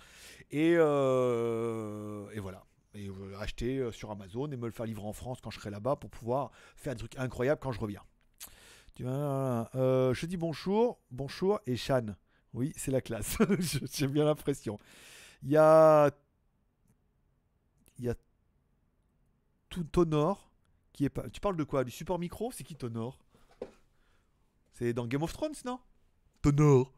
Et, 0.50 0.74
euh, 0.76 2.30
et 2.32 2.40
voilà. 2.40 2.64
Et 2.94 3.08
euh, 3.08 3.38
acheter 3.40 3.78
euh, 3.78 3.90
sur 3.90 4.10
Amazon 4.10 4.50
et 4.50 4.56
me 4.56 4.66
le 4.66 4.72
faire 4.72 4.84
livrer 4.84 5.06
en 5.06 5.14
France 5.14 5.40
quand 5.40 5.50
je 5.50 5.58
serai 5.58 5.70
là-bas 5.70 5.96
pour 5.96 6.10
pouvoir 6.10 6.50
faire 6.76 6.94
des 6.94 6.98
trucs 6.98 7.18
incroyables 7.18 7.60
quand 7.60 7.72
je 7.72 7.80
reviens. 7.80 8.02
Tu 8.94 9.04
vois, 9.04 9.70
euh, 9.74 10.12
je 10.12 10.26
dis 10.26 10.36
bonjour, 10.36 11.00
bonjour 11.10 11.58
et 11.66 11.76
Shan. 11.76 12.14
Oui, 12.52 12.72
c'est 12.76 12.90
la 12.90 13.00
classe. 13.00 13.38
J'ai 13.94 14.06
bien 14.08 14.24
l'impression. 14.24 14.78
Il 15.42 15.50
y 15.50 15.56
a. 15.56 16.10
Il 18.02 18.06
y 18.06 18.10
a. 18.10 18.14
Tout 19.68 19.84
Tonor 19.84 20.50
qui 20.92 21.04
est 21.04 21.08
pas. 21.08 21.30
Tu 21.30 21.40
parles 21.40 21.56
de 21.56 21.62
quoi? 21.62 21.84
Du 21.84 21.92
support 21.92 22.18
micro? 22.18 22.50
C'est 22.50 22.64
qui 22.64 22.74
Tonor 22.74 23.16
C'est 24.72 24.92
dans 24.92 25.06
Game 25.06 25.22
of 25.22 25.32
Thrones, 25.32 25.54
non? 25.64 25.78
Tonor 26.42 26.92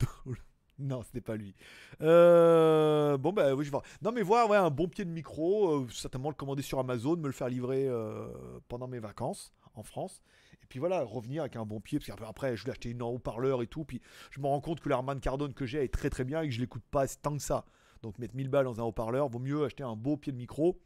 Non, 0.78 1.02
n'est 1.14 1.20
pas 1.20 1.36
lui. 1.36 1.54
Euh, 2.02 3.16
bon, 3.16 3.32
bah 3.32 3.54
oui, 3.54 3.64
je 3.64 3.70
voir. 3.70 3.84
Non, 4.02 4.10
mais 4.12 4.20
voir 4.22 4.50
ouais, 4.50 4.58
un 4.58 4.68
bon 4.68 4.88
pied 4.88 5.04
de 5.04 5.10
micro, 5.10 5.70
euh, 5.70 5.88
certainement 5.90 6.28
le 6.28 6.34
commander 6.34 6.60
sur 6.60 6.80
Amazon, 6.80 7.16
me 7.16 7.28
le 7.28 7.32
faire 7.32 7.48
livrer 7.48 7.86
euh, 7.88 8.28
pendant 8.68 8.88
mes 8.88 8.98
vacances 8.98 9.54
en 9.74 9.84
France. 9.84 10.20
Et 10.62 10.66
puis 10.66 10.80
voilà, 10.80 11.02
revenir 11.02 11.42
avec 11.42 11.56
un 11.56 11.64
bon 11.64 11.80
pied, 11.80 11.98
parce 11.98 12.10
qu'après, 12.10 12.56
je 12.56 12.64
vais 12.64 12.72
acheter 12.72 12.90
une 12.90 13.00
en 13.00 13.08
haut-parleur 13.10 13.62
et 13.62 13.68
tout, 13.68 13.84
puis 13.84 14.02
je 14.32 14.40
me 14.40 14.46
rends 14.48 14.60
compte 14.60 14.80
que 14.80 14.88
l'Arman 14.88 15.20
Cardone 15.20 15.54
que 15.54 15.64
j'ai 15.64 15.84
est 15.84 15.94
très 15.94 16.10
très 16.10 16.24
bien 16.24 16.42
et 16.42 16.48
que 16.48 16.54
je 16.54 16.60
l'écoute 16.60 16.84
pas 16.90 17.06
tant 17.06 17.36
que 17.36 17.42
ça. 17.42 17.64
Donc 18.06 18.20
mettre 18.20 18.36
1000 18.36 18.48
balles 18.48 18.66
dans 18.66 18.78
un 18.78 18.84
haut-parleur, 18.84 19.28
vaut 19.28 19.40
mieux 19.40 19.64
acheter 19.64 19.82
un 19.82 19.96
beau 19.96 20.16
pied 20.16 20.30
de 20.30 20.36
micro, 20.36 20.78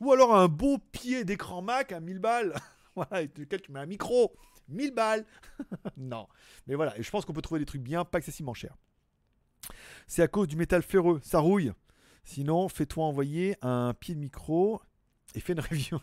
ou 0.00 0.10
alors 0.10 0.34
un 0.34 0.48
beau 0.48 0.78
pied 0.90 1.24
d'écran 1.24 1.62
Mac 1.62 1.92
à 1.92 2.00
1000 2.00 2.18
balles, 2.18 2.52
voilà, 2.96 3.22
lequel 3.22 3.62
tu 3.62 3.70
mets 3.70 3.78
un 3.78 3.86
micro, 3.86 4.34
1000 4.68 4.92
balles. 4.92 5.24
non, 5.96 6.26
mais 6.66 6.74
voilà, 6.74 6.98
et 6.98 7.04
je 7.04 7.10
pense 7.12 7.24
qu'on 7.24 7.32
peut 7.32 7.42
trouver 7.42 7.60
des 7.60 7.64
trucs 7.64 7.80
bien, 7.80 8.04
pas 8.04 8.18
excessivement 8.18 8.54
chers. 8.54 8.76
C'est 10.08 10.22
à 10.22 10.26
cause 10.26 10.48
du 10.48 10.56
métal 10.56 10.82
ferreux, 10.82 11.20
ça 11.22 11.38
rouille. 11.38 11.72
Sinon, 12.24 12.68
fais-toi 12.68 13.04
envoyer 13.04 13.54
un 13.62 13.94
pied 13.94 14.16
de 14.16 14.20
micro 14.20 14.82
et 15.34 15.40
fais 15.40 15.52
une 15.52 15.60
review. 15.70 15.98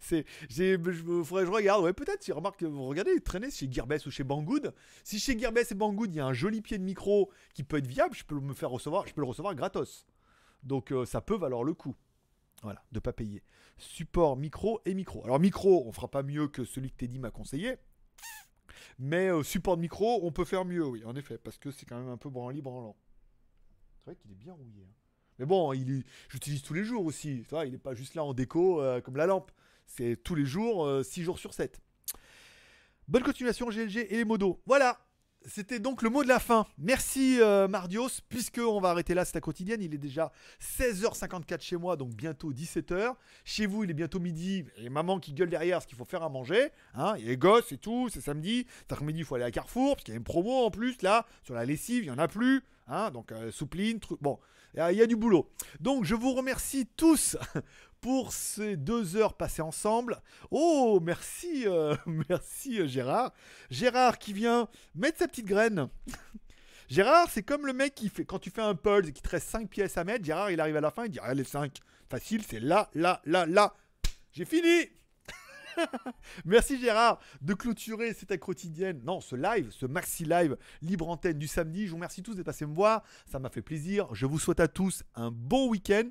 c'est, 0.00 0.24
j'ai, 0.48 0.76
je, 0.82 1.22
faudrait 1.22 1.46
je 1.46 1.50
regarde. 1.50 1.84
Ouais, 1.84 1.92
peut-être. 1.92 2.22
Si 2.22 2.32
remarque, 2.32 2.62
vous 2.62 2.86
regardez, 2.86 3.20
traîner 3.20 3.50
chez 3.50 3.70
Gearbest 3.70 4.06
ou 4.06 4.10
chez 4.10 4.24
Banggood. 4.24 4.74
Si 5.04 5.18
chez 5.18 5.38
Gearbest 5.38 5.72
et 5.72 5.74
Banggood, 5.74 6.12
il 6.12 6.16
y 6.16 6.20
a 6.20 6.26
un 6.26 6.32
joli 6.32 6.60
pied 6.60 6.78
de 6.78 6.84
micro 6.84 7.30
qui 7.54 7.62
peut 7.62 7.78
être 7.78 7.86
viable, 7.86 8.14
je 8.14 8.24
peux 8.24 8.38
me 8.38 8.54
faire 8.54 8.70
recevoir, 8.70 9.06
je 9.06 9.14
peux 9.14 9.20
le 9.20 9.26
recevoir 9.26 9.54
gratos. 9.54 10.06
Donc 10.62 10.92
euh, 10.92 11.06
ça 11.06 11.20
peut 11.20 11.36
valoir 11.36 11.62
le 11.64 11.74
coup. 11.74 11.94
Voilà, 12.62 12.82
de 12.90 12.98
pas 12.98 13.12
payer. 13.12 13.44
Support 13.76 14.36
micro 14.36 14.80
et 14.84 14.94
micro. 14.94 15.24
Alors 15.24 15.38
micro, 15.38 15.86
on 15.86 15.92
fera 15.92 16.08
pas 16.08 16.24
mieux 16.24 16.48
que 16.48 16.64
celui 16.64 16.90
que 16.90 16.96
Teddy 16.96 17.20
m'a 17.20 17.30
conseillé. 17.30 17.76
Mais 18.98 19.28
euh, 19.28 19.44
support 19.44 19.76
de 19.76 19.82
micro, 19.82 20.20
on 20.24 20.32
peut 20.32 20.44
faire 20.44 20.64
mieux, 20.64 20.84
oui, 20.84 21.04
en 21.04 21.14
effet, 21.14 21.38
parce 21.38 21.56
que 21.56 21.70
c'est 21.70 21.86
quand 21.86 21.98
même 21.98 22.08
un 22.08 22.16
peu 22.16 22.30
branli 22.30 22.60
branlant. 22.60 22.96
C'est 23.98 24.06
vrai 24.10 24.16
qu'il 24.16 24.32
est 24.32 24.34
bien 24.34 24.54
rouillé. 24.54 24.82
hein. 24.82 24.94
Mais 25.38 25.46
bon, 25.46 25.72
j'utilise 26.28 26.62
tous 26.62 26.74
les 26.74 26.84
jours 26.84 27.04
aussi. 27.04 27.42
Tu 27.44 27.50
vois, 27.50 27.66
il 27.66 27.72
n'est 27.72 27.78
pas 27.78 27.94
juste 27.94 28.14
là 28.14 28.24
en 28.24 28.34
déco 28.34 28.80
euh, 28.80 29.00
comme 29.00 29.16
la 29.16 29.26
lampe. 29.26 29.50
C'est 29.86 30.16
tous 30.22 30.34
les 30.34 30.44
jours, 30.44 30.86
6 31.02 31.22
jours 31.22 31.38
sur 31.38 31.54
7. 31.54 31.80
Bonne 33.08 33.22
continuation 33.22 33.70
GLG 33.70 34.06
et 34.10 34.16
les 34.18 34.24
modos. 34.26 34.60
Voilà, 34.66 35.00
c'était 35.46 35.78
donc 35.78 36.02
le 36.02 36.10
mot 36.10 36.22
de 36.22 36.28
la 36.28 36.40
fin. 36.40 36.66
Merci 36.76 37.40
euh, 37.40 37.68
Mardios, 37.68 38.08
puisque 38.28 38.58
on 38.58 38.80
va 38.80 38.90
arrêter 38.90 39.14
là, 39.14 39.24
c'est 39.24 39.34
la 39.34 39.40
quotidienne. 39.40 39.80
Il 39.82 39.94
est 39.94 39.98
déjà 39.98 40.32
16h54 40.60 41.62
chez 41.62 41.76
moi, 41.76 41.96
donc 41.96 42.10
bientôt 42.10 42.52
17h. 42.52 43.14
Chez 43.44 43.66
vous, 43.66 43.84
il 43.84 43.90
est 43.90 43.94
bientôt 43.94 44.20
midi. 44.20 44.64
Et 44.76 44.90
maman 44.90 45.18
qui 45.20 45.32
gueule 45.32 45.48
derrière, 45.48 45.80
ce 45.80 45.86
qu'il 45.86 45.96
faut 45.96 46.04
faire 46.04 46.22
à 46.22 46.28
manger. 46.28 46.68
Hein, 46.94 47.14
il 47.16 47.24
y 47.24 47.26
a 47.26 47.30
les 47.30 47.36
gosses 47.36 47.72
et 47.72 47.78
tout, 47.78 48.08
c'est 48.12 48.20
samedi. 48.20 48.66
Cet 48.80 48.92
après-midi, 48.92 49.20
il 49.20 49.24
faut 49.24 49.36
aller 49.36 49.44
à 49.44 49.50
Carrefour, 49.50 49.96
parce 49.96 50.04
qu'il 50.04 50.12
y 50.12 50.16
a 50.16 50.18
une 50.18 50.24
promo 50.24 50.64
en 50.64 50.70
plus, 50.70 51.00
là, 51.02 51.26
sur 51.44 51.54
la 51.54 51.64
lessive, 51.64 52.04
il 52.04 52.06
n'y 52.06 52.14
en 52.14 52.18
a 52.18 52.28
plus. 52.28 52.62
Hein, 52.86 53.10
donc 53.10 53.32
euh, 53.32 53.50
soupline, 53.50 54.00
truc. 54.00 54.20
Bon, 54.20 54.38
il 54.74 54.78
y 54.78 54.80
a- 54.80 54.92
il 54.92 54.98
y 54.98 55.02
a 55.02 55.06
du 55.06 55.16
boulot. 55.16 55.50
Donc 55.80 56.04
je 56.04 56.14
vous 56.14 56.32
remercie 56.34 56.86
tous 56.96 57.36
pour 58.00 58.32
ces 58.32 58.76
deux 58.76 59.16
heures 59.16 59.34
passées 59.34 59.62
ensemble. 59.62 60.20
Oh, 60.50 61.00
merci, 61.02 61.64
euh, 61.66 61.96
merci 62.28 62.80
euh, 62.80 62.86
Gérard. 62.86 63.32
Gérard 63.70 64.18
qui 64.18 64.32
vient 64.32 64.68
mettre 64.94 65.18
sa 65.18 65.28
petite 65.28 65.46
graine. 65.46 65.88
Gérard, 66.88 67.28
c'est 67.30 67.42
comme 67.42 67.66
le 67.66 67.72
mec 67.74 67.94
qui 67.94 68.08
fait, 68.08 68.24
quand 68.24 68.38
tu 68.38 68.50
fais 68.50 68.62
un 68.62 68.74
pulse 68.74 69.08
et 69.08 69.12
qu'il 69.12 69.22
te 69.22 69.28
reste 69.28 69.48
5 69.50 69.68
pièces 69.68 69.98
à 69.98 70.04
mettre, 70.04 70.24
Gérard 70.24 70.50
il 70.50 70.60
arrive 70.60 70.76
à 70.76 70.80
la 70.80 70.90
fin, 70.90 71.04
il 71.04 71.10
dit, 71.10 71.18
ah, 71.22 71.34
les 71.34 71.44
5, 71.44 71.76
facile, 72.08 72.42
c'est 72.48 72.60
là, 72.60 72.88
là, 72.94 73.20
là, 73.26 73.44
là. 73.44 73.74
J'ai 74.32 74.44
fini 74.46 74.88
Merci 76.44 76.78
Gérard 76.80 77.20
de 77.40 77.54
clôturer 77.54 78.12
cette 78.14 78.38
quotidienne, 78.38 79.00
non, 79.04 79.20
ce 79.20 79.36
live, 79.36 79.70
ce 79.70 79.86
maxi 79.86 80.24
live 80.24 80.56
libre 80.82 81.08
antenne 81.08 81.38
du 81.38 81.46
samedi. 81.46 81.86
Je 81.86 81.90
vous 81.90 81.96
remercie 81.96 82.22
tous 82.22 82.34
d'être 82.34 82.46
passés 82.46 82.66
me 82.66 82.74
voir, 82.74 83.02
ça 83.26 83.38
m'a 83.38 83.48
fait 83.48 83.62
plaisir. 83.62 84.12
Je 84.14 84.26
vous 84.26 84.38
souhaite 84.38 84.60
à 84.60 84.68
tous 84.68 85.02
un 85.14 85.30
bon 85.30 85.68
week-end. 85.68 86.04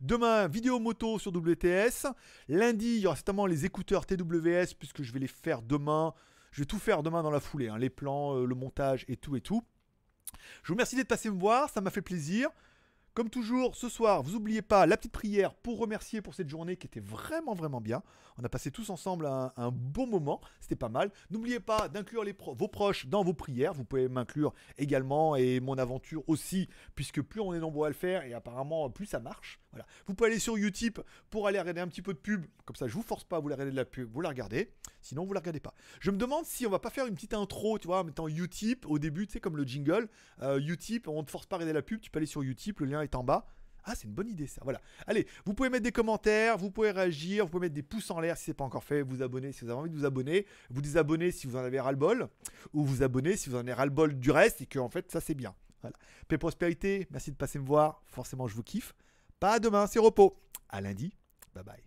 Demain, 0.00 0.48
vidéo 0.48 0.78
moto 0.78 1.18
sur 1.18 1.34
WTS. 1.34 2.06
Lundi, 2.48 2.96
il 2.96 3.00
y 3.00 3.06
aura 3.06 3.16
certainement 3.16 3.46
les 3.46 3.64
écouteurs 3.64 4.06
TWS 4.06 4.74
puisque 4.78 5.02
je 5.02 5.12
vais 5.12 5.20
les 5.20 5.28
faire 5.28 5.62
demain. 5.62 6.14
Je 6.52 6.60
vais 6.60 6.66
tout 6.66 6.78
faire 6.78 7.02
demain 7.02 7.22
dans 7.22 7.30
la 7.30 7.40
foulée, 7.40 7.68
hein, 7.68 7.78
les 7.78 7.90
plans, 7.90 8.36
euh, 8.36 8.46
le 8.46 8.54
montage 8.54 9.04
et 9.08 9.16
tout 9.16 9.34
et 9.34 9.40
tout. 9.40 9.64
Je 10.62 10.68
vous 10.68 10.74
remercie 10.74 10.96
d'être 10.96 11.08
passé 11.08 11.30
me 11.30 11.38
voir, 11.38 11.68
ça 11.68 11.80
m'a 11.80 11.90
fait 11.90 12.02
plaisir. 12.02 12.48
Comme 13.14 13.30
toujours, 13.30 13.76
ce 13.76 13.88
soir, 13.88 14.24
vous 14.24 14.32
n'oubliez 14.32 14.60
pas 14.60 14.86
la 14.86 14.96
petite 14.96 15.12
prière 15.12 15.54
pour 15.54 15.78
remercier 15.78 16.20
pour 16.20 16.34
cette 16.34 16.48
journée 16.48 16.76
qui 16.76 16.88
était 16.88 16.98
vraiment, 16.98 17.54
vraiment 17.54 17.80
bien. 17.80 18.02
On 18.38 18.42
a 18.42 18.48
passé 18.48 18.72
tous 18.72 18.90
ensemble 18.90 19.26
un, 19.26 19.52
un 19.56 19.70
bon 19.70 20.08
moment, 20.08 20.40
c'était 20.58 20.74
pas 20.74 20.88
mal. 20.88 21.12
N'oubliez 21.30 21.60
pas 21.60 21.88
d'inclure 21.88 22.24
vos 22.56 22.66
proches 22.66 23.06
dans 23.06 23.22
vos 23.22 23.32
prières. 23.32 23.72
Vous 23.72 23.84
pouvez 23.84 24.08
m'inclure 24.08 24.52
également 24.78 25.36
et 25.36 25.60
mon 25.60 25.78
aventure 25.78 26.24
aussi, 26.26 26.68
puisque 26.96 27.22
plus 27.22 27.40
on 27.40 27.54
est 27.54 27.60
nombreux 27.60 27.86
à 27.86 27.90
le 27.90 27.94
faire 27.94 28.24
et 28.24 28.34
apparemment 28.34 28.90
plus 28.90 29.06
ça 29.06 29.20
marche. 29.20 29.60
Vous 30.06 30.14
pouvez 30.14 30.30
aller 30.30 30.38
sur 30.38 30.56
Utip 30.56 31.00
pour 31.30 31.46
aller 31.46 31.58
regarder 31.58 31.80
un 31.80 31.88
petit 31.88 32.02
peu 32.02 32.12
de 32.12 32.18
pub. 32.18 32.46
Comme 32.64 32.76
ça, 32.76 32.86
je 32.86 32.94
vous 32.94 33.02
force 33.02 33.24
pas 33.24 33.36
à 33.36 33.40
vous 33.40 33.48
la 33.48 33.56
regarder 33.56 33.72
de 33.72 33.76
la 33.76 33.84
pub, 33.84 34.10
vous 34.12 34.20
la 34.20 34.28
regardez. 34.28 34.72
Sinon, 35.00 35.24
vous 35.24 35.32
la 35.32 35.40
regardez 35.40 35.60
pas. 35.60 35.74
Je 36.00 36.10
me 36.10 36.16
demande 36.16 36.44
si 36.46 36.66
on 36.66 36.70
va 36.70 36.78
pas 36.78 36.90
faire 36.90 37.06
une 37.06 37.14
petite 37.14 37.34
intro, 37.34 37.78
tu 37.78 37.86
vois, 37.86 38.00
en 38.00 38.04
mettant 38.04 38.28
Utip 38.28 38.86
au 38.86 38.98
début, 38.98 39.26
tu 39.26 39.34
sais, 39.34 39.40
comme 39.40 39.56
le 39.56 39.64
jingle. 39.64 40.08
Euh, 40.42 40.58
Utip, 40.60 41.08
on 41.08 41.20
ne 41.20 41.26
te 41.26 41.30
force 41.30 41.46
pas 41.46 41.56
à 41.56 41.58
regarder 41.58 41.74
la 41.74 41.82
pub, 41.82 42.00
tu 42.00 42.10
peux 42.10 42.18
aller 42.18 42.26
sur 42.26 42.42
Utip, 42.42 42.80
le 42.80 42.86
lien 42.86 43.02
est 43.02 43.14
en 43.14 43.24
bas. 43.24 43.46
Ah, 43.86 43.94
c'est 43.94 44.04
une 44.04 44.14
bonne 44.14 44.28
idée 44.28 44.46
ça. 44.46 44.62
Voilà. 44.64 44.80
Allez, 45.06 45.26
vous 45.44 45.52
pouvez 45.52 45.68
mettre 45.68 45.82
des 45.82 45.92
commentaires, 45.92 46.56
vous 46.56 46.70
pouvez 46.70 46.90
réagir, 46.90 47.44
vous 47.44 47.50
pouvez 47.50 47.66
mettre 47.66 47.74
des 47.74 47.82
pouces 47.82 48.10
en 48.10 48.18
l'air 48.18 48.36
si 48.36 48.44
c'est 48.44 48.54
pas 48.54 48.64
encore 48.64 48.84
fait, 48.84 49.02
vous 49.02 49.22
abonner 49.22 49.52
si 49.52 49.64
vous 49.64 49.70
avez 49.70 49.78
envie 49.78 49.90
de 49.90 49.96
vous 49.96 50.06
abonner, 50.06 50.46
vous 50.70 50.80
désabonner 50.80 51.30
si 51.30 51.46
vous 51.46 51.56
en 51.56 51.60
avez 51.60 51.80
ras-le-bol, 51.80 52.28
ou 52.72 52.84
vous 52.84 53.02
abonner 53.02 53.36
si 53.36 53.50
vous 53.50 53.56
en 53.56 53.60
avez 53.60 53.74
ras-le-bol 53.74 54.18
du 54.18 54.30
reste 54.30 54.62
et 54.62 54.66
que 54.66 54.78
en 54.78 54.88
fait 54.88 55.10
ça 55.12 55.20
c'est 55.20 55.34
bien. 55.34 55.54
Voilà. 55.82 55.96
Paix 56.28 56.38
prospérité, 56.38 57.06
merci 57.10 57.30
de 57.30 57.36
passer 57.36 57.58
me 57.58 57.66
voir, 57.66 58.02
forcément 58.06 58.48
je 58.48 58.54
vous 58.54 58.62
kiffe. 58.62 58.94
Pas 59.40 59.58
demain, 59.58 59.86
c'est 59.86 59.98
repos. 59.98 60.36
À 60.68 60.80
lundi. 60.80 61.14
Bye 61.54 61.64
bye. 61.64 61.84